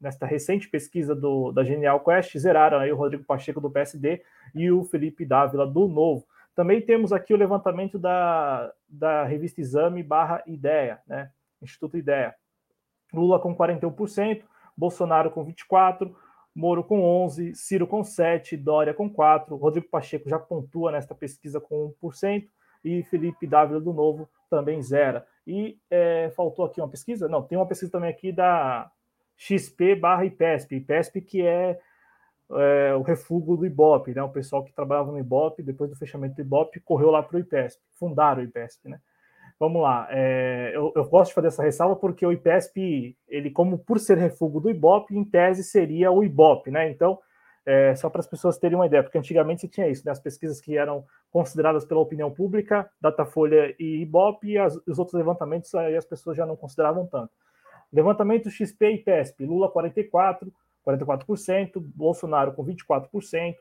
nesta 0.00 0.26
recente 0.26 0.68
pesquisa 0.68 1.14
do, 1.14 1.52
da 1.52 1.64
Genial 1.64 2.00
Quest, 2.00 2.36
zeraram 2.38 2.78
aí 2.78 2.92
o 2.92 2.96
Rodrigo 2.96 3.24
Pacheco 3.24 3.60
do 3.60 3.70
PSD 3.70 4.22
e 4.54 4.70
o 4.70 4.84
Felipe 4.84 5.24
Dávila 5.24 5.66
do 5.66 5.88
Novo. 5.88 6.26
Também 6.54 6.80
temos 6.80 7.12
aqui 7.12 7.34
o 7.34 7.36
levantamento 7.36 7.98
da, 7.98 8.72
da 8.88 9.24
revista 9.24 9.60
Exame 9.60 10.02
barra 10.02 10.42
Ideia, 10.46 11.00
né? 11.06 11.30
Instituto 11.60 11.96
Ideia. 11.96 12.34
Lula 13.12 13.38
com 13.38 13.54
41%, 13.54 14.42
Bolsonaro 14.76 15.30
com 15.30 15.44
24%, 15.44 16.14
Moro 16.54 16.82
com 16.82 17.02
11%, 17.26 17.54
Ciro 17.54 17.86
com 17.86 18.00
7%, 18.00 18.56
Dória 18.62 18.94
com 18.94 19.10
4%, 19.12 19.58
Rodrigo 19.58 19.88
Pacheco 19.88 20.28
já 20.28 20.38
pontua 20.38 20.90
nesta 20.90 21.14
pesquisa 21.14 21.60
com 21.60 21.94
1%, 22.02 22.48
e 22.82 23.02
Felipe 23.02 23.46
Dávila 23.46 23.80
do 23.80 23.92
Novo 23.92 24.28
também 24.48 24.80
zera. 24.80 25.26
E 25.46 25.78
é, 25.90 26.30
faltou 26.30 26.64
aqui 26.64 26.80
uma 26.80 26.88
pesquisa? 26.88 27.28
Não, 27.28 27.42
tem 27.42 27.58
uma 27.58 27.66
pesquisa 27.66 27.92
também 27.92 28.08
aqui 28.08 28.32
da 28.32 28.90
XP 29.36 29.94
barra 29.96 30.24
IPESP. 30.24 30.76
IPESP 30.76 31.20
que 31.20 31.46
é, 31.46 31.78
é, 32.52 32.94
o 32.94 33.02
refúgio 33.02 33.56
do 33.56 33.66
Ibope, 33.66 34.14
né? 34.14 34.22
O 34.22 34.28
pessoal 34.28 34.64
que 34.64 34.72
trabalhava 34.72 35.12
no 35.12 35.18
Ibope, 35.18 35.62
depois 35.62 35.90
do 35.90 35.96
fechamento 35.96 36.36
do 36.36 36.40
Ibope, 36.40 36.80
correu 36.80 37.10
lá 37.10 37.22
para 37.22 37.36
o 37.36 37.40
IPESP, 37.40 37.82
fundaram 37.94 38.40
o 38.40 38.44
IPESP, 38.44 38.88
né? 38.88 39.00
Vamos 39.58 39.80
lá, 39.80 40.06
é, 40.10 40.72
eu, 40.74 40.92
eu, 40.94 41.04
gosto 41.06 41.30
de 41.30 41.34
fazer 41.34 41.46
essa 41.46 41.62
ressalva 41.62 41.96
porque 41.96 42.26
o 42.26 42.32
IPESP, 42.32 43.16
ele 43.26 43.50
como 43.50 43.78
por 43.78 43.98
ser 43.98 44.18
refúgio 44.18 44.60
do 44.60 44.68
Ibope, 44.68 45.16
em 45.16 45.24
tese 45.24 45.64
seria 45.64 46.12
o 46.12 46.22
Ibope, 46.22 46.70
né? 46.70 46.90
Então, 46.90 47.18
é, 47.64 47.94
só 47.96 48.10
para 48.10 48.20
as 48.20 48.26
pessoas 48.26 48.58
terem 48.58 48.76
uma 48.76 48.86
ideia, 48.86 49.02
porque 49.02 49.16
antigamente 49.16 49.62
se 49.62 49.68
tinha 49.68 49.88
isso, 49.88 50.04
né? 50.04 50.12
As 50.12 50.20
pesquisas 50.20 50.60
que 50.60 50.76
eram 50.76 51.06
consideradas 51.30 51.86
pela 51.86 52.00
opinião 52.00 52.30
pública, 52.30 52.88
Datafolha 53.00 53.74
e 53.78 54.02
Ibope, 54.02 54.46
e 54.50 54.58
as, 54.58 54.76
os 54.86 54.98
outros 54.98 55.14
levantamentos 55.14 55.74
aí 55.74 55.96
as 55.96 56.04
pessoas 56.04 56.36
já 56.36 56.44
não 56.44 56.54
consideravam 56.54 57.06
tanto. 57.06 57.32
Levantamento 57.92 58.50
XP 58.50 58.90
e 58.90 58.98
PESP, 58.98 59.44
Lula 59.44 59.70
44, 59.70 60.52
44%, 60.86 61.80
Bolsonaro 61.80 62.52
com 62.52 62.64
24%, 62.64 63.54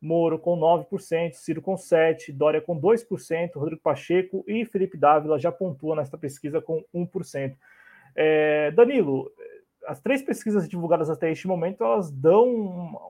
Moro 0.00 0.38
com 0.38 0.58
9%, 0.58 1.32
Ciro 1.32 1.62
com 1.62 1.74
7%, 1.74 2.32
Dória 2.32 2.60
com 2.60 2.78
2%, 2.78 3.54
Rodrigo 3.54 3.80
Pacheco 3.80 4.44
e 4.46 4.64
Felipe 4.66 4.98
Dávila 4.98 5.38
já 5.38 5.50
pontuam 5.50 5.96
nesta 5.96 6.18
pesquisa 6.18 6.60
com 6.60 6.84
1%. 6.94 7.56
É, 8.14 8.70
Danilo, 8.72 9.30
as 9.86 10.00
três 10.00 10.22
pesquisas 10.22 10.68
divulgadas 10.68 11.10
até 11.10 11.30
este 11.30 11.46
momento 11.46 11.82
elas 11.82 12.10
dão 12.10 12.48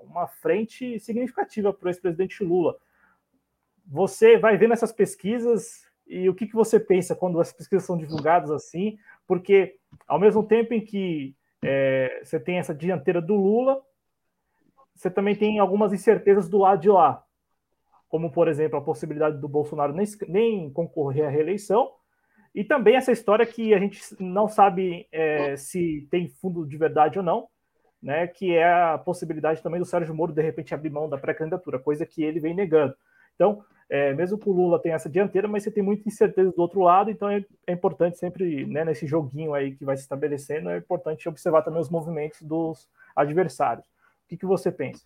uma 0.02 0.26
frente 0.26 0.98
significativa 1.00 1.72
para 1.72 1.86
o 1.86 1.90
ex-presidente 1.90 2.42
Lula. 2.44 2.76
Você 3.86 4.38
vai 4.38 4.56
ver 4.56 4.68
nessas 4.68 4.92
pesquisas 4.92 5.84
e 6.06 6.28
o 6.28 6.34
que, 6.34 6.46
que 6.46 6.54
você 6.54 6.78
pensa 6.78 7.14
quando 7.14 7.40
as 7.40 7.52
pesquisas 7.52 7.84
são 7.84 7.96
divulgadas 7.96 8.50
assim? 8.50 8.98
Porque 9.26 9.76
ao 10.07 10.18
mesmo 10.18 10.42
tempo 10.42 10.74
em 10.74 10.84
que 10.84 11.36
é, 11.62 12.20
você 12.22 12.38
tem 12.38 12.59
essa 12.59 12.74
dianteira 12.74 13.20
do 13.20 13.34
Lula, 13.34 13.80
você 14.95 15.11
também 15.11 15.34
tem 15.34 15.59
algumas 15.59 15.92
incertezas 15.92 16.49
do 16.49 16.59
lado 16.59 16.80
de 16.80 16.88
lá, 16.88 17.24
como 18.09 18.30
por 18.30 18.49
exemplo 18.49 18.78
a 18.78 18.82
possibilidade 18.82 19.38
do 19.38 19.49
Bolsonaro 19.49 19.92
nem, 19.92 20.07
nem 20.28 20.70
concorrer 20.70 21.26
à 21.26 21.30
reeleição 21.30 21.90
e 22.55 22.62
também 22.62 22.95
essa 22.95 23.11
história 23.11 23.45
que 23.45 23.74
a 23.74 23.78
gente 23.80 24.01
não 24.20 24.47
sabe 24.47 25.09
é, 25.11 25.57
se 25.57 26.07
tem 26.11 26.28
fundo 26.28 26.64
de 26.64 26.76
verdade 26.76 27.18
ou 27.18 27.24
não, 27.24 27.49
né? 28.01 28.28
Que 28.28 28.55
é 28.55 28.72
a 28.72 28.97
possibilidade 28.97 29.61
também 29.61 29.80
do 29.80 29.86
Sérgio 29.86 30.14
Moro 30.14 30.32
de 30.32 30.40
repente 30.40 30.72
abrir 30.72 30.90
mão 30.90 31.09
da 31.09 31.18
pré-candidatura, 31.18 31.80
coisa 31.80 32.07
que 32.07 32.22
ele 32.22 32.38
vem 32.38 32.55
negando. 32.55 32.95
Então, 33.34 33.64
é, 33.91 34.14
mesmo 34.14 34.39
que 34.39 34.49
o 34.49 34.53
Lula 34.53 34.80
tenha 34.80 34.95
essa 34.95 35.09
dianteira, 35.11 35.47
mas 35.47 35.62
você 35.62 35.70
tem 35.70 35.82
muita 35.82 36.09
incerteza 36.09 36.51
do 36.51 36.61
outro 36.61 36.80
lado, 36.80 37.11
então 37.11 37.28
é, 37.28 37.45
é 37.66 37.72
importante 37.72 38.18
sempre, 38.18 38.66
né, 38.66 38.85
nesse 38.85 39.07
joguinho 39.07 39.55
aí 39.55 39.74
que 39.74 39.85
vai 39.85 39.97
se 39.97 40.03
estabelecendo, 40.03 40.70
é 40.70 40.78
importante 40.78 41.28
observar 41.28 41.62
também 41.62 41.80
os 41.80 41.91
movimentos 41.91 42.41
dos 42.43 42.89
adversários. 43.14 43.87
O 43.87 44.28
que, 44.28 44.37
que 44.37 44.47
você 44.47 44.72
pensa? 44.72 45.05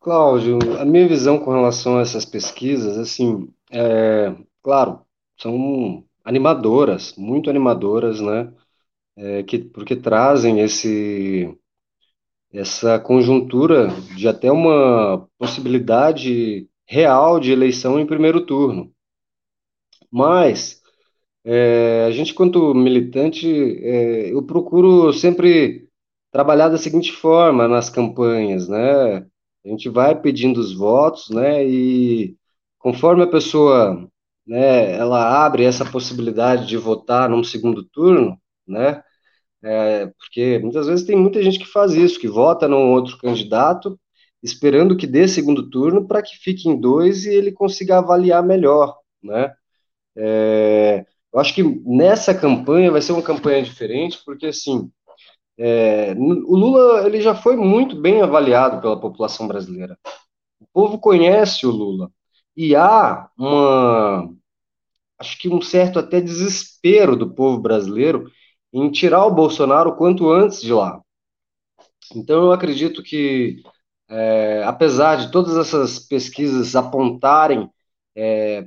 Cláudio, 0.00 0.58
a 0.78 0.84
minha 0.84 1.08
visão 1.08 1.38
com 1.38 1.50
relação 1.50 1.98
a 1.98 2.02
essas 2.02 2.24
pesquisas, 2.24 2.96
assim, 2.96 3.52
é, 3.72 4.32
claro, 4.62 5.00
são 5.36 6.04
animadoras, 6.24 7.14
muito 7.16 7.50
animadoras, 7.50 8.20
né? 8.20 8.52
É, 9.16 9.42
que, 9.42 9.58
porque 9.58 9.96
trazem 9.96 10.60
esse, 10.60 11.58
essa 12.52 12.98
conjuntura 12.98 13.88
de 14.16 14.28
até 14.28 14.50
uma 14.50 15.28
possibilidade 15.38 16.68
real 16.86 17.40
de 17.40 17.52
eleição 17.52 17.98
em 18.00 18.06
primeiro 18.06 18.44
turno. 18.46 18.92
Mas 20.10 20.80
é, 21.44 22.04
a 22.06 22.10
gente, 22.10 22.34
quanto 22.34 22.74
militante, 22.74 23.48
é, 23.48 24.32
eu 24.32 24.42
procuro 24.44 25.12
sempre 25.12 25.88
trabalhar 26.32 26.68
da 26.68 26.78
seguinte 26.78 27.12
forma 27.12 27.68
nas 27.68 27.90
campanhas, 27.90 28.68
né? 28.68 29.18
A 29.64 29.68
gente 29.68 29.88
vai 29.88 30.20
pedindo 30.20 30.58
os 30.60 30.74
votos, 30.74 31.30
né? 31.30 31.66
E 31.66 32.36
conforme 32.78 33.22
a 33.22 33.26
pessoa 33.26 34.08
né, 34.46 34.92
ela 34.96 35.44
abre 35.44 35.64
essa 35.64 35.84
possibilidade 35.84 36.66
de 36.66 36.76
votar 36.76 37.28
num 37.28 37.42
segundo 37.42 37.82
turno, 37.84 38.40
né, 38.66 39.02
é, 39.62 40.06
porque 40.06 40.58
muitas 40.60 40.86
vezes 40.86 41.06
tem 41.06 41.16
muita 41.16 41.42
gente 41.42 41.58
que 41.58 41.66
faz 41.66 41.92
isso, 41.92 42.20
que 42.20 42.28
vota 42.28 42.68
num 42.68 42.92
outro 42.92 43.18
candidato, 43.18 43.98
esperando 44.42 44.96
que 44.96 45.06
dê 45.06 45.26
segundo 45.26 45.68
turno 45.70 46.06
para 46.06 46.22
que 46.22 46.36
fique 46.36 46.68
em 46.68 46.78
dois 46.80 47.24
e 47.24 47.30
ele 47.34 47.52
consiga 47.52 47.98
avaliar 47.98 48.42
melhor, 48.42 48.98
né. 49.22 49.54
É, 50.16 51.04
eu 51.32 51.40
acho 51.40 51.54
que 51.54 51.62
nessa 51.84 52.34
campanha 52.34 52.90
vai 52.90 53.02
ser 53.02 53.12
uma 53.12 53.22
campanha 53.22 53.62
diferente, 53.62 54.18
porque 54.24 54.46
assim, 54.46 54.90
é, 55.58 56.12
o 56.14 56.56
Lula 56.56 57.06
ele 57.06 57.20
já 57.20 57.34
foi 57.34 57.56
muito 57.56 58.00
bem 58.00 58.22
avaliado 58.22 58.80
pela 58.80 59.00
população 59.00 59.48
brasileira. 59.48 59.98
O 60.60 60.66
povo 60.72 60.98
conhece 60.98 61.66
o 61.66 61.70
Lula. 61.70 62.10
E 62.56 62.74
há 62.76 63.28
uma, 63.38 64.30
acho 65.18 65.38
que 65.38 65.48
um 65.48 65.60
certo 65.60 65.98
até 65.98 66.20
desespero 66.20 67.16
do 67.16 67.34
povo 67.34 67.60
brasileiro 67.60 68.30
em 68.76 68.90
tirar 68.90 69.24
o 69.24 69.34
Bolsonaro 69.34 69.96
quanto 69.96 70.30
antes 70.30 70.60
de 70.60 70.70
lá. 70.70 71.00
Então, 72.14 72.44
eu 72.44 72.52
acredito 72.52 73.02
que, 73.02 73.62
é, 74.06 74.62
apesar 74.64 75.16
de 75.16 75.32
todas 75.32 75.56
essas 75.56 75.98
pesquisas 75.98 76.76
apontarem 76.76 77.70
é, 78.14 78.66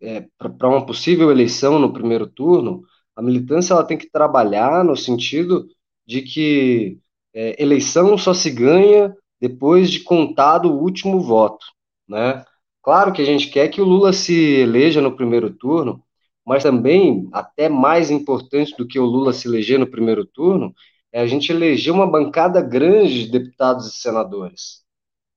é, 0.00 0.26
para 0.38 0.68
uma 0.68 0.86
possível 0.86 1.30
eleição 1.30 1.78
no 1.78 1.92
primeiro 1.92 2.26
turno, 2.26 2.82
a 3.14 3.20
militância 3.20 3.74
ela 3.74 3.84
tem 3.84 3.98
que 3.98 4.10
trabalhar 4.10 4.82
no 4.82 4.96
sentido 4.96 5.68
de 6.06 6.22
que 6.22 6.98
é, 7.34 7.62
eleição 7.62 8.16
só 8.16 8.32
se 8.32 8.50
ganha 8.50 9.14
depois 9.38 9.90
de 9.90 10.00
contado 10.00 10.70
o 10.72 10.80
último 10.82 11.20
voto, 11.20 11.66
né? 12.08 12.44
Claro 12.82 13.12
que 13.12 13.20
a 13.20 13.26
gente 13.26 13.50
quer 13.50 13.68
que 13.68 13.80
o 13.80 13.84
Lula 13.84 14.10
se 14.14 14.34
eleja 14.34 15.02
no 15.02 15.14
primeiro 15.14 15.50
turno, 15.50 16.02
mas 16.46 16.62
também, 16.62 17.28
até 17.32 17.68
mais 17.68 18.10
importante 18.10 18.74
do 18.76 18.86
que 18.86 18.98
o 18.98 19.04
Lula 19.04 19.32
se 19.32 19.48
eleger 19.48 19.78
no 19.78 19.86
primeiro 19.90 20.24
turno, 20.24 20.74
é 21.12 21.20
a 21.20 21.26
gente 21.26 21.52
eleger 21.52 21.92
uma 21.92 22.10
bancada 22.10 22.60
grande 22.62 23.26
de 23.26 23.30
deputados 23.32 23.86
e 23.88 24.00
senadores, 24.00 24.82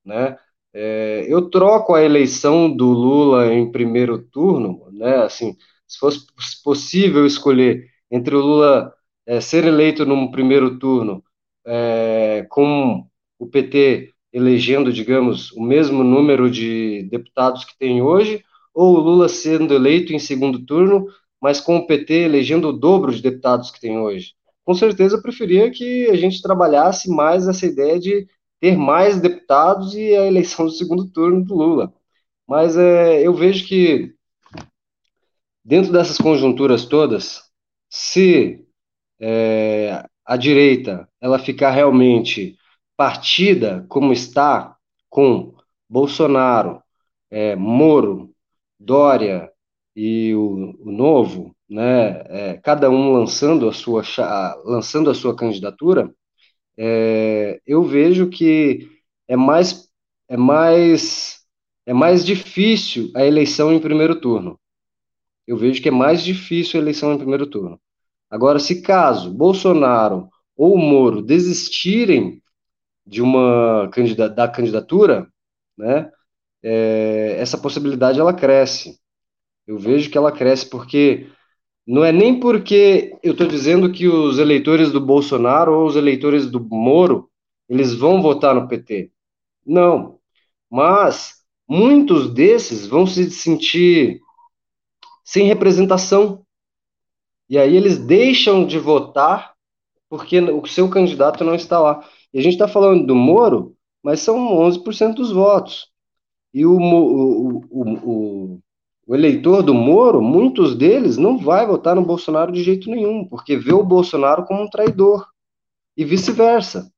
né? 0.05 0.37
É, 0.73 1.25
eu 1.29 1.49
troco 1.49 1.93
a 1.93 2.01
eleição 2.03 2.75
do 2.75 2.87
Lula 2.87 3.53
em 3.53 3.71
primeiro 3.71 4.19
turno, 4.19 4.89
né? 4.91 5.17
Assim, 5.23 5.55
se 5.87 5.99
fosse 5.99 6.25
possível 6.63 7.25
escolher 7.25 7.87
entre 8.11 8.35
o 8.35 8.39
Lula 8.41 8.93
é, 9.25 9.39
ser 9.41 9.65
eleito 9.65 10.05
no 10.05 10.31
primeiro 10.31 10.79
turno 10.79 11.23
é, 11.65 12.45
com 12.49 13.07
o 13.39 13.47
PT 13.47 14.13
elegendo, 14.31 14.91
digamos, 14.91 15.51
o 15.51 15.61
mesmo 15.61 16.03
número 16.03 16.49
de 16.49 17.03
deputados 17.11 17.63
que 17.65 17.77
tem 17.77 18.01
hoje, 18.01 18.43
ou 18.73 18.95
o 18.95 18.99
Lula 18.99 19.29
sendo 19.29 19.73
eleito 19.73 20.13
em 20.13 20.19
segundo 20.19 20.65
turno, 20.65 21.07
mas 21.41 21.59
com 21.59 21.77
o 21.77 21.85
PT 21.87 22.13
elegendo 22.13 22.69
o 22.69 22.73
dobro 22.73 23.13
de 23.13 23.21
deputados 23.21 23.69
que 23.69 23.79
tem 23.79 23.97
hoje. 23.99 24.33
Com 24.63 24.73
certeza 24.73 25.17
eu 25.17 25.21
preferia 25.21 25.69
que 25.69 26.09
a 26.09 26.15
gente 26.15 26.41
trabalhasse 26.41 27.09
mais 27.09 27.47
essa 27.47 27.65
ideia 27.65 27.99
de 27.99 28.27
ter 28.59 28.77
mais 28.77 29.19
deputados 29.19 29.93
e 29.93 30.15
a 30.15 30.25
eleição 30.25 30.65
do 30.65 30.71
segundo 30.71 31.05
turno 31.09 31.43
do 31.43 31.53
Lula. 31.53 31.93
Mas 32.47 32.77
é, 32.77 33.21
eu 33.21 33.33
vejo 33.33 33.67
que, 33.67 34.15
dentro 35.63 35.91
dessas 35.91 36.17
conjunturas 36.17 36.85
todas, 36.85 37.43
se 37.89 38.65
é, 39.19 40.05
a 40.25 40.37
direita 40.37 41.09
ela 41.21 41.37
ficar 41.39 41.71
realmente 41.71 42.57
partida 42.95 43.85
como 43.89 44.13
está, 44.13 44.77
com 45.09 45.53
Bolsonaro, 45.89 46.81
é, 47.29 47.55
Moro, 47.55 48.32
Dória 48.83 49.49
e 49.95 50.33
o, 50.35 50.75
o 50.79 50.91
Novo, 50.91 51.55
né, 51.69 52.23
é, 52.27 52.59
cada 52.63 52.89
um 52.89 53.13
lançando 53.13 53.67
a 53.67 53.73
sua, 53.73 54.03
lançando 54.65 55.09
a 55.09 55.13
sua 55.13 55.35
candidatura, 55.35 56.13
é, 56.77 57.61
eu 57.65 57.83
vejo 57.83 58.29
que 58.29 58.89
é 59.27 59.35
mais, 59.35 59.89
é, 60.27 60.35
mais, 60.37 61.41
é 61.85 61.93
mais 61.93 62.25
difícil 62.25 63.11
a 63.15 63.25
eleição 63.25 63.71
em 63.71 63.79
primeiro 63.79 64.19
turno. 64.19 64.59
Eu 65.47 65.57
vejo 65.57 65.81
que 65.81 65.89
é 65.89 65.91
mais 65.91 66.23
difícil 66.23 66.79
a 66.79 66.83
eleição 66.83 67.13
em 67.13 67.17
primeiro 67.17 67.47
turno. 67.47 67.79
Agora, 68.29 68.59
se 68.59 68.81
caso 68.81 69.33
Bolsonaro 69.33 70.29
ou 70.55 70.77
Moro 70.77 71.21
desistirem 71.21 72.41
de 73.05 73.21
uma 73.21 73.89
da 74.35 74.47
candidatura, 74.47 75.27
né, 75.77 76.09
é, 76.63 77.35
essa 77.39 77.57
possibilidade 77.57 78.19
ela 78.19 78.33
cresce. 78.33 78.99
Eu 79.67 79.77
vejo 79.77 80.09
que 80.09 80.17
ela 80.17 80.31
cresce 80.31 80.69
porque 80.69 81.29
não 81.85 82.03
é 82.03 82.11
nem 82.11 82.39
porque 82.39 83.17
eu 83.21 83.33
estou 83.33 83.47
dizendo 83.47 83.91
que 83.91 84.07
os 84.07 84.39
eleitores 84.39 84.91
do 84.91 85.01
Bolsonaro 85.01 85.73
ou 85.73 85.85
os 85.85 85.95
eleitores 85.95 86.49
do 86.49 86.59
Moro 86.59 87.29
eles 87.67 87.93
vão 87.93 88.21
votar 88.21 88.55
no 88.55 88.67
PT. 88.67 89.11
Não. 89.65 90.19
Mas 90.69 91.43
muitos 91.67 92.33
desses 92.33 92.87
vão 92.87 93.05
se 93.05 93.29
sentir 93.31 94.21
sem 95.23 95.47
representação. 95.47 96.45
E 97.49 97.57
aí 97.57 97.75
eles 97.75 97.97
deixam 97.97 98.65
de 98.65 98.79
votar 98.79 99.53
porque 100.09 100.39
o 100.39 100.65
seu 100.67 100.89
candidato 100.89 101.43
não 101.43 101.55
está 101.55 101.79
lá. 101.79 102.07
E 102.33 102.39
a 102.39 102.41
gente 102.41 102.53
está 102.53 102.67
falando 102.67 103.05
do 103.05 103.15
Moro, 103.15 103.75
mas 104.03 104.19
são 104.19 104.37
11% 104.37 105.15
dos 105.15 105.31
votos. 105.31 105.92
E 106.53 106.65
o, 106.65 106.77
o, 106.77 107.61
o, 107.69 108.59
o, 109.07 109.15
eleitor 109.15 109.63
do 109.63 109.73
Moro, 109.73 110.21
muitos 110.21 110.75
deles, 110.75 111.17
não 111.17 111.37
vai 111.37 111.65
votar 111.65 111.95
no 111.95 112.05
Bolsonaro 112.05 112.51
de 112.51 112.63
jeito 112.63 112.89
nenhum, 112.89 113.25
porque 113.27 113.57
vê 113.57 113.73
o 113.73 113.83
Bolsonaro 113.83 114.45
como 114.45 114.61
um 114.61 114.69
traidor. 114.69 115.27
E 115.97 116.05
vice-versa. 116.05 116.91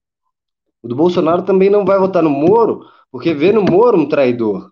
O 0.81 0.87
do 0.87 0.95
Bolsonaro 0.95 1.43
também 1.43 1.69
não 1.69 1.85
vai 1.85 1.97
votar 1.97 2.21
no 2.21 2.29
Moro, 2.29 2.85
porque 3.11 3.33
vê 3.33 3.51
no 3.51 3.63
Moro 3.63 3.97
um 3.97 4.07
traidor. 4.07 4.71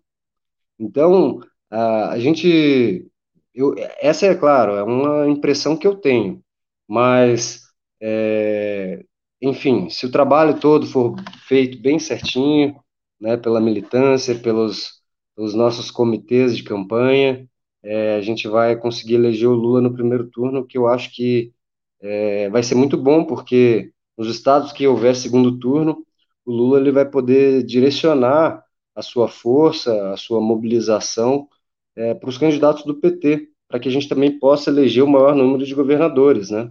Então, 0.78 1.40
a, 1.70 2.12
a 2.12 2.20
gente. 2.20 3.08
Eu, 3.54 3.76
essa 4.00 4.26
é, 4.26 4.36
claro, 4.36 4.74
é 4.74 4.84
uma 4.84 5.28
impressão 5.28 5.78
que 5.78 5.86
eu 5.86 5.96
tenho, 5.96 6.42
mas 6.88 7.62
é, 8.02 9.06
enfim, 9.42 9.90
se 9.90 10.06
o 10.06 10.12
trabalho 10.12 10.60
todo 10.60 10.86
for 10.86 11.16
feito 11.48 11.82
bem 11.82 12.00
certinho, 12.00 12.83
né, 13.24 13.38
pela 13.38 13.62
militância, 13.62 14.38
pelos, 14.38 15.02
pelos 15.34 15.54
nossos 15.54 15.90
comitês 15.90 16.58
de 16.58 16.64
campanha, 16.64 17.48
é, 17.82 18.18
a 18.18 18.22
gente 18.22 18.50
vai 18.50 18.76
conseguir 18.76 19.16
eleger 19.16 19.48
o 19.48 19.54
Lula 19.54 19.80
no 19.82 19.94
primeiro 19.94 20.30
turno, 20.30 20.68
que 20.68 20.78
eu 20.78 20.88
acho 20.88 21.10
que 21.16 21.54
é, 22.02 22.50
vai 22.50 22.62
ser 22.62 22.76
muito 22.76 22.98
bom, 22.98 23.24
porque 23.26 23.94
nos 24.18 24.28
estados 24.28 24.74
que 24.74 24.86
houver 24.86 25.16
segundo 25.16 25.58
turno, 25.58 26.06
o 26.46 26.52
Lula 26.52 26.80
ele 26.82 26.92
vai 26.92 27.10
poder 27.10 27.64
direcionar 27.64 28.62
a 28.94 29.02
sua 29.02 29.30
força, 29.30 30.12
a 30.12 30.18
sua 30.18 30.42
mobilização 30.42 31.48
é, 31.96 32.14
para 32.14 32.30
os 32.30 32.38
candidatos 32.38 32.84
do 32.84 32.96
PT, 32.96 33.50
para 33.70 33.80
que 33.80 33.88
a 33.88 33.92
gente 33.92 34.10
também 34.10 34.38
possa 34.38 34.70
eleger 34.70 35.04
o 35.04 35.08
maior 35.08 35.34
número 35.34 35.66
de 35.66 35.74
governadores, 35.74 36.50
né? 36.50 36.70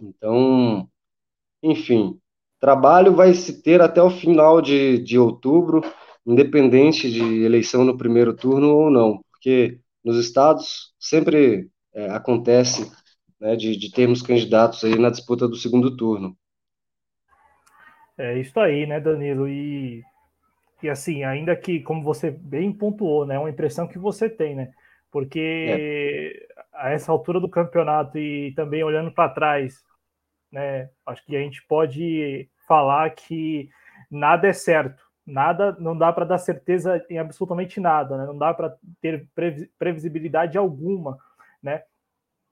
Então, 0.00 0.88
enfim, 1.62 2.20
trabalho 2.62 3.12
vai 3.12 3.34
se 3.34 3.60
ter 3.60 3.82
até 3.82 4.00
o 4.00 4.08
final 4.08 4.62
de, 4.62 4.96
de 4.98 5.18
outubro, 5.18 5.82
independente 6.24 7.10
de 7.10 7.42
eleição 7.42 7.84
no 7.84 7.98
primeiro 7.98 8.32
turno 8.32 8.68
ou 8.68 8.88
não, 8.88 9.20
porque 9.32 9.80
nos 10.04 10.16
estados 10.16 10.94
sempre 10.96 11.68
é, 11.92 12.08
acontece 12.10 12.88
né, 13.40 13.56
de, 13.56 13.76
de 13.76 13.90
termos 13.90 14.22
candidatos 14.22 14.84
aí 14.84 14.96
na 14.96 15.10
disputa 15.10 15.48
do 15.48 15.56
segundo 15.56 15.96
turno. 15.96 16.36
É 18.16 18.38
isso 18.38 18.60
aí, 18.60 18.86
né, 18.86 19.00
Danilo? 19.00 19.48
E, 19.48 20.00
e 20.80 20.88
assim, 20.88 21.24
ainda 21.24 21.56
que, 21.56 21.80
como 21.80 22.04
você 22.04 22.30
bem 22.30 22.72
pontuou, 22.72 23.26
né, 23.26 23.34
é 23.34 23.38
uma 23.40 23.50
impressão 23.50 23.88
que 23.88 23.98
você 23.98 24.30
tem, 24.30 24.54
né? 24.54 24.70
Porque 25.10 25.66
é. 25.68 26.46
a 26.72 26.90
essa 26.90 27.10
altura 27.10 27.40
do 27.40 27.48
campeonato 27.48 28.16
e 28.16 28.52
também 28.54 28.84
olhando 28.84 29.10
para 29.10 29.34
trás, 29.34 29.82
né? 30.52 30.88
Acho 31.04 31.26
que 31.26 31.34
a 31.34 31.40
gente 31.40 31.60
pode 31.66 32.48
falar 32.66 33.10
que 33.10 33.68
nada 34.10 34.48
é 34.48 34.52
certo, 34.52 35.02
nada, 35.26 35.76
não 35.78 35.96
dá 35.96 36.12
para 36.12 36.24
dar 36.24 36.38
certeza 36.38 37.04
em 37.08 37.18
absolutamente 37.18 37.80
nada, 37.80 38.16
né? 38.16 38.26
Não 38.26 38.36
dá 38.36 38.52
para 38.52 38.76
ter 39.00 39.28
previsibilidade 39.78 40.58
alguma, 40.58 41.18
né? 41.62 41.82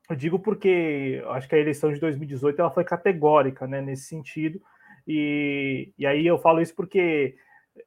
Eu 0.08 0.16
digo 0.16 0.38
porque 0.38 1.22
acho 1.28 1.48
que 1.48 1.54
a 1.54 1.58
eleição 1.58 1.92
de 1.92 2.00
2018 2.00 2.60
ela 2.60 2.70
foi 2.70 2.84
categórica, 2.84 3.66
né? 3.66 3.80
Nesse 3.80 4.04
sentido. 4.04 4.60
E, 5.06 5.92
e 5.98 6.06
aí 6.06 6.26
eu 6.26 6.38
falo 6.38 6.60
isso 6.60 6.74
porque 6.74 7.36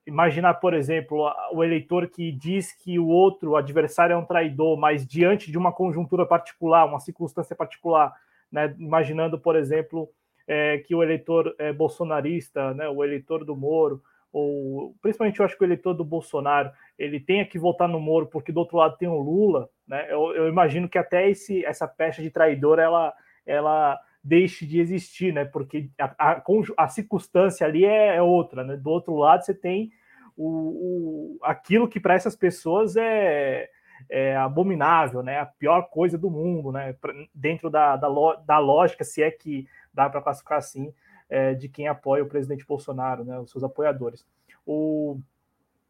imaginar, 0.06 0.56
por 0.56 0.74
exemplo, 0.74 1.30
o 1.52 1.64
eleitor 1.64 2.08
que 2.08 2.32
diz 2.32 2.72
que 2.72 2.98
o 2.98 3.08
outro 3.08 3.52
o 3.52 3.56
adversário 3.56 4.14
é 4.14 4.18
um 4.18 4.26
traidor, 4.26 4.78
mas 4.78 5.06
diante 5.06 5.52
de 5.52 5.58
uma 5.58 5.72
conjuntura 5.72 6.26
particular, 6.26 6.86
uma 6.86 7.00
circunstância 7.00 7.56
particular, 7.56 8.14
né, 8.52 8.74
imaginando, 8.78 9.40
por 9.40 9.56
exemplo, 9.56 10.10
é, 10.48 10.78
que 10.80 10.94
o 10.94 11.04
eleitor 11.04 11.56
é, 11.58 11.72
bolsonarista, 11.72 12.74
né, 12.74 12.88
o 12.90 13.04
eleitor 13.04 13.46
do 13.46 13.56
Moro, 13.56 14.02
ou 14.34 14.96
principalmente 15.00 15.40
eu 15.40 15.46
acho 15.46 15.56
que 15.56 15.64
o 15.64 15.68
eleitor 15.68 15.94
do 15.94 16.04
Bolsonaro, 16.04 16.72
ele 16.98 17.20
tenha 17.20 17.46
que 17.46 17.60
votar 17.60 17.88
no 17.88 18.00
Moro 18.00 18.26
porque 18.26 18.52
do 18.52 18.60
outro 18.60 18.78
lado 18.78 18.98
tem 18.98 19.08
o 19.08 19.20
Lula, 19.20 19.70
né? 19.88 20.08
Eu, 20.10 20.34
eu 20.36 20.50
imagino 20.50 20.90
que 20.90 20.98
até 20.98 21.30
esse, 21.30 21.64
essa 21.64 21.88
pecha 21.88 22.20
de 22.20 22.32
traidor 22.32 22.80
ela, 22.80 23.14
ela 23.46 24.00
deixe 24.24 24.66
de 24.66 24.80
existir, 24.80 25.32
né? 25.32 25.46
Porque 25.46 25.92
a, 26.00 26.16
a, 26.18 26.44
a 26.78 26.88
circunstância 26.88 27.68
ali 27.68 27.86
é, 27.86 28.16
é, 28.16 28.22
outra, 28.24 28.64
né? 28.64 28.76
Do 28.76 28.90
outro 28.90 29.16
lado 29.16 29.46
você 29.46 29.54
tem 29.54 29.92
o, 30.36 30.48
o 30.48 31.40
aquilo 31.44 31.88
que 31.88 32.00
para 32.00 32.16
essas 32.16 32.36
pessoas 32.36 32.96
é, 32.96 33.70
é, 34.10 34.36
abominável, 34.36 35.22
né? 35.22 35.40
A 35.40 35.46
pior 35.46 35.90
coisa 35.90 36.18
do 36.18 36.32
mundo, 36.32 36.72
né? 36.72 36.96
Dentro 37.36 37.70
da, 37.70 37.96
da, 37.98 38.08
da 38.46 38.58
lógica, 38.58 39.04
se 39.04 39.22
é 39.22 39.30
que 39.30 39.68
dá 39.94 40.10
para 40.10 40.22
classificar 40.22 40.58
assim, 40.58 40.94
é, 41.30 41.54
de 41.54 41.70
quem 41.70 41.88
apoia 41.88 42.24
o 42.24 42.28
presidente 42.28 42.66
Bolsonaro, 42.66 43.24
né? 43.24 43.40
Os 43.40 43.52
seus 43.52 43.64
apoiadores. 43.64 44.26
O, 44.66 45.20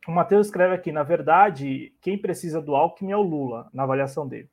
o 0.08 0.12
Matheus 0.12 0.48
escreve 0.48 0.76
aqui, 0.76 0.92
na 0.92 1.04
verdade, 1.04 1.94
quem 2.02 2.18
precisa 2.18 2.62
do 2.62 2.76
Alckmin 2.76 3.12
é 3.12 3.18
o 3.18 3.22
Lula, 3.22 3.70
na 3.74 3.84
avaliação 3.84 4.28
dele. 4.28 4.50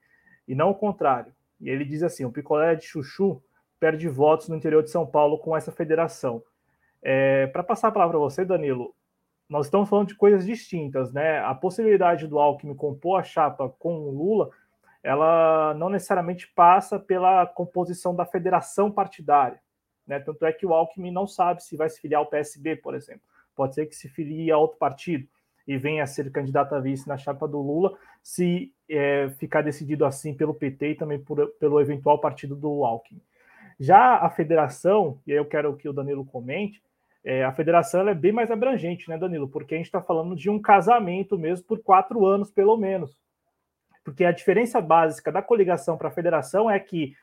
e 0.47 0.55
não 0.55 0.71
o 0.71 0.75
contrário. 0.75 1.33
E 1.61 1.69
ele 1.69 1.85
diz 1.85 2.03
assim: 2.03 2.25
o 2.25 2.33
picolé 2.33 2.75
de 2.75 2.85
chuchu 2.85 3.43
perde 3.79 4.09
votos 4.09 4.49
no 4.49 4.57
interior 4.57 4.83
de 4.83 4.91
São 4.91 5.07
Paulo 5.07 5.39
com 5.39 5.57
essa 5.57 5.73
federação. 5.73 6.43
É, 7.03 7.47
Para 7.49 7.63
passar 7.63 7.89
a 7.89 7.93
palavra 7.93 8.19
para 8.19 8.25
você, 8.25 8.45
Danilo, 8.45 8.95
nós 9.49 9.67
estamos 9.67 9.89
falando 9.89 10.09
de 10.09 10.15
coisas 10.15 10.47
distintas, 10.47 11.13
né? 11.13 11.41
A 11.41 11.55
possibilidade 11.55 12.27
do 12.29 12.39
Alckmin 12.39 12.75
compor 12.75 13.19
a 13.19 13.23
chapa 13.23 13.69
com 13.79 13.95
o 13.95 14.11
Lula, 14.11 14.51
ela 15.03 15.75
não 15.75 15.89
necessariamente 15.89 16.47
passa 16.55 16.99
pela 16.99 17.47
composição 17.47 18.15
da 18.15 18.27
federação 18.27 18.91
partidária, 18.91 19.61
né? 20.07 20.21
Tanto 20.21 20.45
é 20.45 20.53
que 20.53 20.67
o 20.67 20.75
Alckmin 20.75 21.11
não 21.11 21.27
sabe 21.27 21.63
se 21.63 21.77
vai 21.77 21.89
se 21.89 22.01
filiar 22.01 22.21
ao 22.21 22.27
PSB, 22.27 22.77
por 22.77 22.95
exemplo. 22.95 23.23
Pode 23.55 23.75
ser 23.75 23.87
que 23.87 23.95
se 23.95 24.09
filie 24.09 24.51
a 24.51 24.59
outro 24.59 24.79
partido 24.79 25.27
e 25.67 25.77
venha 25.79 26.03
a 26.03 26.07
ser 26.07 26.31
candidato 26.33 26.75
a 26.75 26.81
vice 26.81 27.09
na 27.09 27.17
chapa 27.17 27.47
do 27.47 27.61
Lula, 27.61 27.97
se 28.23 28.73
é, 28.89 29.31
ficar 29.39 29.63
decidido 29.63 30.05
assim 30.05 30.35
pelo 30.35 30.55
PT 30.55 30.91
e 30.91 30.95
também 30.95 31.19
por, 31.19 31.47
pelo 31.59 31.81
eventual 31.81 32.19
partido 32.19 32.57
do 32.57 32.85
Alckmin. 32.85 33.23
Já 33.79 34.17
a 34.17 34.29
federação, 34.29 35.21
e 35.27 35.33
aí 35.33 35.39
eu 35.39 35.45
quero 35.45 35.75
que 35.77 35.89
o 35.89 35.93
Danilo 35.93 36.25
comente, 36.25 36.83
é, 37.25 37.45
a 37.45 37.53
federação 37.53 38.07
é 38.09 38.15
bem 38.15 38.33
mais 38.33 38.51
abrangente, 38.51 39.09
né, 39.09 39.17
Danilo? 39.17 39.49
Porque 39.49 39.75
a 39.75 39.79
gente 39.79 39.87
está 39.87 40.03
falando 40.03 40.35
de 40.35 40.51
um 40.51 40.61
casamento 40.61 41.39
mesmo 41.39 41.67
por 41.67 41.79
quatro 41.83 42.27
anos, 42.27 42.51
pelo 42.51 42.77
menos. 42.77 43.17
Porque 44.05 44.25
a 44.25 44.33
diferença 44.33 44.81
básica 44.81 45.31
da 45.31 45.43
coligação 45.43 45.97
para 45.97 46.09
a 46.09 46.13
federação 46.13 46.71
é 46.71 46.79
que 46.79 47.15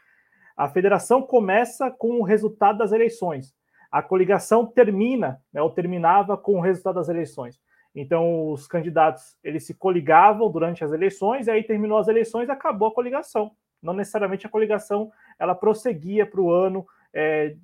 a 0.56 0.68
federação 0.68 1.22
começa 1.22 1.92
com 1.92 2.20
o 2.20 2.24
resultado 2.24 2.80
das 2.80 2.92
eleições. 2.92 3.56
A 3.92 4.02
coligação 4.02 4.66
termina, 4.66 5.42
né, 5.54 5.62
ou 5.62 5.70
terminava 5.70 6.38
com 6.38 6.56
o 6.56 6.62
resultado 6.62 6.96
das 6.96 7.10
eleições. 7.10 7.60
Então, 7.96 8.52
os 8.52 8.68
candidatos 8.68 9.36
eles 9.44 9.66
se 9.66 9.74
coligavam 9.74 10.52
durante 10.52 10.84
as 10.84 10.92
eleições, 10.92 11.48
e 11.48 11.52
aí 11.52 11.64
terminou 11.64 11.98
as 11.98 12.08
eleições, 12.08 12.50
acabou 12.50 12.90
a 12.90 12.94
coligação. 12.94 13.52
Não 13.82 13.94
necessariamente 13.94 14.46
a 14.46 14.50
coligação 14.50 15.12
ela 15.40 15.56
prosseguia 15.56 16.26
para 16.26 16.42
o 16.42 16.52
ano, 16.52 16.86
é, 17.14 17.56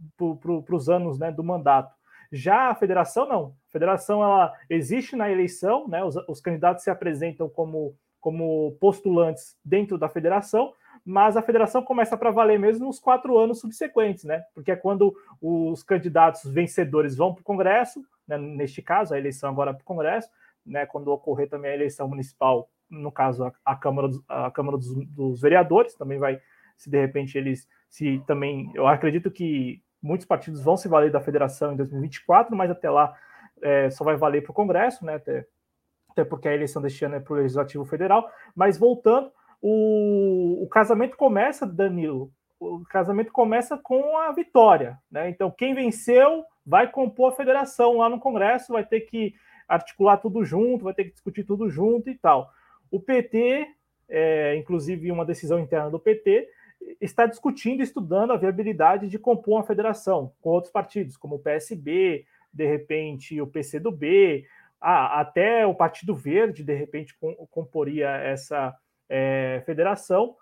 para 0.66 0.76
os 0.76 0.90
anos 0.90 1.20
né, 1.20 1.32
do 1.32 1.44
mandato. 1.44 1.94
Já 2.32 2.70
a 2.70 2.76
federação, 2.76 3.28
não. 3.28 3.56
A 3.70 3.72
federação 3.72 4.24
ela 4.24 4.54
existe 4.68 5.16
na 5.16 5.32
eleição, 5.32 5.88
né? 5.88 6.04
Os, 6.04 6.16
os 6.28 6.42
candidatos 6.42 6.84
se 6.84 6.90
apresentam 6.90 7.48
como, 7.48 7.96
como 8.24 8.72
postulantes 8.80 9.58
dentro 9.66 9.98
da 9.98 10.08
federação, 10.08 10.74
mas 11.06 11.36
a 11.36 11.42
federação 11.42 11.84
começa 11.84 12.16
para 12.16 12.32
valer 12.32 12.58
mesmo 12.58 12.86
nos 12.86 12.98
quatro 12.98 13.38
anos 13.38 13.60
subsequentes, 13.60 14.24
né? 14.24 14.42
Porque 14.56 14.72
é 14.72 14.78
quando 14.78 15.14
os 15.42 15.84
candidatos 15.84 16.50
vencedores 16.50 17.18
vão 17.18 17.34
para 17.34 17.42
o 17.42 17.44
Congresso, 17.44 18.02
né? 18.26 18.38
neste 18.38 18.82
caso, 18.82 19.14
a 19.14 19.18
eleição 19.18 19.50
agora 19.50 19.74
para 19.74 19.82
o 19.82 19.86
Congresso, 19.86 20.30
né? 20.66 20.86
Quando 20.86 21.10
ocorrer 21.10 21.50
também 21.50 21.72
a 21.72 21.76
eleição 21.76 22.08
municipal, 22.08 22.70
no 22.90 23.12
caso, 23.12 23.44
a, 23.44 23.52
a 23.66 23.76
Câmara, 23.76 24.08
dos, 24.08 24.24
a 24.30 24.50
Câmara 24.50 24.78
dos, 24.78 24.96
dos 25.08 25.42
Vereadores, 25.42 25.94
também 25.94 26.18
vai, 26.18 26.40
se 26.78 26.90
de 26.90 26.98
repente 26.98 27.38
eles 27.38 27.68
se 27.90 28.24
também. 28.26 28.72
Eu 28.74 28.88
acredito 28.88 29.30
que 29.30 29.84
muitos 30.02 30.26
partidos 30.26 30.64
vão 30.64 30.78
se 30.78 30.88
valer 30.88 31.12
da 31.12 31.20
federação 31.20 31.74
em 31.74 31.76
2024, 31.76 32.56
mas 32.56 32.72
até 32.72 32.90
lá 32.90 33.14
é, 33.62 33.90
só 33.90 34.06
vai 34.06 34.16
valer 34.16 34.44
para 34.44 34.52
o 34.52 34.56
Congresso, 34.56 35.06
né? 35.06 35.16
Até, 35.16 35.46
até 36.14 36.24
porque 36.24 36.48
a 36.48 36.54
eleição 36.54 36.82
deste 36.82 37.04
ano 37.04 37.16
é 37.16 37.20
para 37.20 37.34
o 37.34 37.38
Legislativo 37.38 37.84
Federal. 37.84 38.30
Mas 38.56 38.78
voltando, 38.78 39.32
o, 39.62 40.64
o 40.64 40.68
casamento 40.68 41.18
começa, 41.18 41.66
Danilo, 41.66 42.32
o 42.60 42.84
casamento 42.86 43.32
começa 43.32 43.78
com 43.78 44.18
a 44.18 44.32
vitória, 44.32 44.98
né? 45.12 45.30
Então, 45.30 45.52
quem 45.52 45.74
venceu 45.74 46.46
vai 46.66 46.90
compor 46.90 47.34
a 47.34 47.36
federação 47.36 47.98
lá 47.98 48.08
no 48.08 48.20
Congresso, 48.20 48.74
vai 48.74 48.86
ter 48.86 49.02
que 49.02 49.34
articular 49.68 50.18
tudo 50.18 50.46
junto, 50.46 50.86
vai 50.86 50.94
ter 50.94 51.06
que 51.06 51.12
discutir 51.12 51.44
tudo 51.44 51.70
junto 51.70 52.10
e 52.10 52.16
tal. 52.16 52.50
O 52.90 53.00
PT, 53.00 53.68
é, 54.08 54.56
inclusive 54.56 55.12
uma 55.12 55.26
decisão 55.26 55.60
interna 55.60 55.90
do 55.90 56.00
PT, 56.00 56.48
está 57.02 57.26
discutindo 57.26 57.82
e 57.82 57.84
estudando 57.84 58.32
a 58.32 58.38
viabilidade 58.38 59.10
de 59.10 59.20
compor 59.20 59.56
uma 59.56 59.64
federação 59.64 60.32
com 60.42 60.50
outros 60.50 60.72
partidos, 60.72 61.18
como 61.18 61.36
o 61.36 61.40
PSB, 61.40 62.26
de 62.54 62.66
repente 62.66 63.42
o 63.42 63.48
PCdoB, 63.48 64.46
ah, 64.86 65.22
até 65.22 65.66
o 65.66 65.74
Partido 65.74 66.14
Verde, 66.14 66.62
de 66.62 66.74
repente, 66.74 67.16
comporia 67.50 68.10
essa 68.10 68.76
é, 69.10 69.64
federação. 69.66 70.36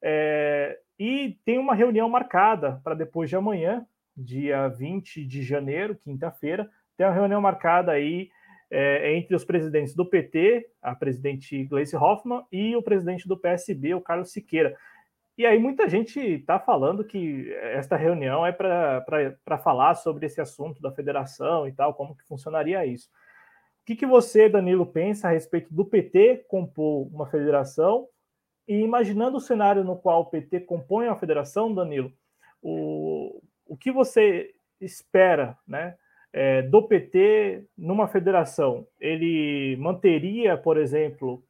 É, 0.00 0.78
e 0.98 1.38
tem 1.44 1.58
uma 1.58 1.74
reunião 1.74 2.08
marcada 2.08 2.80
para 2.82 2.94
depois 2.94 3.28
de 3.28 3.36
amanhã, 3.36 3.86
dia 4.16 4.66
20 4.68 5.26
de 5.26 5.42
janeiro, 5.42 5.94
quinta-feira, 5.94 6.70
tem 6.96 7.06
uma 7.06 7.12
reunião 7.12 7.40
marcada 7.40 7.92
aí 7.92 8.30
é, 8.70 9.14
entre 9.14 9.36
os 9.36 9.44
presidentes 9.44 9.94
do 9.94 10.06
PT, 10.06 10.70
a 10.80 10.94
presidente 10.94 11.62
Gleice 11.64 11.94
Hoffmann, 11.94 12.46
e 12.50 12.74
o 12.74 12.82
presidente 12.82 13.28
do 13.28 13.36
PSB, 13.36 13.92
o 13.92 14.00
Carlos 14.00 14.32
Siqueira. 14.32 14.74
E 15.36 15.44
aí 15.44 15.58
muita 15.58 15.86
gente 15.86 16.18
está 16.18 16.58
falando 16.58 17.04
que 17.04 17.52
esta 17.52 17.96
reunião 17.96 18.46
é 18.46 18.52
para 18.52 19.58
falar 19.62 19.96
sobre 19.96 20.24
esse 20.24 20.40
assunto 20.40 20.80
da 20.80 20.90
federação 20.92 21.68
e 21.68 21.72
tal, 21.72 21.92
como 21.92 22.16
que 22.16 22.24
funcionaria 22.24 22.86
isso. 22.86 23.10
O 23.82 23.84
que, 23.84 23.96
que 23.96 24.06
você, 24.06 24.48
Danilo, 24.48 24.86
pensa 24.86 25.28
a 25.28 25.32
respeito 25.32 25.74
do 25.74 25.84
PT 25.84 26.44
compor 26.48 27.08
uma 27.12 27.26
federação 27.26 28.06
e 28.68 28.80
imaginando 28.80 29.38
o 29.38 29.40
cenário 29.40 29.82
no 29.82 29.96
qual 29.96 30.20
o 30.22 30.26
PT 30.26 30.60
compõe 30.60 31.08
uma 31.08 31.16
federação, 31.16 31.74
Danilo, 31.74 32.12
o, 32.62 33.42
o 33.66 33.76
que 33.76 33.90
você 33.90 34.54
espera 34.80 35.58
né, 35.66 35.96
é, 36.32 36.62
do 36.62 36.82
PT 36.86 37.66
numa 37.76 38.06
federação? 38.06 38.86
Ele 39.00 39.76
manteria, 39.80 40.56
por 40.56 40.76
exemplo, 40.76 41.42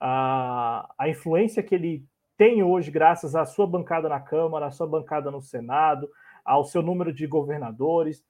a, 0.00 0.90
a 0.98 1.06
influência 1.06 1.62
que 1.62 1.74
ele 1.74 2.06
tem 2.36 2.62
hoje, 2.62 2.90
graças 2.90 3.36
à 3.36 3.44
sua 3.44 3.66
bancada 3.66 4.08
na 4.08 4.20
Câmara, 4.20 4.66
à 4.66 4.70
sua 4.70 4.86
bancada 4.86 5.30
no 5.30 5.42
Senado, 5.42 6.10
ao 6.42 6.64
seu 6.64 6.82
número 6.82 7.12
de 7.12 7.26
governadores, 7.26 8.24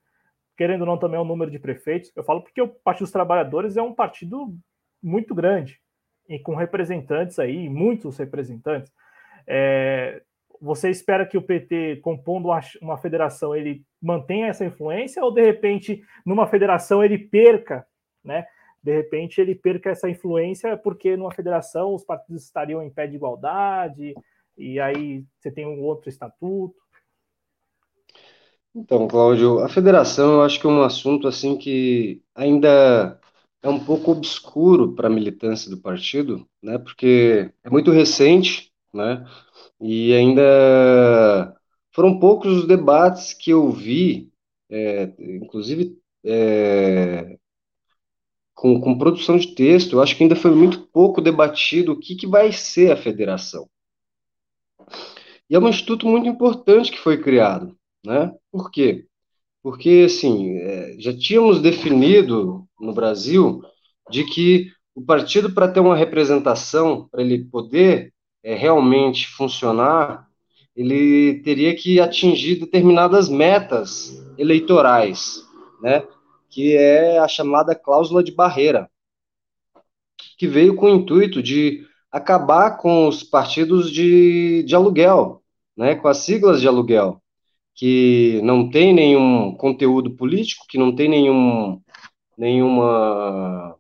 querendo 0.57 0.83
ou 0.83 0.87
não 0.87 0.99
também 0.99 1.19
o 1.19 1.25
número 1.25 1.51
de 1.51 1.59
prefeitos. 1.59 2.13
Eu 2.15 2.25
falo 2.25 2.43
porque 2.43 2.61
o 2.61 2.69
Partido 2.69 3.05
dos 3.05 3.13
Trabalhadores 3.13 3.77
é 3.77 3.83
um 3.83 3.95
partido 3.95 4.55
muito 5.03 5.35
grande 5.35 5.81
e 6.29 6.39
com 6.39 6.55
representantes 6.55 7.39
aí, 7.39 7.69
muitos 7.69 8.17
representantes. 8.17 8.93
É, 9.47 10.23
você 10.61 10.89
espera 10.89 11.27
que 11.27 11.37
o 11.37 11.43
PT, 11.43 11.97
compondo 11.97 12.49
uma 12.81 12.97
federação, 12.97 13.55
ele 13.55 13.85
mantenha 14.01 14.47
essa 14.47 14.65
influência 14.65 15.23
ou 15.23 15.33
de 15.33 15.43
repente 15.43 16.03
numa 16.25 16.47
federação 16.47 17.05
ele 17.05 17.19
perca, 17.19 17.87
né? 18.25 18.47
de 18.83 18.93
repente 18.93 19.41
ele 19.41 19.55
perca 19.55 19.91
essa 19.91 20.11
influência 20.11 20.77
porque 20.77 21.17
numa 21.17 21.33
federação 21.33 21.95
os 21.95 22.05
partidos 22.05 22.45
estariam 22.45 22.83
em 22.83 22.91
pé 22.91 23.07
de 23.07 23.17
igualdade 23.17 24.15
e 24.59 24.79
aí 24.79 25.25
você 25.39 25.51
tem 25.51 25.67
um 25.67 25.83
outro 25.83 26.11
estatuto. 26.11 26.84
Então, 28.75 29.07
Cláudio, 29.07 29.61
a 29.61 29.69
federação 29.69 30.35
eu 30.35 30.43
acho 30.43 30.61
que 30.61 30.67
é 30.67 30.71
um 30.71 30.83
assunto 30.83 31.29
assim 31.29 31.57
que 31.57 32.21
ainda 32.35 33.21
é 33.63 33.69
um 33.69 33.79
pouco 33.85 34.11
obscuro 34.11 34.95
para 34.95 35.07
a 35.09 35.11
militância 35.11 35.71
do 35.71 35.79
partido, 35.81 36.47
né? 36.63 36.79
Porque 36.79 37.51
é 37.63 37.71
muito 37.71 37.91
recente, 37.93 38.73
né? 38.93 39.25
E 39.81 40.13
ainda 40.15 41.55
foram 41.93 42.19
poucos 42.19 42.53
os 42.59 42.67
debates 42.67 43.33
que 43.33 43.51
eu 43.51 43.71
vi, 43.71 44.33
é, 44.71 45.13
inclusive 45.19 45.97
é, 46.25 47.39
com, 48.55 48.81
com 48.81 48.99
produção 48.99 49.37
de 49.37 49.55
texto, 49.55 49.93
eu 49.97 50.03
acho 50.03 50.17
que 50.17 50.23
ainda 50.25 50.35
foi 50.37 50.53
muito 50.53 50.81
pouco 50.89 51.21
debatido 51.21 51.93
o 51.93 52.01
que, 52.01 52.17
que 52.17 52.27
vai 52.27 52.51
ser 52.53 52.91
a 52.91 52.97
federação. 52.97 53.69
E 55.49 55.55
é 55.55 55.59
um 55.59 55.69
instituto 55.69 56.07
muito 56.07 56.29
importante 56.29 56.91
que 56.91 56.99
foi 56.99 57.21
criado, 57.21 57.77
né? 58.05 58.33
Por 58.51 58.71
quê? 58.71 59.07
Porque, 59.63 60.05
assim, 60.07 60.59
é, 60.59 60.97
já 60.99 61.17
tínhamos 61.17 61.61
definido 61.61 62.67
no 62.79 62.93
Brasil 62.93 63.63
de 64.11 64.25
que 64.25 64.71
o 64.95 65.03
partido, 65.03 65.53
para 65.53 65.69
ter 65.69 65.81
uma 65.81 65.97
representação, 65.97 67.09
para 67.11 67.23
ele 67.23 67.45
poder 67.47 68.13
é, 68.43 68.55
realmente 68.55 69.27
funcionar, 69.27 70.29
ele 70.77 71.41
teria 71.43 71.75
que 71.75 72.01
atingir 72.01 72.57
determinadas 72.57 73.29
metas 73.29 74.23
eleitorais, 74.37 75.43
né? 75.83 76.07
que 76.55 76.77
é 76.77 77.19
a 77.19 77.27
chamada 77.27 77.75
cláusula 77.75 78.23
de 78.23 78.33
barreira, 78.33 78.89
que 80.39 80.47
veio 80.47 80.77
com 80.77 80.87
o 80.87 80.95
intuito 80.95 81.43
de 81.43 81.85
acabar 82.13 82.77
com 82.77 83.09
os 83.09 83.25
partidos 83.25 83.91
de, 83.91 84.63
de 84.63 84.73
aluguel, 84.73 85.43
né, 85.77 85.97
com 85.97 86.07
as 86.07 86.19
siglas 86.19 86.61
de 86.61 86.69
aluguel, 86.69 87.21
que 87.75 88.41
não 88.43 88.71
tem 88.71 88.95
nenhum 88.95 89.55
conteúdo 89.57 90.15
político, 90.15 90.67
que 90.69 90.79
não 90.79 90.95
tem 90.95 91.09
nenhum, 91.09 91.81
nenhuma, 92.39 93.77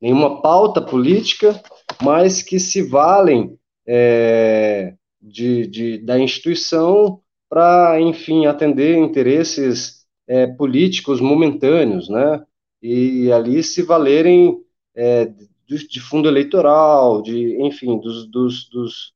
nenhuma 0.00 0.40
pauta 0.40 0.80
política, 0.80 1.60
mas 2.02 2.42
que 2.42 2.60
se 2.60 2.82
valem 2.82 3.58
é, 3.86 4.94
de, 5.20 5.66
de, 5.66 5.98
da 5.98 6.18
instituição 6.18 7.20
para, 7.48 8.00
enfim, 8.00 8.46
atender 8.46 8.96
interesses 8.96 10.06
é, 10.26 10.46
políticos 10.46 11.20
momentâneos, 11.20 12.08
né? 12.08 12.42
E 12.80 13.30
ali 13.30 13.62
se 13.62 13.82
valerem 13.82 14.58
é, 14.94 15.26
de, 15.66 15.88
de, 15.88 16.00
fundo 16.00 16.28
eleitoral, 16.28 17.22
de, 17.22 17.60
enfim, 17.62 17.98
dos, 17.98 18.26
dos, 18.28 18.68
dos, 18.68 19.12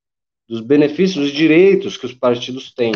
dos 0.48 0.60
benefícios, 0.60 1.24
dos 1.26 1.32
direitos 1.32 1.96
que 1.96 2.06
os 2.06 2.14
partidos 2.14 2.72
têm. 2.72 2.92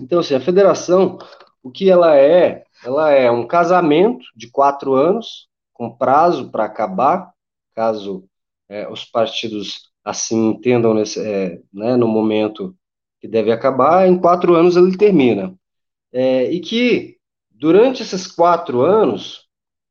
Então, 0.00 0.20
assim, 0.20 0.34
a 0.34 0.40
federação, 0.40 1.18
o 1.62 1.70
que 1.70 1.90
ela 1.90 2.16
é? 2.16 2.64
Ela 2.84 3.10
é 3.12 3.30
um 3.30 3.46
casamento 3.46 4.24
de 4.34 4.50
quatro 4.50 4.94
anos, 4.94 5.48
com 5.72 5.96
prazo 5.96 6.50
para 6.50 6.64
acabar, 6.64 7.32
caso 7.74 8.24
é, 8.68 8.88
os 8.88 9.04
partidos 9.04 9.90
assim 10.04 10.48
entendam 10.48 10.94
nesse, 10.94 11.20
é, 11.20 11.58
né, 11.72 11.96
no 11.96 12.06
momento 12.06 12.74
que 13.20 13.28
deve 13.28 13.52
acabar, 13.52 14.08
em 14.08 14.18
quatro 14.18 14.54
anos 14.54 14.76
ele 14.76 14.96
termina. 14.96 15.54
É, 16.12 16.50
e 16.50 16.60
que, 16.60 17.16
durante 17.50 18.02
esses 18.02 18.26
quatro 18.26 18.82
anos, 18.82 19.46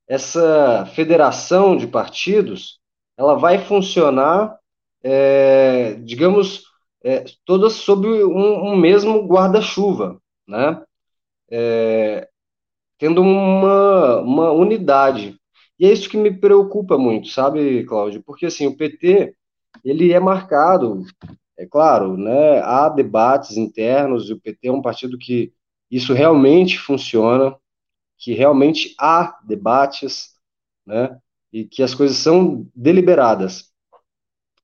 essa 0.08 0.88
federação 0.96 1.78
de 1.78 1.88
partidos, 1.88 2.80
ela 3.16 3.36
vai 3.36 3.60
funcionar, 3.60 4.58
é, 5.04 5.94
digamos, 6.04 6.64
é, 7.04 7.26
todas 7.46 7.74
sob 7.74 8.08
um, 8.08 8.72
um 8.72 8.76
mesmo 8.76 9.26
guarda-chuva, 9.28 10.22
né? 10.48 10.82
É, 11.50 12.28
tendo 12.98 13.22
uma, 13.22 14.18
uma 14.22 14.52
unidade. 14.52 15.40
E 15.80 15.86
é 15.86 15.92
isso 15.94 16.10
que 16.10 16.18
me 16.18 16.32
preocupa 16.32 16.98
muito, 16.98 17.30
sabe, 17.30 17.86
Cláudio? 17.86 18.22
Porque, 18.24 18.46
assim, 18.46 18.68
o 18.68 18.76
PT, 18.76 19.36
ele 19.84 20.12
é 20.12 20.20
marcado, 20.20 21.06
é 21.58 21.66
claro, 21.66 22.18
né? 22.18 22.60
Há 22.62 22.90
debates 22.90 23.56
internos, 23.58 24.30
e 24.30 24.34
o 24.34 24.40
PT 24.40 24.68
é 24.68 24.72
um 24.72 24.82
partido 24.82 25.18
que 25.18 25.54
isso 25.90 26.14
realmente 26.14 26.78
funciona, 26.78 27.56
que 28.18 28.34
realmente 28.34 28.94
há 29.00 29.40
debates, 29.46 30.34
né? 30.86 31.18
E 31.52 31.66
que 31.66 31.82
as 31.82 31.96
coisas 31.96 32.18
são 32.18 32.68
deliberadas. 32.76 33.72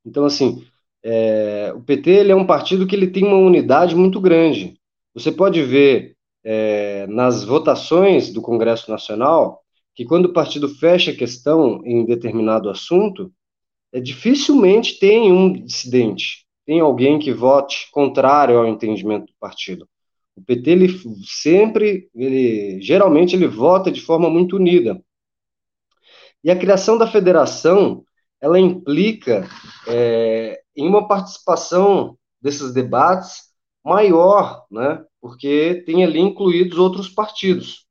Então, 0.06 0.26
assim, 0.26 0.68
é, 1.08 1.72
o 1.76 1.82
PT 1.82 2.10
ele 2.10 2.32
é 2.32 2.36
um 2.36 2.48
partido 2.48 2.88
que 2.88 2.96
ele 2.96 3.06
tem 3.06 3.24
uma 3.24 3.38
unidade 3.38 3.96
muito 3.96 4.20
grande. 4.20 4.76
Você 5.14 5.32
pode 5.32 5.62
ver 5.62 6.16
é, 6.44 7.06
nas 7.06 7.44
votações 7.44 8.34
do 8.34 8.42
Congresso 8.42 8.90
Nacional 8.90 9.62
que 9.94 10.04
quando 10.04 10.26
o 10.26 10.34
partido 10.34 10.68
fecha 10.68 11.12
a 11.12 11.16
questão 11.16 11.80
em 11.86 12.04
determinado 12.06 12.72
assunto, 12.72 13.32
é, 13.94 14.00
dificilmente 14.02 14.98
tem 14.98 15.32
um 15.32 15.54
dissidente, 15.54 16.48
tem 16.66 16.80
alguém 16.80 17.20
que 17.20 17.32
vote 17.32 17.88
contrário 17.92 18.58
ao 18.58 18.68
entendimento 18.68 19.28
do 19.28 19.34
partido. 19.40 19.88
O 20.36 20.42
PT 20.42 20.72
ele 20.72 20.90
sempre, 21.24 22.10
ele 22.16 22.82
geralmente 22.82 23.36
ele 23.36 23.48
vota 23.48 23.92
de 23.92 24.02
forma 24.02 24.28
muito 24.28 24.56
unida. 24.56 25.00
E 26.44 26.50
a 26.50 26.56
criação 26.58 26.98
da 26.98 27.06
federação 27.06 28.04
ela 28.42 28.60
implica 28.60 29.48
é, 29.88 30.62
em 30.76 30.88
uma 30.88 31.08
participação 31.08 32.18
desses 32.42 32.74
debates 32.74 33.52
maior, 33.84 34.66
né? 34.72 35.04
Porque 35.22 35.84
tem 35.86 36.04
ali 36.04 36.20
incluídos 36.20 36.78
outros 36.78 37.10
partidos. 37.10 37.86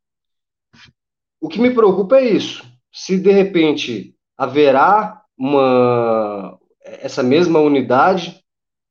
O 1.41 1.49
que 1.49 1.61
me 1.61 1.73
preocupa 1.73 2.17
é 2.17 2.25
isso. 2.25 2.65
Se 2.93 3.19
de 3.19 3.31
repente 3.31 4.17
haverá 4.37 5.23
uma 5.37 6.59
essa 6.85 7.23
mesma 7.23 7.59
unidade, 7.61 8.45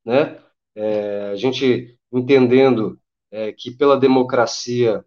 né? 0.05 0.39
É, 0.75 1.29
a 1.31 1.35
gente 1.35 1.97
entendendo 2.11 2.99
é, 3.31 3.51
que 3.51 3.71
pela 3.71 3.97
democracia 3.97 5.05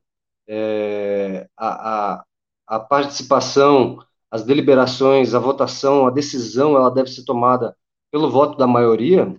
é, 0.49 1.49
a, 1.57 2.15
a, 2.15 2.25
a 2.67 2.81
participação, 2.81 3.99
as 4.31 4.45
deliberações, 4.45 5.35
a 5.35 5.39
votação, 5.39 6.07
a 6.07 6.11
decisão, 6.11 6.77
ela 6.77 6.91
deve 6.91 7.11
ser 7.11 7.25
tomada 7.25 7.77
pelo 8.17 8.31
voto 8.31 8.57
da 8.57 8.67
maioria, 8.67 9.39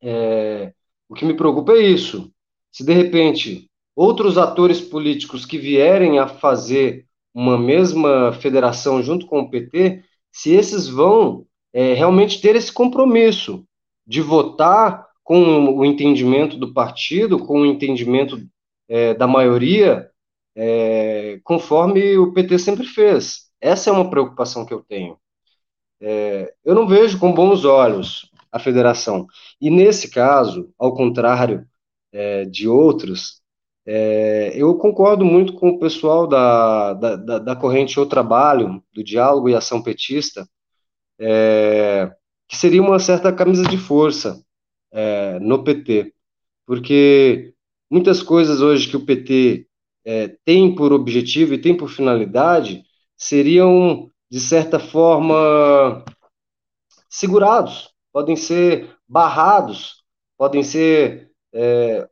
é, 0.00 0.72
o 1.06 1.14
que 1.14 1.26
me 1.26 1.34
preocupa 1.34 1.72
é 1.72 1.82
isso. 1.82 2.32
Se 2.72 2.82
de 2.82 2.94
repente 2.94 3.68
outros 3.94 4.38
atores 4.38 4.80
políticos 4.80 5.44
que 5.44 5.58
vierem 5.58 6.18
a 6.18 6.26
fazer 6.26 7.06
uma 7.34 7.58
mesma 7.58 8.32
federação 8.32 9.02
junto 9.02 9.26
com 9.26 9.40
o 9.40 9.50
PT, 9.50 10.02
se 10.32 10.54
esses 10.54 10.88
vão 10.88 11.44
é, 11.70 11.92
realmente 11.92 12.40
ter 12.40 12.56
esse 12.56 12.72
compromisso 12.72 13.66
de 14.06 14.22
votar 14.22 15.06
com 15.22 15.76
o 15.76 15.84
entendimento 15.84 16.56
do 16.56 16.72
partido, 16.72 17.38
com 17.38 17.60
o 17.60 17.66
entendimento 17.66 18.40
é, 18.88 19.12
da 19.12 19.26
maioria, 19.26 20.10
é, 20.56 21.38
conforme 21.44 22.16
o 22.16 22.32
PT 22.32 22.60
sempre 22.60 22.86
fez. 22.86 23.50
Essa 23.60 23.90
é 23.90 23.92
uma 23.92 24.08
preocupação 24.08 24.64
que 24.64 24.72
eu 24.72 24.80
tenho. 24.80 25.18
É, 26.00 26.52
eu 26.64 26.74
não 26.74 26.86
vejo 26.86 27.18
com 27.18 27.32
bons 27.32 27.64
olhos 27.64 28.30
a 28.50 28.58
federação. 28.58 29.26
E 29.60 29.70
nesse 29.70 30.10
caso, 30.10 30.72
ao 30.78 30.94
contrário 30.94 31.66
é, 32.12 32.44
de 32.44 32.68
outros, 32.68 33.42
é, 33.86 34.52
eu 34.54 34.74
concordo 34.76 35.24
muito 35.24 35.54
com 35.54 35.70
o 35.70 35.78
pessoal 35.78 36.26
da, 36.26 36.94
da, 36.94 37.38
da 37.38 37.56
corrente 37.56 37.98
O 37.98 38.06
Trabalho, 38.06 38.82
do 38.92 39.02
Diálogo 39.02 39.48
e 39.48 39.54
Ação 39.54 39.82
Petista, 39.82 40.48
é, 41.18 42.12
que 42.46 42.56
seria 42.56 42.82
uma 42.82 42.98
certa 42.98 43.32
camisa 43.32 43.64
de 43.64 43.78
força 43.78 44.42
é, 44.92 45.38
no 45.40 45.64
PT, 45.64 46.14
porque 46.66 47.54
muitas 47.90 48.22
coisas 48.22 48.60
hoje 48.60 48.88
que 48.88 48.96
o 48.96 49.04
PT 49.04 49.66
é, 50.04 50.28
tem 50.44 50.74
por 50.74 50.92
objetivo 50.92 51.54
e 51.54 51.58
tem 51.58 51.76
por 51.76 51.88
finalidade 51.88 52.82
seriam 53.16 54.10
de 54.30 54.40
certa 54.40 54.78
forma, 54.78 56.04
segurados, 57.08 57.90
podem 58.12 58.36
ser 58.36 58.94
barrados, 59.08 60.02
podem 60.36 60.62
ser 60.62 61.30
é, 61.52 62.08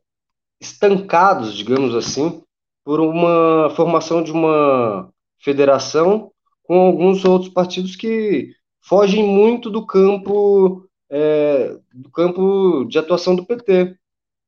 estancados, 0.61 1.55
digamos 1.55 1.95
assim, 1.95 2.43
por 2.85 3.01
uma 3.01 3.71
formação 3.71 4.23
de 4.23 4.33
uma 4.33 5.13
federação 5.39 6.33
com 6.63 6.81
alguns 6.81 7.25
outros 7.25 7.53
partidos 7.53 7.97
que 7.97 8.53
fogem 8.81 9.25
muito 9.25 9.71
do 9.71 9.85
campo 9.85 10.89
é, 11.11 11.77
do 11.95 12.11
campo 12.11 12.85
de 12.85 12.99
atuação 12.99 13.37
do 13.37 13.45
PT. 13.45 13.97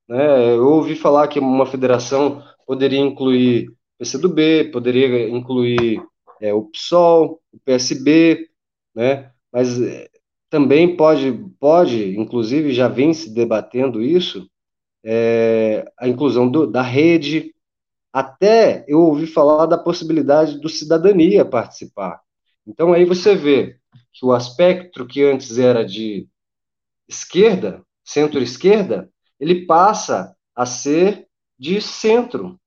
Né? 0.08 0.54
Eu 0.54 0.66
ouvi 0.68 0.96
falar 0.96 1.28
que 1.28 1.38
uma 1.38 1.66
federação 1.66 2.42
poderia 2.66 2.98
incluir 2.98 3.72
PCdoB, 3.98 4.70
poderia 4.72 5.28
incluir 5.28 6.02
é, 6.40 6.52
o 6.52 6.64
PSOL, 6.64 7.40
o 7.58 7.60
PSB, 7.64 8.48
né? 8.94 9.32
Mas 9.52 9.80
é, 9.80 10.08
também 10.48 10.96
pode, 10.96 11.32
pode, 11.60 12.16
inclusive 12.16 12.72
já 12.72 12.88
vem 12.88 13.12
se 13.12 13.34
debatendo 13.34 14.02
isso, 14.02 14.48
é, 15.04 15.90
a 15.98 16.08
inclusão 16.08 16.50
do, 16.50 16.66
da 16.66 16.82
rede. 16.82 17.54
Até 18.12 18.84
eu 18.88 19.00
ouvi 19.00 19.26
falar 19.26 19.66
da 19.66 19.76
possibilidade 19.76 20.58
do 20.60 20.68
cidadania 20.68 21.44
participar. 21.44 22.20
Então 22.66 22.92
aí 22.92 23.04
você 23.04 23.34
vê 23.34 23.76
que 24.12 24.24
o 24.24 24.32
aspecto 24.32 25.06
que 25.06 25.22
antes 25.22 25.58
era 25.58 25.84
de 25.84 26.26
esquerda, 27.08 27.82
centro-esquerda, 28.04 29.10
ele 29.38 29.66
passa 29.66 30.34
a 30.54 30.66
ser 30.66 31.26
de 31.58 31.80
centro. 31.80 32.58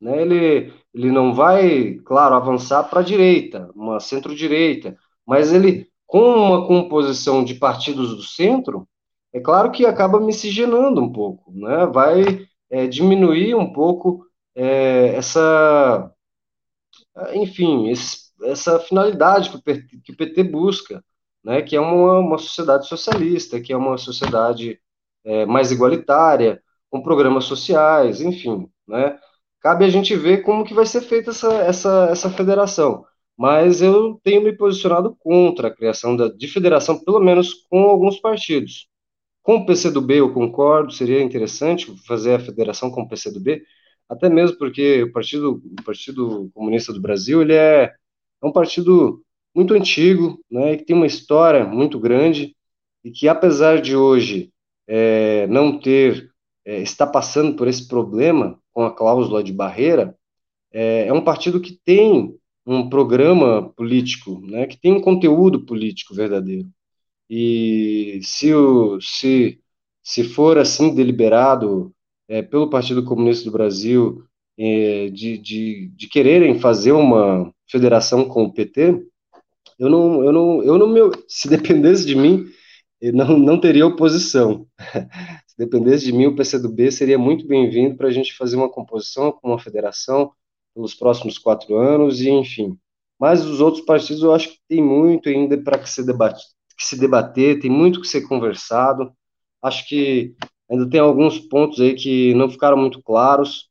Né? 0.00 0.22
Ele, 0.22 0.72
ele 0.96 1.12
não 1.12 1.34
vai, 1.34 2.00
claro, 2.06 2.34
avançar 2.34 2.84
para 2.84 3.00
a 3.00 3.04
direita, 3.04 3.70
uma 3.74 4.00
centro-direita, 4.00 4.96
mas 5.26 5.52
ele, 5.52 5.90
com 6.06 6.22
uma 6.22 6.66
composição 6.66 7.44
de 7.44 7.54
partidos 7.54 8.16
do 8.16 8.22
centro, 8.22 8.88
é 9.30 9.38
claro 9.38 9.70
que 9.70 9.84
acaba 9.84 10.18
miscigenando 10.18 11.02
um 11.02 11.12
pouco, 11.12 11.52
né? 11.52 11.84
vai 11.84 12.48
é, 12.70 12.86
diminuir 12.86 13.54
um 13.54 13.70
pouco 13.74 14.24
é, 14.54 15.08
essa, 15.14 16.10
enfim, 17.34 17.90
esse, 17.90 18.32
essa 18.44 18.80
finalidade 18.80 19.50
que 19.50 19.56
o, 19.56 19.62
PT, 19.62 19.98
que 20.02 20.12
o 20.12 20.16
PT 20.16 20.44
busca, 20.44 21.04
né? 21.44 21.60
que 21.60 21.76
é 21.76 21.80
uma, 21.80 22.20
uma 22.20 22.38
sociedade 22.38 22.88
socialista, 22.88 23.60
que 23.60 23.70
é 23.70 23.76
uma 23.76 23.98
sociedade 23.98 24.80
é, 25.24 25.44
mais 25.44 25.70
igualitária, 25.70 26.62
com 26.88 27.02
programas 27.02 27.44
sociais, 27.44 28.22
enfim, 28.22 28.66
né? 28.88 29.18
Cabe 29.60 29.84
a 29.84 29.88
gente 29.88 30.14
ver 30.16 30.42
como 30.42 30.64
que 30.64 30.74
vai 30.74 30.86
ser 30.86 31.02
feita 31.02 31.30
essa, 31.30 31.52
essa, 31.62 32.08
essa 32.10 32.30
federação. 32.30 33.04
Mas 33.36 33.82
eu 33.82 34.20
tenho 34.22 34.42
me 34.42 34.52
posicionado 34.56 35.14
contra 35.18 35.68
a 35.68 35.74
criação 35.74 36.16
da, 36.16 36.28
de 36.28 36.48
federação, 36.48 36.98
pelo 37.04 37.20
menos 37.20 37.54
com 37.68 37.82
alguns 37.82 38.18
partidos. 38.18 38.88
Com 39.42 39.56
o 39.56 39.66
PCdoB 39.66 40.16
eu 40.16 40.32
concordo, 40.32 40.92
seria 40.92 41.22
interessante 41.22 41.94
fazer 42.06 42.34
a 42.34 42.40
federação 42.40 42.90
com 42.90 43.02
o 43.02 43.08
PCdoB, 43.08 43.62
até 44.08 44.28
mesmo 44.28 44.58
porque 44.58 45.02
o 45.04 45.12
Partido, 45.12 45.62
o 45.78 45.84
partido 45.84 46.50
Comunista 46.54 46.92
do 46.92 47.00
Brasil 47.00 47.42
ele 47.42 47.54
é, 47.54 47.84
é 48.42 48.46
um 48.46 48.52
partido 48.52 49.22
muito 49.54 49.74
antigo, 49.74 50.38
né, 50.50 50.76
que 50.76 50.84
tem 50.84 50.96
uma 50.96 51.06
história 51.06 51.64
muito 51.64 51.98
grande, 51.98 52.54
e 53.04 53.10
que 53.10 53.28
apesar 53.28 53.80
de 53.80 53.96
hoje 53.96 54.52
é, 54.86 55.46
não 55.46 55.78
ter, 55.78 56.30
é, 56.66 56.82
está 56.82 57.06
passando 57.06 57.56
por 57.56 57.68
esse 57.68 57.86
problema, 57.86 58.58
com 58.72 58.84
a 58.84 58.94
cláusula 58.94 59.42
de 59.42 59.52
barreira, 59.52 60.16
é, 60.72 61.06
é 61.06 61.12
um 61.12 61.22
partido 61.22 61.60
que 61.60 61.72
tem 61.72 62.34
um 62.66 62.90
programa 62.90 63.72
político, 63.76 64.40
né, 64.40 64.66
que 64.66 64.76
tem 64.76 64.92
um 64.92 65.00
conteúdo 65.00 65.64
político 65.64 66.14
verdadeiro. 66.14 66.68
e 67.30 68.20
se, 68.22 68.52
o, 68.54 69.00
se, 69.00 69.60
se 70.02 70.24
for 70.24 70.58
assim 70.58 70.94
deliberado 70.94 71.92
é, 72.28 72.42
pelo 72.42 72.70
Partido 72.70 73.04
Comunista 73.04 73.44
do 73.44 73.52
Brasil 73.52 74.24
é, 74.58 75.08
de, 75.10 75.38
de, 75.38 75.88
de 75.94 76.08
quererem 76.08 76.58
fazer 76.58 76.92
uma 76.92 77.52
federação 77.70 78.24
com 78.28 78.44
o 78.44 78.52
PT, 78.52 79.06
eu 79.78 79.88
não, 79.88 80.24
eu 80.24 80.32
não, 80.32 80.62
eu 80.64 80.78
não 80.78 80.88
meu, 80.88 81.12
se 81.28 81.48
dependesse 81.48 82.06
de 82.06 82.16
mim, 82.16 82.46
não, 83.12 83.38
não 83.38 83.60
teria 83.60 83.86
oposição. 83.86 84.66
se 85.56 85.64
dependesse 85.64 86.04
de 86.04 86.12
mim, 86.12 86.26
o 86.26 86.36
PCdoB 86.36 86.92
seria 86.92 87.18
muito 87.18 87.46
bem-vindo 87.46 87.96
para 87.96 88.08
a 88.08 88.12
gente 88.12 88.36
fazer 88.36 88.56
uma 88.56 88.68
composição 88.68 89.32
com 89.32 89.48
uma 89.48 89.58
federação 89.58 90.30
pelos 90.74 90.94
próximos 90.94 91.38
quatro 91.38 91.76
anos 91.78 92.20
e 92.20 92.28
enfim. 92.28 92.78
Mas 93.18 93.42
os 93.42 93.58
outros 93.58 93.82
partidos 93.82 94.22
eu 94.22 94.34
acho 94.34 94.50
que 94.50 94.58
tem 94.68 94.82
muito 94.82 95.30
ainda 95.30 95.56
para 95.56 95.78
que 95.78 95.88
se 95.88 96.04
que 96.04 96.84
se 96.84 97.00
debater, 97.00 97.58
tem 97.58 97.70
muito 97.70 98.02
que 98.02 98.06
ser 98.06 98.28
conversado. 98.28 99.10
Acho 99.62 99.88
que 99.88 100.34
ainda 100.70 100.88
tem 100.90 101.00
alguns 101.00 101.38
pontos 101.38 101.80
aí 101.80 101.94
que 101.94 102.34
não 102.34 102.50
ficaram 102.50 102.76
muito 102.76 103.02
claros, 103.02 103.70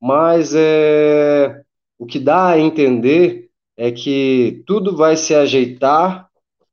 mas 0.00 0.54
é, 0.54 1.62
o 1.98 2.06
que 2.06 2.18
dá 2.18 2.48
a 2.48 2.58
entender 2.58 3.50
é 3.76 3.92
que 3.92 4.62
tudo 4.66 4.96
vai 4.96 5.18
se 5.18 5.34
ajeitar, 5.34 6.30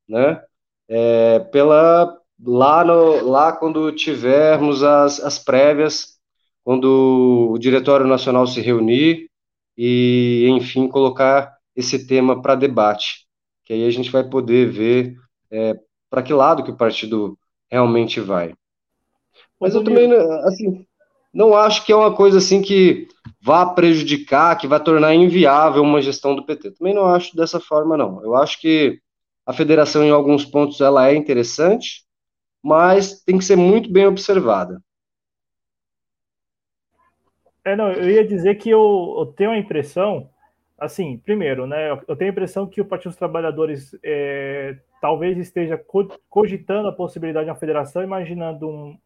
né? 0.08 0.42
É, 0.88 1.40
pela 1.40 2.18
lá 2.46 2.84
no, 2.84 3.28
lá 3.28 3.52
quando 3.52 3.92
tivermos 3.92 4.84
as, 4.84 5.20
as 5.20 5.40
prévias, 5.40 6.18
quando 6.64 7.52
o 7.52 7.58
Diretório 7.58 8.08
Nacional 8.08 8.48
se 8.48 8.62
reunir 8.62 9.30
e, 9.78 10.48
enfim, 10.50 10.88
colocar 10.88 11.56
esse 11.76 12.06
tema 12.06 12.42
para 12.42 12.56
debate, 12.56 13.26
que 13.66 13.74
aí 13.74 13.86
a 13.86 13.92
gente 13.92 14.12
vai 14.12 14.24
poder 14.24 14.70
ver 14.70 15.16
é, 15.52 15.76
para 16.10 16.22
que 16.22 16.34
lado 16.34 16.64
que 16.64 16.72
o 16.72 16.78
partido 16.78 17.38
realmente 17.70 18.20
vai. 18.20 18.54
Mas 19.60 19.74
eu 19.74 19.84
também, 19.84 20.12
assim, 20.46 20.86
não 21.34 21.56
acho 21.56 21.86
que 21.86 21.92
é 21.92 21.96
uma 21.96 22.14
coisa 22.14 22.38
assim 22.38 22.62
que 22.62 23.08
vá 23.42 23.66
prejudicar, 23.66 24.58
que 24.58 24.68
vai 24.68 24.80
tornar 24.80 25.16
inviável 25.16 25.82
uma 25.82 26.02
gestão 26.02 26.36
do 26.36 26.46
PT. 26.46 26.72
Também 26.72 26.94
não 26.94 27.06
acho 27.06 27.36
dessa 27.36 27.60
forma, 27.60 27.98
não. 27.98 28.24
Eu 28.24 28.36
acho 28.36 28.60
que 28.62 29.00
a 29.46 29.52
federação, 29.52 30.04
em 30.04 30.12
alguns 30.12 30.46
pontos, 30.46 30.80
ela 30.80 31.10
é 31.10 31.16
interessante, 31.16 32.04
mas 32.64 33.22
tem 33.24 33.38
que 33.38 33.44
ser 33.44 33.58
muito 33.58 33.92
bem 33.92 34.08
observada. 34.08 34.82
É, 37.66 37.76
não, 37.76 37.92
eu 37.92 38.10
ia 38.10 38.26
dizer 38.26 38.56
que 38.56 38.70
eu, 38.70 39.16
eu 39.18 39.26
tenho 39.28 39.52
a 39.52 39.58
impressão, 39.58 40.30
assim, 40.78 41.18
primeiro, 41.18 41.68
né, 41.68 41.92
eu 42.08 42.16
tenho 42.16 42.30
a 42.30 42.34
impressão 42.34 42.68
que 42.68 42.82
o 42.82 42.86
Partido 42.86 43.10
dos 43.10 43.18
Trabalhadores 43.18 43.98
é, 44.04 44.78
talvez 45.02 45.38
esteja 45.38 45.82
cogitando 46.30 46.88
a 46.88 46.94
possibilidade 46.94 47.46
de 47.46 47.52
uma 47.52 47.58
federação, 47.58 48.04
imaginando 48.04 48.68
um, 48.68 48.98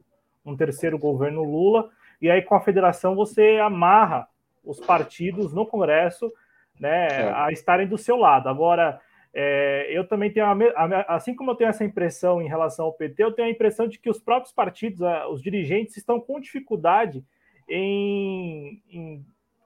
um 0.45 0.55
terceiro 0.55 0.97
governo 0.97 1.43
Lula, 1.43 1.89
e 2.22 2.32
aí 2.32 2.41
com 2.41 2.55
a 2.55 2.62
federação 2.62 3.16
você 3.16 3.60
amarra 3.60 4.28
os 4.64 4.80
partidos 4.80 5.53
no 5.53 5.66
Congresso 5.66 6.32
né, 6.80 7.08
é. 7.08 7.32
a 7.32 7.51
estarem 7.51 7.88
do 7.88 7.97
seu 7.97 8.18
lado. 8.18 8.49
Agora, 8.49 8.99
é, 9.39 9.85
eu 9.95 10.07
também 10.07 10.33
tenho, 10.33 10.47
a, 10.47 10.51
a, 10.51 11.15
assim 11.15 11.35
como 11.35 11.51
eu 11.51 11.55
tenho 11.55 11.69
essa 11.69 11.85
impressão 11.85 12.41
em 12.41 12.47
relação 12.47 12.85
ao 12.85 12.93
PT, 12.93 13.23
eu 13.23 13.31
tenho 13.31 13.47
a 13.47 13.51
impressão 13.51 13.88
de 13.88 13.99
que 13.99 14.09
os 14.09 14.19
próprios 14.19 14.51
partidos, 14.51 15.03
a, 15.03 15.29
os 15.29 15.43
dirigentes, 15.43 15.95
estão 15.95 16.19
com 16.19 16.39
dificuldade 16.39 17.23
em, 17.69 18.81
em, 18.89 19.23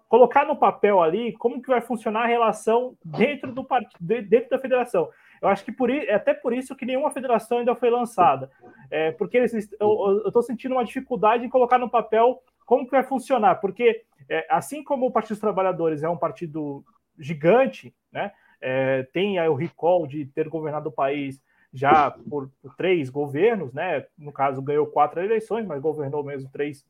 colocar 0.10 0.46
no 0.46 0.58
papel 0.58 1.02
ali 1.02 1.32
como 1.38 1.62
que 1.62 1.70
vai 1.70 1.80
funcionar 1.80 2.24
a 2.24 2.28
relação 2.28 2.98
dentro 3.02 3.54
do 3.54 3.64
partido, 3.64 3.98
dentro 4.28 4.50
da 4.50 4.60
federação. 4.60 5.10
Eu 5.42 5.48
acho 5.48 5.64
que 5.64 5.72
por, 5.72 5.90
é 5.90 6.16
até 6.16 6.34
por 6.34 6.52
isso 6.52 6.76
que 6.76 6.86
nenhuma 6.86 7.10
federação 7.10 7.60
ainda 7.60 7.74
foi 7.74 7.90
lançada. 7.90 8.52
É, 8.92 9.14
porque 9.14 9.38
eles, 9.38 9.54
eu 9.80 10.28
estou 10.28 10.44
sentindo 10.44 10.76
uma 10.76 10.84
dificuldade 10.84 11.46
em 11.46 11.50
colocar 11.50 11.78
no 11.78 11.90
papel 11.90 12.44
como 12.66 12.84
que 12.84 12.92
vai 12.92 13.04
funcionar. 13.04 13.56
Porque, 13.62 14.04
é, 14.28 14.46
assim 14.50 14.84
como 14.84 15.06
o 15.06 15.12
Partido 15.12 15.36
dos 15.36 15.40
Trabalhadores 15.40 16.04
é 16.04 16.10
um 16.10 16.18
partido 16.18 16.84
gigante, 17.18 17.96
né, 18.12 18.34
é, 18.62 19.04
tem 19.12 19.40
aí 19.40 19.50
o 19.50 19.56
recall 19.56 20.06
de 20.06 20.26
ter 20.26 20.48
governado 20.48 20.90
o 20.90 20.94
país 20.94 21.42
já 21.74 22.12
por, 22.12 22.52
por, 22.62 22.76
três 22.76 23.10
governos, 23.10 23.74
né? 23.74 24.06
No 24.18 24.32
caso, 24.32 24.62
ganhou 24.62 24.86
quatro 24.88 25.22
eleições, 25.22 25.66
mas 25.66 25.82
governou 25.82 26.24
mesmo 26.24 26.50
três, 26.52 26.86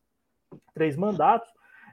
três 0.73 0.95
mandatos. 0.95 1.49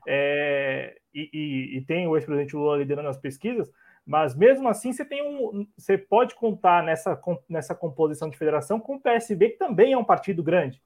É, 0.07 0.97
e, 1.15 1.31
e, 1.33 1.79
e, 1.79 1.81
tem 1.85 2.07
o 2.09 2.17
ex-presidente 2.17 2.57
Lula 2.57 2.79
liderando 2.79 3.09
as 3.09 3.19
pesquisas. 3.19 3.71
Mas 4.07 4.35
mesmo 4.35 4.69
assim, 4.69 4.91
você 4.91 5.05
tem 5.05 5.23
um, 5.23 5.67
você 5.77 5.99
pode 5.99 6.35
contar 6.35 6.83
nessa, 6.83 7.21
nessa 7.49 7.75
composição 7.75 8.31
de 8.31 8.39
federação 8.39 8.81
com 8.81 8.95
o 8.95 9.01
PSB, 9.01 9.51
que 9.51 9.59
também 9.59 9.93
é 9.93 9.99
um 9.99 10.05
partido 10.05 10.43
grande. 10.43 10.83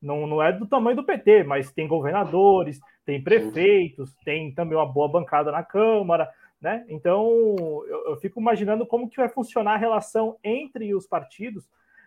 Não, 0.00 0.26
não 0.26 0.42
é 0.42 0.52
do 0.52 0.66
tamanho 0.66 0.96
do 0.96 1.04
PT, 1.04 1.44
mas 1.44 1.70
tem 1.70 1.86
governadores, 1.86 2.80
tem 3.04 3.22
prefeitos, 3.22 4.16
tem 4.24 4.52
também 4.52 4.76
uma 4.76 4.90
boa 4.90 5.06
bancada 5.06 5.52
na 5.52 5.62
Câmara, 5.62 6.28
né? 6.62 6.84
Então 6.88 7.26
eu, 7.88 8.04
eu 8.10 8.16
fico 8.16 8.40
imaginando 8.40 8.86
como 8.86 9.10
que 9.10 9.16
vai 9.16 9.28
funcionar 9.28 9.74
a 9.74 9.78
relação 9.78 10.36
entre 10.42 10.94
os 10.94 11.06
partidos, 11.06 11.64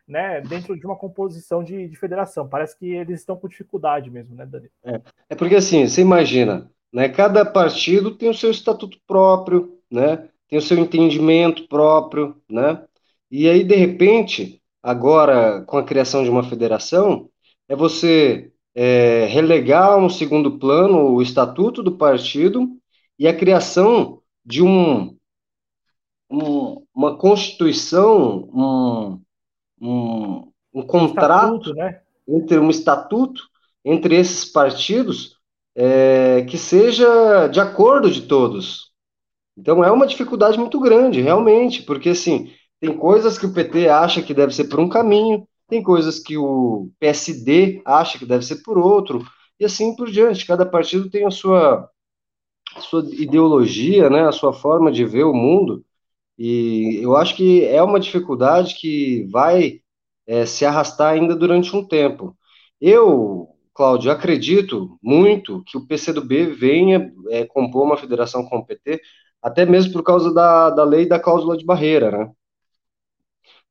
né? 0.08 0.42
Dentro 0.42 0.78
de 0.78 0.86
uma 0.86 0.96
composição 0.96 1.64
de, 1.64 1.88
de 1.88 1.96
federação. 1.98 2.48
Parece 2.48 2.78
que 2.78 2.90
eles 2.90 3.20
estão 3.20 3.36
com 3.36 3.48
dificuldade 3.48 4.10
mesmo, 4.10 4.36
né, 4.36 4.46
Dani? 4.46 4.70
É, 4.84 5.02
é 5.32 5.36
porque 5.36 5.56
assim, 5.56 5.88
você 5.88 6.02
imagina, 6.02 6.72
né? 6.92 7.10
Cada 7.10 7.46
partido 7.46 8.16
tem 8.16 8.30
o 8.30 8.34
seu 8.34 8.50
estatuto 8.50 8.98
próprio, 9.06 9.80
né? 9.92 10.30
tem 10.48 10.60
o 10.60 10.62
seu 10.62 10.78
entendimento 10.78 11.68
próprio, 11.68 12.42
né? 12.50 12.84
E 13.30 13.50
aí, 13.50 13.64
de 13.64 13.76
repente, 13.76 14.62
agora, 14.82 15.62
com 15.64 15.78
a 15.78 15.84
criação 15.84 16.24
de 16.24 16.30
uma 16.30 16.44
federação, 16.44 17.30
é 17.68 17.76
você 17.76 18.52
é, 18.74 19.26
relegar 19.26 19.98
um 19.98 20.10
segundo 20.10 20.58
plano 20.60 21.14
o 21.14 21.22
estatuto 21.22 21.82
do 21.84 21.98
partido 21.98 22.70
e 23.18 23.28
a 23.28 23.36
criação 23.36 24.22
de 24.46 24.62
um, 24.62 25.18
um 26.30 26.84
uma 26.94 27.18
constituição, 27.18 28.50
um, 28.54 29.22
um, 29.82 30.52
um 30.74 30.82
contrato, 30.84 31.56
estatuto, 31.56 31.74
né? 31.74 32.02
entre 32.28 32.58
um 32.58 32.70
estatuto 32.70 33.44
entre 33.84 34.16
esses 34.16 34.46
partidos 34.46 35.38
é, 35.76 36.44
que 36.50 36.58
seja 36.58 37.48
de 37.48 37.60
acordo 37.60 38.10
de 38.10 38.22
todos, 38.22 38.92
então 39.58 39.84
é 39.84 39.92
uma 39.92 40.08
dificuldade 40.08 40.58
muito 40.58 40.80
grande, 40.80 41.22
realmente, 41.22 41.82
porque 41.84 42.10
assim, 42.10 42.52
tem 42.80 42.96
coisas 42.96 43.38
que 43.38 43.46
o 43.46 43.54
PT 43.54 43.88
acha 43.90 44.22
que 44.22 44.34
deve 44.34 44.54
ser 44.54 44.66
por 44.66 44.80
um 44.80 44.90
caminho, 44.90 45.48
tem 45.68 45.82
coisas 45.82 46.20
que 46.20 46.38
o 46.38 46.92
PSD 47.00 47.82
acha 47.86 48.20
que 48.20 48.26
deve 48.26 48.46
ser 48.46 48.58
por 48.64 48.78
outro, 48.78 49.26
e 49.60 49.66
assim 49.66 49.96
por 49.96 50.12
diante. 50.12 50.46
Cada 50.46 50.66
partido 50.66 51.10
tem 51.10 51.26
a 51.26 51.32
sua, 51.32 51.90
a 52.76 52.82
sua 52.82 53.02
ideologia, 53.14 54.10
né, 54.10 54.28
a 54.28 54.32
sua 54.32 54.54
forma 54.54 54.92
de 54.92 55.06
ver 55.06 55.24
o 55.24 55.34
mundo, 55.34 55.84
e 56.38 57.00
eu 57.02 57.16
acho 57.16 57.36
que 57.36 57.66
é 57.66 57.82
uma 57.82 58.00
dificuldade 58.00 58.76
que 58.76 59.26
vai 59.32 59.82
é, 60.28 60.46
se 60.46 60.66
arrastar 60.66 61.14
ainda 61.14 61.36
durante 61.36 61.76
um 61.76 61.88
tempo. 61.88 62.38
Eu, 62.82 63.50
Cláudio, 63.74 64.12
acredito 64.12 64.98
muito 65.02 65.64
que 65.66 65.78
o 65.78 65.86
PCdoB 65.88 66.48
venha 66.48 67.12
é, 67.30 67.46
compor 67.46 67.86
uma 67.86 67.98
federação 67.98 68.46
com 68.46 68.58
o 68.58 68.66
PT, 68.66 69.02
até 69.42 69.66
mesmo 69.66 69.94
por 69.94 70.04
causa 70.04 70.34
da, 70.34 70.70
da 70.72 70.84
lei 70.84 71.08
da 71.08 71.20
cláusula 71.20 71.58
de 71.58 71.66
barreira, 71.66 72.12
né? 72.12 72.32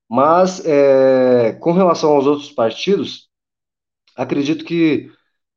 Mas, 0.08 0.64
é, 0.64 1.52
com 1.54 1.72
relação 1.72 2.12
aos 2.14 2.26
outros 2.26 2.50
partidos, 2.52 3.28
acredito 4.16 4.64
que 4.64 5.10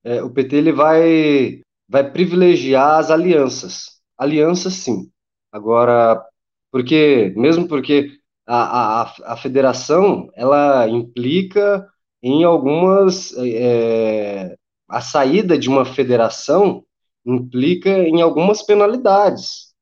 é, 0.03 0.23
o 0.23 0.29
PT 0.31 0.55
ele 0.57 0.71
vai, 0.71 1.61
vai 1.87 2.09
privilegiar 2.11 2.99
as 2.99 3.11
alianças. 3.11 3.99
Alianças, 4.17 4.73
sim. 4.73 5.09
Agora, 5.51 6.23
porque, 6.71 7.33
mesmo 7.37 7.67
porque 7.67 8.11
a, 8.45 9.01
a, 9.03 9.33
a 9.33 9.37
federação, 9.37 10.29
ela 10.35 10.87
implica 10.89 11.87
em 12.21 12.43
algumas... 12.43 13.33
É, 13.37 14.55
a 14.89 15.01
saída 15.01 15.57
de 15.57 15.67
uma 15.69 15.83
federação 15.85 16.83
implica 17.25 17.89
em 17.89 18.21
algumas 18.21 18.63
penalidades, 18.63 19.73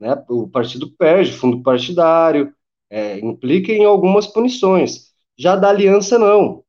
né? 0.00 0.22
O 0.28 0.48
partido 0.48 0.90
perde 0.90 1.32
fundo 1.32 1.62
partidário, 1.62 2.52
é, 2.90 3.20
implica 3.20 3.72
em 3.72 3.84
algumas 3.84 4.26
punições. 4.26 5.12
Já 5.38 5.54
da 5.56 5.68
aliança, 5.68 6.18
não. 6.18 6.64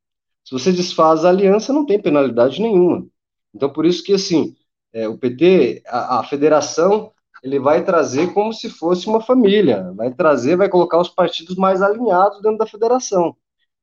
Se 0.46 0.52
você 0.52 0.72
desfaz 0.72 1.26
a 1.26 1.30
aliança, 1.30 1.74
não 1.74 1.86
tem 1.86 2.02
penalidade 2.02 2.62
nenhuma. 2.62 3.08
Então, 3.56 3.72
por 3.72 3.86
isso 3.86 4.04
que, 4.04 4.14
assim, 4.14 4.56
é, 4.94 5.08
o 5.08 5.18
PT, 5.18 5.84
a, 5.88 6.20
a 6.20 6.24
federação, 6.24 7.12
ele 7.44 7.60
vai 7.60 7.84
trazer 7.84 8.34
como 8.34 8.54
se 8.54 8.70
fosse 8.70 9.08
uma 9.08 9.20
família, 9.20 9.92
vai 9.96 10.14
trazer, 10.14 10.56
vai 10.56 10.70
colocar 10.70 11.00
os 11.00 11.10
partidos 11.10 11.56
mais 11.56 11.82
alinhados 11.82 12.42
dentro 12.42 12.58
da 12.58 12.66
federação. 12.68 13.36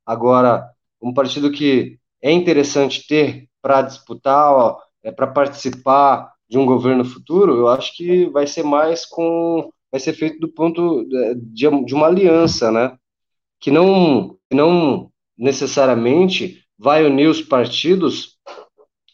Agora, 0.06 0.70
um 1.02 1.12
partido 1.12 1.50
que 1.50 1.98
é 2.22 2.32
interessante 2.32 3.06
ter 3.06 3.48
para 3.60 3.82
disputar, 3.82 4.76
é, 5.02 5.10
para 5.10 5.26
participar 5.26 6.32
de 6.48 6.58
um 6.58 6.66
governo 6.66 7.04
futuro, 7.04 7.56
eu 7.56 7.68
acho 7.68 7.94
que 7.96 8.26
vai 8.30 8.46
ser 8.46 8.62
mais 8.62 9.04
com 9.04 9.70
vai 9.92 10.00
ser 10.00 10.12
feito 10.12 10.38
do 10.38 10.48
ponto 10.48 11.04
de, 11.36 11.84
de 11.84 11.94
uma 11.94 12.06
aliança, 12.06 12.70
né? 12.70 12.96
Que 13.60 13.70
não 13.70 14.36
não 14.52 15.10
necessariamente 15.36 16.64
vai 16.78 17.04
unir 17.04 17.28
os 17.28 17.42
partidos 17.42 18.38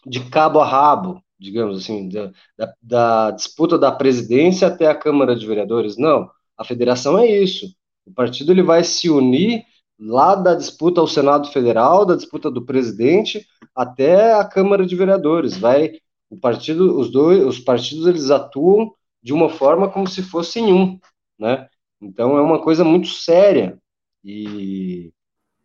de 0.07 0.21
cabo 0.31 0.61
a 0.61 0.67
rabo, 0.67 1.21
digamos 1.39 1.79
assim, 1.79 2.09
da, 2.09 2.33
da, 2.57 2.75
da, 2.83 3.31
disputa 3.33 3.79
da 3.79 3.93
presidência 3.93 4.69
até 4.69 4.87
a 4.87 4.95
Câmara 4.95 5.37
de 5.37 5.47
Vereadores. 5.47 5.97
Não, 5.97 6.31
a 6.57 6.65
federação 6.65 7.19
é 7.19 7.27
isso. 7.27 7.67
O 8.07 8.13
partido 8.13 8.53
ele 8.53 8.63
vai 8.63 8.85
se 8.85 9.11
unir 9.11 9.65
lá 9.99 10.35
da 10.35 10.55
disputa 10.55 11.01
ao 11.01 11.07
Senado 11.07 11.49
Federal, 11.49 12.05
da 12.05 12.17
disputa 12.17 12.51
do 12.51 12.65
presidente 12.65 13.47
até 13.75 14.35
a 14.35 14.45
Câmara 14.45 14.87
de 14.87 14.97
Vereadores. 14.97 15.57
Vai 15.57 16.01
o 16.31 16.37
partido, 16.39 16.99
os 16.99 17.11
dois, 17.11 17.45
os 17.45 17.59
partidos 17.59 18.07
eles 18.07 18.31
atuam 18.31 18.93
de 19.23 19.33
uma 19.33 19.49
forma 19.49 19.91
como 19.91 20.07
se 20.07 20.23
fossem 20.23 20.73
um, 20.73 20.99
né? 21.39 21.69
Então 22.01 22.37
é 22.37 22.43
uma 22.43 22.63
coisa 22.63 22.85
muito 22.85 23.09
séria 23.09 23.79
e 24.25 25.13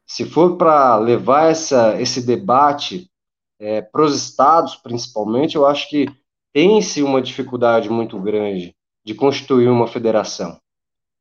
se 0.06 0.26
for 0.26 0.58
para 0.58 0.98
levar 0.98 1.50
essa, 1.50 2.00
esse 2.02 2.26
debate 2.26 3.11
é, 3.62 3.80
para 3.80 4.04
os 4.04 4.16
estados, 4.16 4.76
principalmente, 4.76 5.56
eu 5.56 5.68
acho 5.68 5.88
que 5.88 6.08
tem-se 6.52 7.04
uma 7.04 7.22
dificuldade 7.22 7.92
muito 7.92 8.20
grande 8.20 8.76
de 9.06 9.14
constituir 9.14 9.70
uma 9.70 9.88
federação. 9.88 10.60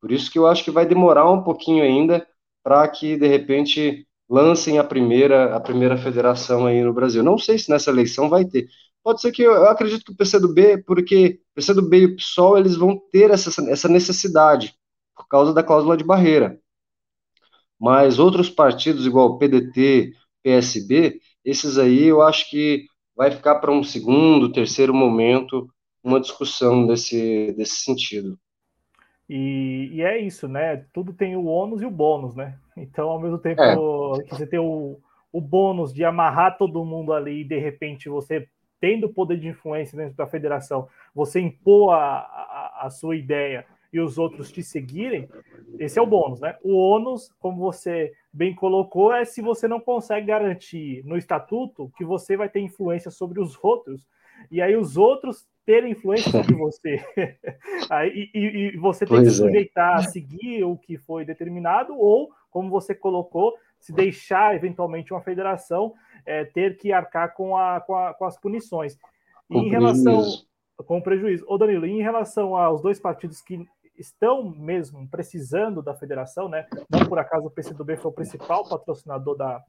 Por 0.01 0.11
isso 0.11 0.31
que 0.31 0.39
eu 0.39 0.47
acho 0.47 0.65
que 0.65 0.71
vai 0.71 0.87
demorar 0.87 1.31
um 1.31 1.43
pouquinho 1.43 1.85
ainda 1.85 2.27
para 2.65 2.89
que, 2.89 3.15
de 3.19 3.27
repente, 3.27 4.07
lancem 4.29 4.79
a 4.79 4.85
primeira, 4.85 5.55
a 5.55 5.61
primeira 5.61 5.99
federação 5.99 6.65
aí 6.65 6.83
no 6.83 6.95
Brasil. 6.95 7.23
Não 7.23 7.37
sei 7.37 7.59
se 7.59 7.69
nessa 7.69 7.91
eleição 7.91 8.31
vai 8.31 8.47
ter. 8.47 8.69
Pode 9.05 9.21
ser 9.21 9.33
que 9.33 9.43
eu, 9.43 9.67
acredito 9.67 10.05
que 10.07 10.12
o 10.12 10.17
PCdoB, 10.17 10.83
porque 10.85 11.41
o 11.53 11.55
PCdoB 11.57 11.97
e 11.99 12.07
o 12.07 12.17
PSOL, 12.17 12.57
eles 12.57 12.75
vão 12.75 12.99
ter 13.12 13.31
essa, 13.31 13.71
essa 13.71 13.89
necessidade 13.89 14.75
por 15.15 15.29
causa 15.29 15.53
da 15.53 15.62
cláusula 15.62 15.95
de 15.95 16.05
barreira. 16.05 16.59
Mas 17.79 18.19
outros 18.19 18.49
partidos, 18.49 19.07
igual 19.07 19.29
o 19.29 19.39
PDT, 19.39 20.15
PSB, 20.43 21.20
esses 21.45 21.79
aí 21.79 22.05
eu 22.05 22.23
acho 22.23 22.49
que 22.51 22.87
vai 23.17 23.31
ficar 23.31 23.57
para 23.57 23.71
um 23.71 23.83
segundo, 23.83 24.53
terceiro 24.53 24.95
momento 24.95 25.69
uma 26.03 26.21
discussão 26.21 26.87
desse, 26.87 27.53
desse 27.53 27.77
sentido. 27.77 28.39
E, 29.29 29.91
e, 29.93 30.03
é 30.03 30.19
isso, 30.19 30.49
né? 30.49 30.85
Tudo 30.93 31.12
tem 31.12 31.37
o 31.37 31.45
ônus 31.45 31.83
e 31.83 31.87
o 31.87 31.91
bônus, 31.91 32.35
né? 32.35 32.59
Então, 32.77 33.09
ao 33.11 33.21
mesmo 33.21 33.39
tempo 33.39 33.62
é. 33.62 34.25
que 34.25 34.31
você 34.31 34.47
tem 34.47 34.59
o, 34.59 34.99
o 35.33 35.41
bônus 35.41 35.93
de 35.93 36.05
amarrar 36.05 36.59
todo 36.59 36.85
mundo 36.85 37.12
ali 37.12 37.43
e 37.43 37.45
de 37.45 37.59
repente 37.59 38.09
você 38.09 38.49
tendo 38.81 39.11
poder 39.11 39.39
de 39.39 39.49
influência 39.49 39.97
dentro 39.97 40.17
da 40.17 40.27
federação, 40.27 40.89
você 41.15 41.39
impor 41.39 41.93
a, 41.93 42.19
a, 42.19 42.87
a 42.87 42.91
sua 42.91 43.15
ideia 43.15 43.67
e 43.93 44.01
os 44.01 44.19
outros 44.19 44.53
te 44.53 44.62
seguirem, 44.62 45.29
esse 45.79 45.99
é 45.99 46.03
o 46.03 46.07
bônus, 46.07 46.41
né? 46.41 46.57
O 46.62 46.75
ônus, 46.75 47.33
como 47.39 47.59
você 47.59 48.12
bem 48.33 48.55
colocou, 48.55 49.12
é 49.12 49.25
se 49.25 49.43
você 49.43 49.67
não 49.67 49.81
consegue 49.81 50.27
garantir 50.27 51.05
no 51.05 51.17
estatuto 51.17 51.91
que 51.97 52.05
você 52.05 52.37
vai 52.37 52.49
ter 52.49 52.61
influência 52.61 53.11
sobre 53.11 53.41
os 53.41 53.59
outros, 53.62 54.07
e 54.51 54.62
aí 54.62 54.77
os 54.77 54.97
outros 54.97 55.47
terem 55.67 55.93
influência 55.93 56.31
sobre 56.31 56.55
você. 56.57 57.05
aí, 57.91 58.31
e, 58.33 58.39
e, 58.39 58.77
você 58.77 59.05
tem 59.05 59.17
pois 59.17 59.29
que 59.29 59.35
se 59.35 59.43
é. 59.43 59.47
sujeitar 59.47 59.97
a 59.97 60.03
seguir 60.03 60.65
o 60.65 60.77
que 60.77 60.97
foi 60.97 61.25
determinado, 61.25 61.99
ou, 61.99 62.31
como 62.51 62.71
você 62.71 62.95
colocou, 62.95 63.55
se 63.79 63.93
deixar 63.93 64.55
eventualmente 64.55 65.12
uma 65.12 65.23
federação 65.23 65.95
é, 66.27 66.45
ter 66.45 66.77
que 66.77 66.93
arcar 66.93 67.35
com, 67.35 67.57
a, 67.57 67.81
com, 67.81 67.95
a, 67.95 68.15
com 68.15 68.25
as 68.25 68.39
punições. 68.39 68.97
E 69.49 69.59
em 69.59 69.69
relação 69.69 70.23
com 70.87 70.99
o 70.99 71.03
prejuízo. 71.03 71.45
Ô 71.49 71.59
Danilo, 71.59 71.87
em 71.87 72.03
relação 72.03 72.57
aos 72.57 72.81
dois 72.81 72.99
partidos 72.99 73.41
que 73.41 73.67
estão 74.01 74.51
mesmo 74.51 75.06
precisando 75.09 75.82
da 75.82 75.94
federação, 75.94 76.48
né? 76.48 76.66
Não 76.89 77.06
por 77.06 77.18
acaso 77.18 77.47
o 77.47 77.51
PCdoB 77.51 77.97
foi 77.97 78.10
o 78.10 78.14
principal 78.14 78.68
patrocinador 78.68 79.36
da, 79.36 79.62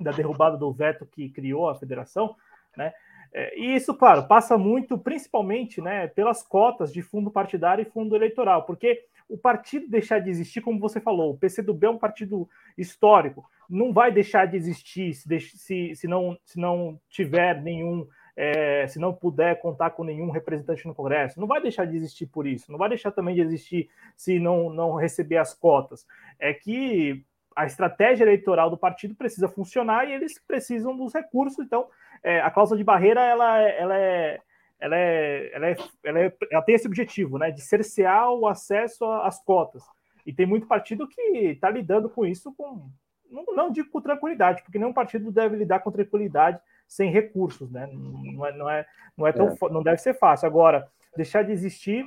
da 0.00 0.10
derrubada 0.10 0.56
do 0.56 0.72
veto 0.72 1.06
que 1.06 1.30
criou 1.30 1.68
a 1.68 1.74
federação, 1.74 2.36
né? 2.76 2.92
É, 3.34 3.58
e 3.58 3.74
isso, 3.74 3.94
claro, 3.94 4.28
passa 4.28 4.58
muito, 4.58 4.98
principalmente, 4.98 5.80
né, 5.80 6.06
pelas 6.06 6.42
cotas 6.42 6.92
de 6.92 7.00
fundo 7.00 7.30
partidário 7.30 7.80
e 7.80 7.90
fundo 7.90 8.14
eleitoral, 8.14 8.66
porque 8.66 9.06
o 9.26 9.38
partido 9.38 9.88
deixar 9.88 10.18
de 10.18 10.28
existir, 10.28 10.60
como 10.60 10.78
você 10.78 11.00
falou, 11.00 11.32
o 11.32 11.38
PCdoB 11.38 11.86
é 11.86 11.90
um 11.90 11.98
partido 11.98 12.46
histórico, 12.76 13.48
não 13.70 13.90
vai 13.90 14.12
deixar 14.12 14.46
de 14.46 14.58
existir 14.58 15.14
se, 15.14 15.40
se, 15.40 15.94
se, 15.96 16.06
não, 16.06 16.36
se 16.44 16.60
não 16.60 17.00
tiver 17.08 17.62
nenhum 17.62 18.06
é, 18.36 18.86
se 18.86 18.98
não 18.98 19.12
puder 19.12 19.60
contar 19.60 19.90
com 19.90 20.04
nenhum 20.04 20.30
representante 20.30 20.86
no 20.86 20.94
Congresso, 20.94 21.40
não 21.40 21.46
vai 21.46 21.60
deixar 21.60 21.84
de 21.86 21.96
existir 21.96 22.26
por 22.26 22.46
isso, 22.46 22.70
não 22.70 22.78
vai 22.78 22.88
deixar 22.88 23.10
também 23.10 23.34
de 23.34 23.40
existir 23.40 23.90
se 24.16 24.38
não, 24.38 24.70
não 24.70 24.94
receber 24.94 25.36
as 25.36 25.54
cotas. 25.54 26.06
É 26.38 26.52
que 26.54 27.24
a 27.54 27.66
estratégia 27.66 28.24
eleitoral 28.24 28.70
do 28.70 28.78
partido 28.78 29.14
precisa 29.14 29.48
funcionar 29.48 30.08
e 30.08 30.12
eles 30.12 30.38
precisam 30.38 30.96
dos 30.96 31.12
recursos. 31.12 31.64
Então, 31.64 31.86
é, 32.22 32.40
a 32.40 32.50
cláusula 32.50 32.78
de 32.78 32.84
barreira 32.84 33.20
ela, 33.20 33.60
ela 33.60 33.98
é. 33.98 34.40
Ela, 34.80 34.96
é, 34.96 35.54
ela, 35.54 35.66
é, 35.68 35.76
ela, 36.02 36.18
é, 36.18 36.36
ela 36.50 36.62
tem 36.62 36.74
esse 36.74 36.88
objetivo, 36.88 37.38
né, 37.38 37.52
de 37.52 37.60
cercear 37.60 38.32
o 38.32 38.48
acesso 38.48 39.04
às 39.04 39.40
cotas. 39.40 39.84
E 40.26 40.32
tem 40.32 40.44
muito 40.44 40.66
partido 40.66 41.06
que 41.06 41.20
está 41.20 41.70
lidando 41.70 42.10
com 42.10 42.26
isso 42.26 42.52
com, 42.52 42.90
não, 43.30 43.44
não 43.54 43.70
digo 43.70 43.88
com 43.90 44.00
tranquilidade, 44.00 44.60
porque 44.60 44.80
nenhum 44.80 44.92
partido 44.92 45.30
deve 45.30 45.54
lidar 45.54 45.78
com 45.78 45.92
tranquilidade 45.92 46.58
sem 46.92 47.10
recursos, 47.10 47.70
né? 47.70 47.88
Não 47.90 48.46
é, 48.46 48.52
não 48.52 48.70
é, 48.70 48.86
não 49.16 49.26
é 49.26 49.32
tão, 49.32 49.48
é. 49.48 49.72
não 49.72 49.82
deve 49.82 49.96
ser 49.96 50.12
fácil. 50.12 50.46
Agora, 50.46 50.86
deixar 51.16 51.42
de 51.42 51.50
existir 51.50 52.06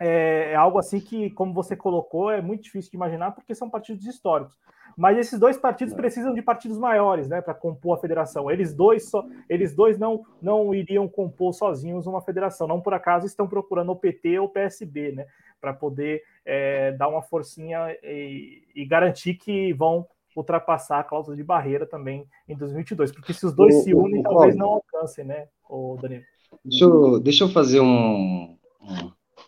é, 0.00 0.52
é, 0.52 0.54
algo 0.54 0.78
assim 0.78 0.98
que, 0.98 1.28
como 1.30 1.52
você 1.52 1.76
colocou, 1.76 2.30
é 2.30 2.40
muito 2.40 2.62
difícil 2.62 2.90
de 2.90 2.96
imaginar, 2.96 3.32
porque 3.32 3.54
são 3.54 3.68
partidos 3.68 4.06
históricos. 4.06 4.58
Mas 4.96 5.18
esses 5.18 5.38
dois 5.38 5.58
partidos 5.58 5.92
é. 5.92 5.96
precisam 5.96 6.32
de 6.32 6.40
partidos 6.40 6.78
maiores, 6.78 7.28
né, 7.28 7.42
para 7.42 7.52
compor 7.52 7.98
a 7.98 8.00
federação. 8.00 8.50
Eles 8.50 8.72
dois 8.74 9.10
só, 9.10 9.26
eles 9.46 9.74
dois 9.74 9.98
não 9.98 10.24
não 10.40 10.74
iriam 10.74 11.06
compor 11.06 11.52
sozinhos 11.52 12.06
uma 12.06 12.22
federação. 12.22 12.66
Não 12.66 12.80
por 12.80 12.94
acaso 12.94 13.26
estão 13.26 13.46
procurando 13.46 13.92
o 13.92 13.96
PT 13.96 14.38
ou 14.38 14.46
o 14.46 14.50
PSB, 14.50 15.12
né, 15.12 15.26
para 15.60 15.74
poder 15.74 16.22
é, 16.46 16.92
dar 16.92 17.08
uma 17.08 17.20
forcinha 17.20 17.94
e, 18.02 18.62
e 18.74 18.86
garantir 18.86 19.34
que 19.34 19.74
vão 19.74 20.08
ultrapassar 20.36 21.00
a 21.00 21.04
cláusula 21.04 21.36
de 21.36 21.42
barreira 21.42 21.86
também 21.86 22.26
em 22.48 22.56
2022, 22.56 23.12
porque 23.12 23.32
se 23.32 23.46
os 23.46 23.52
dois 23.54 23.74
o, 23.74 23.82
se 23.82 23.94
unem, 23.94 24.20
o, 24.20 24.22
talvez 24.22 24.56
não 24.56 24.68
alcancem, 24.68 25.24
né, 25.24 25.48
o 25.68 25.96
Danilo? 26.00 26.22
Deixa 26.64 26.84
eu, 26.84 27.20
deixa 27.20 27.44
eu 27.44 27.48
fazer 27.48 27.80
um, 27.80 28.56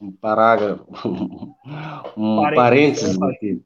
um, 0.01 0.12
parágrafo, 0.12 0.85
um 2.16 2.43
parênteses, 2.43 3.16
parênteses 3.16 3.23
aqui. 3.23 3.62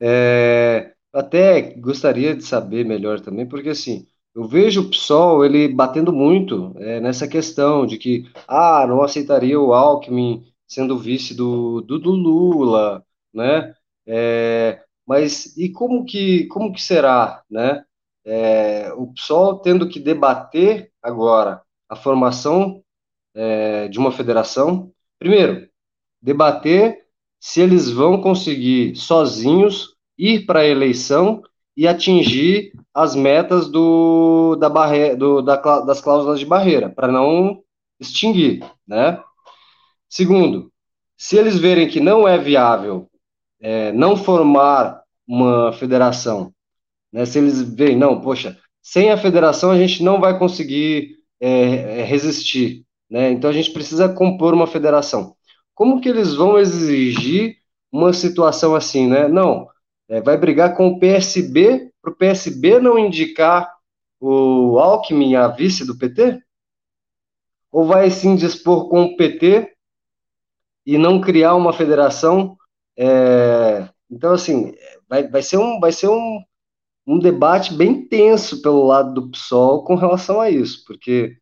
É, 0.00 0.92
até 1.12 1.62
gostaria 1.74 2.34
de 2.34 2.42
saber 2.42 2.84
melhor 2.84 3.20
também, 3.20 3.46
porque 3.46 3.70
assim, 3.70 4.06
eu 4.34 4.44
vejo 4.44 4.82
o 4.82 4.90
PSOL 4.90 5.44
ele 5.44 5.66
batendo 5.66 6.12
muito 6.12 6.74
é, 6.76 7.00
nessa 7.00 7.26
questão 7.26 7.86
de 7.86 7.96
que, 7.96 8.30
ah, 8.46 8.86
não 8.86 9.02
aceitaria 9.02 9.58
o 9.58 9.72
Alckmin 9.72 10.44
sendo 10.66 10.98
vice 10.98 11.34
do, 11.34 11.80
do, 11.80 11.98
do 11.98 12.10
Lula, 12.10 13.02
né? 13.32 13.74
É, 14.06 14.82
mas 15.06 15.56
e 15.56 15.70
como 15.70 16.04
que, 16.04 16.46
como 16.46 16.72
que 16.72 16.82
será, 16.82 17.42
né? 17.50 17.84
É, 18.24 18.92
o 18.94 19.12
PSOL 19.12 19.60
tendo 19.60 19.88
que 19.88 20.00
debater 20.00 20.90
agora 21.00 21.62
a 21.88 21.94
formação 21.94 22.82
é, 23.34 23.86
de 23.88 23.98
uma 23.98 24.10
federação. 24.10 24.90
Primeiro, 25.18 25.68
debater 26.20 27.06
se 27.38 27.60
eles 27.60 27.88
vão 27.88 28.20
conseguir 28.20 28.96
sozinhos 28.96 29.94
ir 30.18 30.44
para 30.46 30.60
a 30.60 30.66
eleição 30.66 31.42
e 31.76 31.86
atingir 31.86 32.72
as 32.92 33.14
metas 33.14 33.68
do, 33.68 34.56
da 34.56 34.68
barre, 34.68 35.14
do, 35.14 35.42
da, 35.42 35.56
das 35.80 36.00
cláusulas 36.00 36.40
de 36.40 36.46
barreira, 36.46 36.88
para 36.88 37.08
não 37.08 37.62
extinguir, 38.00 38.64
né? 38.86 39.22
Segundo, 40.08 40.72
se 41.16 41.36
eles 41.36 41.58
verem 41.58 41.88
que 41.88 42.00
não 42.00 42.26
é 42.26 42.38
viável 42.38 43.08
é, 43.60 43.92
não 43.92 44.16
formar 44.16 45.02
uma 45.26 45.72
federação. 45.72 46.52
Né? 47.12 47.24
Se 47.24 47.38
eles 47.38 47.62
veem, 47.62 47.96
não, 47.96 48.20
poxa, 48.20 48.58
sem 48.82 49.10
a 49.10 49.16
federação 49.16 49.70
a 49.70 49.78
gente 49.78 50.02
não 50.02 50.20
vai 50.20 50.38
conseguir 50.38 51.16
é, 51.40 52.00
é, 52.00 52.02
resistir. 52.04 52.84
Né? 53.10 53.30
Então 53.30 53.50
a 53.50 53.52
gente 53.52 53.70
precisa 53.70 54.08
compor 54.08 54.54
uma 54.54 54.66
federação. 54.66 55.34
Como 55.74 56.00
que 56.00 56.08
eles 56.08 56.34
vão 56.34 56.58
exigir 56.58 57.56
uma 57.92 58.12
situação 58.12 58.74
assim, 58.74 59.06
né? 59.06 59.28
Não, 59.28 59.68
é, 60.08 60.20
vai 60.20 60.36
brigar 60.36 60.76
com 60.76 60.88
o 60.88 60.98
PSB 60.98 61.90
para 62.00 62.12
o 62.12 62.16
PSB 62.16 62.78
não 62.78 62.98
indicar 62.98 63.72
o 64.20 64.78
Alckmin 64.78 65.34
a 65.34 65.48
vice 65.48 65.84
do 65.86 65.96
PT? 65.98 66.40
Ou 67.70 67.86
vai 67.86 68.10
sim 68.10 68.36
dispor 68.36 68.88
com 68.88 69.02
o 69.02 69.16
PT 69.16 69.74
e 70.86 70.96
não 70.96 71.20
criar 71.20 71.54
uma 71.54 71.72
federação 71.72 72.56
é, 72.96 73.88
então, 74.10 74.32
assim, 74.32 74.74
vai, 75.08 75.28
vai 75.28 75.42
ser, 75.42 75.58
um, 75.58 75.80
vai 75.80 75.92
ser 75.92 76.08
um, 76.08 76.42
um 77.06 77.18
debate 77.18 77.74
bem 77.74 78.06
tenso 78.06 78.62
pelo 78.62 78.86
lado 78.86 79.14
do 79.14 79.30
PSOL 79.30 79.84
com 79.84 79.94
relação 79.94 80.40
a 80.40 80.50
isso, 80.50 80.84
porque 80.86 81.36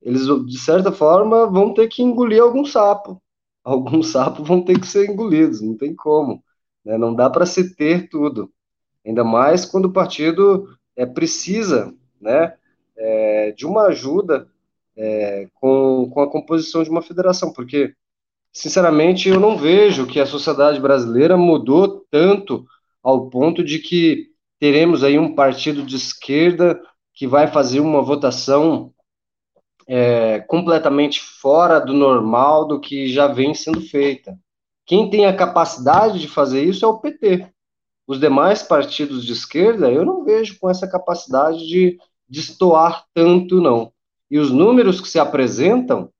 eles, 0.00 0.26
de 0.46 0.58
certa 0.58 0.92
forma, 0.92 1.46
vão 1.46 1.74
ter 1.74 1.88
que 1.88 2.02
engolir 2.02 2.42
algum 2.42 2.64
sapo. 2.64 3.20
Alguns 3.64 4.08
sapos 4.12 4.48
vão 4.48 4.62
ter 4.62 4.80
que 4.80 4.86
ser 4.86 5.10
engolidos, 5.10 5.60
não 5.60 5.76
tem 5.76 5.94
como. 5.94 6.42
Né? 6.84 6.96
Não 6.96 7.14
dá 7.14 7.28
para 7.28 7.44
se 7.44 7.74
ter 7.74 8.08
tudo. 8.08 8.50
ainda 9.04 9.22
mais 9.24 9.66
quando 9.66 9.86
o 9.86 9.92
partido 9.92 10.74
é, 10.96 11.04
precisa 11.04 11.94
né, 12.20 12.54
é, 12.96 13.52
de 13.52 13.66
uma 13.66 13.88
ajuda 13.88 14.48
é, 14.96 15.48
com, 15.54 16.08
com 16.10 16.20
a 16.22 16.30
composição 16.30 16.82
de 16.82 16.90
uma 16.90 17.02
federação, 17.02 17.52
porque, 17.52 17.94
sinceramente, 18.52 19.28
eu 19.28 19.38
não 19.38 19.56
vejo 19.56 20.06
que 20.06 20.20
a 20.20 20.26
sociedade 20.26 20.80
brasileira 20.80 21.36
mudou 21.36 22.06
tanto 22.10 22.66
ao 23.02 23.28
ponto 23.28 23.62
de 23.62 23.78
que 23.78 24.28
teremos 24.58 25.04
aí 25.04 25.18
um 25.18 25.34
partido 25.34 25.82
de 25.82 25.96
esquerda 25.96 26.80
que 27.14 27.26
vai 27.26 27.46
fazer 27.46 27.80
uma 27.80 28.02
votação 28.02 28.92
é, 29.86 30.40
completamente 30.40 31.20
fora 31.20 31.80
do 31.80 31.94
normal 31.94 32.66
do 32.66 32.78
que 32.80 33.08
já 33.08 33.26
vem 33.26 33.54
sendo 33.54 33.80
feita. 33.80 34.38
Quem 34.84 35.08
tem 35.08 35.26
a 35.26 35.36
capacidade 35.36 36.20
de 36.20 36.28
fazer 36.28 36.62
isso 36.64 36.84
é 36.84 36.88
o 36.88 36.98
PT. 36.98 37.48
Os 38.06 38.18
demais 38.18 38.62
partidos 38.62 39.24
de 39.24 39.32
esquerda, 39.32 39.90
eu 39.90 40.04
não 40.04 40.24
vejo 40.24 40.58
com 40.58 40.68
essa 40.68 40.88
capacidade 40.88 41.66
de 41.66 41.98
destoar 42.28 43.04
tanto, 43.14 43.60
não. 43.60 43.92
E 44.30 44.38
os 44.38 44.50
números 44.50 45.00
que 45.00 45.08
se 45.08 45.18
apresentam 45.18 46.10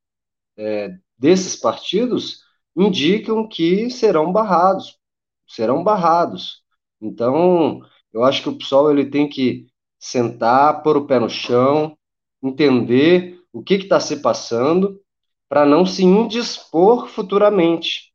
é, 0.57 0.95
desses 1.19 1.57
partidos 1.57 2.43
indicam 2.77 3.49
que 3.49 3.91
serão 3.91 4.33
barrados, 4.33 4.99
serão 5.47 5.83
barrados. 5.83 6.63
Então, 7.01 7.81
eu 8.13 8.25
acho 8.25 8.43
que 8.43 8.49
o 8.49 8.57
PSOL 8.57 8.91
ele 8.91 9.07
tem 9.07 9.29
que 9.29 9.67
sentar, 9.99 10.83
pôr 10.83 10.97
o 10.97 11.07
pé 11.07 11.19
no 11.19 11.29
chão, 11.29 11.97
entender 12.43 13.41
o 13.53 13.63
que 13.63 13.75
está 13.75 13.99
se 13.99 14.21
passando, 14.23 15.01
para 15.49 15.65
não 15.65 15.85
se 15.85 16.05
indispor 16.05 17.09
futuramente, 17.09 18.13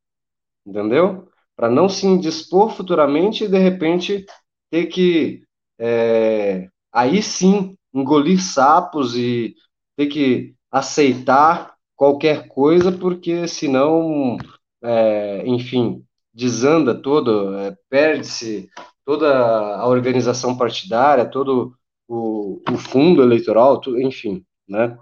entendeu? 0.66 1.28
Para 1.56 1.70
não 1.70 1.90
se 1.90 2.06
indispor 2.06 2.72
futuramente 2.72 3.46
e 3.46 3.48
de 3.48 3.58
repente 3.58 4.26
ter 4.70 4.86
que 4.86 5.44
é, 5.80 6.70
aí 6.92 7.22
sim 7.22 7.76
engolir 7.94 8.42
sapos 8.42 9.16
e 9.16 9.56
ter 9.96 10.08
que 10.08 10.56
aceitar 10.72 11.73
qualquer 12.04 12.50
coisa, 12.50 12.92
porque 12.92 13.48
senão, 13.48 14.38
é, 14.84 15.48
enfim, 15.48 16.04
desanda 16.34 16.94
todo, 16.94 17.56
é, 17.58 17.78
perde-se 17.90 18.70
toda 19.06 19.34
a 19.78 19.88
organização 19.88 20.58
partidária, 20.58 21.26
todo 21.26 21.74
o, 22.06 22.62
o 22.70 22.78
fundo 22.78 23.22
eleitoral, 23.24 23.80
tudo, 23.80 24.02
enfim, 24.02 24.44
né? 24.68 24.98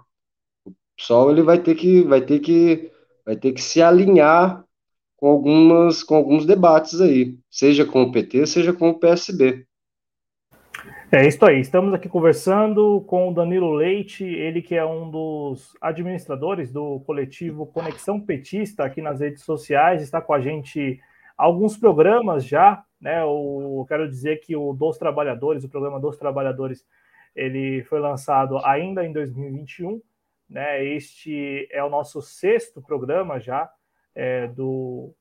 PSOL 0.96 1.32
ele 1.32 1.42
vai 1.42 1.58
ter 1.58 1.74
que 1.74 2.02
vai 2.02 2.20
ter 2.20 2.38
que 2.38 2.92
vai 3.26 3.34
ter 3.36 3.52
que 3.52 3.60
se 3.60 3.82
alinhar 3.82 4.64
com 5.16 5.26
algumas 5.28 6.04
com 6.04 6.14
alguns 6.14 6.46
debates 6.46 7.00
aí, 7.00 7.36
seja 7.50 7.84
com 7.84 8.02
o 8.04 8.12
PT, 8.12 8.46
seja 8.46 8.72
com 8.72 8.90
o 8.90 8.98
PSB. 8.98 9.66
É 11.14 11.26
isso 11.26 11.44
aí. 11.44 11.60
Estamos 11.60 11.92
aqui 11.92 12.08
conversando 12.08 13.02
com 13.02 13.28
o 13.28 13.34
Danilo 13.34 13.70
Leite, 13.74 14.24
ele 14.24 14.62
que 14.62 14.74
é 14.74 14.84
um 14.84 15.10
dos 15.10 15.76
administradores 15.78 16.72
do 16.72 17.00
coletivo 17.00 17.66
Conexão 17.66 18.18
Petista 18.18 18.84
aqui 18.84 19.02
nas 19.02 19.20
redes 19.20 19.42
sociais, 19.42 20.02
está 20.02 20.22
com 20.22 20.32
a 20.32 20.40
gente 20.40 20.98
alguns 21.36 21.76
programas 21.76 22.46
já, 22.46 22.82
né? 22.98 23.22
O 23.24 23.84
quero 23.86 24.08
dizer 24.08 24.40
que 24.40 24.56
o 24.56 24.72
dos 24.72 24.96
trabalhadores, 24.96 25.64
o 25.64 25.68
programa 25.68 26.00
dos 26.00 26.16
trabalhadores, 26.16 26.82
ele 27.36 27.82
foi 27.84 28.00
lançado 28.00 28.56
ainda 28.64 29.04
em 29.04 29.12
2021 29.12 30.00
né? 30.52 30.84
Este 30.84 31.66
é 31.70 31.82
o 31.82 31.88
nosso 31.88 32.20
sexto 32.20 32.82
programa 32.82 33.40
já 33.40 33.70
é, 34.14 34.46
do 34.48 35.14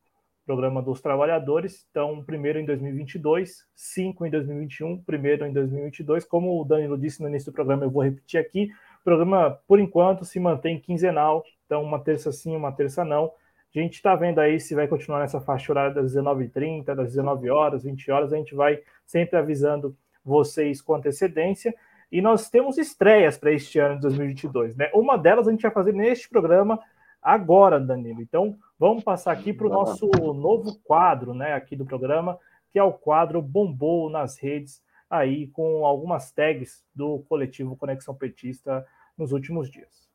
programa 0.51 0.81
dos 0.81 0.99
trabalhadores. 0.99 1.87
Então, 1.89 2.21
primeiro 2.21 2.59
em 2.59 2.65
2022, 2.65 3.65
cinco 3.73 4.25
em 4.25 4.29
2021, 4.29 5.01
primeiro 5.01 5.45
em 5.45 5.53
2022. 5.53 6.25
Como 6.25 6.59
o 6.59 6.65
Danilo 6.65 6.97
disse 6.97 7.21
no 7.21 7.29
início 7.29 7.49
do 7.49 7.55
programa, 7.55 7.85
eu 7.85 7.89
vou 7.89 8.03
repetir 8.03 8.37
aqui. 8.37 8.69
O 8.99 9.03
programa, 9.05 9.57
por 9.65 9.79
enquanto, 9.79 10.25
se 10.25 10.41
mantém 10.41 10.77
quinzenal. 10.77 11.41
Então, 11.65 11.81
uma 11.81 11.99
terça 12.03 12.33
sim, 12.33 12.53
uma 12.53 12.69
terça 12.73 13.05
não. 13.05 13.31
A 13.73 13.79
gente 13.79 13.93
está 13.93 14.13
vendo 14.13 14.39
aí 14.39 14.59
se 14.59 14.75
vai 14.75 14.89
continuar 14.89 15.21
nessa 15.21 15.39
faixa 15.39 15.71
horária 15.71 15.93
das 15.93 16.13
19h30, 16.13 16.93
das 16.93 17.13
19 17.13 17.49
horas, 17.49 17.83
20 17.85 18.11
horas. 18.11 18.33
A 18.33 18.35
gente 18.35 18.53
vai 18.53 18.81
sempre 19.05 19.39
avisando 19.39 19.95
vocês 20.21 20.81
com 20.81 20.95
antecedência. 20.95 21.73
E 22.11 22.21
nós 22.21 22.49
temos 22.49 22.77
estreias 22.77 23.37
para 23.37 23.53
este 23.53 23.79
ano 23.79 23.95
de 23.95 24.01
2022, 24.01 24.75
né? 24.75 24.91
Uma 24.93 25.17
delas 25.17 25.47
a 25.47 25.51
gente 25.51 25.61
vai 25.61 25.71
fazer 25.71 25.93
neste 25.93 26.27
programa 26.27 26.77
agora, 27.21 27.79
Danilo. 27.79 28.21
Então, 28.21 28.57
vamos 28.81 29.03
passar 29.03 29.33
aqui 29.33 29.53
para 29.53 29.67
o 29.67 29.69
nosso 29.69 30.07
novo 30.33 30.75
quadro, 30.83 31.35
né, 31.35 31.53
aqui 31.53 31.75
do 31.75 31.85
programa, 31.85 32.39
que 32.71 32.79
é 32.79 32.83
o 32.83 32.91
quadro 32.91 33.39
Bombou 33.39 34.09
nas 34.09 34.39
redes, 34.39 34.81
aí 35.07 35.45
com 35.49 35.85
algumas 35.85 36.31
tags 36.31 36.83
do 36.95 37.19
coletivo 37.29 37.77
Conexão 37.77 38.15
Petista 38.15 38.83
nos 39.15 39.33
últimos 39.33 39.69
dias. 39.69 40.09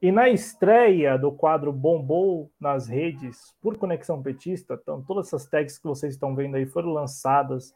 E 0.00 0.12
na 0.12 0.28
estreia 0.28 1.18
do 1.18 1.32
quadro 1.32 1.72
Bombou 1.72 2.52
nas 2.60 2.86
redes 2.86 3.52
por 3.60 3.76
Conexão 3.76 4.22
Petista, 4.22 4.78
então 4.80 5.02
todas 5.02 5.26
essas 5.26 5.46
tags 5.46 5.76
que 5.76 5.88
vocês 5.88 6.14
estão 6.14 6.36
vendo 6.36 6.54
aí 6.54 6.66
foram 6.66 6.90
lançadas, 6.90 7.74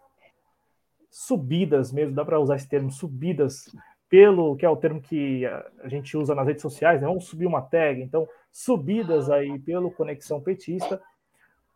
subidas 1.14 1.92
mesmo, 1.92 2.12
dá 2.12 2.24
para 2.24 2.40
usar 2.40 2.56
esse 2.56 2.68
termo, 2.68 2.90
subidas 2.90 3.72
pelo 4.08 4.56
que 4.56 4.66
é 4.66 4.68
o 4.68 4.76
termo 4.76 5.00
que 5.00 5.46
a 5.46 5.88
gente 5.88 6.16
usa 6.16 6.34
nas 6.34 6.44
redes 6.44 6.60
sociais, 6.60 7.00
né? 7.00 7.06
vamos 7.06 7.26
subir 7.26 7.46
uma 7.46 7.62
tag, 7.62 8.02
então 8.02 8.28
subidas 8.50 9.30
aí 9.30 9.56
pelo 9.60 9.92
Conexão 9.92 10.40
Petista. 10.40 11.00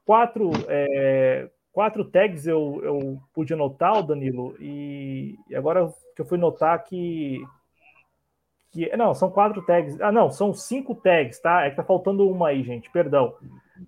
Quatro, 0.05 0.51
é, 0.67 1.49
quatro 1.73 2.05
tags 2.05 2.49
eu, 2.49 2.81
eu 2.83 3.23
pude 3.33 3.55
notar, 3.55 4.03
Danilo, 4.03 4.57
e, 4.59 5.39
e 5.49 5.55
agora 5.55 5.89
que 6.17 6.23
eu 6.23 6.27
fui 6.27 6.37
notar 6.37 6.83
que 6.83 7.41
que 8.73 8.95
não, 8.97 9.15
são 9.15 9.31
quatro 9.31 9.63
tags. 9.65 10.01
Ah, 10.01 10.13
não, 10.13 10.31
são 10.31 10.53
cinco 10.53 10.97
tags, 10.97 11.41
tá? 11.41 11.65
É 11.65 11.71
que 11.71 11.77
tá 11.77 11.85
faltando 11.85 12.29
uma 12.29 12.49
aí, 12.49 12.63
gente. 12.63 12.91
Perdão. 12.91 13.35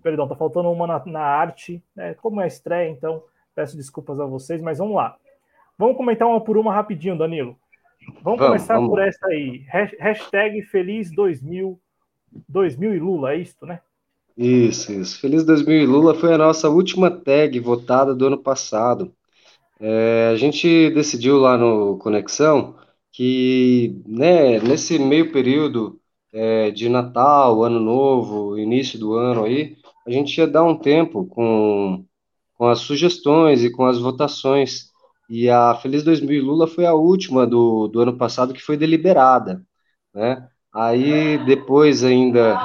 Perdão, 0.01 0.27
tá 0.27 0.35
faltando 0.35 0.71
uma 0.71 0.87
na, 0.87 1.05
na 1.05 1.21
arte, 1.21 1.83
né? 1.95 2.15
Como 2.15 2.41
é 2.41 2.47
estreia, 2.47 2.89
então 2.89 3.21
peço 3.53 3.77
desculpas 3.77 4.19
a 4.19 4.25
vocês, 4.25 4.61
mas 4.61 4.79
vamos 4.79 4.95
lá. 4.95 5.17
Vamos 5.81 5.97
comentar 5.97 6.27
uma 6.27 6.39
por 6.39 6.59
uma 6.59 6.71
rapidinho, 6.71 7.17
Danilo. 7.17 7.57
Vamos, 8.21 8.21
vamos 8.23 8.45
começar 8.45 8.75
vamos. 8.75 8.91
por 8.91 9.01
essa 9.01 9.25
aí. 9.25 9.65
Hashtag 9.99 10.61
Feliz 10.61 11.09
2000, 11.11 11.79
2000 12.47 12.93
e 12.93 12.99
Lula, 12.99 13.33
é 13.33 13.37
isso, 13.37 13.65
né? 13.65 13.79
Isso, 14.37 14.93
isso. 14.93 15.19
Feliz 15.19 15.43
2000 15.43 15.81
e 15.81 15.85
Lula 15.87 16.13
foi 16.13 16.35
a 16.35 16.37
nossa 16.37 16.69
última 16.69 17.09
tag 17.09 17.59
votada 17.59 18.13
do 18.13 18.27
ano 18.27 18.37
passado. 18.37 19.11
É, 19.79 20.29
a 20.31 20.35
gente 20.35 20.91
decidiu 20.91 21.39
lá 21.39 21.57
no 21.57 21.97
Conexão 21.97 22.75
que 23.11 23.99
né, 24.05 24.59
nesse 24.59 24.99
meio 24.99 25.31
período 25.31 25.99
é, 26.31 26.69
de 26.69 26.89
Natal, 26.89 27.63
Ano 27.63 27.79
Novo, 27.79 28.55
início 28.55 28.99
do 28.99 29.15
ano 29.15 29.45
aí, 29.45 29.77
a 30.05 30.11
gente 30.11 30.37
ia 30.37 30.45
dar 30.45 30.63
um 30.63 30.77
tempo 30.77 31.25
com, 31.25 32.05
com 32.53 32.67
as 32.67 32.81
sugestões 32.81 33.63
e 33.63 33.71
com 33.71 33.83
as 33.87 33.97
votações. 33.97 34.90
E 35.31 35.49
a 35.49 35.73
Feliz 35.75 36.03
2000 36.03 36.43
Lula 36.43 36.67
foi 36.67 36.85
a 36.85 36.93
última 36.93 37.47
do, 37.47 37.87
do 37.87 38.01
ano 38.01 38.17
passado 38.17 38.53
que 38.53 38.61
foi 38.61 38.75
deliberada, 38.75 39.65
né? 40.13 40.45
Aí 40.73 41.37
depois 41.45 42.03
ainda 42.03 42.59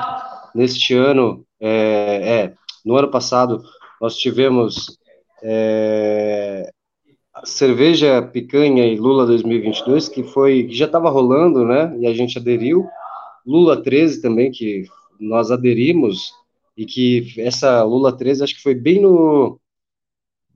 neste 0.52 0.92
ano, 0.92 1.46
é, 1.60 1.68
é 2.48 2.54
no 2.84 2.96
ano 2.96 3.08
passado 3.08 3.62
nós 4.00 4.16
tivemos 4.16 4.98
é, 5.44 6.68
cerveja 7.44 8.20
picanha 8.20 8.84
e 8.84 8.96
Lula 8.96 9.26
2022 9.26 10.08
que 10.08 10.24
foi 10.24 10.64
que 10.64 10.74
já 10.74 10.86
estava 10.86 11.08
rolando, 11.08 11.64
né? 11.64 11.96
E 12.00 12.06
a 12.08 12.12
gente 12.12 12.36
aderiu. 12.36 12.84
Lula 13.46 13.80
13 13.80 14.20
também 14.20 14.50
que 14.50 14.86
nós 15.20 15.52
aderimos 15.52 16.32
e 16.76 16.84
que 16.84 17.32
essa 17.38 17.84
Lula 17.84 18.10
13 18.10 18.42
acho 18.42 18.56
que 18.56 18.62
foi 18.62 18.74
bem 18.74 19.00
no 19.00 19.60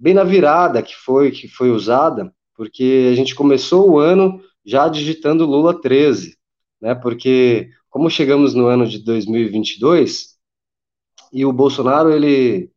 bem 0.01 0.15
na 0.15 0.25
virada 0.25 0.83
que 0.83 0.97
foi 0.97 1.31
que 1.31 1.47
foi 1.47 1.71
usada, 1.71 2.33
porque 2.57 3.11
a 3.13 3.15
gente 3.15 3.35
começou 3.35 3.91
o 3.91 3.99
ano 3.99 4.43
já 4.65 4.89
digitando 4.89 5.45
Lula 5.45 5.79
13, 5.79 6.37
né? 6.81 6.95
Porque 6.95 7.69
como 7.91 8.09
chegamos 8.09 8.55
no 8.55 8.67
ano 8.67 8.87
de 8.87 9.05
2022 9.05 10.37
e 11.33 11.45
o 11.45 11.53
Bolsonaro 11.53 12.11
ele 12.11 12.71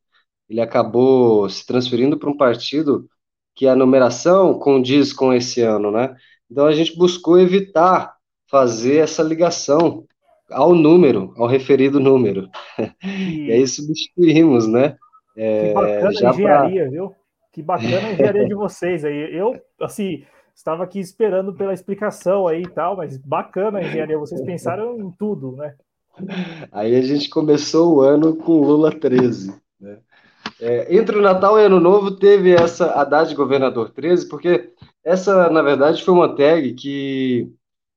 ele 0.50 0.60
acabou 0.60 1.50
se 1.50 1.66
transferindo 1.66 2.18
para 2.18 2.30
um 2.30 2.38
partido 2.38 3.10
que 3.56 3.68
a 3.68 3.76
numeração 3.76 4.60
condiz 4.60 5.14
com 5.14 5.34
esse 5.34 5.62
ano, 5.62 5.92
né? 5.92 6.16
Então 6.52 6.66
a 6.66 6.74
gente 6.74 6.96
buscou 6.98 7.40
evitar 7.40 8.16
fazer 8.48 8.98
essa 8.98 9.24
ligação 9.24 10.06
ao 10.52 10.76
número, 10.76 11.34
ao 11.38 11.48
referido 11.48 12.00
número. 12.00 12.50
E, 13.02 13.48
e 13.48 13.52
aí 13.54 13.68
substituímos, 13.68 14.68
né? 14.68 14.98
É, 15.36 15.68
que 15.68 15.74
bacana 15.74 16.08
a 16.08 16.32
engenharia, 16.32 16.82
pra... 16.82 16.92
viu? 16.92 17.16
Que 17.52 17.62
bacana 17.62 18.08
a 18.08 18.12
engenharia 18.14 18.48
de 18.48 18.54
vocês 18.54 19.06
aí. 19.06 19.36
Eu, 19.36 19.60
assim, 19.82 20.24
estava 20.56 20.84
aqui 20.84 21.00
esperando 21.00 21.54
pela 21.54 21.74
explicação 21.74 22.48
aí 22.48 22.64
e 22.64 22.70
tal, 22.70 22.98
mas 22.98 23.18
bacana 23.18 23.80
a 23.80 23.84
engenharia, 23.84 24.18
vocês 24.18 24.42
pensaram 24.42 25.00
em 25.00 25.12
tudo, 25.12 25.54
né? 25.54 25.76
Aí 26.72 26.96
a 26.96 27.02
gente 27.02 27.30
começou 27.30 27.96
o 27.96 28.02
ano 28.02 28.36
com 28.36 28.62
Lula 28.62 28.92
13, 28.92 29.54
né? 29.80 29.98
É, 30.60 30.96
entre 30.96 31.18
o 31.18 31.22
Natal 31.22 31.60
e 31.60 31.66
Ano 31.66 31.80
Novo 31.80 32.12
teve 32.12 32.54
essa 32.54 32.92
Haddad 32.92 33.34
Governador 33.34 33.90
13, 33.90 34.28
porque 34.30 34.72
essa, 35.04 35.50
na 35.50 35.62
verdade, 35.62 36.04
foi 36.04 36.14
uma 36.14 36.36
tag 36.36 36.74
que 36.74 37.52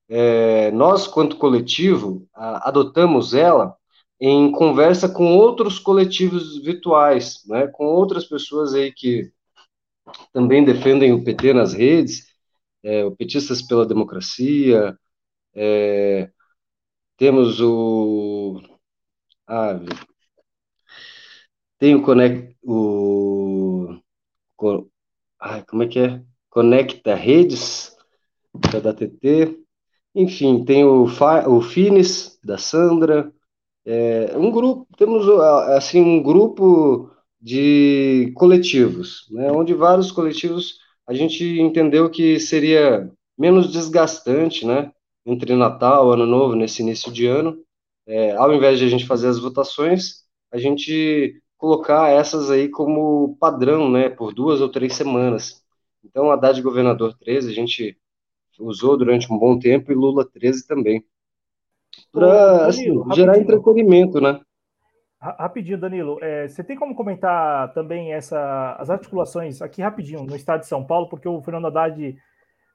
é, 0.09 0.71
nós, 0.71 1.07
quanto 1.07 1.37
coletivo, 1.37 2.27
a, 2.35 2.69
adotamos 2.69 3.35
ela 3.35 3.77
em 4.21 4.51
conversa 4.53 5.09
com 5.09 5.37
outros 5.37 5.79
coletivos 5.79 6.59
virtuais, 6.63 7.43
né, 7.47 7.67
com 7.69 7.87
outras 7.87 8.25
pessoas 8.25 8.75
aí 8.75 8.93
que 8.93 9.31
também 10.33 10.65
defendem 10.65 11.13
o 11.13 11.23
PT 11.25 11.53
nas 11.53 11.73
redes, 11.73 12.27
é, 12.83 13.05
o 13.05 13.15
Petistas 13.15 13.63
pela 13.63 13.87
Democracia, 13.87 14.97
é, 15.55 16.31
temos 17.17 17.61
o. 17.61 18.61
Ah, 19.47 19.81
tem 21.79 21.95
o 21.95 22.03
Conect. 22.03 22.57
O, 22.63 23.99
ah, 25.41 25.63
como 25.63 25.83
é 25.83 25.89
que 25.89 25.99
é? 25.99 26.23
Conecta 26.51 27.15
Redes, 27.15 27.97
da 28.83 28.93
TT. 28.93 29.63
Enfim, 30.15 30.65
tem 30.65 30.85
o, 30.85 31.05
o 31.05 31.61
Fines, 31.61 32.39
da 32.43 32.59
Sandra. 32.59 33.33
É, 33.87 34.37
um 34.37 34.51
grupo, 34.51 34.87
temos 34.97 35.29
assim 35.77 36.01
um 36.01 36.21
grupo 36.21 37.09
de 37.41 38.33
coletivos, 38.35 39.27
né, 39.31 39.53
onde 39.53 39.75
vários 39.75 40.11
coletivos 40.11 40.81
a 41.07 41.15
gente 41.15 41.45
entendeu 41.61 42.11
que 42.11 42.41
seria 42.41 43.09
menos 43.39 43.71
desgastante, 43.71 44.67
né, 44.67 44.93
entre 45.25 45.55
Natal, 45.55 46.11
Ano 46.13 46.27
Novo, 46.27 46.57
nesse 46.57 46.83
início 46.83 47.13
de 47.13 47.27
ano, 47.27 47.63
é, 48.07 48.33
ao 48.37 48.53
invés 48.53 48.79
de 48.79 48.87
a 48.87 48.89
gente 48.89 49.07
fazer 49.07 49.29
as 49.29 49.39
votações, 49.39 50.25
a 50.51 50.59
gente 50.59 51.41
colocar 51.57 52.11
essas 52.11 52.51
aí 52.51 52.69
como 52.69 53.37
padrão, 53.39 53.89
né, 53.91 54.09
por 54.09 54.35
duas 54.35 54.61
ou 54.61 54.69
três 54.69 54.95
semanas. 54.95 55.63
Então, 56.05 56.31
a 56.31 56.35
Haddad 56.35 56.61
Governador 56.61 57.17
13 57.19 57.51
a 57.51 57.55
gente 57.55 57.97
usou 58.59 58.97
durante 58.97 59.33
um 59.33 59.39
bom 59.39 59.59
tempo 59.59 59.93
e 59.93 59.95
Lula 59.95 60.25
13 60.25 60.67
também. 60.67 61.05
Para 62.13 62.67
assim, 62.67 62.93
gerar 63.15 63.39
entretenimento, 63.39 64.21
né? 64.21 64.41
Rapidinho, 65.19 65.79
Danilo, 65.79 66.19
é, 66.23 66.47
você 66.47 66.63
tem 66.63 66.77
como 66.77 66.95
comentar 66.95 67.73
também 67.73 68.13
essa, 68.13 68.77
as 68.79 68.91
articulações 68.91 69.63
aqui 69.63 69.81
rapidinho 69.81 70.23
no 70.23 70.37
estado 70.37 70.61
de 70.61 70.67
São 70.67 70.85
Paulo, 70.85 71.09
porque 71.09 71.27
o 71.27 71.41
Fernando 71.41 71.67
Haddad, 71.67 72.17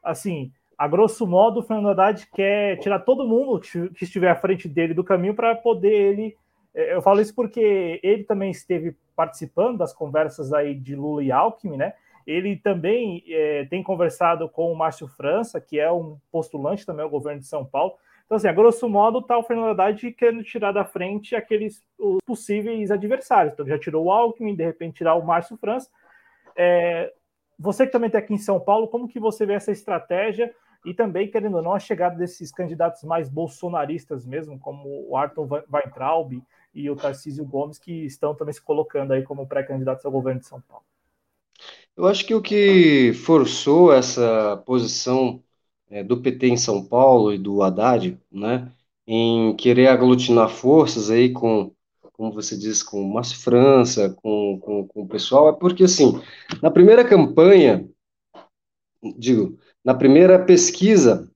assim, 0.03 0.51
a 0.77 0.87
grosso 0.87 1.27
modo, 1.27 1.59
o 1.59 1.63
Fernando 1.63 1.89
Haddad 1.89 2.27
quer 2.33 2.79
tirar 2.79 2.99
todo 2.99 3.27
mundo 3.27 3.59
que 3.59 4.03
estiver 4.03 4.31
à 4.31 4.35
frente 4.35 4.67
dele 4.67 4.93
do 4.93 5.03
caminho 5.03 5.35
para 5.35 5.55
poder 5.55 5.93
ele. 5.93 6.35
É, 6.73 6.95
eu 6.95 7.01
falo 7.01 7.21
isso 7.21 7.35
porque 7.35 7.99
ele 8.01 8.23
também 8.23 8.49
esteve 8.49 8.95
participando 9.15 9.77
das 9.77 9.93
conversas 9.93 10.51
aí 10.51 10.73
de 10.73 10.95
Lula 10.95 11.23
e 11.23 11.31
Alckmin, 11.31 11.77
né? 11.77 11.93
Ele 12.25 12.55
também 12.55 13.23
é, 13.27 13.65
tem 13.65 13.83
conversado 13.83 14.49
com 14.49 14.71
o 14.71 14.75
Márcio 14.75 15.07
França, 15.07 15.61
que 15.61 15.79
é 15.79 15.91
um 15.91 16.17
postulante 16.31 16.85
também 16.85 17.03
ao 17.03 17.09
governo 17.09 17.39
de 17.39 17.47
São 17.47 17.63
Paulo. 17.63 17.93
Então, 18.31 18.37
assim, 18.37 18.47
a 18.47 18.53
grosso 18.53 18.87
modo, 18.87 19.19
está 19.19 19.37
o 19.37 19.43
Fernando 19.43 19.71
Haddad 19.71 20.09
querendo 20.13 20.41
tirar 20.41 20.71
da 20.71 20.85
frente 20.85 21.35
aqueles 21.35 21.83
os 21.99 22.19
possíveis 22.25 22.89
adversários. 22.89 23.51
Então, 23.51 23.67
já 23.67 23.77
tirou 23.77 24.05
o 24.05 24.11
Alckmin, 24.11 24.55
de 24.55 24.63
repente 24.63 24.99
tirar 24.99 25.15
o 25.15 25.25
Márcio 25.25 25.57
França. 25.57 25.89
É, 26.55 27.11
você 27.59 27.85
que 27.85 27.91
também 27.91 28.07
está 28.07 28.19
aqui 28.19 28.33
em 28.33 28.37
São 28.37 28.57
Paulo, 28.57 28.87
como 28.87 29.09
que 29.09 29.19
você 29.19 29.45
vê 29.45 29.55
essa 29.55 29.73
estratégia? 29.73 30.49
e 30.85 30.93
também, 30.93 31.29
querendo 31.29 31.57
ou 31.57 31.61
não, 31.61 31.73
a 31.73 31.79
chegada 31.79 32.15
desses 32.15 32.51
candidatos 32.51 33.03
mais 33.03 33.29
bolsonaristas 33.29 34.25
mesmo, 34.25 34.57
como 34.57 35.05
o 35.07 35.15
Arthur 35.15 35.63
Weintraub 35.71 36.41
e 36.73 36.89
o 36.89 36.95
Tarcísio 36.95 37.45
Gomes, 37.45 37.77
que 37.77 38.05
estão 38.05 38.33
também 38.33 38.53
se 38.53 38.61
colocando 38.61 39.11
aí 39.11 39.21
como 39.23 39.45
pré-candidatos 39.45 40.03
ao 40.05 40.11
governo 40.11 40.39
de 40.39 40.47
São 40.47 40.59
Paulo. 40.61 40.83
Eu 41.95 42.07
acho 42.07 42.25
que 42.25 42.33
o 42.33 42.41
que 42.41 43.13
forçou 43.13 43.93
essa 43.93 44.57
posição 44.65 45.43
é, 45.91 46.03
do 46.03 46.21
PT 46.21 46.47
em 46.47 46.57
São 46.57 46.83
Paulo 46.83 47.33
e 47.33 47.37
do 47.37 47.61
Haddad, 47.61 48.17
né, 48.31 48.71
em 49.05 49.53
querer 49.57 49.87
aglutinar 49.87 50.49
forças 50.49 51.11
aí 51.11 51.31
com, 51.31 51.73
como 52.13 52.31
você 52.31 52.57
disse, 52.57 52.83
com 52.83 53.01
o 53.01 53.13
Márcio 53.13 53.37
França, 53.39 54.09
com, 54.09 54.57
com, 54.59 54.87
com 54.87 55.01
o 55.01 55.07
pessoal, 55.07 55.49
é 55.49 55.53
porque, 55.53 55.83
assim, 55.83 56.21
na 56.61 56.71
primeira 56.71 57.03
campanha, 57.03 57.87
digo, 59.17 59.59
na 59.83 59.93
primeira 59.93 60.43
pesquisa 60.43 61.29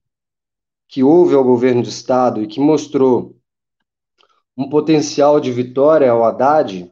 que 0.88 1.02
houve 1.02 1.34
ao 1.34 1.44
governo 1.44 1.82
do 1.82 1.88
estado 1.88 2.42
e 2.42 2.46
que 2.46 2.60
mostrou 2.60 3.36
um 4.56 4.70
potencial 4.70 5.38
de 5.38 5.52
vitória 5.52 6.10
ao 6.10 6.24
Haddad, 6.24 6.90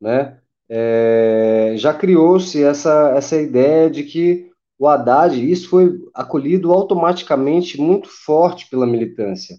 né, 0.00 0.40
é, 0.70 1.74
já 1.76 1.92
criou-se 1.92 2.62
essa, 2.62 3.12
essa 3.14 3.36
ideia 3.36 3.90
de 3.90 4.04
que 4.04 4.53
o 4.84 4.88
Haddad, 4.88 5.50
isso 5.50 5.68
foi 5.68 5.98
acolhido 6.12 6.72
automaticamente 6.72 7.80
muito 7.80 8.08
forte 8.08 8.68
pela 8.68 8.86
militância, 8.86 9.58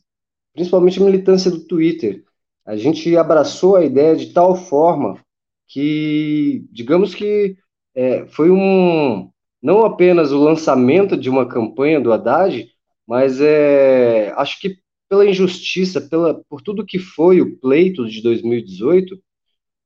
principalmente 0.53 1.01
a 1.01 1.05
militância 1.05 1.49
do 1.49 1.65
Twitter. 1.65 2.23
A 2.65 2.75
gente 2.75 3.15
abraçou 3.17 3.75
a 3.75 3.83
ideia 3.83 4.15
de 4.15 4.33
tal 4.33 4.55
forma 4.55 5.19
que, 5.67 6.67
digamos 6.71 7.15
que 7.15 7.57
é, 7.95 8.25
foi 8.27 8.51
um, 8.51 9.29
não 9.61 9.83
apenas 9.83 10.31
o 10.31 10.43
lançamento 10.43 11.17
de 11.17 11.29
uma 11.29 11.47
campanha 11.47 11.99
do 11.99 12.13
Haddad, 12.13 12.69
mas 13.07 13.41
é, 13.41 14.31
acho 14.37 14.59
que 14.59 14.77
pela 15.09 15.25
injustiça, 15.25 16.01
pela, 16.01 16.43
por 16.47 16.61
tudo 16.61 16.85
que 16.85 16.99
foi 16.99 17.41
o 17.41 17.57
pleito 17.57 18.07
de 18.07 18.21
2018, 18.21 19.19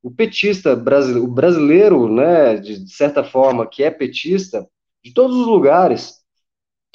o 0.03 0.11
petista 0.11 0.75
brasileiro, 0.75 1.25
o 1.25 1.33
brasileiro, 1.33 2.13
né, 2.13 2.57
de, 2.57 2.83
de 2.83 2.91
certa 2.91 3.23
forma, 3.23 3.67
que 3.67 3.83
é 3.83 3.91
petista, 3.91 4.67
de 5.09 5.13
todos 5.13 5.35
os 5.35 5.47
lugares, 5.47 6.19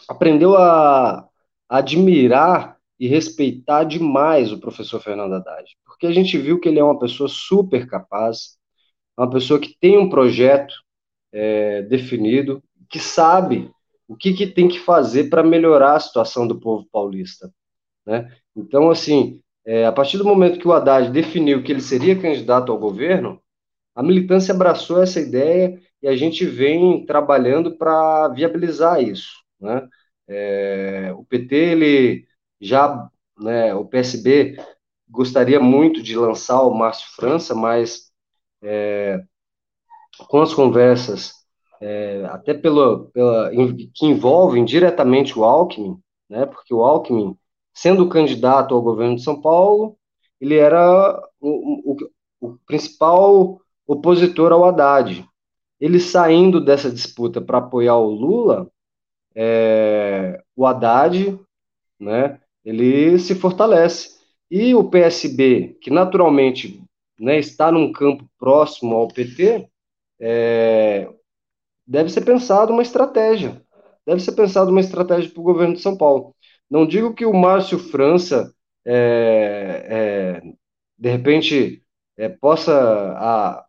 aprendeu 0.09 0.57
a, 0.57 1.29
admirar 1.69 2.77
e 2.99 3.09
respeitar 3.09 3.85
demais 3.85 4.53
o 4.53 4.61
professor 4.61 5.01
Fernando 5.01 5.35
Haddad, 5.35 5.65
porque 5.85 6.07
a 6.07 6.13
gente 6.13 6.39
viu 6.39 6.61
que 6.61 6.69
ele 6.69 6.79
é 6.79 6.85
uma 6.85 6.99
pessoa 6.99 7.29
super 7.29 7.89
capaz, 7.89 8.57
uma 9.19 9.29
pessoa 9.29 9.59
que 9.59 9.77
tem 9.81 9.99
um 9.99 10.09
projeto 10.09 10.75
é, 11.33 11.83
definido, 11.83 12.63
que 12.89 13.01
sabe 13.01 13.71
o 14.07 14.17
que, 14.17 14.33
que 14.33 14.47
tem 14.47 14.69
que 14.69 14.79
fazer 14.79 15.29
para 15.29 15.43
melhorar 15.43 15.95
a 15.95 16.01
situação 16.01 16.47
do 16.47 16.61
povo 16.61 16.87
paulista. 16.93 17.53
Né? 18.07 18.33
Então, 18.55 18.91
assim, 18.91 19.41
é, 19.65 19.87
a 19.87 19.93
partir 19.93 20.19
do 20.19 20.25
momento 20.25 20.61
que 20.61 20.69
o 20.69 20.73
Haddad 20.73 21.11
definiu 21.11 21.65
que 21.65 21.73
ele 21.73 21.81
seria 21.81 22.21
candidato 22.21 22.71
ao 22.71 22.79
governo, 22.79 23.41
a 23.95 24.03
militância 24.03 24.55
abraçou 24.55 25.03
essa 25.03 25.21
ideia 25.21 25.81
e 26.05 26.09
a 26.09 26.15
gente 26.15 26.45
vem 26.45 27.07
trabalhando 27.07 27.79
para 27.79 28.29
viabilizar 28.29 29.03
isso. 29.03 29.43
Né? 29.59 29.89
É, 30.29 31.15
o 31.17 31.25
PT, 31.25 31.57
ele 31.57 32.29
já, 32.61 33.09
né, 33.39 33.75
o 33.75 33.87
PSB 33.87 34.59
gostaria 35.09 35.59
muito 35.59 36.03
de 36.03 36.15
lançar 36.15 36.61
o 36.61 36.75
Márcio 36.75 37.09
França, 37.17 37.55
mas 37.55 38.13
é, 38.63 39.25
com 40.29 40.43
as 40.43 40.53
conversas 40.53 41.33
é, 41.81 42.23
até 42.27 42.53
pela, 42.53 43.07
pela, 43.07 43.51
que 43.95 44.05
envolvem 44.05 44.63
diretamente 44.63 45.39
o 45.39 45.43
Alckmin, 45.43 45.99
né, 46.29 46.45
porque 46.45 46.75
o 46.75 46.83
Alckmin, 46.83 47.35
sendo 47.73 48.11
candidato 48.11 48.75
ao 48.75 48.83
governo 48.83 49.17
de 49.17 49.23
São 49.23 49.41
Paulo, 49.41 49.97
ele 50.39 50.57
era 50.57 51.19
o, 51.41 51.93
o, 51.93 51.97
o 52.43 52.59
principal 52.67 53.59
opositor 53.87 54.53
ao 54.53 54.67
Haddad. 54.67 55.27
Ele 55.81 56.01
saindo 56.01 56.65
dessa 56.65 56.91
disputa 56.91 57.41
para 57.41 57.59
apoiar 57.59 57.97
o 57.97 58.11
Lula, 58.11 58.71
é, 59.35 60.43
o 60.57 60.67
Haddad, 60.67 61.39
né, 61.99 62.41
ele 62.65 63.19
se 63.19 63.35
fortalece. 63.35 64.15
E 64.51 64.75
o 64.75 64.89
PSB, 64.89 65.77
que 65.81 65.91
naturalmente 65.91 66.83
né, 67.19 67.39
está 67.39 67.73
num 67.73 67.93
campo 67.93 68.25
próximo 68.39 68.95
ao 68.95 69.09
PT, 69.09 69.69
é, 70.21 71.09
deve 71.87 72.11
ser 72.11 72.23
pensado 72.25 72.73
uma 72.73 72.83
estratégia. 72.83 73.63
Deve 74.07 74.21
ser 74.21 74.33
pensado 74.33 74.71
uma 74.71 74.81
estratégia 74.81 75.31
para 75.31 75.41
o 75.41 75.45
governo 75.45 75.75
de 75.75 75.81
São 75.81 75.97
Paulo. 75.97 76.35
Não 76.71 76.87
digo 76.87 77.15
que 77.15 77.25
o 77.25 77.33
Márcio 77.33 77.79
França, 77.79 78.53
é, 78.85 80.41
é, 80.45 80.53
de 80.99 81.09
repente, 81.09 81.83
é, 82.17 82.29
possa. 82.29 82.73
A, 83.19 83.64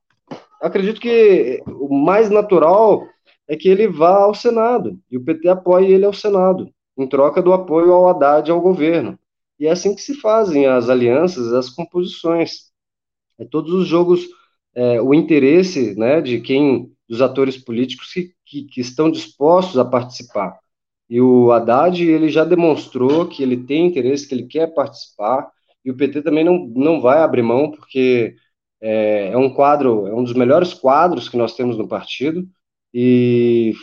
acredito 0.66 1.00
que 1.00 1.62
o 1.68 1.96
mais 1.96 2.30
natural 2.30 3.08
é 3.48 3.56
que 3.56 3.70
ele 3.70 3.88
vá 3.88 4.24
ao 4.24 4.34
Senado 4.34 5.00
e 5.10 5.18
o 5.18 5.24
PT 5.24 5.48
apoie 5.48 5.92
ele 5.92 6.06
ao 6.06 6.14
Senado, 6.14 6.70
em 6.98 7.08
troca 7.08 7.42
do 7.42 7.54
apoio 7.54 7.94
ao 7.94 8.08
Haddad 8.08 8.50
ao 8.50 8.62
governo. 8.62 9.18
E 9.60 9.68
é 9.68 9.72
assim 9.72 9.96
que 9.96 10.02
se 10.02 10.16
fazem 10.16 10.66
as 10.66 10.90
alianças, 10.90 11.54
as 11.54 11.70
composições. 11.70 12.72
É 13.38 13.46
todos 13.46 13.74
os 13.74 13.88
jogos, 13.88 14.26
é, 14.74 15.02
o 15.02 15.14
interesse 15.14 15.96
né, 15.96 16.22
de 16.22 16.42
quem 16.42 16.92
dos 17.08 17.22
atores 17.22 17.58
políticos 17.58 18.12
que, 18.12 18.34
que, 18.46 18.64
que 18.64 18.82
estão 18.82 19.12
dispostos 19.12 19.78
a 19.78 19.86
participar. 19.86 20.60
E 21.10 21.22
o 21.22 21.52
Haddad, 21.52 22.04
ele 22.04 22.30
já 22.30 22.44
demonstrou 22.44 23.28
que 23.28 23.44
ele 23.44 23.58
tem 23.58 23.86
interesse, 23.86 24.28
que 24.28 24.34
ele 24.34 24.48
quer 24.48 24.74
participar, 24.74 25.50
e 25.84 25.92
o 25.92 25.96
PT 25.96 26.24
também 26.24 26.44
não, 26.44 26.66
não 26.76 27.00
vai 27.00 27.20
abrir 27.20 27.44
mão, 27.44 27.70
porque 27.70 28.36
é, 28.81 29.30
é 29.31 29.38
um 29.38 29.49
quadro, 29.49 30.07
é 30.07 30.14
um 30.14 30.23
dos 30.23 30.34
melhores 30.34 30.73
quadros 30.73 31.30
que 31.30 31.38
nós 31.38 31.56
temos 31.56 31.77
no 31.77 31.88
partido, 31.88 32.47
e 32.93 33.73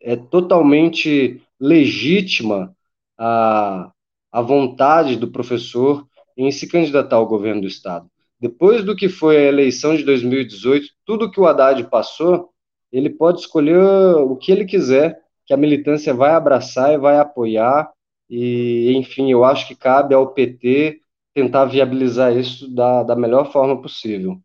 é 0.00 0.16
totalmente 0.16 1.42
legítima 1.60 2.74
a, 3.18 3.90
a 4.30 4.42
vontade 4.42 5.16
do 5.16 5.28
professor 5.28 6.06
em 6.36 6.50
se 6.50 6.68
candidatar 6.68 7.16
ao 7.16 7.26
governo 7.26 7.62
do 7.62 7.66
Estado. 7.66 8.08
Depois 8.40 8.84
do 8.84 8.94
que 8.94 9.08
foi 9.08 9.36
a 9.36 9.48
eleição 9.48 9.96
de 9.96 10.04
2018, 10.04 10.88
tudo 11.04 11.30
que 11.30 11.40
o 11.40 11.46
Haddad 11.46 11.82
passou, 11.90 12.50
ele 12.92 13.10
pode 13.10 13.40
escolher 13.40 13.78
o 13.78 14.36
que 14.36 14.52
ele 14.52 14.64
quiser, 14.64 15.20
que 15.44 15.52
a 15.52 15.56
militância 15.56 16.14
vai 16.14 16.30
abraçar 16.30 16.92
e 16.92 16.98
vai 16.98 17.18
apoiar, 17.18 17.90
e, 18.30 18.92
enfim, 18.94 19.30
eu 19.30 19.44
acho 19.44 19.66
que 19.66 19.74
cabe 19.74 20.14
ao 20.14 20.28
PT 20.28 21.00
tentar 21.38 21.66
viabilizar 21.66 22.36
isso 22.36 22.68
da, 22.74 23.04
da 23.04 23.14
melhor 23.14 23.52
forma 23.52 23.80
possível. 23.80 24.40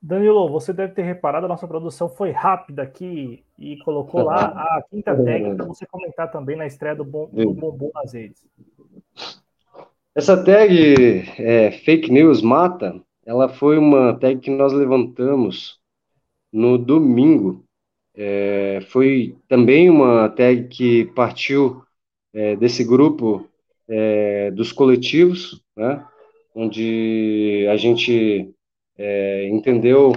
Danilo, 0.00 0.48
você 0.48 0.72
deve 0.72 0.94
ter 0.94 1.02
reparado, 1.02 1.46
a 1.46 1.48
nossa 1.48 1.66
produção 1.66 2.08
foi 2.08 2.30
rápida 2.30 2.82
aqui 2.82 3.42
e 3.58 3.76
colocou 3.78 4.22
lá 4.22 4.46
a 4.46 4.82
quinta 4.88 5.14
tag 5.16 5.56
para 5.56 5.66
você 5.66 5.84
comentar 5.84 6.30
também 6.30 6.56
na 6.56 6.64
estreia 6.64 6.94
do, 6.94 7.04
bom, 7.04 7.28
do 7.30 7.52
Bumbum 7.52 7.90
nas 7.92 8.14
redes. 8.14 8.46
Essa 10.14 10.42
tag 10.42 11.24
é, 11.38 11.72
Fake 11.72 12.10
News 12.10 12.40
Mata, 12.40 13.00
ela 13.26 13.48
foi 13.48 13.76
uma 13.76 14.14
tag 14.14 14.38
que 14.40 14.50
nós 14.50 14.72
levantamos 14.72 15.78
no 16.52 16.78
domingo. 16.78 17.64
É, 18.14 18.80
foi 18.88 19.36
também 19.48 19.90
uma 19.90 20.28
tag 20.28 20.68
que 20.68 21.06
partiu 21.16 21.82
é, 22.32 22.56
desse 22.56 22.84
grupo 22.84 23.49
é, 23.90 24.50
dos 24.52 24.72
coletivos, 24.72 25.62
né, 25.76 26.06
onde 26.54 27.66
a 27.70 27.76
gente 27.76 28.54
é, 28.96 29.48
entendeu 29.48 30.12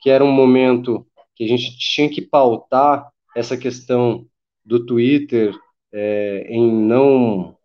que 0.00 0.10
era 0.10 0.24
um 0.24 0.32
momento 0.32 1.06
que 1.34 1.44
a 1.44 1.48
gente 1.48 1.78
tinha 1.78 2.08
que 2.08 2.20
pautar 2.20 3.08
essa 3.34 3.56
questão 3.56 4.26
do 4.64 4.84
Twitter 4.84 5.54
é, 5.92 6.46
em 6.48 6.70
não 6.70 7.56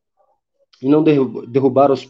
em 0.82 0.88
não 0.88 1.04
derrubar 1.04 1.92
os 1.92 2.06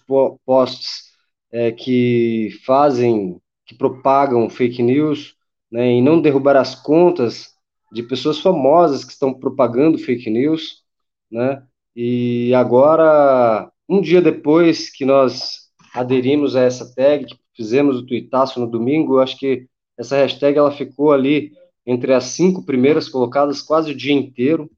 posts 0.45 1.09
é, 1.51 1.71
que 1.71 2.49
fazem, 2.63 3.41
que 3.65 3.73
propagam 3.73 4.47
fake 4.47 4.83
news, 4.83 5.35
né, 5.71 5.87
em 5.87 6.03
não 6.03 6.21
derrubar 6.21 6.55
as 6.55 6.75
contas 6.75 7.55
de 7.91 8.03
pessoas 8.03 8.39
famosas 8.39 9.03
que 9.03 9.11
estão 9.11 9.33
propagando 9.33 9.97
fake 9.97 10.29
news, 10.29 10.83
né? 11.31 11.63
E 12.01 12.53
agora, 12.53 13.69
um 13.89 13.99
dia 13.99 14.21
depois 14.21 14.89
que 14.89 15.03
nós 15.03 15.69
aderimos 15.93 16.55
a 16.55 16.61
essa 16.61 16.95
tag, 16.95 17.25
fizemos 17.53 17.97
o 17.97 18.05
tweetaço 18.05 18.57
no 18.57 18.71
domingo, 18.71 19.19
acho 19.19 19.37
que 19.37 19.67
essa 19.97 20.15
hashtag 20.15 20.57
ela 20.57 20.71
ficou 20.71 21.11
ali 21.11 21.51
entre 21.85 22.13
as 22.13 22.23
cinco 22.23 22.65
primeiras 22.65 23.09
colocadas 23.09 23.61
quase 23.61 23.91
o 23.91 23.95
dia 23.97 24.13
inteiro, 24.13 24.71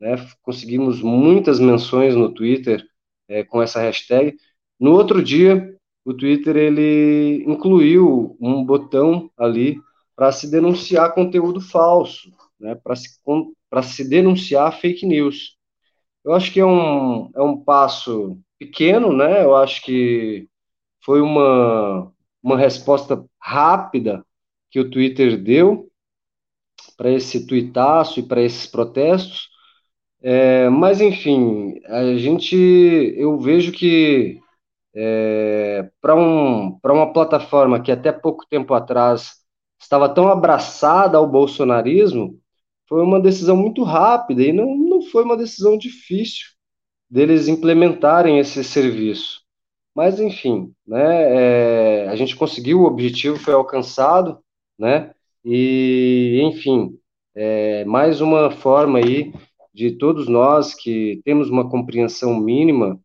né? 0.00 0.14
Conseguimos 0.40 1.02
muitas 1.02 1.58
menções 1.58 2.14
no 2.14 2.32
Twitter 2.32 2.86
é, 3.26 3.42
com 3.42 3.60
essa 3.60 3.80
hashtag. 3.80 4.36
No 4.78 4.92
outro 4.92 5.20
dia, 5.20 5.76
o 6.04 6.14
Twitter 6.14 6.56
ele 6.56 7.42
incluiu 7.44 8.36
um 8.40 8.64
botão 8.64 9.28
ali 9.36 9.80
para 10.14 10.30
se 10.30 10.48
denunciar 10.48 11.12
conteúdo 11.12 11.60
falso, 11.60 12.32
né? 12.60 12.76
Para 12.76 12.94
se 12.94 13.18
se 13.82 14.08
denunciar 14.08 14.78
fake 14.80 15.04
news. 15.04 15.60
Eu 16.24 16.34
acho 16.34 16.52
que 16.52 16.60
é 16.60 16.66
um, 16.66 17.30
é 17.34 17.42
um 17.42 17.56
passo 17.56 18.38
pequeno, 18.58 19.12
né? 19.12 19.42
Eu 19.44 19.56
acho 19.56 19.82
que 19.82 20.48
foi 21.04 21.20
uma, 21.20 22.12
uma 22.42 22.58
resposta 22.58 23.24
rápida 23.40 24.24
que 24.70 24.80
o 24.80 24.90
Twitter 24.90 25.40
deu 25.42 25.90
para 26.96 27.10
esse 27.10 27.46
tuitaço 27.46 28.20
e 28.20 28.22
para 28.22 28.42
esses 28.42 28.66
protestos. 28.66 29.48
É, 30.22 30.68
mas, 30.70 31.00
enfim, 31.00 31.80
a 31.86 32.16
gente, 32.16 32.56
eu 33.16 33.38
vejo 33.38 33.72
que 33.72 34.40
é, 34.94 35.90
para 36.00 36.14
um, 36.14 36.78
uma 36.84 37.12
plataforma 37.12 37.80
que 37.82 37.92
até 37.92 38.12
pouco 38.12 38.46
tempo 38.48 38.74
atrás 38.74 39.36
estava 39.80 40.08
tão 40.08 40.28
abraçada 40.28 41.18
ao 41.18 41.26
bolsonarismo, 41.28 42.38
foi 42.88 43.02
uma 43.02 43.20
decisão 43.20 43.56
muito 43.56 43.82
rápida 43.84 44.42
e 44.42 44.52
não, 44.52 44.76
foi 45.10 45.24
uma 45.24 45.36
decisão 45.36 45.76
difícil 45.76 46.46
deles 47.10 47.48
implementarem 47.48 48.38
esse 48.38 48.64
serviço. 48.64 49.42
Mas, 49.94 50.18
enfim, 50.18 50.72
né, 50.86 52.04
é, 52.04 52.08
a 52.08 52.16
gente 52.16 52.34
conseguiu, 52.34 52.80
o 52.80 52.86
objetivo 52.86 53.36
foi 53.38 53.52
alcançado, 53.52 54.38
né, 54.78 55.12
e, 55.44 56.40
enfim, 56.42 56.98
é, 57.34 57.84
mais 57.84 58.20
uma 58.20 58.50
forma 58.50 58.98
aí 58.98 59.32
de 59.74 59.92
todos 59.92 60.28
nós 60.28 60.74
que 60.74 61.20
temos 61.24 61.50
uma 61.50 61.68
compreensão 61.68 62.38
mínima 62.38 63.00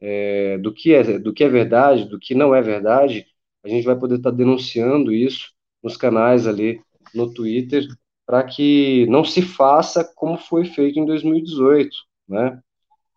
é, 0.00 0.58
do, 0.58 0.72
que 0.72 0.92
é, 0.92 1.18
do 1.18 1.32
que 1.32 1.44
é 1.44 1.48
verdade, 1.48 2.08
do 2.08 2.18
que 2.18 2.34
não 2.34 2.54
é 2.54 2.60
verdade, 2.60 3.26
a 3.64 3.68
gente 3.68 3.84
vai 3.84 3.98
poder 3.98 4.16
estar 4.16 4.30
tá 4.30 4.36
denunciando 4.36 5.12
isso 5.12 5.52
nos 5.82 5.96
canais 5.96 6.46
ali 6.46 6.80
no 7.14 7.32
Twitter 7.32 7.86
para 8.26 8.42
que 8.42 9.06
não 9.06 9.24
se 9.24 9.42
faça 9.42 10.04
como 10.14 10.38
foi 10.38 10.64
feito 10.64 10.98
em 10.98 11.04
2018, 11.04 11.90
né? 12.28 12.60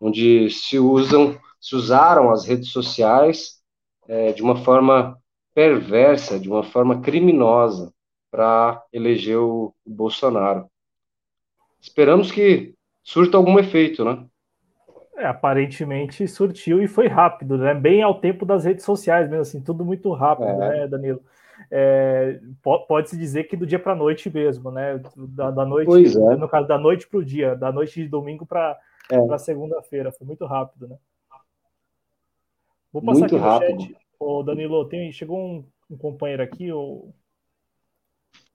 Onde 0.00 0.50
se 0.50 0.78
usam, 0.78 1.38
se 1.60 1.74
usaram 1.74 2.30
as 2.30 2.44
redes 2.44 2.70
sociais 2.70 3.60
é, 4.06 4.32
de 4.32 4.42
uma 4.42 4.56
forma 4.56 5.18
perversa, 5.54 6.38
de 6.38 6.48
uma 6.48 6.62
forma 6.62 7.00
criminosa 7.00 7.92
para 8.30 8.82
eleger 8.92 9.38
o, 9.38 9.74
o 9.84 9.90
Bolsonaro. 9.90 10.68
Esperamos 11.80 12.30
que 12.30 12.74
surta 13.02 13.36
algum 13.36 13.58
efeito, 13.58 14.04
né? 14.04 14.24
É, 15.16 15.26
aparentemente 15.26 16.28
surtiu 16.28 16.80
e 16.80 16.86
foi 16.86 17.08
rápido, 17.08 17.58
né? 17.58 17.74
Bem 17.74 18.02
ao 18.02 18.20
tempo 18.20 18.46
das 18.46 18.64
redes 18.64 18.84
sociais, 18.84 19.28
mesmo 19.28 19.42
assim, 19.42 19.60
tudo 19.60 19.84
muito 19.84 20.12
rápido, 20.12 20.48
é. 20.48 20.56
né, 20.56 20.86
Danilo? 20.86 21.20
É, 21.70 22.40
pode-se 22.62 23.16
dizer 23.16 23.44
que 23.44 23.56
do 23.56 23.66
dia 23.66 23.78
para 23.78 23.92
a 23.92 23.96
noite 23.96 24.30
mesmo, 24.30 24.70
né? 24.70 25.00
Da, 25.16 25.50
da 25.50 25.64
noite, 25.64 26.16
é. 26.16 26.36
no 26.36 26.48
caso, 26.48 26.66
da 26.66 26.78
noite 26.78 27.06
para 27.08 27.18
o 27.18 27.24
dia, 27.24 27.54
da 27.54 27.72
noite 27.72 28.02
de 28.02 28.08
domingo 28.08 28.46
para 28.46 28.78
é. 29.10 29.38
segunda-feira. 29.38 30.12
Foi 30.12 30.26
muito 30.26 30.44
rápido, 30.46 30.88
né? 30.88 30.96
Vou 32.92 33.02
passar 33.02 33.20
muito 33.20 33.36
aqui 33.36 33.44
rápido. 33.44 33.74
no 33.74 33.80
chat. 33.80 33.96
Ô, 34.18 34.42
Danilo, 34.42 34.88
tem, 34.88 35.12
chegou 35.12 35.38
um, 35.38 35.64
um 35.90 35.96
companheiro 35.96 36.42
aqui, 36.42 36.72
o, 36.72 37.12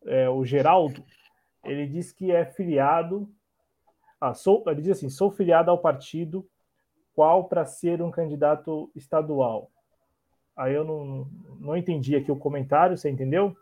é, 0.06 0.30
o 0.30 0.44
Geraldo. 0.44 1.04
Ele 1.64 1.88
diz 1.88 2.12
que 2.12 2.32
é 2.32 2.46
filiado. 2.46 3.30
Ah, 4.20 4.34
sou, 4.34 4.64
ele 4.68 4.82
diz 4.82 4.98
assim: 4.98 5.10
sou 5.10 5.32
filiado 5.32 5.72
ao 5.72 5.78
partido 5.78 6.48
qual 7.14 7.46
para 7.46 7.66
ser 7.66 8.02
um 8.02 8.12
candidato 8.12 8.92
estadual. 8.96 9.72
Aí 10.56 10.74
eu 10.74 10.84
não, 10.84 11.28
não 11.60 11.76
entendi 11.76 12.16
aqui 12.16 12.32
o 12.32 12.36
comentário, 12.36 12.98
você 12.98 13.10
entendeu? 13.10 13.56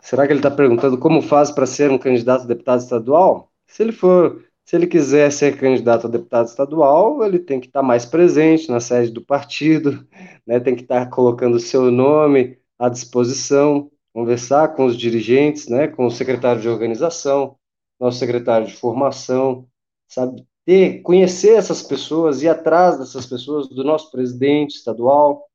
Será 0.00 0.26
que 0.26 0.32
ele 0.32 0.38
está 0.40 0.50
perguntando 0.50 0.98
como 0.98 1.20
faz 1.20 1.50
para 1.50 1.66
ser 1.66 1.90
um 1.90 1.98
candidato 1.98 2.44
a 2.44 2.46
deputado 2.46 2.80
estadual? 2.80 3.50
Se 3.66 3.82
ele 3.82 3.92
for, 3.92 4.44
se 4.64 4.76
ele 4.76 4.86
quiser 4.86 5.30
ser 5.32 5.58
candidato 5.58 6.06
a 6.06 6.10
deputado 6.10 6.46
estadual, 6.46 7.24
ele 7.24 7.38
tem 7.38 7.60
que 7.60 7.66
estar 7.66 7.80
tá 7.80 7.86
mais 7.86 8.06
presente 8.06 8.70
na 8.70 8.80
sede 8.80 9.10
do 9.10 9.24
partido, 9.24 10.06
né? 10.46 10.60
Tem 10.60 10.74
que 10.74 10.82
estar 10.82 11.04
tá 11.04 11.10
colocando 11.10 11.56
o 11.56 11.60
seu 11.60 11.90
nome 11.90 12.58
à 12.78 12.88
disposição, 12.88 13.90
conversar 14.12 14.74
com 14.74 14.86
os 14.86 14.96
dirigentes, 14.96 15.68
né? 15.68 15.88
Com 15.88 16.06
o 16.06 16.10
secretário 16.10 16.60
de 16.60 16.68
organização, 16.68 17.56
nosso 18.00 18.18
secretário 18.18 18.66
de 18.66 18.76
formação, 18.76 19.66
sabe? 20.06 20.47
Ter, 20.68 21.00
conhecer 21.00 21.54
essas 21.54 21.82
pessoas, 21.82 22.42
ir 22.42 22.48
atrás 22.48 22.98
dessas 22.98 23.24
pessoas, 23.24 23.70
do 23.70 23.82
nosso 23.82 24.10
presidente 24.10 24.74
estadual, 24.74 25.48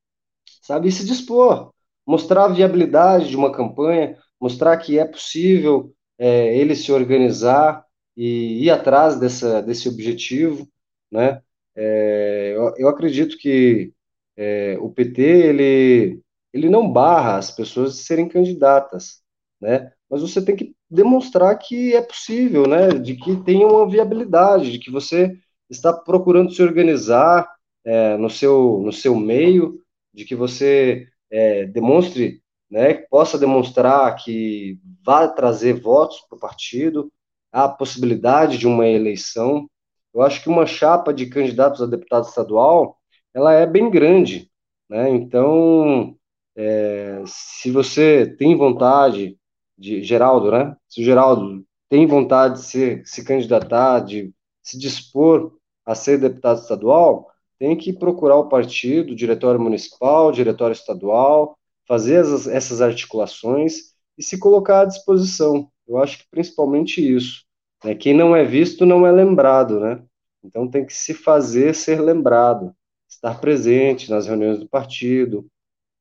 sabe? 0.60 0.88
E 0.88 0.92
se 0.92 1.06
dispor, 1.06 1.72
mostrar 2.04 2.46
a 2.46 2.52
viabilidade 2.52 3.28
de 3.28 3.36
uma 3.36 3.52
campanha, 3.52 4.18
mostrar 4.40 4.76
que 4.76 4.98
é 4.98 5.04
possível 5.04 5.94
é, 6.18 6.58
ele 6.58 6.74
se 6.74 6.90
organizar 6.90 7.84
e 8.16 8.64
ir 8.64 8.70
atrás 8.70 9.16
dessa, 9.20 9.62
desse 9.62 9.88
objetivo, 9.88 10.68
né? 11.12 11.40
É, 11.76 12.52
eu, 12.56 12.74
eu, 12.76 12.88
acredito 12.88 13.38
que 13.38 13.92
é, 14.36 14.76
o 14.80 14.90
PT 14.90 15.22
ele, 15.22 16.20
ele 16.52 16.68
não 16.68 16.90
barra 16.92 17.36
as 17.38 17.52
pessoas 17.52 17.94
de 17.94 18.02
serem 18.02 18.28
candidatas, 18.28 19.22
né? 19.60 19.92
Mas 20.10 20.22
você 20.22 20.44
tem 20.44 20.54
que 20.54 20.74
demonstrar 20.90 21.56
que 21.58 21.94
é 21.94 22.02
possível, 22.02 22.66
né? 22.66 22.88
De 22.88 23.16
que 23.16 23.36
tem 23.42 23.64
uma 23.64 23.88
viabilidade, 23.88 24.72
de 24.72 24.78
que 24.78 24.90
você 24.90 25.36
está 25.68 25.92
procurando 25.92 26.52
se 26.52 26.62
organizar 26.62 27.48
é, 27.84 28.16
no, 28.16 28.30
seu, 28.30 28.80
no 28.84 28.92
seu 28.92 29.14
meio, 29.16 29.80
de 30.12 30.24
que 30.24 30.34
você 30.34 31.06
é, 31.30 31.66
demonstre, 31.66 32.42
né? 32.70 32.94
Possa 32.94 33.38
demonstrar 33.38 34.14
que 34.16 34.78
vai 35.04 35.32
trazer 35.34 35.74
votos 35.80 36.20
para 36.28 36.36
o 36.36 36.40
partido. 36.40 37.12
há 37.52 37.68
possibilidade 37.68 38.58
de 38.58 38.66
uma 38.66 38.86
eleição. 38.86 39.68
Eu 40.14 40.22
acho 40.22 40.42
que 40.42 40.48
uma 40.48 40.66
chapa 40.66 41.12
de 41.12 41.26
candidatos 41.26 41.82
a 41.82 41.86
deputado 41.86 42.26
estadual, 42.26 42.98
ela 43.34 43.52
é 43.52 43.66
bem 43.66 43.90
grande, 43.90 44.50
né? 44.88 45.10
Então, 45.10 46.16
é, 46.56 47.22
se 47.26 47.70
você 47.70 48.34
tem 48.38 48.56
vontade 48.56 49.36
de 49.76 50.02
Geraldo, 50.02 50.50
né? 50.50 50.76
Se 50.88 51.00
o 51.00 51.04
Geraldo 51.04 51.64
tem 51.88 52.06
vontade 52.06 52.54
de 52.54 52.66
se, 52.66 53.02
se 53.04 53.24
candidatar, 53.24 54.00
de 54.00 54.32
se 54.62 54.78
dispor 54.78 55.52
a 55.84 55.94
ser 55.94 56.18
deputado 56.18 56.60
estadual, 56.60 57.30
tem 57.58 57.76
que 57.76 57.92
procurar 57.92 58.36
o 58.36 58.48
partido, 58.48 59.12
o 59.12 59.16
diretório 59.16 59.60
municipal, 59.60 60.28
o 60.28 60.32
diretório 60.32 60.72
estadual, 60.72 61.56
fazer 61.86 62.24
essas, 62.50 62.80
articulações 62.80 63.94
e 64.16 64.22
se 64.22 64.38
colocar 64.38 64.80
à 64.80 64.84
disposição. 64.84 65.68
Eu 65.86 65.98
acho 65.98 66.18
que 66.18 66.24
principalmente 66.30 67.00
isso. 67.00 67.44
Né? 67.84 67.94
Quem 67.94 68.14
não 68.14 68.34
é 68.34 68.44
visto 68.44 68.86
não 68.86 69.06
é 69.06 69.12
lembrado, 69.12 69.78
né? 69.80 70.02
Então 70.42 70.68
tem 70.68 70.84
que 70.84 70.92
se 70.92 71.14
fazer 71.14 71.74
ser 71.74 72.00
lembrado, 72.00 72.74
estar 73.08 73.40
presente 73.40 74.10
nas 74.10 74.26
reuniões 74.26 74.58
do 74.58 74.68
partido, 74.68 75.46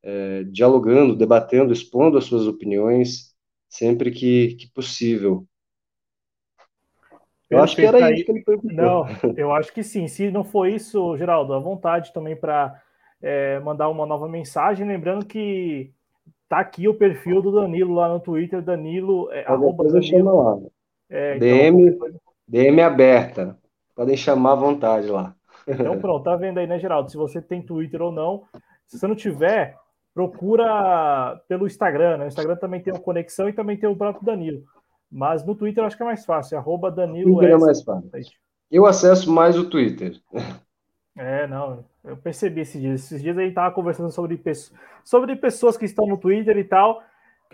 é, 0.02 0.44
dialogando, 0.44 1.16
debatendo, 1.16 1.72
expondo 1.72 2.18
as 2.18 2.26
suas 2.26 2.46
opiniões 2.46 3.33
sempre 3.74 4.12
que, 4.12 4.54
que 4.56 4.68
possível. 4.68 5.46
Eu 7.50 7.62
acho 7.62 7.76
que 7.76 7.86
era 7.86 8.12
isso 8.12 8.26
que 8.26 8.32
ele 8.32 8.44
perguntou. 8.44 8.76
Não, 8.76 9.06
eu 9.36 9.52
acho 9.52 9.74
que 9.74 9.84
sim. 9.84 10.08
Se 10.08 10.30
não 10.30 10.44
for 10.44 10.68
isso, 10.68 11.18
Geraldo, 11.18 11.54
à 11.54 11.60
vontade 11.60 12.14
também 12.14 12.36
para 12.36 12.82
é, 13.22 13.60
mandar 13.60 13.90
uma 13.90 14.06
nova 14.06 14.28
mensagem. 14.28 14.88
Lembrando 14.88 15.26
que 15.26 15.92
tá 16.48 16.60
aqui 16.60 16.88
o 16.88 16.94
perfil 16.94 17.42
do 17.42 17.52
Danilo 17.52 17.96
lá 17.96 18.08
no 18.10 18.20
Twitter, 18.20 18.62
Danilo. 18.62 19.32
É, 19.32 19.44
arroba 19.46 19.84
Danilo. 19.86 20.44
Lá. 20.44 20.60
É, 21.10 21.38
DM, 21.38 21.88
então, 21.88 22.10
DM 22.48 22.82
aberta. 22.82 23.58
Podem 23.96 24.16
chamar 24.16 24.54
à 24.54 24.56
vontade 24.56 25.08
lá. 25.08 25.36
Então 25.68 26.00
pronto, 26.00 26.24
tá 26.24 26.36
vendo 26.36 26.60
aí, 26.60 26.68
né, 26.68 26.78
Geraldo? 26.78 27.10
Se 27.10 27.18
você 27.18 27.42
tem 27.42 27.62
Twitter 27.62 28.02
ou 28.02 28.12
não. 28.12 28.44
Se 28.88 29.00
você 29.00 29.08
não 29.08 29.16
tiver, 29.16 29.78
procura 30.14 31.42
pelo 31.48 31.66
Instagram, 31.66 32.18
né? 32.18 32.26
O 32.26 32.28
Instagram 32.28 32.56
também 32.56 32.82
tem 32.82 32.94
uma 32.94 33.00
conexão 33.00 33.50
e 33.50 33.54
também 33.54 33.78
tem 33.78 33.90
o 33.90 33.96
próprio 33.96 34.26
Danilo. 34.26 34.64
Mas 35.12 35.46
no 35.46 35.56
Twitter 35.56 35.84
eu 35.84 35.88
acho 35.88 35.98
que 35.98 36.04
é 36.04 36.06
mais 36.06 36.26
fácil, 36.26 36.58
arroba 36.58 36.92
Danilo 36.92 37.36
Twitter 37.36 37.56
é 37.56 37.58
mais 37.58 37.84
fácil. 37.84 38.10
Eu 38.72 38.86
acesso 38.86 39.32
mais 39.32 39.58
o 39.58 39.70
Twitter. 39.70 40.20
É, 41.16 41.46
não, 41.46 41.86
eu 42.04 42.18
percebi 42.18 42.62
esses 42.62 42.82
dias. 42.82 43.04
Esses 43.04 43.22
dias 43.22 43.38
a 43.38 43.42
gente 43.42 43.54
tava 43.54 43.74
conversando 43.74 44.12
sobre, 44.12 44.42
sobre 45.04 45.36
pessoas 45.36 45.78
que 45.78 45.86
estão 45.86 46.08
no 46.08 46.18
Twitter 46.18 46.58
e 46.58 46.64
tal. 46.64 47.02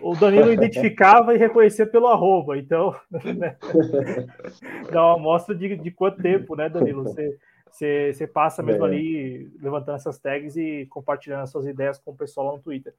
O 0.00 0.16
Danilo 0.16 0.50
identificava 0.50 1.34
e 1.36 1.38
reconhecia 1.38 1.86
pelo 1.86 2.06
arroba. 2.06 2.56
Então, 2.56 2.94
né? 3.36 3.56
dá 4.90 5.04
uma 5.04 5.16
amostra 5.16 5.54
de, 5.54 5.76
de 5.76 5.90
quanto 5.90 6.22
tempo, 6.22 6.56
né, 6.56 6.68
Danilo? 6.68 7.02
Você, 7.02 7.36
você, 7.70 8.12
você 8.12 8.26
passa 8.26 8.62
mesmo 8.62 8.84
é. 8.84 8.88
ali 8.88 9.52
levantando 9.60 9.96
essas 9.96 10.18
tags 10.18 10.56
e 10.56 10.86
compartilhando 10.86 11.42
as 11.42 11.50
suas 11.50 11.66
ideias 11.66 11.98
com 11.98 12.10
o 12.10 12.16
pessoal 12.16 12.46
lá 12.46 12.52
no 12.52 12.62
Twitter. 12.62 12.94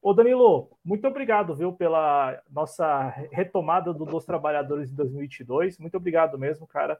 Ô 0.00 0.12
Danilo, 0.12 0.68
muito 0.84 1.06
obrigado, 1.06 1.54
viu, 1.54 1.72
pela 1.72 2.40
nossa 2.50 3.08
retomada 3.30 3.92
do 3.94 4.04
dos 4.04 4.24
Trabalhadores 4.24 4.90
em 4.90 4.94
2022. 4.94 5.78
Muito 5.78 5.96
obrigado 5.96 6.36
mesmo, 6.36 6.66
cara. 6.66 6.98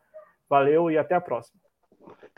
Valeu 0.48 0.90
e 0.90 0.96
até 0.96 1.16
a 1.16 1.20
próxima. 1.20 1.60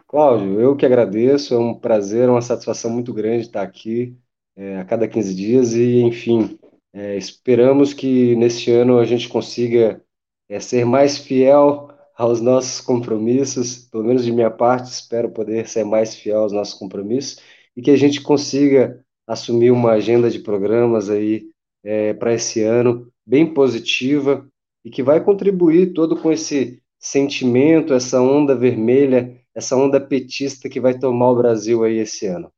Cláudio, 0.06 0.61
eu 0.61 0.77
que 0.77 0.86
agradeço, 0.86 1.55
é 1.55 1.59
um 1.59 1.74
prazer, 1.74 2.31
uma 2.31 2.40
satisfação 2.40 2.90
muito 2.90 3.12
grande 3.12 3.43
estar 3.43 3.62
aqui 3.62 4.16
é, 4.56 4.78
a 4.78 4.85
cada 4.85 5.09
15 5.09 5.35
dias 5.35 5.74
e, 5.74 6.01
enfim, 6.01 6.59
é, 6.93 7.16
esperamos 7.16 7.93
que 7.93 8.36
neste 8.36 8.70
ano 8.70 8.98
a 8.98 9.05
gente 9.05 9.28
consiga 9.28 10.01
é, 10.48 10.61
ser 10.61 10.85
mais 10.86 11.19
fiel 11.19 11.90
aos 12.16 12.41
nossos 12.41 12.81
compromissos, 12.81 13.89
pelo 13.91 14.05
menos 14.05 14.24
de 14.24 14.32
minha 14.32 14.51
parte, 14.51 14.86
espero 14.86 15.31
poder 15.31 15.69
ser 15.69 15.85
mais 15.85 16.15
fiel 16.15 16.41
aos 16.41 16.53
nossos 16.53 16.74
compromissos 16.74 17.41
e 17.77 17.82
que 17.82 17.91
a 17.91 17.97
gente 17.97 18.20
consiga 18.23 19.05
assumir 19.27 19.70
uma 19.70 19.93
agenda 19.93 20.31
de 20.31 20.39
programas 20.39 21.11
aí 21.11 21.49
é, 21.82 22.15
para 22.15 22.32
esse 22.32 22.62
ano 22.62 23.11
bem 23.27 23.53
positiva 23.53 24.47
e 24.85 24.91
que 24.91 25.03
vai 25.03 25.23
contribuir 25.23 25.93
todo 25.93 26.20
com 26.20 26.31
esse 26.31 26.81
sentimento, 26.99 27.95
essa 27.95 28.20
onda 28.20 28.55
vermelha, 28.55 29.41
essa 29.55 29.77
onda 29.77 30.01
petista 30.01 30.69
que 30.69 30.81
vai 30.81 30.99
tomar 30.99 31.31
o 31.31 31.36
Brasil 31.36 31.82
aí 31.85 31.99
esse 31.99 32.27
ano. 32.27 32.51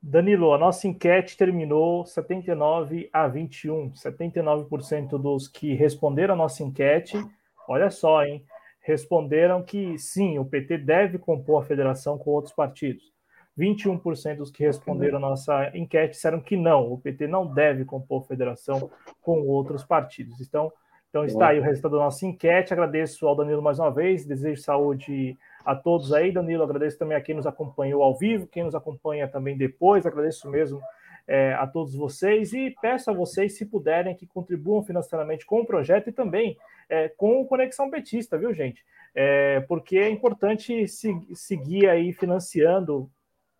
Danilo, 0.00 0.52
a 0.52 0.58
nossa 0.58 0.86
enquete 0.86 1.36
terminou 1.36 2.06
79 2.06 3.10
a 3.12 3.26
21. 3.26 3.92
79% 3.92 5.18
dos 5.20 5.48
que 5.48 5.74
responderam 5.74 6.34
a 6.34 6.36
nossa 6.36 6.62
enquete, 6.62 7.18
olha 7.68 7.90
só, 7.90 8.24
hein? 8.24 8.44
Responderam 8.80 9.62
que 9.62 9.98
sim, 9.98 10.38
o 10.38 10.44
PT 10.44 10.78
deve 10.78 11.18
compor 11.18 11.62
a 11.62 11.66
federação 11.66 12.18
com 12.18 12.30
outros 12.30 12.54
partidos. 12.54 13.12
21% 13.58 14.36
dos 14.36 14.50
que 14.50 14.62
responderam 14.62 15.18
nossa 15.18 15.70
enquete 15.76 16.14
disseram 16.14 16.40
que 16.40 16.56
não, 16.56 16.92
o 16.92 16.98
PT 16.98 17.26
não 17.26 17.44
deve 17.44 17.84
compor 17.84 18.24
federação 18.26 18.90
com 19.20 19.40
outros 19.42 19.84
partidos. 19.84 20.40
Então, 20.40 20.72
então 21.10 21.24
está 21.24 21.48
aí 21.48 21.58
o 21.58 21.62
resultado 21.62 21.96
da 21.96 22.04
nossa 22.04 22.24
enquete. 22.24 22.72
Agradeço 22.72 23.26
ao 23.26 23.34
Danilo 23.34 23.62
mais 23.62 23.78
uma 23.78 23.90
vez, 23.90 24.24
desejo 24.24 24.62
saúde 24.62 25.36
a 25.64 25.74
todos 25.74 26.12
aí. 26.12 26.30
Danilo, 26.30 26.62
agradeço 26.62 26.98
também 26.98 27.16
a 27.16 27.20
quem 27.20 27.34
nos 27.34 27.46
acompanhou 27.46 28.02
ao 28.02 28.16
vivo, 28.16 28.46
quem 28.46 28.62
nos 28.62 28.74
acompanha 28.74 29.26
também 29.26 29.56
depois, 29.56 30.06
agradeço 30.06 30.48
mesmo 30.48 30.80
é, 31.26 31.52
a 31.54 31.66
todos 31.66 31.94
vocês 31.94 32.52
e 32.52 32.74
peço 32.80 33.10
a 33.10 33.14
vocês, 33.14 33.56
se 33.56 33.66
puderem, 33.66 34.14
que 34.14 34.26
contribuam 34.26 34.82
financeiramente 34.82 35.44
com 35.44 35.60
o 35.60 35.66
projeto 35.66 36.08
e 36.08 36.12
também 36.12 36.56
é, 36.88 37.08
com 37.08 37.44
Conexão 37.46 37.90
Petista, 37.90 38.38
viu, 38.38 38.52
gente? 38.52 38.84
É, 39.14 39.60
porque 39.60 39.98
é 39.98 40.08
importante 40.08 40.86
se, 40.86 41.12
seguir 41.34 41.88
aí 41.88 42.12
financiando 42.12 43.10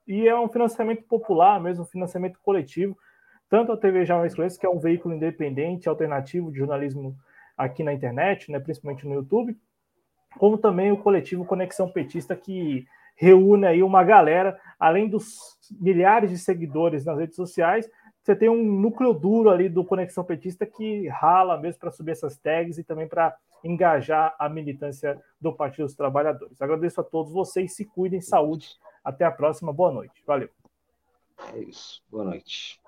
e 0.07 0.27
é 0.27 0.39
um 0.39 0.49
financiamento 0.49 1.03
popular, 1.03 1.61
mesmo 1.61 1.85
um 1.85 1.87
financiamento 1.87 2.39
coletivo. 2.43 2.97
Tanto 3.49 3.73
a 3.73 3.77
TV 3.77 4.05
Jovens 4.05 4.35
Cronistas, 4.35 4.61
que 4.61 4.67
é 4.67 4.71
um 4.71 4.79
veículo 4.79 5.15
independente, 5.15 5.89
alternativo 5.89 6.51
de 6.51 6.59
jornalismo 6.59 7.17
aqui 7.57 7.83
na 7.83 7.93
internet, 7.93 8.51
né, 8.51 8.61
principalmente 8.61 9.07
no 9.07 9.15
YouTube, 9.15 9.57
como 10.39 10.57
também 10.57 10.93
o 10.93 10.97
coletivo 10.97 11.45
Conexão 11.45 11.91
Petista, 11.91 12.37
que 12.37 12.87
reúne 13.17 13.67
aí 13.67 13.83
uma 13.83 14.05
galera, 14.05 14.59
além 14.79 15.09
dos 15.09 15.59
milhares 15.81 16.31
de 16.31 16.39
seguidores 16.39 17.05
nas 17.05 17.19
redes 17.19 17.35
sociais, 17.35 17.91
você 18.29 18.37
tem 18.37 18.51
um 18.51 18.63
núcleo 18.63 19.15
duro 19.15 19.49
ali 19.49 19.71
do 19.71 19.83
Conexão 19.83 20.23
Petista 20.23 20.67
que 20.67 21.09
rala 21.09 21.57
mesmo 21.57 21.81
para 21.81 21.91
subir 21.91 22.11
essas 22.11 22.37
tags 22.37 22.77
e 22.77 22.85
também 22.85 23.09
para 23.09 23.35
engajar 23.65 24.37
a 24.39 24.51
militância 24.51 25.19
do 25.41 25.51
Partido 25.51 25.87
dos 25.87 25.95
Trabalhadores. 25.95 26.61
Agradeço 26.61 27.01
a 27.01 27.05
todos 27.05 27.33
vocês, 27.33 27.75
se 27.75 27.87
cuidem, 27.87 28.21
saúde 28.21 28.69
até 29.03 29.25
a 29.25 29.31
próxima. 29.31 29.73
Boa 29.73 29.91
noite. 29.91 30.23
Valeu. 30.27 30.51
É 31.55 31.59
isso. 31.61 32.03
Boa 32.11 32.25
noite. 32.25 32.79